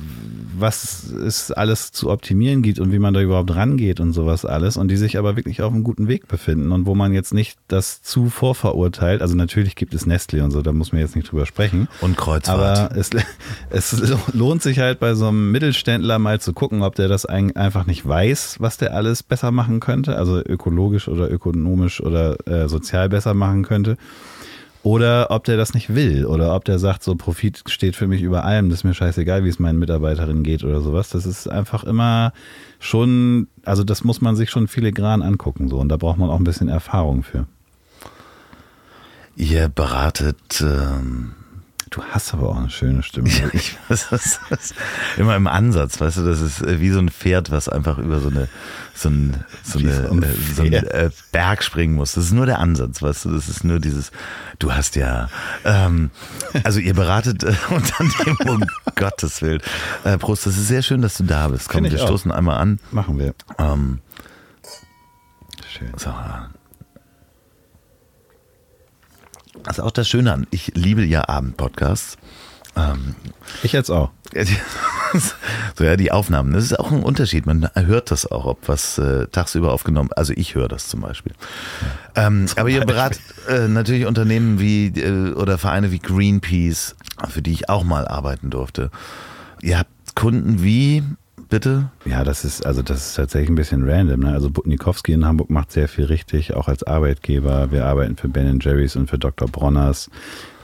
was 0.58 1.10
es 1.10 1.50
alles 1.50 1.90
zu 1.90 2.10
optimieren 2.10 2.60
gibt 2.60 2.78
und 2.78 2.92
wie 2.92 2.98
man 2.98 3.14
da 3.14 3.22
überhaupt 3.22 3.54
rangeht 3.54 3.98
und 3.98 4.12
sowas 4.12 4.44
alles 4.44 4.76
und 4.76 4.88
die 4.88 4.98
sich 4.98 5.16
aber 5.16 5.36
wirklich 5.36 5.62
auf 5.62 5.72
einem 5.72 5.82
guten 5.82 6.06
Weg 6.06 6.28
befinden 6.28 6.70
und 6.70 6.84
wo 6.84 6.94
man 6.94 7.14
jetzt 7.14 7.32
nicht 7.32 7.58
das 7.66 8.02
zu 8.02 8.28
vorverurteilt, 8.28 9.22
also 9.22 9.34
natürlich 9.34 9.74
gibt 9.74 9.94
es 9.94 10.04
Nestle 10.04 10.44
und 10.44 10.50
so, 10.50 10.60
da 10.60 10.74
muss 10.74 10.92
man 10.92 11.00
jetzt 11.00 11.16
nicht 11.16 11.32
drüber 11.32 11.46
sprechen. 11.46 11.88
Und 12.02 12.18
Kreuzfahrt. 12.18 12.90
Aber 12.92 12.94
es, 12.94 13.08
es 13.70 14.14
lohnt 14.34 14.62
sich 14.62 14.78
halt 14.78 15.00
bei 15.00 15.14
so 15.14 15.28
einem 15.28 15.50
Mittelständler 15.50 16.18
mal 16.18 16.42
zu 16.42 16.52
gucken, 16.52 16.82
ob 16.82 16.94
der 16.94 17.08
das 17.08 17.24
einfach 17.24 17.86
nicht 17.86 18.06
weiß, 18.06 18.56
was 18.58 18.76
der 18.76 18.94
alles 18.94 19.22
besser 19.22 19.50
machen 19.50 19.80
könnte, 19.80 20.16
also 20.16 20.44
ökologisch 20.44 21.08
oder 21.08 21.30
ökonomisch 21.30 22.02
oder 22.02 22.36
äh, 22.46 22.68
sozial 22.68 23.08
besser 23.08 23.32
machen 23.32 23.62
könnte 23.62 23.96
oder 24.82 25.30
ob 25.30 25.44
der 25.44 25.56
das 25.56 25.74
nicht 25.74 25.94
will 25.94 26.24
oder 26.24 26.54
ob 26.54 26.64
der 26.64 26.78
sagt, 26.78 27.02
so 27.02 27.14
Profit 27.14 27.62
steht 27.66 27.96
für 27.96 28.06
mich 28.06 28.22
über 28.22 28.44
allem, 28.44 28.70
das 28.70 28.80
ist 28.80 28.84
mir 28.84 28.94
scheißegal, 28.94 29.44
wie 29.44 29.48
es 29.48 29.58
meinen 29.58 29.78
Mitarbeiterinnen 29.78 30.42
geht 30.42 30.64
oder 30.64 30.80
sowas. 30.80 31.10
Das 31.10 31.26
ist 31.26 31.48
einfach 31.48 31.84
immer 31.84 32.32
schon, 32.78 33.48
also 33.64 33.84
das 33.84 34.04
muss 34.04 34.20
man 34.20 34.36
sich 34.36 34.50
schon 34.50 34.68
filigran 34.68 35.22
angucken 35.22 35.68
so 35.68 35.78
und 35.78 35.90
da 35.90 35.96
braucht 35.96 36.18
man 36.18 36.30
auch 36.30 36.38
ein 36.38 36.44
bisschen 36.44 36.68
Erfahrung 36.68 37.22
für. 37.22 37.46
Ihr 39.36 39.68
beratet 39.68 40.62
ähm, 40.62 41.34
Du 41.90 42.04
hast 42.04 42.32
aber 42.32 42.50
auch 42.50 42.56
eine 42.56 42.70
schöne 42.70 43.02
Stimme. 43.02 43.28
Ja, 43.28 43.48
ich 43.52 43.76
weiß, 43.88 44.10
das 44.10 44.40
ist 44.50 44.74
immer 45.16 45.34
im 45.34 45.48
Ansatz, 45.48 46.00
weißt 46.00 46.18
du, 46.18 46.24
das 46.24 46.40
ist 46.40 46.62
äh, 46.62 46.80
wie 46.80 46.90
so 46.90 47.00
ein 47.00 47.08
Pferd, 47.08 47.50
was 47.50 47.68
einfach 47.68 47.98
über 47.98 48.20
so 48.20 48.28
eine 48.28 48.48
so, 48.94 49.08
ein, 49.08 49.44
so, 49.64 49.78
eine, 49.80 50.06
so, 50.06 50.12
ein, 50.12 50.22
äh, 50.22 50.34
so 50.54 50.62
ein 50.62 50.72
äh, 50.72 51.10
Berg 51.32 51.64
springen 51.64 51.94
muss. 51.94 52.12
Das 52.12 52.26
ist 52.26 52.32
nur 52.32 52.46
der 52.46 52.60
Ansatz, 52.60 53.02
weißt 53.02 53.24
du, 53.24 53.32
das 53.32 53.48
ist 53.48 53.64
nur 53.64 53.80
dieses, 53.80 54.12
du 54.60 54.72
hast 54.72 54.94
ja, 54.94 55.28
ähm, 55.64 56.10
also 56.62 56.78
ihr 56.78 56.94
beratet 56.94 57.42
äh, 57.42 57.54
Unternehmen, 57.70 58.48
um 58.48 58.64
Gottes 58.94 59.42
Willen. 59.42 59.62
Äh, 60.04 60.16
Prost, 60.18 60.46
das 60.46 60.56
ist 60.56 60.68
sehr 60.68 60.82
schön, 60.82 61.02
dass 61.02 61.16
du 61.16 61.24
da 61.24 61.48
bist. 61.48 61.68
Komm, 61.68 61.84
wir 61.84 62.00
auch. 62.00 62.06
stoßen 62.06 62.30
einmal 62.30 62.58
an. 62.58 62.78
Machen 62.92 63.18
wir. 63.18 63.34
Ähm, 63.58 63.98
schön. 65.66 65.92
So, 65.96 66.14
das 69.64 69.78
ist 69.78 69.84
auch 69.84 69.90
das 69.90 70.08
Schöne 70.08 70.32
an, 70.32 70.46
ich 70.50 70.72
liebe 70.74 71.04
ja 71.04 71.28
Abendpodcasts. 71.28 72.16
Ähm, 72.76 73.14
ich 73.62 73.72
jetzt 73.72 73.90
auch. 73.90 74.10
so 75.74 75.84
ja, 75.84 75.96
die 75.96 76.12
Aufnahmen. 76.12 76.52
Das 76.52 76.62
ist 76.62 76.78
auch 76.78 76.92
ein 76.92 77.02
Unterschied. 77.02 77.46
Man 77.46 77.68
hört 77.74 78.12
das 78.12 78.30
auch, 78.30 78.44
ob 78.44 78.68
was 78.68 78.96
äh, 78.98 79.26
tagsüber 79.26 79.72
aufgenommen. 79.72 80.10
Also 80.14 80.32
ich 80.36 80.54
höre 80.54 80.68
das 80.68 80.86
zum 80.88 81.00
Beispiel. 81.00 81.32
Ja. 82.14 82.26
Ähm, 82.26 82.46
zum 82.46 82.58
aber 82.58 82.68
ihr 82.68 82.84
beratet 82.84 83.20
äh, 83.48 83.66
natürlich 83.66 84.06
Unternehmen 84.06 84.60
wie 84.60 84.86
äh, 84.86 85.32
oder 85.32 85.58
Vereine 85.58 85.90
wie 85.90 85.98
Greenpeace, 85.98 86.94
für 87.28 87.42
die 87.42 87.52
ich 87.52 87.68
auch 87.68 87.82
mal 87.82 88.06
arbeiten 88.06 88.50
durfte. 88.50 88.90
Ihr 89.62 89.78
habt 89.78 90.14
Kunden 90.14 90.62
wie 90.62 91.02
bitte? 91.50 91.90
Ja, 92.04 92.24
das 92.24 92.44
ist, 92.44 92.64
also 92.64 92.80
das 92.82 93.08
ist 93.08 93.14
tatsächlich 93.16 93.50
ein 93.50 93.56
bisschen 93.56 93.88
random. 93.88 94.20
Ne? 94.20 94.32
Also 94.32 94.50
Butnikowski 94.50 95.12
in 95.12 95.26
Hamburg 95.26 95.50
macht 95.50 95.72
sehr 95.72 95.88
viel 95.88 96.06
richtig, 96.06 96.54
auch 96.54 96.68
als 96.68 96.82
Arbeitgeber. 96.84 97.70
Wir 97.70 97.84
arbeiten 97.84 98.16
für 98.16 98.28
Ben 98.28 98.58
Jerry's 98.60 98.96
und 98.96 99.10
für 99.10 99.18
Dr. 99.18 99.48
Bronners. 99.48 100.08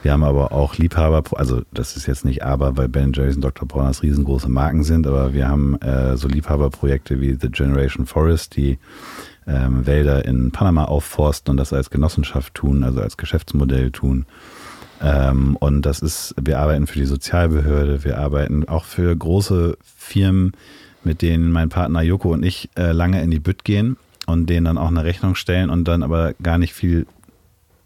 Wir 0.03 0.13
haben 0.13 0.25
aber 0.25 0.53
auch 0.53 0.77
Liebhaber, 0.77 1.23
also 1.37 1.63
das 1.73 1.97
ist 1.97 2.07
jetzt 2.07 2.25
nicht 2.25 2.45
aber, 2.45 2.77
weil 2.77 2.89
Ben 2.89 3.13
Jerry's 3.13 3.37
und 3.37 3.43
Dr. 3.43 3.67
Bronners 3.67 4.03
riesengroße 4.03 4.49
Marken 4.49 4.85
sind, 4.85 5.07
aber 5.07 5.35
wir 5.35 5.49
haben 5.49 5.81
äh, 5.81 6.17
so 6.17 6.29
Liebhaberprojekte 6.29 7.21
wie 7.21 7.37
The 7.39 7.51
Generation 7.51 8.07
Forest, 8.07 8.57
die 8.57 8.79
ähm, 9.47 9.87
Wälder 9.87 10.25
in 10.25 10.53
Panama 10.53 10.85
aufforsten 10.85 11.53
und 11.53 11.57
das 11.57 11.73
als 11.73 11.91
Genossenschaft 11.91 12.55
tun, 12.55 12.85
also 12.85 13.01
als 13.01 13.17
Geschäftsmodell 13.17 13.91
tun. 13.91 14.27
Ähm, 15.03 15.57
und 15.57 15.83
das 15.83 16.01
ist, 16.01 16.35
wir 16.41 16.59
arbeiten 16.59 16.87
für 16.87 16.99
die 16.99 17.07
Sozialbehörde, 17.07 18.05
wir 18.05 18.19
arbeiten 18.19 18.69
auch 18.69 18.85
für 18.85 19.15
große 19.15 19.77
Firmen, 19.97 20.53
mit 21.05 21.23
denen 21.23 21.53
mein 21.53 21.69
Partner 21.69 22.03
Joko 22.03 22.33
und 22.33 22.43
ich 22.43 22.71
äh, 22.77 22.93
lange 22.93 23.23
in 23.23 23.31
die 23.31 23.39
Bütt 23.39 23.65
gehen 23.65 23.97
und 24.27 24.51
denen 24.51 24.65
dann 24.65 24.79
auch 24.79 24.89
eine 24.89 25.05
Rechnung 25.05 25.35
stellen 25.35 25.71
und 25.71 25.85
dann 25.85 26.03
aber 26.03 26.35
gar 26.43 26.59
nicht 26.59 26.75
viel, 26.75 27.07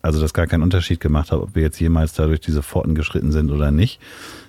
also 0.03 0.21
das 0.21 0.33
gar 0.33 0.47
keinen 0.47 0.63
Unterschied 0.63 1.01
gemacht 1.01 1.31
hat, 1.31 1.41
ob 1.41 1.55
wir 1.55 1.63
jetzt 1.63 1.81
jemals 1.81 2.15
dadurch 2.15 2.41
diese 2.41 2.63
Pforten 2.63 2.95
geschritten 2.95 3.33
sind 3.33 3.51
oder 3.51 3.71
nicht, 3.71 4.01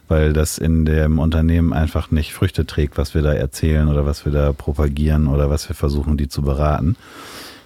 weil 0.08 0.34
das 0.34 0.58
in 0.58 0.86
dem 0.86 1.20
Unternehmen 1.20 1.74
einfach 1.74 2.12
nicht 2.12 2.34
Früchte 2.34 2.66
trägt, 2.66 2.98
was 2.98 3.14
wir 3.14 3.22
da 3.22 3.34
erzählen 3.34 3.88
oder 3.88 4.06
was 4.06 4.24
wir 4.26 4.32
da 4.32 4.54
propagieren 4.54 5.28
oder 5.28 5.50
was 5.50 5.68
wir 5.68 5.76
versuchen, 5.76 6.18
die 6.18 6.30
zu 6.30 6.42
beraten. 6.42 6.96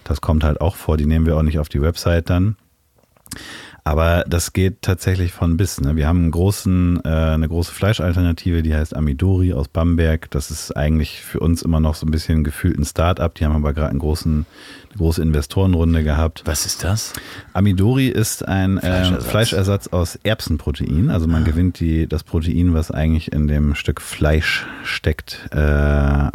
Das 0.03 0.21
kommt 0.21 0.43
halt 0.43 0.61
auch 0.61 0.75
vor, 0.75 0.97
die 0.97 1.05
nehmen 1.05 1.25
wir 1.25 1.37
auch 1.37 1.43
nicht 1.43 1.59
auf 1.59 1.69
die 1.69 1.81
Website 1.81 2.29
dann. 2.29 2.55
Aber 3.87 4.25
das 4.27 4.51
geht 4.51 4.81
tatsächlich 4.81 5.31
von 5.31 5.57
bis. 5.57 5.79
Ne? 5.79 5.95
Wir 5.95 6.07
haben 6.07 6.23
einen 6.23 6.31
großen, 6.31 7.01
äh, 7.05 7.07
eine 7.07 7.47
große 7.47 7.71
Fleischalternative, 7.71 8.63
die 8.63 8.73
heißt 8.73 8.95
Amidori 8.95 9.53
aus 9.53 9.67
Bamberg. 9.67 10.31
Das 10.31 10.49
ist 10.49 10.75
eigentlich 10.75 11.21
für 11.21 11.39
uns 11.39 11.61
immer 11.61 11.79
noch 11.79 11.93
so 11.93 12.07
ein 12.07 12.09
bisschen 12.09 12.43
gefühlt 12.43 12.79
ein 12.79 12.83
Start-up. 12.83 13.35
Die 13.35 13.45
haben 13.45 13.55
aber 13.55 13.73
gerade 13.73 13.91
einen 13.91 13.99
großen, 13.99 14.47
eine 14.89 14.97
große 14.97 15.21
Investorenrunde 15.21 16.03
gehabt. 16.03 16.41
Was 16.45 16.65
ist 16.65 16.83
das? 16.83 17.13
Amidori 17.53 18.07
ist 18.07 18.47
ein 18.47 18.79
Fleischersatz, 18.79 19.23
äh, 19.23 19.29
Fleischersatz 19.29 19.87
aus 19.89 20.15
Erbsenprotein. 20.23 21.11
Also 21.11 21.27
man 21.27 21.43
ah. 21.43 21.45
gewinnt 21.45 21.79
die, 21.79 22.07
das 22.07 22.23
Protein, 22.23 22.73
was 22.73 22.89
eigentlich 22.89 23.33
in 23.33 23.47
dem 23.47 23.75
Stück 23.75 24.01
Fleisch 24.01 24.65
steckt, 24.83 25.47
äh, 25.51 25.59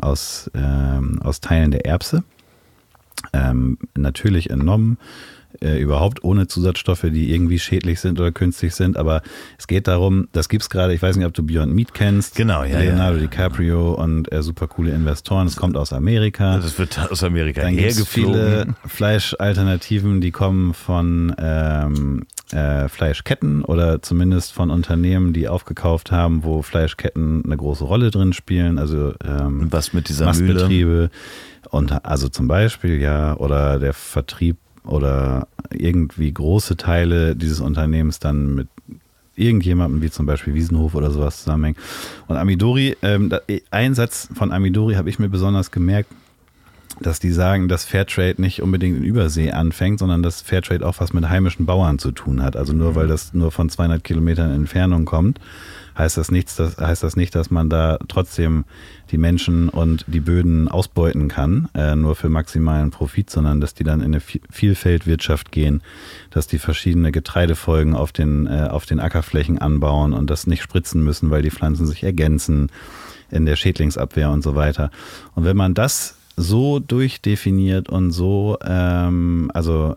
aus, 0.00 0.48
äh, 0.54 1.20
aus 1.20 1.40
Teilen 1.40 1.72
der 1.72 1.84
Erbse. 1.84 2.22
Ähm, 3.32 3.76
natürlich 3.96 4.50
entnommen 4.50 4.98
äh, 5.60 5.78
überhaupt 5.78 6.24
ohne 6.24 6.46
Zusatzstoffe, 6.46 7.06
die 7.12 7.32
irgendwie 7.32 7.58
schädlich 7.58 8.00
sind 8.00 8.20
oder 8.20 8.32
künstlich 8.32 8.74
sind. 8.74 8.96
Aber 8.96 9.22
es 9.58 9.66
geht 9.66 9.88
darum, 9.88 10.28
das 10.32 10.48
gibt 10.48 10.62
es 10.62 10.70
gerade, 10.70 10.94
ich 10.94 11.02
weiß 11.02 11.16
nicht, 11.16 11.26
ob 11.26 11.34
du 11.34 11.44
Beyond 11.44 11.74
Meat 11.74 11.94
kennst. 11.94 12.36
Genau, 12.36 12.64
ja. 12.64 12.78
Leonardo 12.78 13.16
ja. 13.16 13.22
DiCaprio 13.22 13.94
und 13.94 14.32
äh, 14.32 14.42
super 14.42 14.68
coole 14.68 14.92
Investoren. 14.92 15.46
Es 15.46 15.56
kommt 15.56 15.76
aus 15.76 15.92
Amerika. 15.92 16.56
Das 16.56 16.78
wird 16.78 16.98
aus 17.10 17.24
Amerika 17.24 17.62
Dann 17.62 17.76
gibt 17.76 17.90
es 17.90 18.06
viele 18.06 18.74
Fleischalternativen, 18.86 20.20
die 20.20 20.30
kommen 20.30 20.74
von 20.74 21.34
ähm, 21.38 22.26
äh, 22.52 22.88
Fleischketten 22.88 23.64
oder 23.64 24.02
zumindest 24.02 24.52
von 24.52 24.70
Unternehmen, 24.70 25.32
die 25.32 25.48
aufgekauft 25.48 26.10
haben, 26.12 26.44
wo 26.44 26.62
Fleischketten 26.62 27.44
eine 27.44 27.56
große 27.56 27.84
Rolle 27.84 28.10
drin 28.10 28.32
spielen. 28.32 28.78
Also 28.78 29.14
ähm, 29.24 29.68
was 29.70 29.92
mit 29.92 30.08
dieser 30.08 30.26
Mastbetriebe. 30.26 30.90
Mühle? 30.90 31.10
Und 31.70 32.04
also 32.04 32.28
zum 32.28 32.48
Beispiel, 32.48 33.00
ja, 33.00 33.36
oder 33.36 33.78
der 33.78 33.92
Vertrieb 33.92 34.56
oder 34.84 35.46
irgendwie 35.70 36.32
große 36.32 36.76
Teile 36.76 37.36
dieses 37.36 37.60
Unternehmens 37.60 38.18
dann 38.18 38.54
mit 38.54 38.68
irgendjemandem 39.36 40.02
wie 40.02 40.10
zum 40.10 40.26
Beispiel 40.26 40.54
Wiesenhof 40.54 40.94
oder 40.94 41.10
sowas 41.10 41.38
zusammenhängt. 41.38 41.78
Und 42.26 42.36
Amidori, 42.36 42.96
ähm, 43.02 43.32
ein 43.70 43.94
Satz 43.94 44.28
von 44.34 44.52
Amidori 44.52 44.94
habe 44.94 45.08
ich 45.08 45.18
mir 45.18 45.28
besonders 45.28 45.70
gemerkt, 45.70 46.10
dass 47.00 47.20
die 47.20 47.30
sagen, 47.30 47.68
dass 47.68 47.84
Fairtrade 47.84 48.42
nicht 48.42 48.62
unbedingt 48.62 48.98
in 48.98 49.04
Übersee 49.04 49.52
anfängt, 49.52 50.00
sondern 50.00 50.22
dass 50.22 50.42
Fairtrade 50.42 50.86
auch 50.86 50.96
was 50.98 51.12
mit 51.12 51.28
heimischen 51.28 51.64
Bauern 51.64 51.98
zu 51.98 52.10
tun 52.10 52.42
hat. 52.42 52.56
Also 52.56 52.72
nur 52.72 52.94
weil 52.94 53.06
das 53.06 53.32
nur 53.32 53.50
von 53.52 53.70
200 53.70 54.04
Kilometern 54.04 54.50
Entfernung 54.50 55.04
kommt, 55.04 55.40
heißt 56.00 56.16
das 56.16 56.30
nichts, 56.30 56.56
das 56.56 56.76
heißt 56.78 57.02
das 57.02 57.16
nicht, 57.16 57.34
dass 57.34 57.50
man 57.50 57.68
da 57.68 57.98
trotzdem 58.08 58.64
die 59.10 59.18
Menschen 59.18 59.68
und 59.68 60.04
die 60.08 60.20
Böden 60.20 60.68
ausbeuten 60.68 61.28
kann, 61.28 61.68
äh, 61.74 61.94
nur 61.94 62.16
für 62.16 62.28
maximalen 62.28 62.90
Profit, 62.90 63.30
sondern 63.30 63.60
dass 63.60 63.74
die 63.74 63.84
dann 63.84 64.00
in 64.00 64.06
eine 64.06 64.20
Vielfeldwirtschaft 64.20 65.52
gehen, 65.52 65.82
dass 66.30 66.46
die 66.46 66.58
verschiedene 66.58 67.12
Getreidefolgen 67.12 67.94
auf 67.94 68.12
den, 68.12 68.46
äh, 68.46 68.68
auf 68.70 68.86
den 68.86 69.00
Ackerflächen 69.00 69.58
anbauen 69.58 70.12
und 70.12 70.30
das 70.30 70.46
nicht 70.46 70.62
spritzen 70.62 71.02
müssen, 71.04 71.30
weil 71.30 71.42
die 71.42 71.50
Pflanzen 71.50 71.86
sich 71.86 72.02
ergänzen 72.02 72.70
in 73.30 73.46
der 73.46 73.56
Schädlingsabwehr 73.56 74.30
und 74.30 74.42
so 74.42 74.54
weiter. 74.54 74.90
Und 75.34 75.44
wenn 75.44 75.56
man 75.56 75.74
das 75.74 76.16
so 76.36 76.78
durchdefiniert 76.78 77.88
und 77.88 78.10
so, 78.10 78.58
ähm, 78.64 79.50
also 79.54 79.96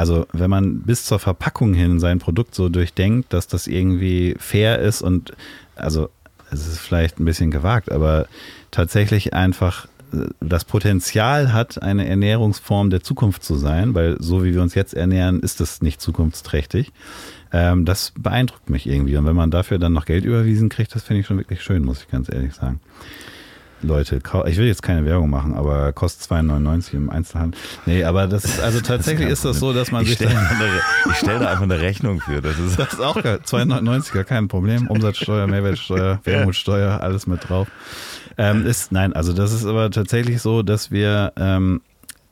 also 0.00 0.26
wenn 0.32 0.48
man 0.48 0.80
bis 0.80 1.04
zur 1.04 1.18
Verpackung 1.18 1.74
hin 1.74 2.00
sein 2.00 2.20
Produkt 2.20 2.54
so 2.54 2.70
durchdenkt, 2.70 3.34
dass 3.34 3.48
das 3.48 3.66
irgendwie 3.66 4.34
fair 4.38 4.78
ist 4.78 5.02
und 5.02 5.34
also 5.76 6.08
es 6.50 6.66
ist 6.66 6.78
vielleicht 6.78 7.20
ein 7.20 7.26
bisschen 7.26 7.50
gewagt, 7.50 7.92
aber 7.92 8.26
tatsächlich 8.70 9.34
einfach 9.34 9.88
äh, 10.14 10.28
das 10.40 10.64
Potenzial 10.64 11.52
hat, 11.52 11.82
eine 11.82 12.08
Ernährungsform 12.08 12.88
der 12.88 13.02
Zukunft 13.02 13.44
zu 13.44 13.56
sein, 13.56 13.94
weil 13.94 14.16
so 14.20 14.42
wie 14.42 14.54
wir 14.54 14.62
uns 14.62 14.74
jetzt 14.74 14.94
ernähren, 14.94 15.40
ist 15.40 15.60
das 15.60 15.82
nicht 15.82 16.00
zukunftsträchtig. 16.00 16.92
Ähm, 17.52 17.84
das 17.84 18.14
beeindruckt 18.18 18.70
mich 18.70 18.86
irgendwie. 18.86 19.18
Und 19.18 19.26
wenn 19.26 19.36
man 19.36 19.50
dafür 19.50 19.78
dann 19.78 19.92
noch 19.92 20.06
Geld 20.06 20.24
überwiesen 20.24 20.70
kriegt, 20.70 20.94
das 20.94 21.02
finde 21.02 21.20
ich 21.20 21.26
schon 21.26 21.36
wirklich 21.36 21.62
schön, 21.62 21.84
muss 21.84 22.00
ich 22.00 22.08
ganz 22.08 22.32
ehrlich 22.32 22.54
sagen. 22.54 22.80
Leute, 23.82 24.20
ich 24.46 24.56
will 24.58 24.66
jetzt 24.66 24.82
keine 24.82 25.04
Werbung 25.04 25.30
machen, 25.30 25.54
aber 25.54 25.92
kostet 25.92 26.30
2,99 26.30 26.94
im 26.94 27.10
Einzelhandel. 27.10 27.58
Nee, 27.86 28.04
aber 28.04 28.26
das 28.26 28.44
ist, 28.44 28.60
also 28.60 28.80
tatsächlich 28.82 29.28
ist 29.28 29.44
das 29.44 29.58
so, 29.58 29.72
dass 29.72 29.90
man 29.90 30.02
ich 30.02 30.08
sich. 30.08 30.16
Stell 30.16 30.28
eine, 30.28 30.80
ich 31.10 31.16
stelle 31.16 31.40
da 31.40 31.50
einfach 31.50 31.64
eine 31.64 31.80
Rechnung 31.80 32.20
für. 32.20 32.42
Das 32.42 32.58
ist, 32.58 32.78
das 32.78 32.92
ist 32.94 33.00
auch 33.00 33.20
geil. 33.22 33.40
2,99 33.44 34.12
gar 34.12 34.24
kein 34.24 34.48
Problem. 34.48 34.86
Umsatzsteuer, 34.88 35.46
Mehrwertsteuer, 35.46 36.20
Wermutsteuer, 36.24 37.00
alles 37.00 37.26
mit 37.26 37.48
drauf. 37.48 37.68
Ähm, 38.36 38.66
ist, 38.66 38.92
nein, 38.92 39.12
also 39.12 39.32
das 39.32 39.52
ist 39.52 39.64
aber 39.64 39.90
tatsächlich 39.90 40.40
so, 40.40 40.62
dass 40.62 40.90
wir 40.90 41.32
ähm, 41.36 41.80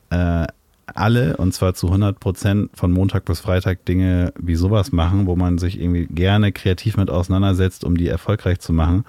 äh, 0.09 0.47
alle, 0.95 1.37
und 1.37 1.53
zwar 1.53 1.73
zu 1.73 1.87
100 1.87 2.19
Prozent 2.19 2.69
von 2.73 2.91
Montag 2.91 3.25
bis 3.25 3.39
Freitag 3.39 3.85
Dinge 3.85 4.33
wie 4.39 4.55
sowas 4.55 4.91
machen, 4.91 5.27
wo 5.27 5.35
man 5.35 5.57
sich 5.57 5.79
irgendwie 5.79 6.07
gerne 6.07 6.51
kreativ 6.51 6.97
mit 6.97 7.09
auseinandersetzt, 7.09 7.83
um 7.83 7.97
die 7.97 8.07
erfolgreich 8.07 8.59
zu 8.59 8.73
machen, 8.73 9.05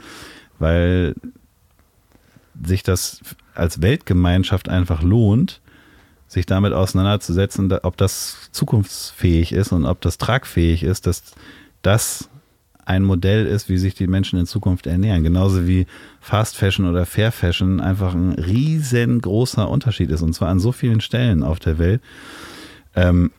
weil 0.58 1.14
sich 2.64 2.82
das 2.82 3.20
als 3.54 3.82
Weltgemeinschaft 3.82 4.68
einfach 4.68 5.02
lohnt, 5.02 5.60
sich 6.28 6.46
damit 6.46 6.72
auseinanderzusetzen, 6.72 7.72
ob 7.82 7.96
das 7.96 8.50
zukunftsfähig 8.52 9.52
ist 9.52 9.72
und 9.72 9.84
ob 9.84 10.00
das 10.00 10.18
tragfähig 10.18 10.84
ist, 10.84 11.06
dass 11.06 11.22
das 11.82 12.28
ein 12.84 13.04
Modell 13.04 13.46
ist, 13.46 13.68
wie 13.68 13.78
sich 13.78 13.94
die 13.94 14.06
Menschen 14.06 14.38
in 14.38 14.46
Zukunft 14.46 14.86
ernähren. 14.86 15.22
Genauso 15.22 15.66
wie 15.66 15.86
Fast 16.20 16.56
Fashion 16.56 16.86
oder 16.86 17.06
Fair 17.06 17.30
Fashion 17.30 17.80
einfach 17.80 18.14
ein 18.14 18.32
riesengroßer 18.32 19.68
Unterschied 19.68 20.10
ist 20.10 20.22
und 20.22 20.32
zwar 20.34 20.48
an 20.48 20.60
so 20.60 20.72
vielen 20.72 21.00
Stellen 21.00 21.42
auf 21.42 21.58
der 21.58 21.78
Welt. 21.78 22.00
Ähm, 22.94 23.30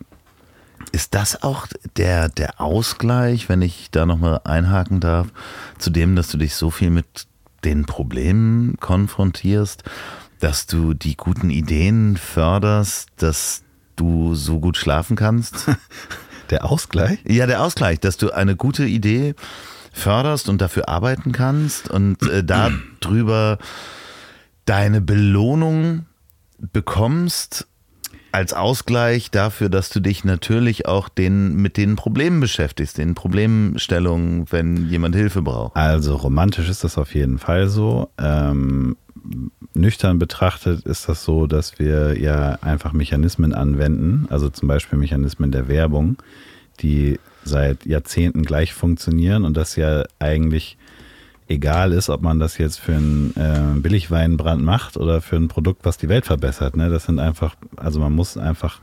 ist 0.91 1.13
das 1.13 1.43
auch 1.43 1.67
der, 1.95 2.29
der 2.29 2.59
Ausgleich, 2.59 3.49
wenn 3.49 3.61
ich 3.61 3.89
da 3.91 4.05
nochmal 4.05 4.41
einhaken 4.43 4.99
darf, 4.99 5.27
zu 5.77 5.89
dem, 5.89 6.15
dass 6.15 6.29
du 6.29 6.37
dich 6.37 6.55
so 6.55 6.69
viel 6.69 6.89
mit 6.89 7.27
den 7.63 7.85
Problemen 7.85 8.77
konfrontierst, 8.79 9.83
dass 10.39 10.65
du 10.65 10.93
die 10.93 11.15
guten 11.15 11.49
Ideen 11.49 12.17
förderst, 12.17 13.09
dass 13.17 13.63
du 13.95 14.35
so 14.35 14.59
gut 14.59 14.77
schlafen 14.77 15.15
kannst? 15.15 15.67
Der 16.49 16.65
Ausgleich? 16.65 17.19
Ja, 17.25 17.47
der 17.47 17.63
Ausgleich, 17.63 18.01
dass 18.01 18.17
du 18.17 18.31
eine 18.31 18.57
gute 18.57 18.83
Idee 18.83 19.35
förderst 19.93 20.49
und 20.49 20.59
dafür 20.59 20.89
arbeiten 20.89 21.31
kannst 21.31 21.89
und 21.89 22.21
äh, 22.23 22.43
darüber 22.99 23.57
deine 24.65 24.99
Belohnung 24.99 26.05
bekommst 26.59 27.67
als 28.31 28.53
Ausgleich 28.53 29.31
dafür, 29.31 29.69
dass 29.69 29.89
du 29.89 29.99
dich 29.99 30.23
natürlich 30.23 30.85
auch 30.85 31.09
den, 31.09 31.55
mit 31.55 31.77
den 31.77 31.95
Problemen 31.95 32.39
beschäftigst, 32.39 32.97
den 32.97 33.15
Problemstellungen, 33.15 34.45
wenn 34.51 34.89
jemand 34.89 35.15
Hilfe 35.15 35.41
braucht. 35.41 35.75
Also 35.75 36.15
romantisch 36.15 36.69
ist 36.69 36.83
das 36.83 36.97
auf 36.97 37.13
jeden 37.13 37.39
Fall 37.39 37.67
so. 37.67 38.09
Ähm, 38.17 38.95
nüchtern 39.73 40.19
betrachtet 40.19 40.85
ist 40.85 41.07
das 41.07 41.23
so, 41.23 41.47
dass 41.47 41.79
wir 41.79 42.19
ja 42.19 42.57
einfach 42.61 42.93
Mechanismen 42.93 43.53
anwenden, 43.53 44.27
also 44.29 44.49
zum 44.49 44.67
Beispiel 44.67 44.97
Mechanismen 44.97 45.51
der 45.51 45.67
Werbung, 45.67 46.17
die 46.79 47.19
seit 47.43 47.85
Jahrzehnten 47.85 48.43
gleich 48.43 48.73
funktionieren 48.73 49.45
und 49.45 49.57
das 49.57 49.75
ja 49.75 50.03
eigentlich 50.19 50.77
egal 51.51 51.91
ist, 51.91 52.09
ob 52.09 52.21
man 52.21 52.39
das 52.39 52.57
jetzt 52.57 52.79
für 52.79 52.93
einen 52.93 53.33
äh, 53.35 53.79
Billigweinbrand 53.79 54.63
macht 54.63 54.97
oder 54.97 55.21
für 55.21 55.35
ein 55.35 55.47
Produkt, 55.47 55.85
was 55.85 55.97
die 55.97 56.09
Welt 56.09 56.25
verbessert. 56.25 56.75
Ne? 56.75 56.89
Das 56.89 57.05
sind 57.05 57.19
einfach, 57.19 57.55
also 57.77 57.99
man 57.99 58.13
muss 58.13 58.37
einfach 58.37 58.79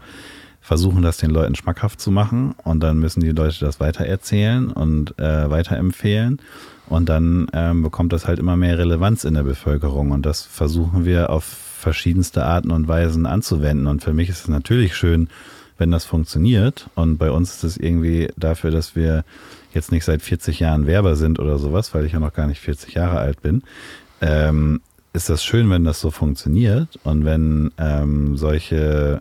versuchen, 0.60 1.02
das 1.02 1.16
den 1.16 1.30
Leuten 1.30 1.54
schmackhaft 1.54 2.00
zu 2.00 2.10
machen 2.10 2.54
und 2.62 2.80
dann 2.80 2.98
müssen 2.98 3.20
die 3.20 3.30
Leute 3.30 3.58
das 3.60 3.80
weitererzählen 3.80 4.70
und 4.70 5.18
äh, 5.18 5.50
weiterempfehlen 5.50 6.40
und 6.88 7.08
dann 7.08 7.48
ähm, 7.54 7.82
bekommt 7.82 8.12
das 8.12 8.26
halt 8.26 8.38
immer 8.38 8.56
mehr 8.56 8.78
Relevanz 8.78 9.24
in 9.24 9.34
der 9.34 9.44
Bevölkerung 9.44 10.10
und 10.10 10.26
das 10.26 10.42
versuchen 10.42 11.06
wir 11.06 11.30
auf 11.30 11.44
verschiedenste 11.44 12.44
Arten 12.44 12.70
und 12.70 12.86
Weisen 12.86 13.24
anzuwenden 13.24 13.86
und 13.86 14.02
für 14.02 14.12
mich 14.12 14.28
ist 14.28 14.40
es 14.40 14.48
natürlich 14.48 14.94
schön, 14.94 15.28
wenn 15.78 15.90
das 15.90 16.04
funktioniert 16.04 16.90
und 16.96 17.16
bei 17.16 17.30
uns 17.30 17.54
ist 17.54 17.64
es 17.64 17.76
irgendwie 17.78 18.28
dafür, 18.36 18.70
dass 18.70 18.94
wir 18.94 19.24
jetzt 19.72 19.92
nicht 19.92 20.04
seit 20.04 20.22
40 20.22 20.60
Jahren 20.60 20.86
Werber 20.86 21.16
sind 21.16 21.38
oder 21.38 21.58
sowas, 21.58 21.94
weil 21.94 22.04
ich 22.04 22.12
ja 22.12 22.20
noch 22.20 22.32
gar 22.32 22.46
nicht 22.46 22.60
40 22.60 22.94
Jahre 22.94 23.18
alt 23.18 23.42
bin, 23.42 23.62
ähm, 24.20 24.80
ist 25.12 25.28
das 25.28 25.44
schön, 25.44 25.70
wenn 25.70 25.84
das 25.84 26.00
so 26.00 26.10
funktioniert 26.10 26.98
und 27.04 27.24
wenn 27.24 27.72
ähm, 27.78 28.36
solche 28.36 29.20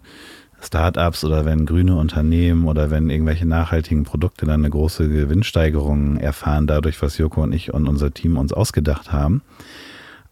Startups 0.62 1.24
oder 1.24 1.45
wenn 1.45 1.66
grüne 1.66 1.95
Unternehmen 1.95 2.68
oder 2.68 2.89
wenn 2.89 3.10
irgendwelche 3.10 3.45
nachhaltigen 3.45 4.04
Produkte 4.04 4.45
dann 4.45 4.62
eine 4.62 4.70
große 4.70 5.08
Gewinnsteigerung 5.08 6.18
erfahren, 6.18 6.68
dadurch, 6.68 7.02
was 7.02 7.18
Joko 7.18 7.43
und 7.43 7.54
ich 7.54 7.74
und 7.74 7.88
unser 7.88 8.12
Team 8.12 8.38
uns 8.38 8.54
ausgedacht 8.54 9.12
haben. 9.12 9.41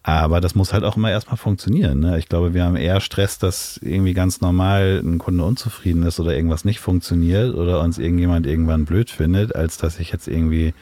Aber 0.08 0.39
das 0.39 0.53
muss 0.53 0.72
halt 0.72 0.84
auch 0.84 0.97
immer 0.97 1.10
erstmal 1.10 1.38
funktionieren. 1.38 1.99
Ne? 1.99 2.20
Ich 2.20 2.30
glaube, 2.30 2.53
wir 2.53 2.64
haben 2.64 2.76
eher 2.76 3.01
Stress, 3.01 3.39
dass 3.39 3.80
irgendwie 3.82 4.14
ganz 4.14 4.39
normal 4.39 5.01
ein 5.03 5.18
Kunde 5.18 5.43
unzufrieden 5.43 6.03
ist 6.03 6.20
oder 6.20 6.36
irgendwas 6.36 6.64
nicht 6.64 6.80
funktioniert 6.80 7.56
oder 7.56 7.82
uns 7.82 7.97
irgendjemand 7.97 8.45
irgendwann 8.45 8.86
blöd 8.86 9.10
findet, 9.10 9.56
als 9.56 9.80
dass 9.80 9.99
ich 9.99 10.12
jetzt 10.12 10.28
irgendwie 10.28 10.76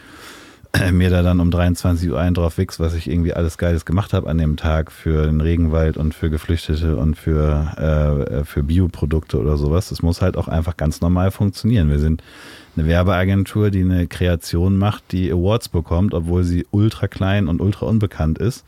mir 0.92 1.10
da 1.10 1.22
dann 1.22 1.40
um 1.40 1.52
23 1.52 2.10
Uhr 2.10 2.20
ein 2.20 2.34
drauf 2.34 2.58
wichs, 2.58 2.82
was 2.82 2.96
ich 2.96 3.10
irgendwie 3.10 3.34
alles 3.34 3.58
Geiles 3.58 3.86
gemacht 3.86 4.12
habe 4.12 4.30
an 4.30 4.40
dem 4.40 4.58
Tag 4.58 4.92
für 4.92 5.26
den 5.26 5.40
Regenwald 5.40 5.96
und 5.96 6.14
für 6.14 6.30
Geflüchtete 6.30 6.98
und 6.98 7.16
für, 7.16 8.28
äh, 8.30 8.44
für 8.44 8.62
Bioprodukte 8.62 9.40
oder 9.40 9.56
sowas. 9.56 9.88
Das 9.88 10.02
muss 10.02 10.22
halt 10.22 10.36
auch 10.36 10.50
einfach 10.50 10.76
ganz 10.76 11.00
normal 11.00 11.32
funktionieren. 11.32 11.90
Wir 11.90 12.00
sind 12.00 12.22
eine 12.76 12.88
Werbeagentur, 12.88 13.72
die 13.72 13.84
eine 13.84 14.06
Kreation 14.08 14.78
macht, 14.78 15.14
die 15.14 15.32
Awards 15.32 15.70
bekommt, 15.70 16.14
obwohl 16.14 16.44
sie 16.44 16.68
ultra 16.72 17.08
klein 17.08 17.48
und 17.48 17.62
ultra 17.62 17.86
unbekannt 17.86 18.38
ist 18.38 18.66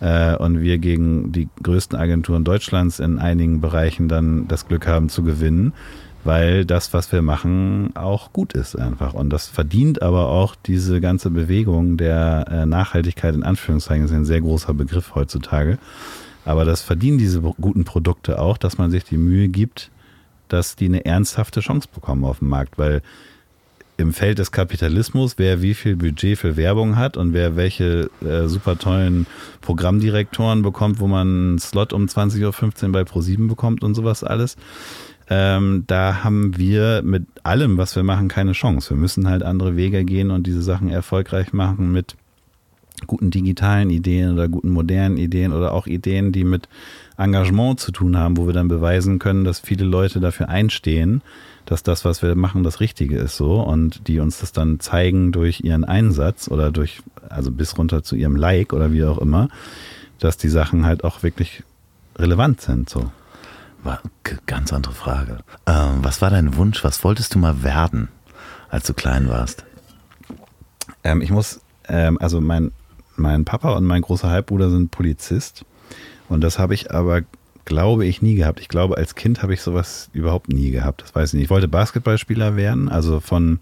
äh, 0.00 0.36
und 0.36 0.60
wir 0.60 0.78
gegen 0.78 1.32
die 1.32 1.48
größten 1.62 1.98
Agenturen 1.98 2.44
Deutschlands 2.44 3.00
in 3.00 3.18
einigen 3.18 3.60
Bereichen 3.60 4.08
dann 4.08 4.48
das 4.48 4.68
Glück 4.68 4.86
haben 4.86 5.08
zu 5.08 5.22
gewinnen, 5.22 5.72
weil 6.24 6.64
das, 6.64 6.92
was 6.92 7.12
wir 7.12 7.22
machen, 7.22 7.94
auch 7.94 8.32
gut 8.32 8.52
ist 8.52 8.76
einfach. 8.76 9.14
Und 9.14 9.30
das 9.30 9.46
verdient 9.46 10.02
aber 10.02 10.28
auch 10.28 10.54
diese 10.54 11.00
ganze 11.00 11.30
Bewegung 11.30 11.96
der 11.96 12.46
äh, 12.50 12.66
Nachhaltigkeit 12.66 13.34
in 13.34 13.42
Anführungszeichen, 13.42 14.04
ist 14.04 14.12
ein 14.12 14.24
sehr 14.24 14.40
großer 14.40 14.74
Begriff 14.74 15.14
heutzutage. 15.14 15.78
Aber 16.44 16.64
das 16.64 16.82
verdienen 16.82 17.18
diese 17.18 17.40
guten 17.40 17.84
Produkte 17.84 18.38
auch, 18.38 18.56
dass 18.56 18.78
man 18.78 18.90
sich 18.90 19.04
die 19.04 19.16
Mühe 19.16 19.48
gibt, 19.48 19.90
dass 20.48 20.76
die 20.76 20.86
eine 20.86 21.04
ernsthafte 21.04 21.60
Chance 21.60 21.88
bekommen 21.92 22.24
auf 22.24 22.38
dem 22.38 22.48
Markt, 22.48 22.78
weil 22.78 23.02
im 23.96 24.12
Feld 24.12 24.38
des 24.38 24.52
Kapitalismus, 24.52 25.34
wer 25.38 25.62
wie 25.62 25.74
viel 25.74 25.96
Budget 25.96 26.38
für 26.38 26.56
Werbung 26.56 26.96
hat 26.96 27.16
und 27.16 27.32
wer 27.32 27.56
welche 27.56 28.10
äh, 28.24 28.46
super 28.46 28.78
tollen 28.78 29.26
Programmdirektoren 29.62 30.62
bekommt, 30.62 31.00
wo 31.00 31.06
man 31.06 31.26
einen 31.26 31.58
Slot 31.58 31.92
um 31.92 32.06
20.15 32.06 32.86
Uhr 32.86 32.92
bei 32.92 33.02
Pro7 33.02 33.48
bekommt 33.48 33.82
und 33.82 33.94
sowas 33.94 34.22
alles. 34.22 34.56
Ähm, 35.28 35.84
da 35.86 36.22
haben 36.22 36.56
wir 36.56 37.02
mit 37.02 37.26
allem, 37.42 37.78
was 37.78 37.96
wir 37.96 38.04
machen, 38.04 38.28
keine 38.28 38.52
Chance. 38.52 38.90
Wir 38.90 38.96
müssen 38.96 39.28
halt 39.28 39.42
andere 39.42 39.76
Wege 39.76 40.04
gehen 40.04 40.30
und 40.30 40.46
diese 40.46 40.62
Sachen 40.62 40.88
erfolgreich 40.88 41.52
machen 41.52 41.90
mit 41.90 42.16
guten 43.06 43.30
digitalen 43.30 43.90
Ideen 43.90 44.32
oder 44.32 44.48
guten 44.48 44.70
modernen 44.70 45.16
Ideen 45.16 45.52
oder 45.52 45.72
auch 45.72 45.86
Ideen, 45.86 46.32
die 46.32 46.44
mit 46.44 46.68
Engagement 47.16 47.80
zu 47.80 47.92
tun 47.92 48.16
haben, 48.16 48.36
wo 48.36 48.46
wir 48.46 48.52
dann 48.52 48.68
beweisen 48.68 49.18
können, 49.18 49.44
dass 49.44 49.60
viele 49.60 49.84
Leute 49.84 50.20
dafür 50.20 50.48
einstehen, 50.48 51.22
dass 51.64 51.82
das, 51.82 52.04
was 52.04 52.22
wir 52.22 52.34
machen, 52.36 52.62
das 52.62 52.80
Richtige 52.80 53.16
ist 53.16 53.36
so 53.36 53.60
und 53.60 54.06
die 54.06 54.20
uns 54.20 54.38
das 54.38 54.52
dann 54.52 54.80
zeigen 54.80 55.32
durch 55.32 55.60
ihren 55.60 55.84
Einsatz 55.84 56.48
oder 56.48 56.70
durch, 56.70 57.00
also 57.28 57.50
bis 57.50 57.76
runter 57.76 58.02
zu 58.02 58.16
ihrem 58.16 58.36
Like 58.36 58.72
oder 58.72 58.92
wie 58.92 59.04
auch 59.04 59.18
immer, 59.18 59.48
dass 60.18 60.36
die 60.36 60.48
Sachen 60.48 60.86
halt 60.86 61.04
auch 61.04 61.22
wirklich 61.22 61.62
relevant 62.16 62.60
sind 62.60 62.88
so. 62.88 63.10
War, 63.82 64.00
ganz 64.46 64.72
andere 64.72 64.94
Frage. 64.94 65.38
Ähm, 65.66 65.98
was 66.02 66.20
war 66.20 66.30
dein 66.30 66.56
Wunsch? 66.56 66.82
Was 66.82 67.04
wolltest 67.04 67.34
du 67.34 67.38
mal 67.38 67.62
werden, 67.62 68.08
als 68.68 68.86
du 68.86 68.94
klein 68.94 69.28
warst? 69.28 69.64
Ähm, 71.04 71.20
ich 71.20 71.30
muss, 71.30 71.60
ähm, 71.88 72.18
also 72.20 72.40
mein, 72.40 72.72
mein 73.16 73.44
Papa 73.44 73.72
und 73.74 73.84
mein 73.84 74.02
großer 74.02 74.28
Halbbruder 74.28 74.70
sind 74.70 74.90
Polizist. 74.90 75.64
Und 76.28 76.42
das 76.42 76.58
habe 76.58 76.74
ich 76.74 76.90
aber, 76.90 77.22
glaube 77.64 78.06
ich, 78.06 78.22
nie 78.22 78.34
gehabt. 78.34 78.60
Ich 78.60 78.68
glaube, 78.68 78.96
als 78.96 79.14
Kind 79.14 79.42
habe 79.42 79.54
ich 79.54 79.62
sowas 79.62 80.10
überhaupt 80.12 80.48
nie 80.48 80.70
gehabt. 80.70 81.02
Das 81.02 81.14
weiß 81.14 81.30
ich 81.30 81.34
nicht. 81.34 81.44
Ich 81.44 81.50
wollte 81.50 81.68
Basketballspieler 81.68 82.56
werden, 82.56 82.88
also 82.88 83.20
von 83.20 83.60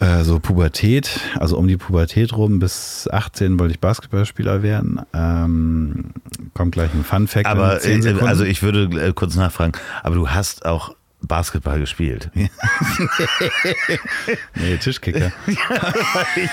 äh, 0.00 0.24
so 0.24 0.40
Pubertät, 0.40 1.20
also 1.38 1.56
um 1.56 1.68
die 1.68 1.76
Pubertät 1.76 2.36
rum 2.36 2.58
bis 2.58 3.08
18 3.10 3.58
wollte 3.58 3.74
ich 3.74 3.80
Basketballspieler 3.80 4.62
werden. 4.62 5.00
Ähm, 5.12 6.12
kommt 6.52 6.72
gleich 6.72 6.92
ein 6.94 7.04
Fun 7.04 7.28
Fact. 7.28 7.46
Aber 7.46 7.84
äh, 7.84 8.14
also 8.20 8.44
ich 8.44 8.62
würde 8.62 9.00
äh, 9.00 9.12
kurz 9.12 9.36
nachfragen, 9.36 9.72
aber 10.02 10.16
du 10.16 10.28
hast 10.28 10.66
auch 10.66 10.94
Basketball 11.26 11.80
gespielt. 11.80 12.30
nee, 12.34 12.48
Tischkicker. 14.78 15.32
ich 15.46 15.56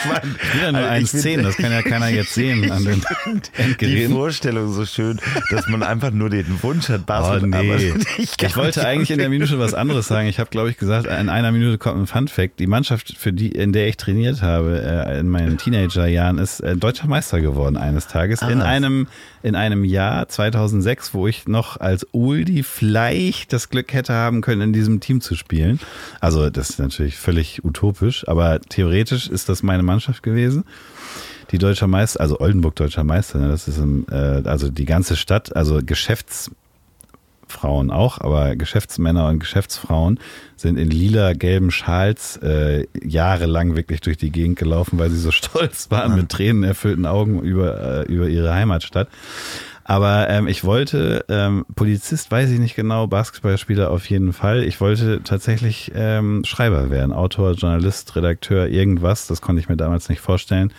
meine, 0.06 0.35
wieder 0.53 0.72
nur 0.72 0.81
also 0.81 1.18
1,10, 1.18 1.41
das 1.41 1.57
kann 1.57 1.72
ja 1.72 1.81
keiner 1.81 2.10
jetzt 2.10 2.34
sehen 2.34 2.72
an 2.72 2.84
den 2.84 3.02
Endgeräten. 3.57 4.10
Die 4.10 4.14
Vorstellung 4.14 4.72
so 4.72 4.85
schön, 4.85 5.19
dass 5.49 5.68
man 5.68 5.84
einfach 5.84 6.11
nur 6.11 6.30
den 6.30 6.61
Wunsch 6.64 6.89
hat, 6.89 7.06
Basketball. 7.06 7.61
Oh, 7.61 7.76
nee. 7.76 7.93
ich, 8.18 8.31
ich 8.41 8.57
wollte 8.57 8.85
eigentlich 8.85 9.11
in 9.11 9.19
der 9.19 9.30
Minute 9.30 9.60
was 9.60 9.73
anderes 9.73 10.07
sagen. 10.07 10.27
Ich 10.27 10.39
habe, 10.39 10.49
glaube 10.49 10.69
ich, 10.69 10.77
gesagt, 10.77 11.07
in 11.07 11.30
einer 11.30 11.52
Minute 11.52 11.77
kommt 11.77 12.02
ein 12.02 12.07
Fun 12.07 12.27
Fact. 12.27 12.60
Die 12.60 12.68
Mannschaft, 12.68 13.15
für 13.18 13.34
die, 13.34 13.49
in 13.49 13.73
der 13.73 13.88
ich 13.88 13.98
trainiert 13.98 14.41
habe, 14.41 14.81
äh, 14.81 15.19
in 15.19 15.30
meinen 15.30 15.57
Teenagerjahren, 15.57 16.38
ist 16.38 16.60
äh, 16.61 16.76
deutscher 16.76 17.07
Meister 17.07 17.41
geworden 17.41 17.77
eines 17.77 18.07
Tages. 18.07 18.41
Ah, 18.41 18.49
in 18.49 18.61
einem, 18.61 19.07
in 19.43 19.56
einem 19.56 19.84
Jahr 19.84 20.27
2006, 20.27 21.14
wo 21.14 21.27
ich 21.27 21.48
noch 21.48 21.80
als 21.80 22.07
Uldi 22.11 22.64
vielleicht 22.64 23.53
das 23.53 23.69
Glück 23.69 23.93
hätte 23.93 24.14
haben 24.14 24.41
können, 24.41 24.61
in 24.62 24.74
diesem 24.74 25.00
Team 25.00 25.22
zu 25.22 25.36
spielen. 25.36 25.80
Also 26.20 26.50
das 26.50 26.72
ist 26.72 26.80
natürlich 26.80 27.18
völlig 27.18 27.64
utopisch, 27.64 28.28
aber 28.28 28.60
theoretisch 28.62 29.28
ist 29.28 29.50
das 29.50 29.64
meine 29.64 29.84
Mannschaft 29.84 30.24
gewesen. 30.24 30.64
Die 31.52 31.58
deutscher 31.58 31.88
Meister, 31.88 32.22
also 32.22 32.40
Oldenburg 32.40 32.76
deutscher 32.76 33.04
Meister, 33.04 33.40
ne, 33.40 33.50
das 33.50 33.68
ist 33.68 33.78
im, 33.78 34.06
äh, 34.10 34.42
also 34.46 34.70
die 34.70 34.86
ganze 34.86 35.18
Stadt, 35.18 35.54
also 35.54 35.82
Geschäftsfrauen 35.86 36.56
auch, 37.92 38.22
aber 38.22 38.56
Geschäftsmänner 38.56 39.28
und 39.28 39.40
Geschäftsfrauen 39.40 40.18
sind 40.56 40.78
in 40.78 40.90
lila 40.90 41.34
gelben 41.34 41.72
Schals 41.72 42.38
äh, 42.38 42.88
jahrelang 43.04 43.76
wirklich 43.76 44.00
durch 44.00 44.18
die 44.18 44.32
Gegend 44.32 44.60
gelaufen, 44.60 44.98
weil 44.98 45.10
sie 45.10 45.20
so 45.20 45.32
stolz 45.32 45.92
waren 45.92 46.16
mit 46.16 46.30
Tränen 46.30 46.64
erfüllten 46.64 47.06
Augen 47.06 47.42
über, 47.42 48.08
äh, 48.08 48.14
über 48.14 48.30
ihre 48.30 48.54
Heimatstadt. 48.54 49.10
Aber 49.84 50.30
ähm, 50.30 50.48
ich 50.48 50.64
wollte, 50.64 51.26
ähm, 51.28 51.66
Polizist 51.76 52.32
weiß 52.32 52.49
ich 52.52 52.60
nicht 52.60 52.76
genau, 52.76 53.08
Basketballspieler 53.08 53.90
auf 53.90 54.10
jeden 54.10 54.34
Fall. 54.34 54.64
Ich 54.64 54.80
wollte 54.80 55.22
tatsächlich 55.24 55.91
ähm, 55.95 56.44
Schreiber 56.45 56.90
werden, 56.90 57.14
Autor, 57.14 57.53
Journalist, 57.53 58.16
Redakteur, 58.16 58.68
irgendwas. 58.68 59.28
Das 59.28 59.41
konnte 59.41 59.60
ich 59.60 59.70
mir 59.70 59.78
damals 59.78 60.10
nicht 60.10 60.22
vorstellen. 60.22 60.72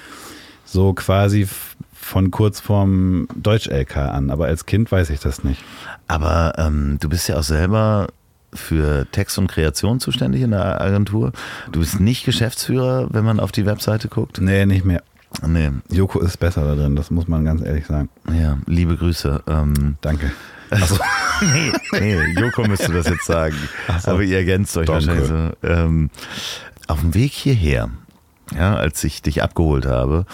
So 0.64 0.92
quasi 0.92 1.48
von 1.92 2.30
kurz 2.30 2.60
vorm 2.60 3.28
Deutsch-LK 3.36 3.96
an. 3.96 4.30
Aber 4.30 4.46
als 4.46 4.66
Kind 4.66 4.90
weiß 4.90 5.10
ich 5.10 5.20
das 5.20 5.44
nicht. 5.44 5.62
Aber 6.08 6.54
ähm, 6.58 6.98
du 7.00 7.08
bist 7.08 7.28
ja 7.28 7.38
auch 7.38 7.42
selber 7.42 8.08
für 8.54 9.06
Text 9.12 9.38
und 9.38 9.46
Kreation 9.46 9.98
zuständig 10.00 10.42
in 10.42 10.50
der 10.50 10.80
Agentur. 10.80 11.32
Du 11.70 11.80
bist 11.80 12.00
nicht 12.00 12.24
Geschäftsführer, 12.24 13.08
wenn 13.10 13.24
man 13.24 13.40
auf 13.40 13.52
die 13.52 13.66
Webseite 13.66 14.08
guckt? 14.08 14.40
Nee, 14.40 14.66
nicht 14.66 14.84
mehr. 14.84 15.02
Nee. 15.46 15.70
Joko 15.90 16.20
ist 16.20 16.38
besser 16.38 16.64
da 16.64 16.74
drin, 16.74 16.96
das 16.96 17.10
muss 17.10 17.28
man 17.28 17.44
ganz 17.44 17.62
ehrlich 17.62 17.86
sagen. 17.86 18.08
Ja, 18.32 18.58
liebe 18.66 18.96
Grüße. 18.96 19.42
Ähm, 19.46 19.96
Danke. 20.00 20.32
Also, 20.70 20.98
nee, 21.52 21.72
nee, 22.00 22.40
Joko 22.40 22.64
müsste 22.66 22.92
das 22.92 23.06
jetzt 23.06 23.24
sagen. 23.26 23.56
So. 24.00 24.12
Aber 24.12 24.22
ihr 24.22 24.38
ergänzt 24.38 24.76
euch 24.76 24.86
Danke. 24.86 25.06
wahrscheinlich 25.06 25.28
so. 25.28 25.68
Ähm, 25.68 26.10
auf 26.86 27.00
dem 27.00 27.14
Weg 27.14 27.32
hierher, 27.32 27.90
ja, 28.54 28.74
als 28.76 29.02
ich 29.04 29.22
dich 29.22 29.42
abgeholt 29.42 29.86
habe, 29.86 30.26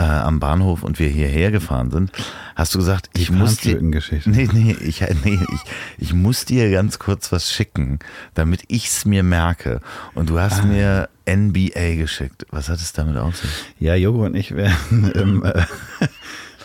äh, 0.00 0.02
am 0.02 0.40
Bahnhof 0.40 0.82
und 0.82 0.98
wir 0.98 1.08
hierher 1.08 1.50
gefahren 1.50 1.90
sind, 1.90 2.10
hast 2.56 2.74
du 2.74 2.78
gesagt, 2.78 3.10
ich 3.14 3.30
muss 3.30 3.58
dir, 3.58 3.80
nee, 3.82 4.48
nee, 4.50 4.76
ich, 4.80 5.02
nee 5.24 5.38
ich, 5.52 5.60
ich 5.98 6.14
muss 6.14 6.46
dir 6.46 6.70
ganz 6.70 6.98
kurz 6.98 7.30
was 7.32 7.52
schicken, 7.52 7.98
damit 8.32 8.62
ich 8.68 8.86
es 8.86 9.04
mir 9.04 9.22
merke. 9.22 9.80
Und 10.14 10.30
du 10.30 10.38
hast 10.38 10.62
ah. 10.62 10.66
mir 10.66 11.08
NBA 11.28 11.96
geschickt. 11.96 12.46
Was 12.50 12.70
hat 12.70 12.78
es 12.78 12.94
damit 12.94 13.18
auf 13.18 13.36
sich? 13.36 13.50
Ja, 13.78 13.94
Jogo 13.94 14.24
und 14.24 14.34
ich 14.34 14.54
werden 14.54 15.10
im, 15.14 15.44
äh, 15.44 15.64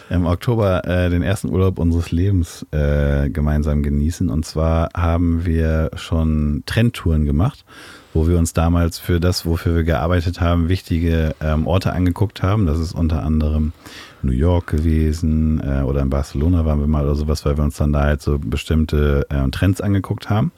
im 0.09 0.25
Oktober 0.25 0.85
äh, 0.87 1.09
den 1.09 1.21
ersten 1.21 1.49
Urlaub 1.49 1.77
unseres 1.77 2.11
Lebens 2.11 2.65
äh, 2.71 3.29
gemeinsam 3.29 3.83
genießen. 3.83 4.29
Und 4.29 4.45
zwar 4.45 4.91
haben 4.95 5.45
wir 5.45 5.91
schon 5.95 6.63
Trendtouren 6.65 7.25
gemacht 7.25 7.65
wo 8.15 8.27
wir 8.29 8.39
uns 8.39 8.53
damals 8.53 8.97
für 8.97 9.19
das, 9.19 9.45
wofür 9.45 9.75
wir 9.75 9.83
gearbeitet 9.83 10.39
haben, 10.39 10.69
wichtige 10.69 11.35
ähm, 11.41 11.67
Orte 11.67 11.91
angeguckt 11.91 12.41
haben. 12.41 12.65
Das 12.65 12.79
ist 12.79 12.93
unter 12.93 13.21
anderem 13.23 13.73
New 14.23 14.31
York 14.31 14.67
gewesen 14.67 15.61
äh, 15.61 15.81
oder 15.81 16.01
in 16.01 16.09
Barcelona 16.09 16.65
waren 16.65 16.79
wir 16.79 16.87
mal 16.87 17.03
oder 17.03 17.15
sowas, 17.15 17.45
weil 17.45 17.57
wir 17.57 17.63
uns 17.65 17.75
dann 17.75 17.91
da 17.91 18.03
halt 18.03 18.21
so 18.21 18.39
bestimmte 18.39 19.27
äh, 19.29 19.49
Trends 19.51 19.81
angeguckt 19.81 20.29
haben, 20.29 20.53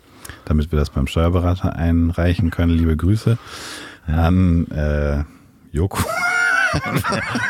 damit 0.45 0.71
wir 0.71 0.77
das 0.77 0.91
beim 0.91 1.07
Steuerberater 1.07 1.75
einreichen 1.75 2.51
können. 2.51 2.77
Liebe 2.77 2.95
Grüße 2.95 3.39
an 4.05 4.67
äh, 4.67 5.23
Joko. 5.71 6.03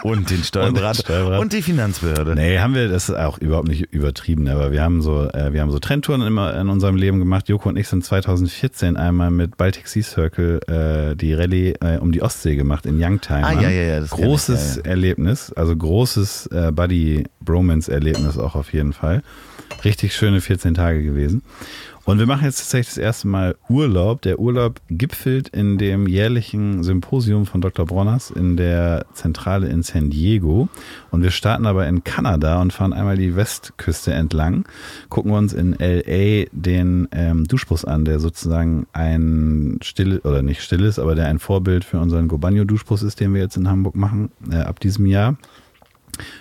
Und 0.03 0.29
den 0.29 0.43
Steuerberater 0.43 0.89
und, 0.89 1.05
Steuerberater. 1.05 1.41
und 1.41 1.53
die 1.53 1.61
Finanzbehörde. 1.61 2.35
Nee, 2.35 2.59
haben 2.59 2.75
wir, 2.75 2.87
das 2.89 3.09
ist 3.09 3.15
auch 3.15 3.37
überhaupt 3.37 3.67
nicht 3.67 3.93
übertrieben, 3.93 4.47
aber 4.47 4.71
wir 4.71 4.81
haben 4.81 5.01
so, 5.01 5.29
äh, 5.29 5.53
wir 5.53 5.61
haben 5.61 5.71
so 5.71 5.79
Trendtouren 5.79 6.21
immer 6.21 6.59
in 6.59 6.69
unserem 6.69 6.95
Leben 6.95 7.19
gemacht. 7.19 7.49
Joko 7.49 7.69
und 7.69 7.77
ich 7.77 7.87
sind 7.87 8.03
2014 8.03 8.97
einmal 8.97 9.31
mit 9.31 9.57
Baltic 9.57 9.87
Sea 9.87 10.03
Circle 10.03 10.59
äh, 10.67 11.15
die 11.15 11.33
Rallye 11.33 11.73
äh, 11.81 11.97
um 11.97 12.11
die 12.11 12.21
Ostsee 12.21 12.55
gemacht 12.55 12.85
in 12.85 13.01
Youngtime. 13.01 13.45
Ah, 13.45 13.53
ja, 13.53 13.69
ja, 13.69 13.83
ja. 13.83 13.99
Das 13.99 14.11
großes 14.11 14.69
ich, 14.71 14.75
ja, 14.77 14.83
ja. 14.83 14.89
Erlebnis, 14.91 15.53
also 15.53 15.75
großes 15.75 16.47
äh, 16.47 16.71
Buddy-Bromance-Erlebnis 16.71 18.37
auch 18.37 18.55
auf 18.55 18.73
jeden 18.73 18.93
Fall. 18.93 19.23
Richtig 19.83 20.15
schöne 20.15 20.41
14 20.41 20.73
Tage 20.73 21.03
gewesen. 21.03 21.43
Und 22.07 22.19
wir 22.19 22.25
machen 22.25 22.45
jetzt 22.45 22.59
tatsächlich 22.59 22.95
das 22.95 22.97
erste 22.97 23.27
Mal 23.27 23.57
Urlaub. 23.67 24.21
Der 24.21 24.39
Urlaub 24.39 24.79
gipfelt 24.89 25.49
in 25.49 25.77
dem 25.77 26.07
jährlichen 26.07 26.81
Symposium 26.81 27.45
von 27.45 27.59
Dr. 27.59 27.85
Bronners 27.85 28.31
in 28.31 28.55
der 28.55 29.05
Zentrale 29.11 29.67
in 29.67 29.83
San 29.83 30.09
Diego. 30.09 30.69
Und 31.11 31.21
wir 31.21 31.31
starten 31.31 31.65
aber 31.65 31.85
in 31.85 32.05
Kanada 32.05 32.61
und 32.61 32.71
fahren 32.71 32.93
einmal 32.93 33.17
die 33.17 33.35
Westküste 33.35 34.13
entlang, 34.13 34.63
gucken 35.09 35.33
uns 35.33 35.51
in 35.51 35.73
LA 35.73 36.45
den 36.53 37.09
ähm, 37.11 37.43
Duschbus 37.43 37.83
an, 37.83 38.05
der 38.05 38.21
sozusagen 38.21 38.87
ein 38.93 39.77
stilles, 39.81 40.23
oder 40.23 40.41
nicht 40.41 40.61
stilles, 40.61 40.99
aber 40.99 41.13
der 41.13 41.27
ein 41.27 41.39
Vorbild 41.39 41.83
für 41.83 41.99
unseren 41.99 42.29
Gobanio-Duschbus 42.29 43.03
ist, 43.03 43.19
den 43.19 43.33
wir 43.33 43.41
jetzt 43.41 43.57
in 43.57 43.67
Hamburg 43.67 43.97
machen, 43.97 44.31
äh, 44.49 44.59
ab 44.59 44.79
diesem 44.79 45.07
Jahr 45.07 45.35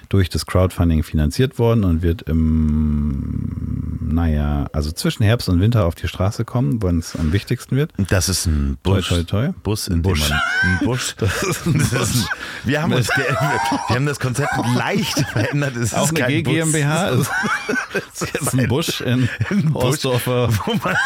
durch 0.08 0.28
das 0.28 0.46
Crowdfunding 0.46 1.02
finanziert 1.02 1.58
worden 1.58 1.84
und 1.84 2.02
wird 2.02 2.22
im, 2.22 3.98
naja, 4.00 4.66
also 4.72 4.92
zwischen 4.92 5.24
Herbst 5.24 5.48
und 5.48 5.60
Winter 5.60 5.84
auf 5.84 5.94
die 5.94 6.08
Straße 6.08 6.44
kommen, 6.44 6.82
wann 6.82 6.98
es 6.98 7.16
am 7.16 7.32
wichtigsten 7.32 7.76
wird. 7.76 7.92
Das 8.08 8.28
ist 8.28 8.46
ein 8.46 8.78
Bus, 8.82 9.06
toi, 9.06 9.22
toi, 9.22 9.24
toi. 9.24 9.52
Bus 9.62 9.88
in 9.88 10.02
Busch. 10.02 10.28
Man, 10.28 10.40
ein 10.62 10.86
Busch. 10.86 11.14
Das 11.26 11.42
ist 11.42 11.66
ein, 11.66 11.78
das 11.78 11.92
ist 11.92 12.16
ein, 12.16 12.24
wir, 12.64 12.82
haben 12.82 12.92
uns, 12.92 13.08
wir 13.88 13.94
haben 13.96 14.06
das 14.06 14.20
Konzept 14.20 14.52
leicht 14.76 15.18
verändert. 15.18 15.76
Es 15.76 15.94
auch 15.94 16.10
ist 16.10 16.20
eine 16.20 16.42
GmbH. 16.42 17.18
Es 18.12 18.22
ist 18.22 18.34
jetzt 18.34 18.54
ein 18.54 18.68
Busch 18.68 19.00
in, 19.00 19.28
in 19.50 19.72
Ostdorfer. 19.72 20.50
Wo 20.64 20.74
man 20.82 20.96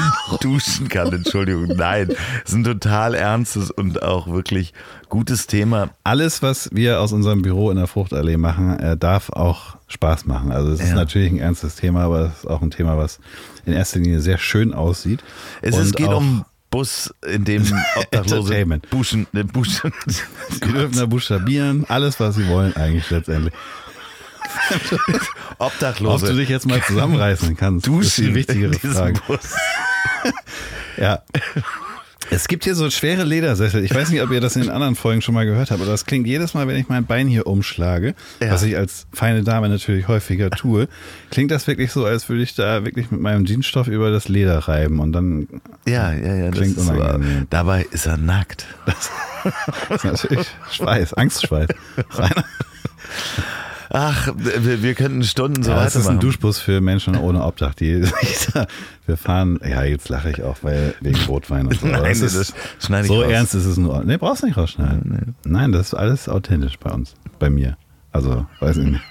duschen 0.41 0.89
kann, 0.89 1.13
Entschuldigung. 1.13 1.69
Nein, 1.77 2.11
es 2.45 2.51
ist 2.51 2.57
ein 2.57 2.65
total 2.65 3.15
ernstes 3.15 3.71
und 3.71 4.03
auch 4.03 4.27
wirklich 4.27 4.73
gutes 5.09 5.47
Thema. 5.47 5.91
Alles, 6.05 6.43
was 6.43 6.71
wir 6.73 7.01
aus 7.01 7.13
unserem 7.13 7.43
Büro 7.43 7.71
in 7.71 7.77
der 7.77 7.87
Fruchtallee 7.87 8.37
machen, 8.37 8.79
äh, 8.93 8.97
darf 8.97 9.31
auch 9.31 9.77
Spaß 9.89 10.27
machen. 10.27 10.53
Also 10.53 10.73
es 10.73 10.81
ja. 10.81 10.87
ist 10.87 10.95
natürlich 10.95 11.33
ein 11.33 11.39
ernstes 11.39 11.77
Thema, 11.77 12.05
aber 12.05 12.27
es 12.27 12.39
ist 12.39 12.47
auch 12.47 12.63
ein 12.63 12.71
Thema, 12.71 12.97
was 12.97 13.19
in 13.67 13.73
erster 13.73 13.99
Linie 13.99 14.21
sehr 14.21 14.39
schön 14.39 14.73
aussieht. 14.75 15.23
Es, 15.63 15.77
es 15.77 15.93
geht 15.93 16.09
um 16.09 16.45
Bus, 16.71 17.13
in 17.27 17.45
dem 17.45 17.67
Obdachlose 17.97 18.81
buschen, 18.91 19.27
äh, 19.33 19.43
buschen. 19.43 19.93
Sie 20.07 20.61
dürfen 20.61 20.97
da 20.97 21.07
buchstabieren, 21.07 21.85
alles, 21.89 22.21
was 22.21 22.37
sie 22.37 22.47
wollen 22.49 22.77
eigentlich 22.77 23.11
letztendlich. 23.11 23.53
Obdachlose. 25.59 26.27
Ob 26.27 26.31
du 26.31 26.37
dich 26.37 26.49
jetzt 26.49 26.67
mal 26.67 26.83
zusammenreißen 26.83 27.57
kannst, 27.57 27.87
duschen 27.87 28.03
ist 28.03 28.19
die 28.19 28.35
wichtigere 28.35 28.73
Frage. 28.75 29.21
Ja. 30.97 31.23
Es 32.31 32.47
gibt 32.49 32.65
hier 32.65 32.75
so 32.75 32.89
schwere 32.91 33.25
Ledersessel. 33.25 33.85
Ich 33.85 33.95
weiß 33.95 34.11
nicht, 34.11 34.23
ob 34.23 34.31
ihr 34.31 34.41
das 34.41 34.57
in 34.57 34.63
den 34.63 34.71
anderen 34.71 34.95
Folgen 34.95 35.21
schon 35.21 35.35
mal 35.35 35.45
gehört 35.47 35.71
habt, 35.71 35.81
aber 35.81 35.91
das 35.91 36.07
klingt 36.07 36.27
jedes 36.27 36.55
Mal, 36.55 36.69
wenn 36.69 36.77
ich 36.77 36.89
mein 36.89 37.05
Bein 37.05 37.27
hier 37.27 37.47
umschlage, 37.47 38.15
ja. 38.41 38.51
was 38.51 38.63
ich 38.63 38.77
als 38.77 39.07
feine 39.13 39.43
Dame 39.43 39.69
natürlich 39.69 40.09
häufiger 40.09 40.51
tue, 40.51 40.89
klingt 41.31 41.51
das 41.51 41.67
wirklich 41.67 41.91
so, 41.93 42.05
als 42.05 42.29
würde 42.29 42.43
ich 42.43 42.55
da 42.55 42.85
wirklich 42.85 43.11
mit 43.11 43.21
meinem 43.21 43.45
Jeansstoff 43.45 43.89
über 43.89 44.11
das 44.11 44.29
Leder 44.29 44.59
reiben 44.59 45.01
und 45.01 45.13
dann 45.13 45.49
ja, 45.87 46.13
ja, 46.13 46.35
ja, 46.35 46.51
klingt 46.51 46.77
das 46.77 46.85
ist 46.85 46.91
unangenehm. 46.91 47.37
Aber, 47.37 47.47
dabei 47.51 47.87
ist 47.91 48.07
er 48.07 48.17
nackt. 48.17 48.67
Das, 48.87 49.11
das 49.89 50.05
ist 50.05 50.05
natürlich 50.05 50.47
Schweiß, 50.71 51.15
Angstschweiß. 51.15 51.69
Ach, 53.93 54.29
wir, 54.37 54.83
wir 54.83 54.95
könnten 54.95 55.25
Stunden 55.25 55.65
so 55.65 55.71
ja, 55.73 55.77
weitermachen. 55.77 55.95
Das 55.95 56.03
ist 56.03 56.09
ein 56.09 56.21
Duschbus 56.21 56.61
für 56.61 56.81
Menschen 56.81 57.17
ohne 57.17 57.45
Obdach. 57.45 57.75
Die, 57.75 58.03
wir 59.07 59.17
fahren, 59.17 59.59
ja, 59.69 59.83
jetzt 59.83 60.09
lache 60.09 60.31
ich 60.31 60.45
auch, 60.45 60.59
weil 60.63 60.95
wegen 61.01 61.19
Rotwein 61.25 61.67
und 61.67 61.81
so. 61.81 61.87
Nein, 61.89 62.05
das 62.05 62.21
ist, 62.21 62.37
das 62.37 62.87
schneide 62.87 63.03
ich 63.03 63.09
So 63.09 63.21
raus. 63.21 63.33
ernst 63.33 63.55
ist 63.57 63.65
es 63.65 63.77
nur. 63.77 64.05
Nee, 64.05 64.17
brauchst 64.17 64.43
du 64.43 64.47
nicht 64.47 64.57
rausschneiden. 64.57 65.03
Nee. 65.05 65.51
Nein, 65.51 65.73
das 65.73 65.89
ist 65.89 65.95
alles 65.95 66.29
authentisch 66.29 66.79
bei 66.79 66.91
uns, 66.91 67.17
bei 67.41 67.51
mir. 67.51 67.77
Also, 68.13 68.47
weiß 68.61 68.77
ich 68.77 68.87
nicht. 68.87 69.03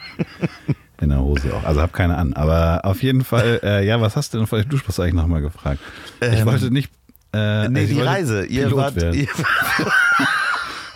In 1.02 1.10
der 1.10 1.20
Hose 1.20 1.54
auch. 1.54 1.64
Also 1.64 1.82
hab 1.82 1.94
keine 1.94 2.18
an. 2.18 2.34
Aber 2.34 2.82
auf 2.84 3.04
jeden 3.04 3.24
Fall, 3.24 3.62
äh, 3.64 3.86
ja, 3.86 4.02
was 4.02 4.16
hast 4.16 4.34
du 4.34 4.38
denn 4.38 4.48
vor 4.48 4.60
dem 4.60 4.70
Duschbus 4.70 5.00
eigentlich 5.00 5.14
nochmal 5.14 5.42
gefragt? 5.42 5.80
Ich 6.22 6.40
ähm, 6.40 6.46
wollte 6.46 6.72
nicht. 6.72 6.92
Äh, 7.32 7.70
nee, 7.70 7.86
die 7.86 8.02
Reise. 8.02 8.46
Ihr 8.46 8.76
wart, 8.76 8.96
ihr 8.98 9.28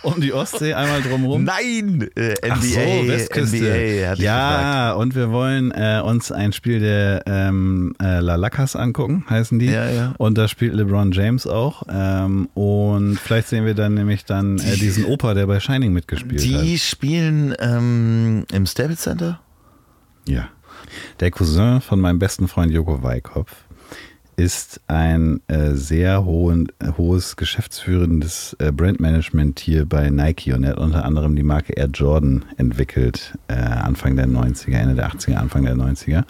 um 0.04 0.20
die 0.20 0.32
Ostsee 0.32 0.74
einmal 0.74 1.02
drumherum? 1.02 1.44
Nein! 1.44 2.08
Äh, 2.14 2.34
NBA, 2.34 2.48
Ach 2.50 2.62
so, 2.62 3.08
Westküste. 3.08 3.56
NBA, 3.56 4.22
ja, 4.22 4.92
und 4.92 5.14
wir 5.14 5.30
wollen 5.30 5.72
äh, 5.72 6.00
uns 6.04 6.30
ein 6.30 6.52
Spiel 6.52 6.80
der 6.80 7.22
ähm, 7.26 7.94
äh, 8.00 8.20
La 8.20 8.36
Lacas 8.36 8.76
angucken, 8.76 9.24
heißen 9.28 9.58
die. 9.58 9.66
Ja, 9.66 9.88
ja. 9.90 10.14
Und 10.18 10.38
da 10.38 10.48
spielt 10.48 10.74
LeBron 10.74 11.12
James 11.12 11.46
auch. 11.46 11.82
Ähm, 11.88 12.48
und 12.54 13.18
vielleicht 13.18 13.48
sehen 13.48 13.66
wir 13.66 13.74
dann 13.74 13.94
nämlich 13.94 14.24
dann 14.24 14.58
äh, 14.58 14.76
diesen 14.76 15.04
Opa, 15.04 15.34
der 15.34 15.46
bei 15.46 15.60
Shining 15.60 15.92
mitgespielt 15.92 16.42
die 16.42 16.54
hat. 16.54 16.62
Die 16.62 16.78
spielen 16.78 17.54
ähm, 17.58 18.44
im 18.52 18.66
Staples 18.66 19.00
Center? 19.00 19.40
Ja. 20.26 20.48
Der 21.20 21.30
Cousin 21.30 21.80
von 21.80 22.00
meinem 22.00 22.18
besten 22.18 22.48
Freund 22.48 22.72
Joko 22.72 23.02
Weikopf 23.02 23.63
ist 24.36 24.80
ein 24.86 25.40
äh, 25.48 25.72
sehr 25.72 26.24
hohen, 26.24 26.68
hohes 26.96 27.36
geschäftsführendes 27.36 28.56
äh, 28.58 28.72
Brandmanagement 28.72 29.60
hier 29.60 29.86
bei 29.86 30.10
Nike 30.10 30.52
und 30.52 30.64
er 30.64 30.70
hat 30.70 30.78
unter 30.78 31.04
anderem 31.04 31.36
die 31.36 31.42
Marke 31.42 31.74
Air 31.74 31.88
Jordan 31.92 32.44
entwickelt, 32.56 33.36
äh, 33.48 33.54
Anfang 33.54 34.16
der 34.16 34.26
90er, 34.26 34.76
Ende 34.76 34.94
der 34.94 35.10
80er, 35.10 35.34
Anfang 35.34 35.64
der 35.64 35.74
90er. 35.74 36.24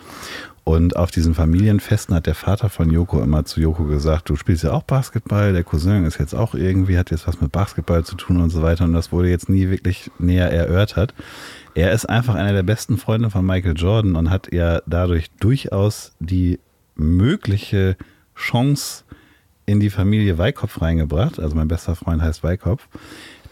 Und 0.65 0.97
auf 0.97 1.11
diesen 1.11 1.35
Familienfesten 1.35 2.15
hat 2.15 2.27
der 2.27 2.35
Vater 2.35 2.71
von 2.71 2.91
Joko 2.91 3.23
immer 3.23 3.45
zu 3.45 3.61
Joko 3.61 3.85
gesagt, 3.85 4.31
du 4.31 4.37
spielst 4.37 4.65
ja 4.65 4.73
auch 4.73 4.83
Basketball, 4.83 5.53
der 5.53 5.63
Cousin 5.63 6.07
ist 6.07 6.19
jetzt 6.19 6.35
auch 6.35 6.55
irgendwie, 6.55 6.97
hat 6.97 7.11
jetzt 7.11 7.29
was 7.29 7.41
mit 7.43 7.53
Basketball 7.53 8.03
zu 8.03 8.17
tun 8.17 8.41
und 8.41 8.49
so 8.49 8.63
weiter. 8.63 8.85
Und 8.85 8.95
das 8.95 9.13
wurde 9.13 9.29
jetzt 9.29 9.51
nie 9.51 9.69
wirklich 9.69 10.11
näher 10.19 10.51
erörtert. 10.51 11.13
Er 11.75 11.93
ist 11.93 12.07
einfach 12.07 12.35
einer 12.35 12.55
der 12.55 12.63
besten 12.63 12.97
Freunde 12.97 13.29
von 13.29 13.45
Michael 13.45 13.75
Jordan 13.77 14.17
und 14.17 14.31
hat 14.31 14.53
ja 14.53 14.81
dadurch 14.87 15.31
durchaus 15.39 16.13
die 16.19 16.59
mögliche 16.95 17.97
Chance 18.35 19.05
in 19.67 19.81
die 19.81 19.91
Familie 19.91 20.39
Weikopf 20.39 20.81
reingebracht. 20.81 21.39
Also 21.39 21.57
mein 21.57 21.69
bester 21.69 21.97
Freund 21.97 22.23
heißt 22.23 22.43
Weikopf 22.43 22.89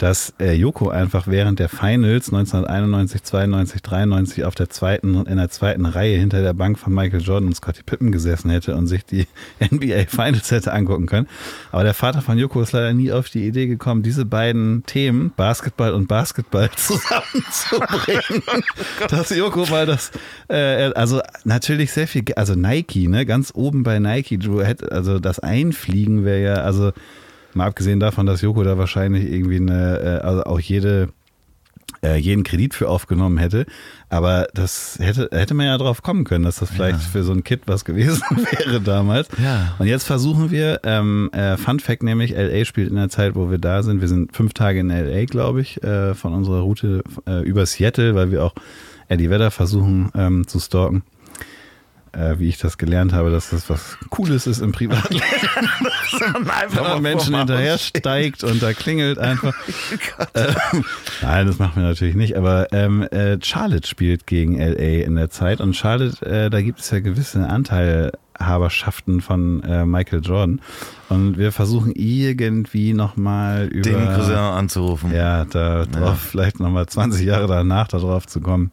dass 0.03 0.35
äh, 0.41 0.55
Joko 0.55 0.89
einfach 0.89 1.29
während 1.29 1.61
der 1.61 1.69
Finals 1.69 2.27
1991, 2.33 3.23
92, 3.23 3.83
93 3.83 4.45
auf 4.45 4.57
der 4.57 4.69
zweiten, 4.69 5.15
in 5.27 5.37
der 5.37 5.49
zweiten 5.49 5.87
Reihe 5.87 6.19
hinter 6.19 6.43
der 6.43 6.55
Bank 6.55 6.77
von 6.77 6.93
Michael 6.93 7.21
Jordan 7.21 7.47
und 7.47 7.55
Scottie 7.55 7.85
Pippen 7.87 8.11
gesessen 8.11 8.51
hätte 8.51 8.75
und 8.75 8.89
sich 8.89 9.05
die 9.05 9.29
NBA 9.61 10.07
Finals 10.09 10.51
hätte 10.51 10.73
angucken 10.73 11.07
können. 11.07 11.29
Aber 11.71 11.85
der 11.85 11.95
Vater 11.95 12.21
von 12.21 12.37
Joko 12.37 12.63
ist 12.63 12.73
leider 12.73 12.93
nie 12.93 13.13
auf 13.13 13.29
die 13.29 13.47
Idee 13.47 13.69
gekommen, 13.69 14.03
diese 14.03 14.25
beiden 14.25 14.83
Themen, 14.87 15.33
Basketball 15.37 15.93
und 15.93 16.09
Basketball, 16.09 16.69
zusammenzubringen. 16.77 18.43
dass 19.09 19.31
Joko 19.31 19.67
mal 19.67 19.87
das, 19.87 20.11
äh, 20.49 20.91
also 20.95 21.21
natürlich 21.45 21.93
sehr 21.93 22.09
viel, 22.09 22.25
also 22.35 22.57
Nike, 22.57 23.07
ne, 23.07 23.25
ganz 23.25 23.53
oben 23.55 23.85
bei 23.85 24.01
Nike, 24.01 24.41
hättest, 24.65 24.91
also 24.91 25.21
das 25.21 25.39
Einfliegen 25.39 26.25
wäre 26.25 26.43
ja, 26.43 26.55
also 26.55 26.91
Mal 27.55 27.67
abgesehen 27.67 28.01
davon, 28.01 28.27
dass 28.27 28.41
Joko 28.41 28.63
da 28.63 28.79
wahrscheinlich 28.79 29.31
irgendwie 29.31 29.57
eine, 29.57 29.99
äh, 29.99 30.27
also 30.27 30.45
auch 30.45 30.61
jede, 30.61 31.09
äh, 32.03 32.17
jeden 32.17 32.43
Kredit 32.45 32.75
für 32.75 32.89
aufgenommen 32.89 33.39
hätte. 33.39 33.67
Aber 34.09 34.49
das 34.55 34.99
hätte, 35.01 35.29
hätte 35.33 35.55
man 35.55 35.67
ja 35.67 35.79
drauf 35.79 36.03
kommen 36.03 36.25
können, 36.25 36.45
dass 36.45 36.57
das 36.57 36.71
vielleicht 36.71 37.01
ja. 37.01 37.09
für 37.09 37.23
so 37.23 37.33
ein 37.33 37.45
Kid 37.45 37.63
was 37.67 37.85
gewesen 37.85 38.23
wäre 38.51 38.81
damals. 38.81 39.29
Ja. 39.43 39.75
Und 39.79 39.87
jetzt 39.87 40.05
versuchen 40.05 40.51
wir, 40.51 40.81
ähm, 40.85 41.31
äh, 41.33 41.57
Fun 41.57 41.81
Fact 41.81 42.03
nämlich, 42.03 42.33
LA 42.33 42.65
spielt 42.65 42.91
in 42.91 42.97
der 42.97 43.09
Zeit, 43.09 43.35
wo 43.35 43.51
wir 43.51 43.59
da 43.59 43.83
sind. 43.83 44.01
Wir 44.01 44.09
sind 44.09 44.35
fünf 44.35 44.55
Tage 44.55 44.81
in 44.81 44.89
LA, 44.89 45.25
glaube 45.27 45.61
ich, 45.61 45.83
äh, 45.83 46.15
von 46.15 46.33
unserer 46.33 46.61
Route 46.61 47.03
äh, 47.27 47.43
über 47.43 47.67
Seattle, 47.67 48.15
weil 48.15 48.31
wir 48.31 48.45
auch 48.45 48.55
Eddie 49.09 49.31
Vedder 49.31 49.51
versuchen 49.51 50.11
ähm, 50.15 50.47
zu 50.47 50.59
stalken 50.59 51.03
äh, 52.13 52.39
wie 52.39 52.49
ich 52.49 52.59
das 52.59 52.79
gelernt 52.79 53.13
habe, 53.13 53.31
dass 53.31 53.51
das 53.51 53.69
was 53.71 53.97
Cooles 54.11 54.47
ist 54.47 54.61
im 54.61 54.73
Privatleben. 54.73 55.25
Wenn 56.71 56.83
man 56.83 57.03
Menschen 57.03 57.37
hinterher 57.37 57.79
steigt 57.79 58.45
und 58.45 58.63
da 58.63 58.73
klingelt 58.73 59.19
einfach. 59.19 59.55
äh, 60.35 60.53
nein, 61.23 61.47
das 61.47 61.59
machen 61.59 61.83
wir 61.83 61.89
natürlich 61.89 62.15
nicht. 62.15 62.37
Aber 62.37 62.73
ähm, 62.73 63.03
äh, 63.03 63.39
Charlotte 63.43 63.87
spielt 63.87 64.27
gegen 64.27 64.59
LA 64.59 65.05
in 65.05 65.17
der 65.17 65.31
Zeit 65.31 65.61
und 65.61 65.75
Charlotte, 65.75 66.25
äh, 66.25 66.51
da 66.51 66.61
gibt 66.61 66.81
es 66.81 66.91
ja 66.91 67.01
gewisse 67.01 67.49
Anteilhaberschaften 67.49 69.21
von 69.21 69.63
äh, 69.63 69.87
Michael 69.87 70.21
Jordan. 70.23 70.61
Und 71.09 71.39
wir 71.39 71.53
versuchen 71.53 71.93
irgendwie 71.95 72.93
nochmal 72.95 73.67
über. 73.67 73.91
Den 73.91 74.15
Cousin 74.15 74.37
anzurufen. 74.37 75.13
Ja, 75.13 75.45
da 75.45 75.85
drauf, 75.87 75.95
ja. 75.95 76.15
vielleicht 76.15 76.61
nochmal 76.61 76.87
20 76.87 77.25
Jahre 77.25 77.47
danach 77.47 77.89
darauf 77.89 78.27
zu 78.27 78.41
kommen 78.41 78.71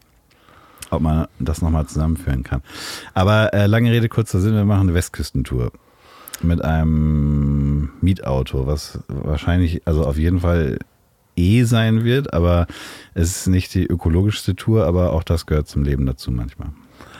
ob 0.90 1.02
man 1.02 1.26
das 1.38 1.62
nochmal 1.62 1.86
zusammenführen 1.86 2.42
kann. 2.42 2.62
Aber 3.14 3.54
äh, 3.54 3.66
lange 3.66 3.90
Rede, 3.90 4.08
kurzer 4.08 4.40
Sinn, 4.40 4.54
wir 4.54 4.64
machen 4.64 4.88
eine 4.88 4.94
Westküstentour 4.94 5.72
mit 6.42 6.62
einem 6.64 7.90
Mietauto, 8.00 8.66
was 8.66 9.00
wahrscheinlich, 9.08 9.86
also 9.86 10.04
auf 10.04 10.16
jeden 10.16 10.40
Fall 10.40 10.78
eh 11.36 11.64
sein 11.64 12.04
wird, 12.04 12.32
aber 12.32 12.66
es 13.14 13.30
ist 13.36 13.46
nicht 13.46 13.74
die 13.74 13.86
ökologischste 13.86 14.56
Tour, 14.56 14.86
aber 14.86 15.12
auch 15.12 15.22
das 15.22 15.46
gehört 15.46 15.68
zum 15.68 15.84
Leben 15.84 16.06
dazu 16.06 16.30
manchmal. 16.30 16.70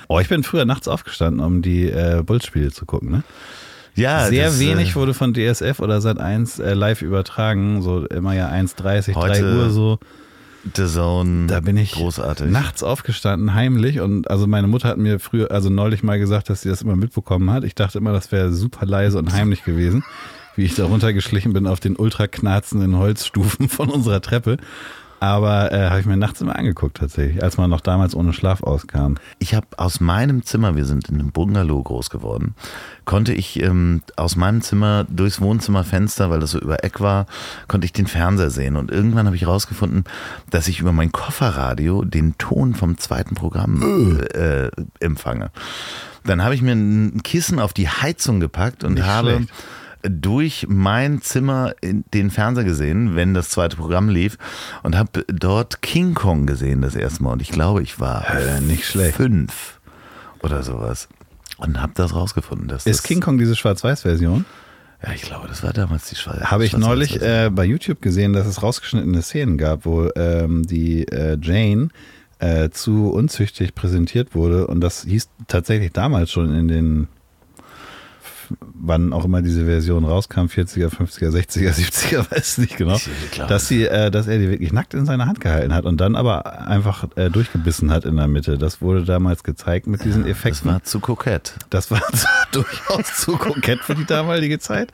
Oh, 0.09 0.19
ich 0.19 0.29
bin 0.29 0.43
früher 0.43 0.65
nachts 0.65 0.89
aufgestanden, 0.89 1.41
um 1.41 1.63
die 1.63 1.89
äh, 1.89 2.23
Bulls-Spiele 2.25 2.73
zu 2.73 2.85
gucken, 2.85 3.11
ne? 3.11 3.23
Ja, 3.95 4.27
sehr 4.27 4.47
das, 4.47 4.61
wenig 4.61 4.93
äh, 4.93 4.95
wurde 4.95 5.15
von 5.15 5.35
DSF 5.35 5.81
oder 5.81 6.01
seit 6.01 6.19
1 6.19 6.59
äh, 6.59 6.75
live 6.75 7.03
übertragen, 7.03 7.83
so 7.83 8.07
immer 8.07 8.35
ja 8.35 8.49
1.30, 8.49 9.13
3 9.13 9.55
Uhr 9.57 9.71
so. 9.71 9.99
The 10.77 10.87
Zone. 10.87 11.47
Da 11.47 11.61
bin 11.61 11.77
ich 11.77 11.93
großartig. 11.93 12.51
nachts 12.51 12.83
aufgestanden, 12.83 13.55
heimlich. 13.55 14.01
Und 14.01 14.31
also 14.31 14.47
meine 14.47 14.67
Mutter 14.67 14.89
hat 14.89 14.99
mir 14.99 15.19
früher, 15.19 15.51
also 15.51 15.71
neulich 15.71 16.03
mal 16.03 16.19
gesagt, 16.19 16.51
dass 16.51 16.63
sie 16.63 16.69
das 16.69 16.83
immer 16.83 16.97
mitbekommen 16.97 17.51
hat. 17.51 17.65
Ich 17.65 17.75
dachte 17.75 17.99
immer, 17.99 18.13
das 18.13 18.31
wäre 18.33 18.53
super 18.53 18.87
leise 18.87 19.19
und 19.19 19.33
heimlich 19.33 19.65
gewesen, 19.65 20.05
wie 20.57 20.65
ich 20.65 20.75
da 20.75 20.85
runtergeschlichen 20.85 21.53
bin 21.53 21.67
auf 21.67 21.81
den 21.81 21.97
ultra 21.97 22.27
knarzenden 22.27 22.97
Holzstufen 22.99 23.69
von 23.71 23.89
unserer 23.89 24.21
Treppe. 24.21 24.59
Aber 25.21 25.71
äh, 25.71 25.91
habe 25.91 26.01
ich 26.01 26.07
mir 26.07 26.17
nachts 26.17 26.41
immer 26.41 26.57
angeguckt 26.57 26.97
tatsächlich, 26.97 27.43
als 27.43 27.59
man 27.59 27.69
noch 27.69 27.83
damals 27.83 28.15
ohne 28.15 28.33
Schlaf 28.33 28.63
auskam. 28.63 29.17
Ich 29.39 29.55
habe 29.55 29.67
aus 29.77 30.01
meinem 30.01 30.45
Zimmer, 30.45 30.77
wir 30.77 30.87
sind 30.87 31.11
in 31.11 31.17
einem 31.17 31.31
Bungalow 31.31 31.83
groß 31.83 32.09
geworden, 32.09 32.55
konnte 33.05 33.35
ich 33.35 33.63
ähm, 33.63 34.01
aus 34.17 34.37
meinem 34.37 34.63
Zimmer 34.63 35.05
durchs 35.11 35.43
Wohnzimmerfenster, 35.43 36.31
weil 36.31 36.41
das 36.41 36.53
so 36.53 36.59
über 36.59 36.85
Eck 36.85 37.01
war, 37.01 37.27
konnte 37.69 37.85
ich 37.85 37.93
den 37.93 38.07
Fernseher 38.07 38.49
sehen. 38.49 38.77
Und 38.77 38.91
irgendwann 38.91 39.27
habe 39.27 39.37
ich 39.37 39.43
herausgefunden, 39.43 40.05
dass 40.49 40.69
ich 40.69 40.81
über 40.81 40.93
mein 40.93 41.13
Kofferradio 41.13 42.03
den 42.07 42.39
Ton 42.39 42.75
vom 42.75 42.97
zweiten 42.97 43.35
Programm 43.35 44.23
äh, 44.33 44.71
empfange. 45.01 45.51
Dann 46.25 46.43
habe 46.43 46.55
ich 46.55 46.63
mir 46.63 46.73
ein 46.73 47.23
Kissen 47.23 47.59
auf 47.59 47.75
die 47.75 47.89
Heizung 47.89 48.41
gepackt 48.41 48.85
und 48.85 48.95
Nicht 48.95 49.07
habe 49.07 49.33
schlecht 49.37 49.51
durch 50.03 50.67
mein 50.69 51.21
Zimmer 51.23 51.75
den 51.83 52.31
Fernseher 52.31 52.65
gesehen, 52.65 53.17
wenn 53.17 53.35
das 53.35 53.51
zweite 53.51 53.77
Programm 53.77 54.09
lief 54.09 54.39
und 54.83 54.97
habe 54.97 55.25
dort 55.27 55.83
King 55.83 56.15
Kong 56.15 56.47
gesehen 56.47 56.83
das 56.83 56.95
erste 56.95 57.23
Mal 57.23 57.33
und 57.33 57.43
ich 57.43 57.51
glaube, 57.51 57.83
ich 57.83 58.01
war 58.01 58.27
äh, 58.35 58.61
nicht 58.61 58.87
schlecht. 58.87 59.17
fünf 59.17 59.81
oder 60.43 60.63
sowas 60.63 61.09
und 61.59 61.81
habe 61.81 61.93
das 61.95 62.15
rausgefunden. 62.15 62.69
Dass 62.69 62.87
Ist 62.87 63.03
King 63.03 63.21
Kong 63.21 63.39
diese 63.39 63.57
Schwarz-Weiß-Version? 63.57 64.45
Ja, 65.03 65.13
ich 65.13 65.23
glaube, 65.23 65.49
das 65.49 65.63
war 65.63 65.73
damals 65.73 66.09
die 66.09 66.17
Schwarz. 66.17 66.41
Habe 66.51 66.65
ich 66.65 66.77
neulich 66.77 67.21
äh, 67.23 67.51
bei 67.51 67.65
YouTube 67.65 68.03
gesehen, 68.03 68.33
dass 68.33 68.47
es 68.47 68.63
rausgeschnittene 68.63 69.23
Szenen 69.23 69.57
gab, 69.57 69.87
wo 69.87 70.11
ähm, 70.15 70.63
die 70.67 71.09
äh, 71.09 71.39
Jane 71.41 71.89
äh, 72.39 72.71
zu 72.71 73.11
unzüchtig 73.11 73.75
präsentiert 73.75 74.35
wurde 74.35 74.67
und 74.67 74.81
das 74.81 75.05
hieß 75.05 75.29
tatsächlich 75.47 75.93
damals 75.93 76.31
schon 76.31 76.55
in 76.55 76.69
den 76.69 77.09
wann 78.59 79.13
auch 79.13 79.25
immer 79.25 79.43
diese 79.43 79.65
Version 79.65 80.05
rauskam, 80.05 80.47
40er, 80.47 80.89
50er, 80.89 81.31
60er, 81.31 81.73
70er, 81.73 82.31
weiß 82.31 82.59
nicht 82.59 82.77
genau, 82.77 82.99
dass 83.49 83.69
sie, 83.69 83.85
äh, 83.85 84.11
dass 84.11 84.27
er 84.27 84.39
die 84.39 84.51
wirklich 84.51 84.73
nackt 84.73 84.95
in 84.95 85.07
seiner 85.07 85.27
Hand 85.27 85.41
gehalten 85.41 85.75
hat 85.75 85.85
und 85.85 86.01
dann 86.01 86.17
aber 86.17 86.67
einfach 86.67 87.07
äh, 87.17 87.31
durchgebissen 87.31 87.91
hat 87.91 88.05
in 88.05 88.17
der 88.17 88.29
Mitte. 88.29 88.59
Das 88.59 88.81
wurde 88.81 89.05
damals 89.05 89.43
gezeigt 89.45 89.87
mit 89.87 90.05
diesen 90.05 90.27
Effekten. 90.27 90.69
Das 90.69 90.75
war 90.75 90.83
zu 90.85 91.01
kokett. 91.01 91.55
Das 91.71 91.91
war 91.91 92.03
durchaus 92.53 93.15
zu 93.17 93.37
kokett 93.37 93.81
für 93.81 93.95
die 93.95 94.07
damalige 94.07 94.59
Zeit. 94.59 94.93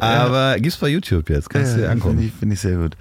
Aber 0.00 0.58
gibt's 0.58 0.78
bei 0.78 0.88
YouTube 0.88 1.28
jetzt, 1.30 1.50
kannst 1.50 1.74
du 1.74 1.80
dir 1.80 1.90
angucken. 1.90 2.18
Finde 2.18 2.26
ich, 2.26 2.32
find 2.38 2.52
ich 2.52 2.60
sehr 2.60 2.76
gut. 2.76 2.96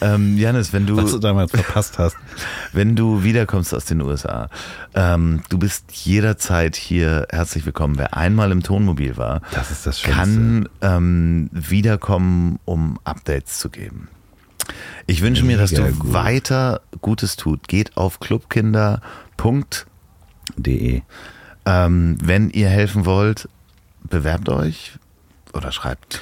Ähm, 0.00 0.36
Janis, 0.36 0.72
wenn 0.72 0.86
du, 0.86 0.96
Was 0.96 1.12
du 1.12 1.18
damals 1.18 1.50
verpasst 1.50 1.98
hast. 1.98 2.16
wenn 2.72 2.96
du 2.96 3.22
wiederkommst 3.22 3.74
aus 3.74 3.84
den 3.86 4.00
USA, 4.02 4.48
ähm, 4.94 5.42
du 5.48 5.58
bist 5.58 5.92
jederzeit 5.92 6.76
hier 6.76 7.26
herzlich 7.30 7.64
willkommen. 7.64 7.98
Wer 7.98 8.16
einmal 8.16 8.52
im 8.52 8.62
Tonmobil 8.62 9.16
war, 9.16 9.40
Das 9.52 9.70
ist 9.70 9.86
das 9.86 10.00
Schönste. 10.00 10.18
kann 10.18 10.68
ähm, 10.82 11.50
wiederkommen, 11.52 12.58
um 12.64 12.98
Updates 13.04 13.58
zu 13.58 13.70
geben. 13.70 14.08
Ich 15.06 15.22
wünsche 15.22 15.44
mir, 15.44 15.56
dass 15.56 15.70
du 15.70 15.82
gut. 15.82 16.12
weiter 16.12 16.80
Gutes 17.00 17.36
tut. 17.36 17.68
Geht 17.68 17.96
auf 17.96 18.20
clubkinder. 18.20 19.00
De. 20.56 21.02
Ähm, 21.64 22.18
wenn 22.22 22.50
ihr 22.50 22.68
helfen 22.68 23.06
wollt, 23.06 23.48
bewerbt 24.08 24.48
euch 24.48 24.98
oder 25.56 25.72
schreibt 25.72 26.20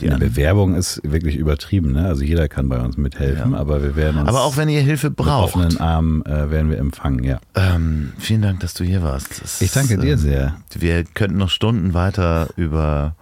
die 0.00 0.06
Die 0.06 0.10
an. 0.10 0.18
Bewerbung 0.18 0.74
ist 0.74 1.00
wirklich 1.04 1.36
übertrieben, 1.36 1.92
ne? 1.92 2.06
Also 2.06 2.22
jeder 2.24 2.48
kann 2.48 2.68
bei 2.68 2.78
uns 2.80 2.96
mithelfen, 2.96 3.52
Ja. 3.52 3.58
aber 3.58 3.82
wir 3.82 3.94
werden 3.96 4.20
uns 4.20 4.28
Aber 4.28 4.42
auch 4.42 4.56
wenn 4.56 4.68
ihr 4.68 4.80
Hilfe 4.80 5.08
mit 5.08 5.16
braucht. 5.16 5.54
offenen 5.54 5.78
Armen 5.78 6.24
äh, 6.26 6.50
werden 6.50 6.70
wir 6.70 6.78
empfangen, 6.78 7.22
ja. 7.22 7.38
Ähm, 7.54 8.12
vielen 8.18 8.42
Dank, 8.42 8.60
dass 8.60 8.74
du 8.74 8.82
hier 8.84 9.02
warst. 9.02 9.42
Das, 9.42 9.60
Ich 9.60 9.72
danke 9.72 9.98
dir 9.98 10.12
ähm, 10.14 10.18
sehr. 10.18 10.56
Wir 10.74 11.04
könnten 11.04 11.36
noch 11.38 11.50
Stunden 11.50 11.94
weiter 11.94 12.48
über 12.56 13.14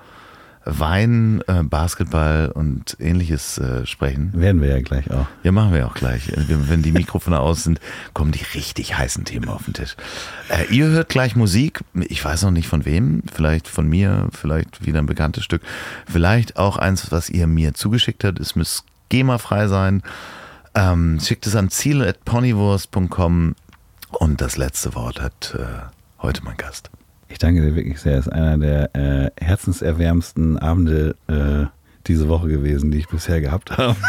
Wein, 0.65 1.43
äh, 1.49 1.63
Basketball 1.63 2.51
und 2.55 2.97
ähnliches 3.01 3.59
äh, 3.59 3.85
sprechen. 3.87 4.33
Werden 4.35 4.61
wir 4.61 4.69
ja 4.69 4.81
gleich 4.81 5.11
auch. 5.11 5.27
Ja, 5.43 5.53
machen 5.53 5.73
wir 5.73 5.87
auch 5.87 5.95
gleich. 5.95 6.29
Äh, 6.29 6.45
Wenn 6.49 6.83
die 6.83 6.93
Mikrofone 6.93 7.41
aus 7.41 7.65
sind, 7.65 7.81
kommen 8.15 8.33
die 8.33 8.45
richtig 8.55 8.97
heißen 8.97 9.25
Themen 9.25 9.49
auf 9.49 9.65
den 9.65 9.75
Tisch. 9.75 9.97
Äh, 10.49 10.73
ihr 10.73 10.87
hört 10.87 11.09
gleich 11.09 11.35
Musik. 11.37 11.81
Ich 11.95 12.25
weiß 12.25 12.43
noch 12.43 12.53
nicht 12.53 12.69
von 12.69 12.85
wem. 12.85 13.23
Vielleicht 13.33 13.69
von 13.69 13.89
mir, 13.89 14.29
vielleicht 14.33 14.87
wieder 14.87 15.01
ein 15.01 15.07
bekanntes 15.07 15.45
Stück. 15.45 15.63
Vielleicht 16.07 16.57
auch 16.57 16.77
eins, 16.77 17.11
was 17.11 17.29
ihr 17.29 17.47
mir 17.47 17.75
zugeschickt 17.75 18.23
habt. 18.25 18.39
Es 18.39 18.55
muss 18.55 18.85
GEMA-frei 19.09 19.67
sein. 19.69 20.03
Ähm, 20.75 21.19
schickt 21.21 21.47
es 21.47 21.57
an 21.57 21.71
ziel.ponywurst.com 21.71 23.57
und 24.13 24.41
das 24.41 24.57
letzte 24.57 24.95
Wort 24.95 25.21
hat 25.21 25.57
heute 26.21 26.45
mein 26.45 26.57
Gast. 26.57 26.91
Ich 27.33 27.39
danke 27.39 27.63
dir 27.63 27.75
wirklich 27.75 27.99
sehr. 27.99 28.19
Es 28.19 28.27
ist 28.27 28.33
einer 28.33 28.59
der 28.59 28.95
äh, 28.95 29.31
herzenserwärmendsten 29.41 30.59
Abende 30.59 31.17
äh, 31.29 31.67
diese 32.07 32.29
Woche 32.29 32.49
gewesen, 32.49 32.91
die 32.91 32.99
ich 32.99 33.09
bisher 33.09 33.41
gehabt 33.41 33.77
habe. 33.77 33.97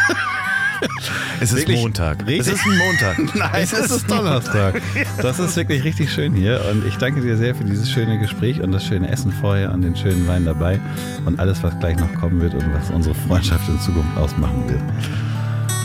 Es 1.40 1.50
ist 1.52 1.60
Wirklich 1.60 1.80
Montag. 1.80 2.26
richtig- 2.26 2.40
Es 2.40 2.48
ist 2.48 2.66
ein 2.66 2.76
Montag. 2.76 3.34
Nein, 3.34 3.62
es 3.62 3.72
ist 3.72 4.10
Donnerstag. 4.10 4.82
Das 5.22 5.38
ist 5.38 5.56
wirklich 5.56 5.82
richtig 5.82 6.12
schön 6.12 6.34
hier 6.34 6.60
und 6.70 6.84
ich 6.86 6.96
danke 6.96 7.22
dir 7.22 7.36
sehr 7.38 7.54
für 7.54 7.64
dieses 7.64 7.90
schöne 7.90 8.18
Gespräch 8.18 8.60
und 8.60 8.70
das 8.72 8.84
schöne 8.84 9.08
Essen 9.08 9.32
vorher 9.32 9.72
und 9.72 9.80
den 9.82 9.96
schönen 9.96 10.26
Wein 10.28 10.44
dabei 10.44 10.78
und 11.24 11.40
alles, 11.40 11.62
was 11.62 11.78
gleich 11.78 11.96
noch 11.96 12.12
kommen 12.14 12.40
wird 12.40 12.52
und 12.54 12.74
was 12.74 12.90
unsere 12.90 13.14
Freundschaft 13.14 13.66
in 13.68 13.80
Zukunft 13.80 14.14
ausmachen 14.18 14.68
wird. 14.68 14.80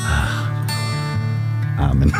Ach. 0.06 0.50
Amen. 1.78 2.12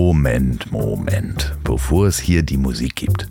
Moment, 0.00 0.70
Moment. 0.70 1.56
Bevor 1.64 2.06
es 2.06 2.20
hier 2.20 2.44
die 2.44 2.56
Musik 2.56 2.94
gibt, 2.94 3.28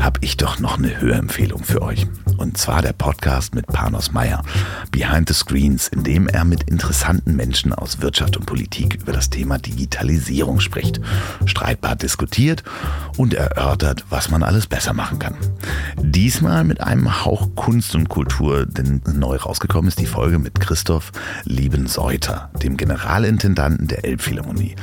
habe 0.00 0.18
ich 0.20 0.36
doch 0.36 0.58
noch 0.58 0.76
eine 0.76 1.00
Hörempfehlung 1.00 1.62
für 1.62 1.80
euch. 1.80 2.08
Und 2.42 2.58
zwar 2.58 2.82
der 2.82 2.92
Podcast 2.92 3.54
mit 3.54 3.68
Panos 3.68 4.10
Meyer, 4.10 4.42
Behind 4.90 5.28
the 5.28 5.34
Screens, 5.34 5.86
in 5.86 6.02
dem 6.02 6.26
er 6.26 6.44
mit 6.44 6.64
interessanten 6.64 7.36
Menschen 7.36 7.72
aus 7.72 8.00
Wirtschaft 8.00 8.36
und 8.36 8.46
Politik 8.46 8.96
über 9.00 9.12
das 9.12 9.30
Thema 9.30 9.58
Digitalisierung 9.58 10.58
spricht, 10.58 11.00
streitbar 11.46 11.94
diskutiert 11.94 12.64
und 13.16 13.32
erörtert, 13.32 14.06
was 14.10 14.28
man 14.28 14.42
alles 14.42 14.66
besser 14.66 14.92
machen 14.92 15.20
kann. 15.20 15.36
Diesmal 15.98 16.64
mit 16.64 16.80
einem 16.80 17.24
Hauch 17.24 17.54
Kunst 17.54 17.94
und 17.94 18.08
Kultur, 18.08 18.66
denn 18.66 19.02
neu 19.14 19.36
rausgekommen 19.36 19.86
ist 19.86 20.00
die 20.00 20.06
Folge 20.06 20.40
mit 20.40 20.58
Christoph 20.58 21.12
Liebenseuter, 21.44 22.50
dem 22.60 22.76
Generalintendanten 22.76 23.86
der 23.86 24.04
Elbphilharmonie. 24.04 24.74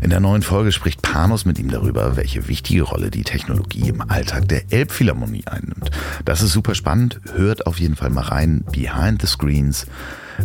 In 0.00 0.08
der 0.08 0.20
neuen 0.20 0.42
Folge 0.42 0.72
spricht 0.72 1.02
Panos 1.02 1.44
mit 1.44 1.58
ihm 1.58 1.70
darüber, 1.70 2.16
welche 2.16 2.48
wichtige 2.48 2.82
Rolle 2.82 3.10
die 3.10 3.24
Technologie 3.24 3.90
im 3.90 4.00
Alltag 4.00 4.48
der 4.48 4.72
Elbphilharmonie 4.72 5.44
einnimmt. 5.46 5.90
Das 6.24 6.40
ist 6.40 6.52
super 6.52 6.74
spannend 6.74 7.01
spannend. 7.02 7.20
Hört 7.34 7.66
auf 7.66 7.78
jeden 7.78 7.96
Fall 7.96 8.10
mal 8.10 8.22
rein. 8.22 8.64
Behind 8.72 9.20
the 9.20 9.26
Screens, 9.26 9.86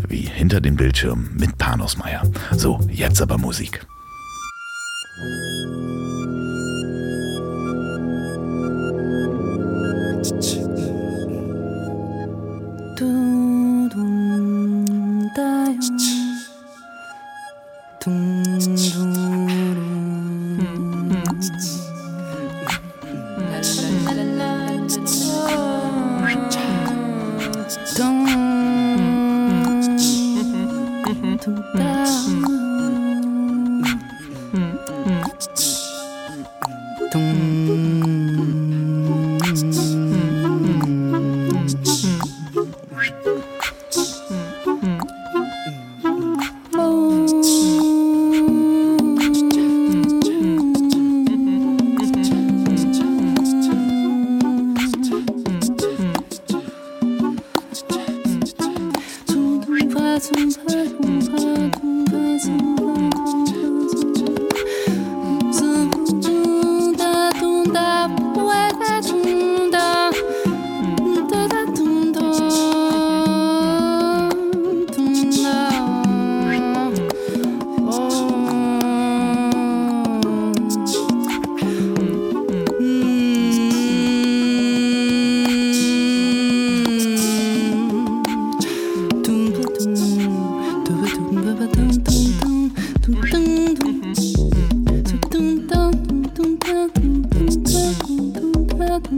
wie 0.08 0.22
hinter 0.22 0.62
dem 0.62 0.76
Bildschirm 0.76 1.30
mit 1.34 1.58
Panos 1.58 1.98
Meyer. 1.98 2.24
So, 2.56 2.80
jetzt 2.90 3.22
aber 3.22 3.38
Musik. 3.38 3.86
Du, 12.98 13.90
du, 13.90 14.86
da, 15.36 15.68